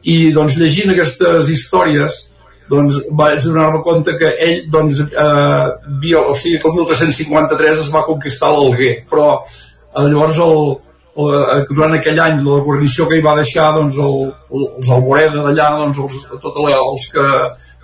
I 0.09 0.31
doncs 0.35 0.57
llegint 0.59 0.93
aquestes 0.93 1.51
històries 1.53 2.23
doncs 2.69 3.01
vaig 3.11 3.43
donar-me 3.43 3.83
compte 3.83 4.15
que 4.17 4.31
ell 4.39 4.63
doncs, 4.71 5.03
eh, 5.03 5.67
via, 6.01 6.23
o 6.23 6.33
sigui 6.33 6.59
que 6.59 6.69
el 6.69 6.77
1353 6.79 7.83
es 7.85 7.91
va 7.93 8.05
conquistar 8.07 8.53
l'Alguer 8.53 8.93
però 9.09 9.27
eh, 9.43 10.05
llavors 10.07 10.39
el, 10.45 10.61
durant 11.15 11.93
aquell 11.93 12.19
any 12.19 12.39
la 12.41 12.61
guarnició 12.65 13.05
que 13.09 13.19
hi 13.19 13.25
va 13.25 13.35
deixar 13.37 13.69
doncs, 13.75 13.99
el, 14.01 14.31
el, 14.49 14.65
els 14.79 14.89
Alboreda 14.95 15.43
d'allà 15.45 15.69
doncs, 15.77 15.99
els, 16.01 16.23
tots 16.41 16.61
els 16.63 17.07
que 17.13 17.25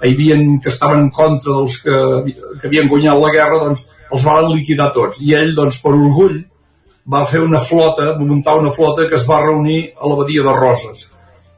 hi 0.08 0.14
havia, 0.14 0.38
que 0.64 0.72
estaven 0.72 1.06
en 1.06 1.10
contra 1.14 1.60
dels 1.60 1.78
que, 1.84 2.00
que 2.62 2.68
havien 2.68 2.90
guanyat 2.90 3.20
la 3.22 3.34
guerra 3.36 3.60
doncs, 3.66 3.86
els 4.10 4.26
van 4.26 4.50
liquidar 4.50 4.90
tots. 4.96 5.22
I 5.22 5.36
ell 5.38 5.54
doncs, 5.58 5.78
per 5.84 5.94
orgull 5.94 6.40
va 7.10 7.26
fer 7.30 7.44
una 7.46 7.62
flota, 7.62 8.14
va 8.18 8.26
muntar 8.26 8.58
una 8.58 8.74
flota 8.74 9.08
que 9.10 9.18
es 9.18 9.28
va 9.30 9.44
reunir 9.46 9.80
a 9.98 10.10
l'abadia 10.10 10.46
de 10.46 10.56
Roses. 10.58 11.08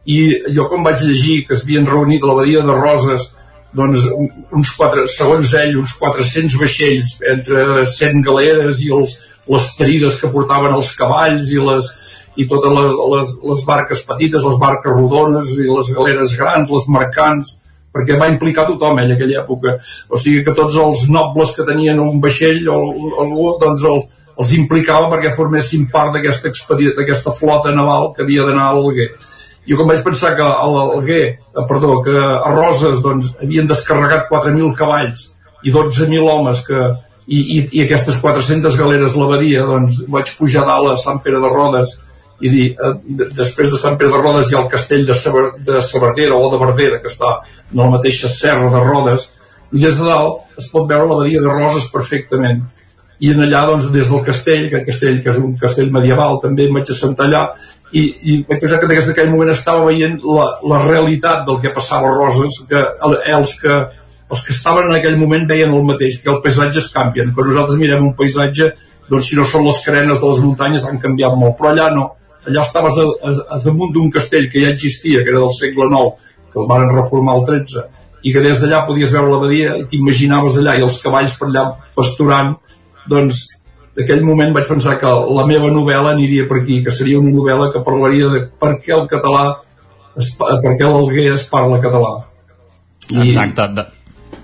I 0.06 0.20
jo 0.56 0.68
quan 0.68 0.84
vaig 0.84 1.04
llegir 1.06 1.46
que 1.48 1.56
es 1.56 1.64
havien 1.64 1.88
reunit 1.88 2.24
a 2.24 2.32
l'abadia 2.32 2.66
de 2.68 2.76
Roses 2.76 3.30
doncs 3.74 4.06
uns 4.52 4.72
quatre, 4.76 5.06
segons 5.08 5.54
ell 5.56 5.78
uns 5.80 5.94
400 6.00 6.58
vaixells 6.60 7.18
entre 7.34 7.86
100 7.88 8.24
galeres 8.26 8.82
i 8.84 8.92
els, 8.92 9.18
les 9.48 9.68
ferides 9.78 10.20
que 10.20 10.32
portaven 10.34 10.76
els 10.76 10.92
cavalls 11.00 11.52
i 11.56 11.60
les, 11.62 11.88
i 12.36 12.48
totes 12.52 12.76
les, 12.76 13.00
les, 13.16 13.34
les 13.52 13.66
barques 13.68 14.04
petites, 14.08 14.44
les 14.44 14.60
barques 14.60 14.96
rodones 14.96 15.56
i 15.56 15.68
les 15.70 15.92
galeres 15.96 16.36
grans, 16.40 16.72
les 16.72 16.88
mercants 16.92 17.58
perquè 17.92 18.16
va 18.20 18.30
implicar 18.32 18.68
tothom 18.70 19.02
ell 19.02 19.12
aquella 19.16 19.42
època. 19.42 19.76
O 20.08 20.20
sigui 20.20 20.46
que 20.46 20.56
tots 20.56 20.78
els 20.80 21.08
nobles 21.12 21.52
que 21.56 21.68
tenien 21.68 22.00
un 22.00 22.22
vaixell 22.24 22.68
o 22.72 22.78
algú 23.24 23.50
doncs 23.60 23.84
el, 23.88 24.00
els 24.40 24.54
implicava 24.56 25.10
perquè 25.12 25.34
formessin 25.36 25.90
part 25.92 26.16
d'aquesta 26.16 27.36
flota 27.36 27.74
naval 27.76 28.14
que 28.16 28.24
havia 28.24 28.48
d'anar 28.48 28.70
a 28.70 28.78
l'Alguer 28.78 29.12
jo 29.68 29.78
com 29.78 29.90
vaig 29.92 30.02
pensar 30.06 30.34
que 30.36 30.46
a 30.46 30.68
l'Alguer, 30.68 31.24
eh, 31.38 31.66
perdó, 31.70 32.02
que 32.06 32.18
a 32.18 32.52
Roses 32.56 33.02
doncs, 33.04 33.36
havien 33.42 33.70
descarregat 33.70 34.30
4.000 34.32 34.76
cavalls 34.78 35.30
i 35.64 35.74
12.000 35.74 36.30
homes 36.30 36.64
que, 36.66 36.80
i, 37.28 37.40
i, 37.40 37.58
i 37.78 37.84
aquestes 37.86 38.18
400 38.22 38.78
galeres 38.80 39.18
l'abadia, 39.20 39.66
doncs 39.70 40.02
vaig 40.10 40.32
pujar 40.38 40.66
dalt 40.66 40.94
a 40.94 40.98
Sant 41.00 41.22
Pere 41.24 41.42
de 41.44 41.52
Rodes 41.52 41.98
i 42.42 42.50
dir, 42.50 42.66
eh, 42.74 42.94
després 43.38 43.70
de 43.70 43.78
Sant 43.78 44.00
Pere 44.02 44.10
de 44.12 44.22
Rodes 44.22 44.50
hi 44.50 44.58
ha 44.58 44.64
el 44.64 44.72
castell 44.72 45.06
de, 45.06 45.16
Saber, 45.18 45.52
de 45.62 45.82
Sabardera 45.86 46.36
o 46.38 46.50
de 46.52 46.60
Verdera, 46.62 47.00
que 47.04 47.12
està 47.12 47.38
en 47.46 47.84
la 47.84 47.90
mateixa 47.94 48.32
serra 48.32 48.72
de 48.74 48.82
Rodes, 48.82 49.30
i 49.72 49.80
des 49.80 49.98
de 50.00 50.08
dalt 50.08 50.60
es 50.60 50.68
pot 50.72 50.88
veure 50.90 51.08
l'abadia 51.08 51.42
de 51.44 51.52
Roses 51.52 51.86
perfectament. 51.94 52.64
I 53.22 53.36
en 53.36 53.44
allà, 53.46 53.62
doncs, 53.70 53.92
des 53.94 54.10
del 54.10 54.24
castell, 54.26 54.66
que 54.72 54.82
castell 54.88 55.22
que 55.22 55.30
és 55.30 55.38
un 55.38 55.54
castell 55.62 55.94
medieval, 55.94 56.40
també 56.42 56.66
em 56.66 56.74
vaig 56.74 56.90
assentar 56.90 57.28
allà, 57.28 57.44
i, 57.92 58.02
i 58.02 58.36
vaig 58.48 58.62
pensar 58.62 58.80
que 58.80 58.90
des 58.92 59.08
d'aquell 59.08 59.32
moment 59.32 59.52
estava 59.52 59.88
veient 59.90 60.20
la, 60.24 60.46
la 60.72 60.80
realitat 60.86 61.44
del 61.48 61.60
que 61.64 61.74
passava 61.76 62.08
a 62.08 62.14
Roses, 62.16 62.62
que 62.70 62.86
els 63.36 63.58
que 63.60 63.82
els 64.32 64.46
que 64.48 64.54
estaven 64.56 64.88
en 64.88 64.96
aquell 64.96 65.18
moment 65.20 65.44
veien 65.48 65.74
el 65.76 65.84
mateix, 65.84 66.22
que 66.24 66.32
el 66.32 66.40
paisatge 66.44 66.80
es 66.80 66.88
canvien. 66.94 67.34
Quan 67.36 67.50
nosaltres 67.50 67.80
mirem 67.80 68.06
un 68.08 68.14
paisatge, 68.16 68.70
doncs 69.10 69.28
si 69.28 69.36
no 69.36 69.44
són 69.44 69.66
les 69.68 69.82
carenes 69.84 70.22
de 70.22 70.30
les 70.30 70.40
muntanyes 70.40 70.86
han 70.88 71.02
canviat 71.04 71.36
molt, 71.36 71.58
però 71.60 71.74
allà 71.74 71.90
no. 71.92 72.06
Allà 72.48 72.64
estaves 72.64 72.96
a, 73.02 73.04
a, 73.28 73.34
a 73.58 73.60
damunt 73.66 73.92
d'un 73.94 74.08
castell 74.14 74.48
que 74.54 74.64
ja 74.64 74.72
existia, 74.72 75.26
que 75.26 75.34
era 75.34 75.42
del 75.44 75.52
segle 75.58 75.90
IX, 75.90 76.30
que 76.54 76.62
el 76.64 76.70
van 76.70 76.88
reformar 76.94 77.36
el 77.42 77.44
XIII, 77.50 77.84
i 78.24 78.32
que 78.32 78.46
des 78.46 78.64
d'allà 78.64 78.86
podies 78.88 79.12
veure 79.12 79.34
l'abadia 79.34 79.76
i 79.82 79.86
t'imaginaves 79.92 80.62
allà 80.62 80.78
i 80.80 80.86
els 80.88 81.00
cavalls 81.04 81.36
per 81.40 81.50
allà 81.50 81.66
pasturant, 81.98 82.56
doncs 83.12 83.44
d'aquell 83.98 84.24
moment 84.26 84.54
vaig 84.56 84.68
pensar 84.70 84.98
que 85.02 85.12
la 85.38 85.46
meva 85.50 85.72
novel·la 85.74 86.14
aniria 86.16 86.48
per 86.50 86.62
aquí, 86.62 86.82
que 86.84 86.94
seria 86.96 87.20
una 87.20 87.34
novel·la 87.36 87.72
que 87.74 87.84
parlaria 87.86 88.30
de 88.34 88.44
per 88.62 88.76
què 88.84 88.94
el 88.98 89.08
català, 89.12 89.46
es, 90.18 90.34
per 90.38 90.76
què 90.78 90.86
l'Alguer 90.86 91.32
es 91.34 91.48
parla 91.52 91.82
català. 91.84 92.14
I... 93.10 93.28
Exacte, 93.28 93.68
de, 93.76 93.88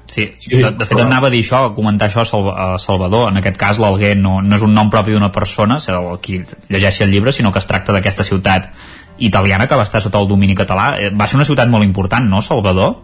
Sí, 0.07 0.32
sí 0.40 0.56
de, 0.56 0.69
de 0.72 0.86
fet 0.88 1.02
anava 1.03 1.28
a 1.28 1.32
dir 1.34 1.41
això, 1.44 1.65
a 1.68 1.74
comentar 1.76 2.07
això 2.07 2.24
a 2.24 2.68
Salvador, 2.80 3.28
en 3.28 3.41
aquest 3.41 3.57
cas 3.60 3.80
l'Alguer 3.84 4.14
no, 4.15 4.38
no 4.41 4.56
és 4.56 4.64
un 4.64 4.72
nom 4.72 4.88
propi 4.90 5.11
d'una 5.11 5.34
persona, 5.36 5.82
el 5.84 6.07
qui 6.24 6.40
llegeixi 6.72 7.03
el 7.03 7.11
llibre, 7.11 7.34
sinó 7.36 7.52
que 7.52 7.60
es 7.60 7.68
tracta 7.68 7.91
d'aquesta 7.95 8.24
ciutat 8.24 8.69
italiana 9.18 9.68
que 9.68 9.76
va 9.76 9.84
estar 9.84 10.02
sota 10.02 10.22
el 10.22 10.30
domini 10.30 10.56
català. 10.56 10.94
Eh, 10.95 11.11
va 11.11 11.28
ser 11.28 11.40
una 11.41 11.48
ciutat 11.49 11.68
molt 11.69 11.84
important, 11.84 12.28
no, 12.30 12.41
Salvador? 12.41 12.95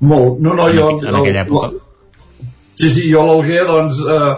Molt, 0.00 0.40
no, 0.44 0.52
no, 0.52 0.68
en 0.68 0.76
jo... 0.76 0.90
En 1.00 1.20
aquella 1.22 1.46
època. 1.46 1.72
Sí, 2.76 2.90
sí, 2.92 3.06
jo 3.08 3.22
l'Alguer, 3.24 3.62
doncs, 3.64 4.02
eh, 4.04 4.32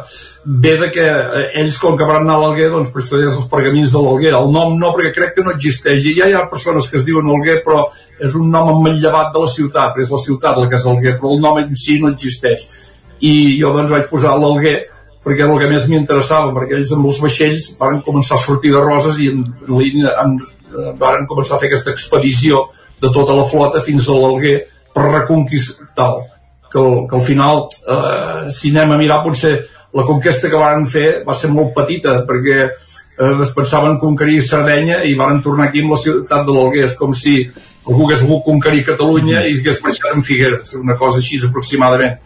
ve 0.62 0.77
de 0.78 0.89
que 0.94 1.05
eh, 1.05 1.47
ells, 1.59 1.78
com 1.82 1.97
que 1.98 2.06
van 2.06 2.23
anar 2.23 2.36
a 2.36 2.43
l'Alguer, 2.44 2.69
doncs, 2.70 2.93
per 2.94 3.01
això 3.02 3.19
és 3.19 3.32
els 3.32 3.48
pergamins 3.51 3.90
de 3.90 4.02
l'Alguer. 4.05 4.31
El 4.39 4.52
nom 4.55 4.77
no, 4.78 4.93
perquè 4.94 5.10
crec 5.16 5.32
que 5.35 5.47
no 5.47 5.55
existeix. 5.56 6.06
I 6.06 6.15
ja 6.20 6.28
hi 6.31 6.36
ha 6.39 6.44
persones 6.51 6.86
que 6.86 7.01
es 7.01 7.06
diuen 7.09 7.27
Alguer, 7.35 7.59
però 7.65 7.89
és 8.23 8.36
un 8.39 8.47
nom 8.55 8.70
emmanllevat 8.77 9.35
de 9.35 9.43
la 9.43 9.51
ciutat, 9.51 9.98
és 9.98 10.15
la 10.15 10.23
ciutat 10.23 10.62
la 10.62 10.69
que 10.70 10.78
és 10.78 10.86
Alguer, 10.86 11.16
però 11.19 11.35
el 11.35 11.43
nom 11.43 11.59
en 11.59 11.74
si 11.74 11.98
no 11.98 12.12
existeix. 12.15 12.69
I 13.19 13.35
jo, 13.59 13.74
doncs, 13.74 13.90
vaig 13.97 14.06
posar 14.12 14.39
l'Alguer 14.39 14.78
perquè 15.27 15.43
era 15.43 15.52
el 15.52 15.59
que 15.60 15.73
més 15.74 15.90
m'interessava, 15.90 16.55
perquè 16.55 16.78
ells 16.78 16.94
amb 16.94 17.10
els 17.10 17.19
vaixells 17.20 17.73
van 17.82 17.98
començar 18.06 18.39
a 18.39 18.44
sortir 18.47 18.70
de 18.73 18.86
Roses 18.86 19.19
i 19.19 19.32
en 19.35 19.43
línia 19.66 20.15
en, 20.23 20.39
van 21.02 21.27
començar 21.27 21.59
a 21.59 21.60
fer 21.60 21.73
aquesta 21.73 21.90
expedició 21.90 22.69
de 23.02 23.10
tota 23.10 23.35
la 23.36 23.44
flota 23.51 23.82
fins 23.85 24.09
a 24.09 24.16
l'Alguer 24.16 24.60
per 24.94 25.10
reconquistar-lo 25.10 26.38
que, 26.73 26.85
que 27.09 27.16
al 27.16 27.24
final, 27.24 27.66
eh, 27.89 28.49
si 28.53 28.73
anem 28.74 28.95
a 28.95 29.01
mirar, 29.01 29.23
potser 29.24 29.57
la 29.95 30.05
conquesta 30.05 30.51
que 30.53 30.61
van 30.61 30.86
fer 30.86 31.09
va 31.27 31.35
ser 31.35 31.51
molt 31.53 31.73
petita, 31.77 32.20
perquè 32.28 32.59
eh, 32.65 33.35
es 33.43 33.53
pensaven 33.57 33.99
conquerir 34.01 34.40
Sardenya 34.45 35.03
i 35.09 35.15
van 35.19 35.43
tornar 35.43 35.69
aquí 35.69 35.82
amb 35.85 35.97
la 35.97 36.01
ciutat 36.01 36.45
de 36.47 36.57
l'Alguer. 36.57 36.85
És 36.89 36.97
com 36.99 37.15
si 37.16 37.40
algú 37.89 38.07
hagués 38.07 38.24
volgut 38.24 38.47
conquerir 38.51 38.85
Catalunya 38.86 39.47
i 39.47 39.57
hagués 39.57 39.81
marxat 39.85 40.15
en 40.15 40.27
Figueres, 40.27 40.74
una 40.78 40.99
cosa 41.01 41.23
així 41.23 41.40
aproximadament. 41.45 42.19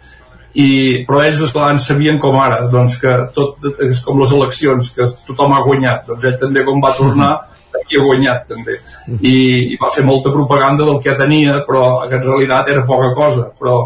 I, 0.52 1.04
però 1.08 1.22
ells, 1.24 1.40
esclar, 1.46 1.70
en 1.72 1.78
sabien 1.80 2.18
com 2.20 2.36
ara, 2.36 2.66
doncs 2.68 2.98
que 3.00 3.12
tot 3.32 3.62
és 3.86 4.02
com 4.04 4.18
les 4.20 4.34
eleccions, 4.36 4.90
que 4.92 5.06
tothom 5.28 5.54
ha 5.56 5.62
guanyat. 5.64 6.04
Doncs 6.10 6.26
ell 6.28 6.36
també, 6.42 6.64
com 6.66 6.82
va 6.82 6.92
tornar, 6.98 7.30
aquí 7.78 7.96
ha 7.96 8.04
guanyat 8.04 8.44
també. 8.50 8.76
I, 9.16 9.32
i 9.72 9.78
va 9.80 9.88
fer 9.94 10.04
molta 10.04 10.34
propaganda 10.34 10.84
del 10.84 11.00
que 11.00 11.16
tenia, 11.16 11.62
però 11.64 12.02
en 12.04 12.18
realitat 12.18 12.68
era 12.68 12.84
poca 12.84 13.14
cosa. 13.16 13.48
Però 13.56 13.78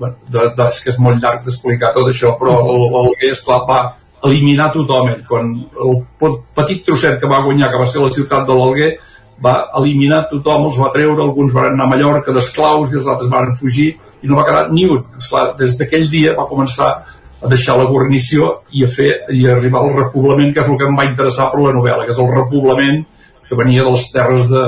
de, 0.00 0.12
de, 0.30 0.68
és 0.68 0.80
que 0.82 0.92
és 0.92 0.98
molt 1.02 1.22
llarg 1.22 1.44
d'explicar 1.46 1.92
tot 1.94 2.10
això, 2.10 2.34
però 2.40 2.58
l'Alguer, 2.66 3.32
esclar, 3.32 3.62
va 3.68 3.80
eliminar 4.26 4.70
tothom 4.74 5.10
ell. 5.12 5.22
Quan 5.28 5.52
el 5.86 6.40
petit 6.56 6.84
trosset 6.86 7.20
que 7.20 7.30
va 7.30 7.42
guanyar, 7.44 7.70
que 7.72 7.82
va 7.82 7.90
ser 7.90 8.02
la 8.04 8.12
ciutat 8.14 8.46
de 8.48 8.56
l'Alguer, 8.56 8.94
va 9.42 9.56
eliminar 9.80 10.24
tothom, 10.30 10.70
els 10.70 10.78
va 10.80 10.92
treure, 10.94 11.20
alguns 11.22 11.52
van 11.52 11.74
anar 11.74 11.84
a 11.84 11.92
Mallorca 11.92 12.32
d'esclaus 12.32 12.92
i 12.92 13.00
els 13.02 13.08
altres 13.12 13.30
van 13.32 13.52
fugir 13.58 13.90
i 14.22 14.30
no 14.30 14.38
va 14.38 14.46
quedar 14.48 14.70
ni 14.72 14.86
un. 14.88 15.02
Esclar, 15.20 15.50
des 15.58 15.76
d'aquell 15.78 16.08
dia 16.12 16.34
va 16.38 16.48
començar 16.48 16.90
a 17.36 17.50
deixar 17.52 17.76
la 17.76 17.88
guarnició 17.90 18.62
i 18.72 18.84
a 18.86 18.88
fer 18.88 19.10
i 19.36 19.44
a 19.44 19.56
arribar 19.56 19.82
al 19.84 19.92
repoblament, 19.98 20.54
que 20.54 20.64
és 20.64 20.70
el 20.72 20.78
que 20.80 20.88
em 20.88 20.96
va 20.96 21.08
interessar 21.08 21.50
per 21.52 21.60
la 21.60 21.74
novel·la, 21.76 22.06
que 22.06 22.14
és 22.16 22.22
el 22.22 22.32
repoblament 22.32 23.02
que 23.46 23.58
venia 23.58 23.84
de 23.84 23.92
les 23.92 24.06
terres 24.10 24.48
de, 24.50 24.64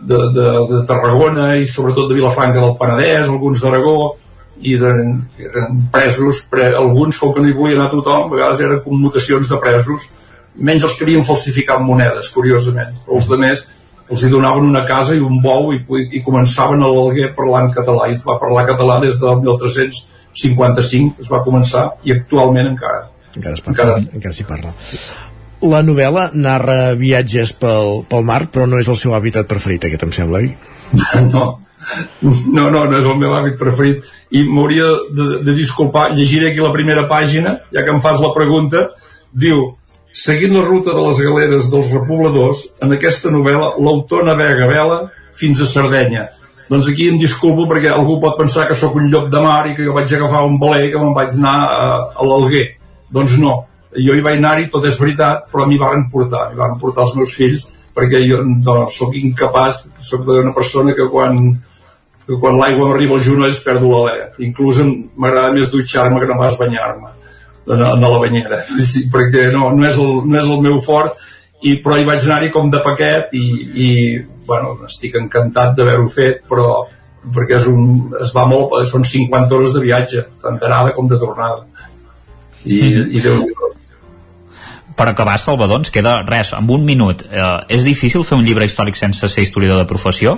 de, 0.00 0.18
de, 0.34 0.48
de 0.72 0.80
Tarragona 0.88 1.54
i 1.60 1.68
sobretot 1.70 2.10
de 2.10 2.18
Vilafranca 2.18 2.60
del 2.60 2.74
Penedès, 2.80 3.28
alguns 3.28 3.62
d'Aragó, 3.62 3.94
i 4.60 4.76
eren, 4.76 5.16
eren 5.40 5.82
presos, 5.92 6.42
pre, 6.50 6.70
alguns 6.76 7.18
com 7.20 7.34
que 7.34 7.42
no 7.42 7.48
hi 7.48 7.56
volia 7.56 7.78
anar 7.78 7.90
tothom, 7.92 8.28
a 8.28 8.34
vegades 8.34 8.60
eren 8.64 8.82
commutacions 8.84 9.48
de 9.48 9.58
presos, 9.62 10.08
menys 10.56 10.84
els 10.84 10.96
que 10.98 11.06
havien 11.06 11.24
falsificat 11.24 11.80
monedes, 11.84 12.30
curiosament, 12.34 12.96
però 13.06 13.20
els 13.20 13.30
de 13.30 13.38
més 13.40 13.66
els 14.10 14.24
hi 14.26 14.30
donaven 14.32 14.66
una 14.66 14.82
casa 14.86 15.14
i 15.14 15.22
un 15.22 15.38
bou 15.42 15.70
i, 15.72 15.78
i 16.18 16.22
començaven 16.26 16.82
a 16.82 16.90
l'Alguer 16.90 17.30
parlant 17.36 17.70
català 17.74 18.08
i 18.10 18.16
es 18.16 18.24
va 18.26 18.40
parlar 18.42 18.66
català 18.66 18.98
des 19.04 19.20
del 19.22 19.38
1355 19.44 21.22
es 21.22 21.30
va 21.30 21.44
començar 21.46 21.84
i 22.02 22.16
actualment 22.16 22.72
encara. 22.72 23.04
Encara, 23.36 23.54
es 23.54 23.62
parla, 23.62 23.76
encara, 23.76 24.16
encara 24.18 24.34
s'hi 24.34 24.46
parla. 24.48 24.74
La 25.70 25.84
novel·la 25.86 26.30
narra 26.34 26.78
viatges 26.98 27.54
pel, 27.60 28.00
pel 28.10 28.26
mar 28.26 28.42
però 28.50 28.66
no 28.66 28.80
és 28.82 28.90
el 28.90 28.98
seu 28.98 29.14
hàbitat 29.14 29.46
preferit 29.46 29.86
aquest 29.86 30.08
em 30.08 30.14
sembla, 30.18 30.42
no 31.32 31.46
no, 32.20 32.70
no, 32.70 32.84
no 32.84 32.96
és 32.98 33.06
el 33.06 33.18
meu 33.20 33.34
hàbit 33.36 33.58
preferit. 33.60 34.08
I 34.30 34.44
m'hauria 34.48 34.88
de, 35.10 35.28
de 35.46 35.54
disculpar. 35.56 36.10
Llegiré 36.16 36.50
aquí 36.50 36.62
la 36.62 36.74
primera 36.74 37.06
pàgina 37.10 37.58
ja 37.72 37.84
que 37.84 37.94
em 37.94 38.02
fas 38.04 38.20
la 38.22 38.32
pregunta. 38.36 38.88
Diu 39.30 39.66
seguint 40.12 40.56
la 40.56 40.66
ruta 40.66 40.94
de 40.96 41.06
les 41.06 41.22
galeres 41.22 41.70
dels 41.70 41.92
repobladors 41.94 42.66
en 42.82 42.92
aquesta 42.96 43.30
novel·la 43.30 43.76
l'autor 43.78 44.26
navega 44.26 44.68
vela 44.70 45.00
fins 45.38 45.62
a 45.62 45.68
Sardenya. 45.70 46.28
Doncs 46.70 46.86
aquí 46.90 47.08
em 47.10 47.18
disculpo 47.18 47.66
perquè 47.70 47.90
algú 47.90 48.20
pot 48.22 48.36
pensar 48.38 48.68
que 48.68 48.78
sóc 48.78 48.94
un 48.98 49.08
llop 49.10 49.30
de 49.30 49.40
mar 49.42 49.64
i 49.66 49.74
que 49.74 49.86
jo 49.86 49.94
vaig 49.96 50.12
agafar 50.14 50.44
un 50.46 50.58
valer 50.60 50.84
i 50.86 50.92
que 50.92 51.00
me'n 51.02 51.16
vaig 51.16 51.34
anar 51.38 51.56
a, 51.66 51.88
a 52.14 52.26
l'Alguer. 52.26 52.66
Doncs 53.10 53.38
no, 53.42 53.56
jo 53.96 54.14
hi 54.14 54.22
vaig 54.22 54.38
anar-hi, 54.38 54.68
tot 54.70 54.86
és 54.86 54.98
veritat 55.00 55.48
però 55.50 55.66
mi 55.66 55.78
van 55.80 56.06
portar, 56.12 56.50
mi 56.52 56.60
van 56.60 56.76
portar 56.78 57.08
els 57.08 57.16
meus 57.18 57.34
fills 57.34 57.66
perquè 57.94 58.20
jo 58.22 58.44
no, 58.46 58.84
sóc 58.90 59.16
incapaç, 59.18 59.82
sóc 60.06 60.28
una 60.30 60.54
persona 60.54 60.94
que 60.94 61.08
quan 61.10 61.40
que 62.30 62.38
quan 62.38 62.60
l'aigua 62.60 62.86
m'arriba 62.86 63.16
als 63.18 63.26
genolls 63.26 63.58
perdo 63.66 63.88
l'alè. 63.90 64.28
Inclús 64.46 64.78
m'agrada 64.86 65.50
més 65.56 65.72
dutxar-me 65.72 66.20
que 66.22 66.28
no 66.30 66.38
pas 66.38 66.58
banyar-me 66.60 67.10
a, 67.10 67.88
a 67.90 67.96
la 67.96 68.20
banyera, 68.22 68.60
perquè 69.10 69.48
no, 69.50 69.72
no, 69.74 69.82
és 69.88 69.98
el, 69.98 70.20
no 70.30 70.38
és 70.38 70.46
el 70.46 70.62
meu 70.62 70.78
fort, 70.84 71.18
i, 71.60 71.74
però 71.82 71.98
hi 71.98 72.06
vaig 72.06 72.22
anar-hi 72.22 72.52
com 72.54 72.70
de 72.70 72.78
paquet 72.84 73.34
i, 73.36 73.44
i 73.84 73.88
bueno, 74.46 74.76
estic 74.86 75.18
encantat 75.18 75.74
d'haver-ho 75.78 76.06
fet, 76.12 76.44
però 76.46 76.84
perquè 77.34 77.58
és 77.58 77.66
un, 77.68 78.14
es 78.22 78.30
va 78.36 78.46
molt, 78.48 78.78
són 78.88 79.02
50 79.04 79.58
hores 79.58 79.74
de 79.74 79.82
viatge, 79.82 80.24
tant 80.40 80.62
d'anada 80.62 80.94
com 80.94 81.10
de 81.10 81.18
tornada. 81.20 81.66
I, 82.64 82.78
i 83.18 83.24
déu 83.24 83.42
per 85.00 85.08
acabar, 85.08 85.38
Salvador, 85.40 85.80
ens 85.80 85.88
queda 85.88 86.18
res, 86.28 86.50
amb 86.52 86.70
un 86.74 86.82
minut. 86.84 87.22
Eh, 87.24 87.52
és 87.72 87.86
difícil 87.86 88.24
fer 88.28 88.36
un 88.36 88.44
llibre 88.44 88.66
històric 88.68 88.98
sense 89.00 89.30
ser 89.32 89.46
historiador 89.46 89.80
de 89.80 89.88
professió? 89.88 90.34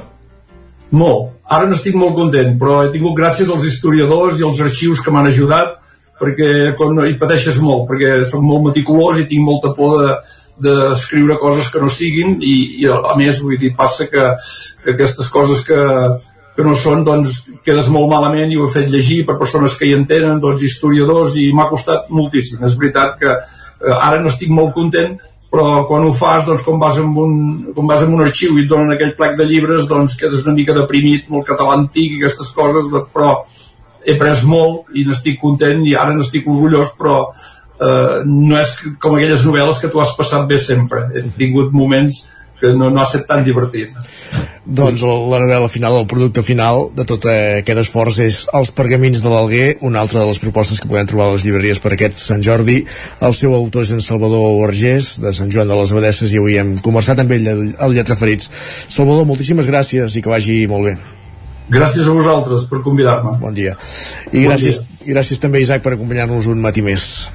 Molt. 0.92 1.30
Ara 1.52 1.68
n'estic 1.68 1.96
molt 1.96 2.16
content, 2.16 2.54
però 2.60 2.82
he 2.82 2.92
tingut 2.92 3.16
gràcies 3.16 3.48
als 3.52 3.64
historiadors 3.68 4.40
i 4.40 4.44
als 4.46 4.60
arxius 4.60 5.00
que 5.04 5.12
m'han 5.12 5.30
ajudat 5.30 5.78
perquè 6.22 6.74
quan 6.78 7.00
hi 7.02 7.16
pateixes 7.18 7.58
molt, 7.58 7.88
perquè 7.88 8.22
sóc 8.28 8.44
molt 8.44 8.68
meticulós 8.68 9.18
i 9.18 9.26
tinc 9.30 9.42
molta 9.42 9.72
por 9.74 9.96
de, 9.98 10.12
d'escriure 10.62 11.38
coses 11.40 11.70
que 11.72 11.80
no 11.82 11.88
siguin 11.90 12.36
i, 12.38 12.56
i 12.82 12.90
a 12.92 13.16
més 13.18 13.40
vull 13.42 13.58
dir, 13.58 13.72
passa 13.76 14.06
que, 14.10 14.28
que 14.84 14.92
aquestes 14.94 15.30
coses 15.32 15.64
que, 15.66 15.80
que 16.56 16.66
no 16.66 16.76
són, 16.78 17.02
doncs 17.08 17.40
quedes 17.66 17.88
molt 17.92 18.10
malament 18.12 18.52
i 18.52 18.60
ho 18.60 18.68
he 18.68 18.74
fet 18.74 18.92
llegir 18.92 19.22
per 19.26 19.40
persones 19.40 19.74
que 19.78 19.88
hi 19.88 19.96
entenen, 19.96 20.40
doncs 20.42 20.62
historiadors 20.68 21.38
i 21.40 21.48
m'ha 21.56 21.70
costat 21.72 22.10
moltíssim. 22.12 22.62
És 22.68 22.78
veritat 22.78 23.16
que 23.20 23.32
eh, 23.32 23.96
ara 23.96 24.20
no 24.20 24.30
estic 24.30 24.52
molt 24.52 24.76
content 24.76 25.16
però 25.52 25.82
quan 25.84 26.06
ho 26.08 26.14
fas, 26.16 26.46
doncs, 26.48 26.62
com 26.64 26.78
vas 26.80 26.96
amb 27.02 27.18
un, 27.20 27.32
com 27.76 27.88
vas 27.88 28.00
amb 28.06 28.16
un 28.16 28.24
arxiu 28.24 28.56
i 28.56 28.62
et 28.64 28.70
donen 28.70 28.94
aquell 28.94 29.12
plec 29.18 29.36
de 29.36 29.44
llibres, 29.44 29.84
doncs 29.90 30.16
quedes 30.16 30.46
una 30.46 30.56
mica 30.56 30.76
deprimit 30.76 31.26
amb 31.28 31.42
el 31.42 31.48
català 31.48 31.74
antic 31.76 32.14
i 32.14 32.20
aquestes 32.22 32.48
coses, 32.56 32.88
doncs, 32.88 33.10
però 33.12 33.34
he 34.02 34.16
pres 34.18 34.46
molt 34.48 34.96
i 34.96 35.04
n'estic 35.04 35.36
content 35.42 35.84
i 35.84 35.92
ara 35.98 36.16
n'estic 36.16 36.48
orgullós, 36.48 36.94
però 36.96 37.18
eh, 37.28 38.22
no 38.24 38.56
és 38.58 38.72
com 39.02 39.18
aquelles 39.18 39.44
novel·les 39.44 39.82
que 39.82 39.92
tu 39.92 40.00
has 40.00 40.14
passat 40.16 40.48
bé 40.48 40.56
sempre. 40.58 41.04
He 41.12 41.26
tingut 41.36 41.76
moments 41.76 42.22
que 42.62 42.70
no, 42.78 42.88
no 42.94 43.02
ha 43.02 43.06
estat 43.08 43.26
tan 43.26 43.42
divertit. 43.42 43.90
doncs 44.62 45.02
la 45.02 45.40
novel·la 45.42 45.68
final, 45.68 45.96
el 45.98 46.06
producte 46.06 46.44
final 46.46 46.84
de 46.94 47.04
tot 47.08 47.26
aquest 47.26 47.80
esforç 47.82 48.20
és 48.22 48.36
Els 48.54 48.70
pergamins 48.76 49.18
de 49.24 49.32
l'Alguer, 49.32 49.78
una 49.88 50.00
altra 50.00 50.20
de 50.22 50.28
les 50.28 50.38
propostes 50.38 50.78
que 50.80 50.86
podem 50.90 51.08
trobar 51.10 51.26
a 51.28 51.32
les 51.34 51.42
llibreries 51.42 51.82
per 51.82 51.96
aquest 51.96 52.22
Sant 52.22 52.44
Jordi. 52.46 52.78
El 53.20 53.34
seu 53.34 53.56
autor 53.58 53.82
és 53.82 53.90
en 53.96 54.04
Salvador 54.04 54.60
Vergés, 54.60 55.16
de 55.24 55.34
Sant 55.34 55.50
Joan 55.50 55.68
de 55.68 55.80
les 55.80 55.92
Abadesses, 55.92 56.30
i 56.30 56.38
avui 56.38 56.60
hem 56.62 56.76
conversat 56.86 57.24
amb 57.24 57.34
ell 57.34 57.50
al 57.50 57.98
Lletra 57.98 58.16
Ferits. 58.16 58.52
Salvador, 58.86 59.26
moltíssimes 59.26 59.66
gràcies 59.66 60.14
i 60.14 60.22
que 60.22 60.30
vagi 60.30 60.62
molt 60.70 60.92
bé. 60.92 60.96
Gràcies 61.72 62.06
a 62.06 62.14
vosaltres 62.14 62.66
per 62.70 62.82
convidar-me. 62.84 63.38
Bon 63.42 63.54
dia. 63.54 63.74
I 64.30 64.44
bon 64.44 64.52
gràcies, 64.52 64.84
dia. 65.02 65.14
gràcies 65.16 65.42
també, 65.42 65.62
Isaac, 65.62 65.82
per 65.82 65.96
acompanyar-nos 65.96 66.46
un 66.46 66.62
matí 66.62 66.84
més. 66.84 67.30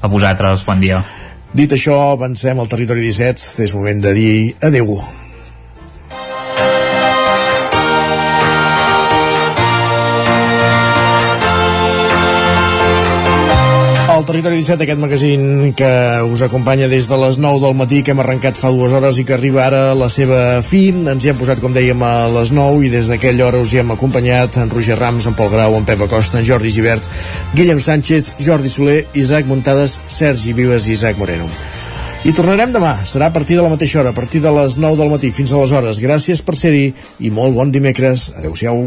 A 0.00 0.08
vosaltres, 0.08 0.64
bon 0.64 0.80
dia. 0.80 1.04
Dit 1.52 1.72
això, 1.76 1.98
avancem 2.14 2.62
al 2.62 2.70
territori 2.72 3.10
17. 3.10 3.60
És 3.66 3.74
moment 3.76 4.00
de 4.00 4.14
dir 4.16 4.32
adeu. 4.64 4.96
Al 14.22 14.26
Territori 14.26 14.56
17, 14.56 14.84
aquest 14.84 15.00
magazín 15.02 15.72
que 15.74 16.22
us 16.22 16.42
acompanya 16.46 16.86
des 16.86 17.08
de 17.10 17.16
les 17.18 17.38
9 17.42 17.58
del 17.58 17.74
matí, 17.74 18.02
que 18.06 18.12
hem 18.14 18.20
arrencat 18.22 18.54
fa 18.54 18.70
dues 18.70 18.92
hores 18.94 19.18
i 19.18 19.24
que 19.26 19.34
arriba 19.34 19.64
ara 19.64 19.80
a 19.90 19.96
la 19.98 20.06
seva 20.12 20.60
fi. 20.62 20.92
Ens 20.92 21.24
hi 21.24 21.32
hem 21.32 21.40
posat, 21.40 21.58
com 21.58 21.74
dèiem, 21.74 21.98
a 22.06 22.28
les 22.30 22.52
9 22.54 22.84
i 22.86 22.90
des 22.92 23.10
d'aquella 23.10 23.48
hora 23.48 23.62
us 23.64 23.72
hi 23.74 23.80
hem 23.82 23.90
acompanyat 23.90 24.60
en 24.62 24.70
Roger 24.70 24.98
Rams, 25.00 25.26
en 25.26 25.34
Pol 25.34 25.50
Grau, 25.50 25.74
en 25.74 25.88
Pep 25.88 26.06
Acosta, 26.06 26.38
en 26.38 26.46
Jordi 26.46 26.70
Givert, 26.70 27.02
Guillem 27.56 27.82
Sánchez, 27.82 28.34
Jordi 28.38 28.70
Soler, 28.70 29.00
Isaac 29.18 29.50
Muntades, 29.50 29.98
Sergi 30.06 30.54
Vives 30.54 30.86
i 30.86 30.94
Isaac 30.94 31.18
Moreno. 31.18 31.50
I 32.22 32.36
tornarem 32.36 32.70
demà, 32.70 33.00
serà 33.02 33.32
a 33.32 33.34
partir 33.34 33.58
de 33.58 33.66
la 33.66 33.74
mateixa 33.74 34.04
hora, 34.04 34.14
a 34.14 34.18
partir 34.18 34.44
de 34.44 34.54
les 34.54 34.78
9 34.78 35.02
del 35.02 35.10
matí 35.10 35.34
fins 35.34 35.50
a 35.50 35.58
les 35.58 35.74
hores. 35.74 35.98
Gràcies 35.98 36.46
per 36.46 36.54
ser-hi 36.54 36.92
i 37.18 37.34
molt 37.34 37.58
bon 37.58 37.74
dimecres. 37.74 38.30
Adéu-siau. 38.38 38.86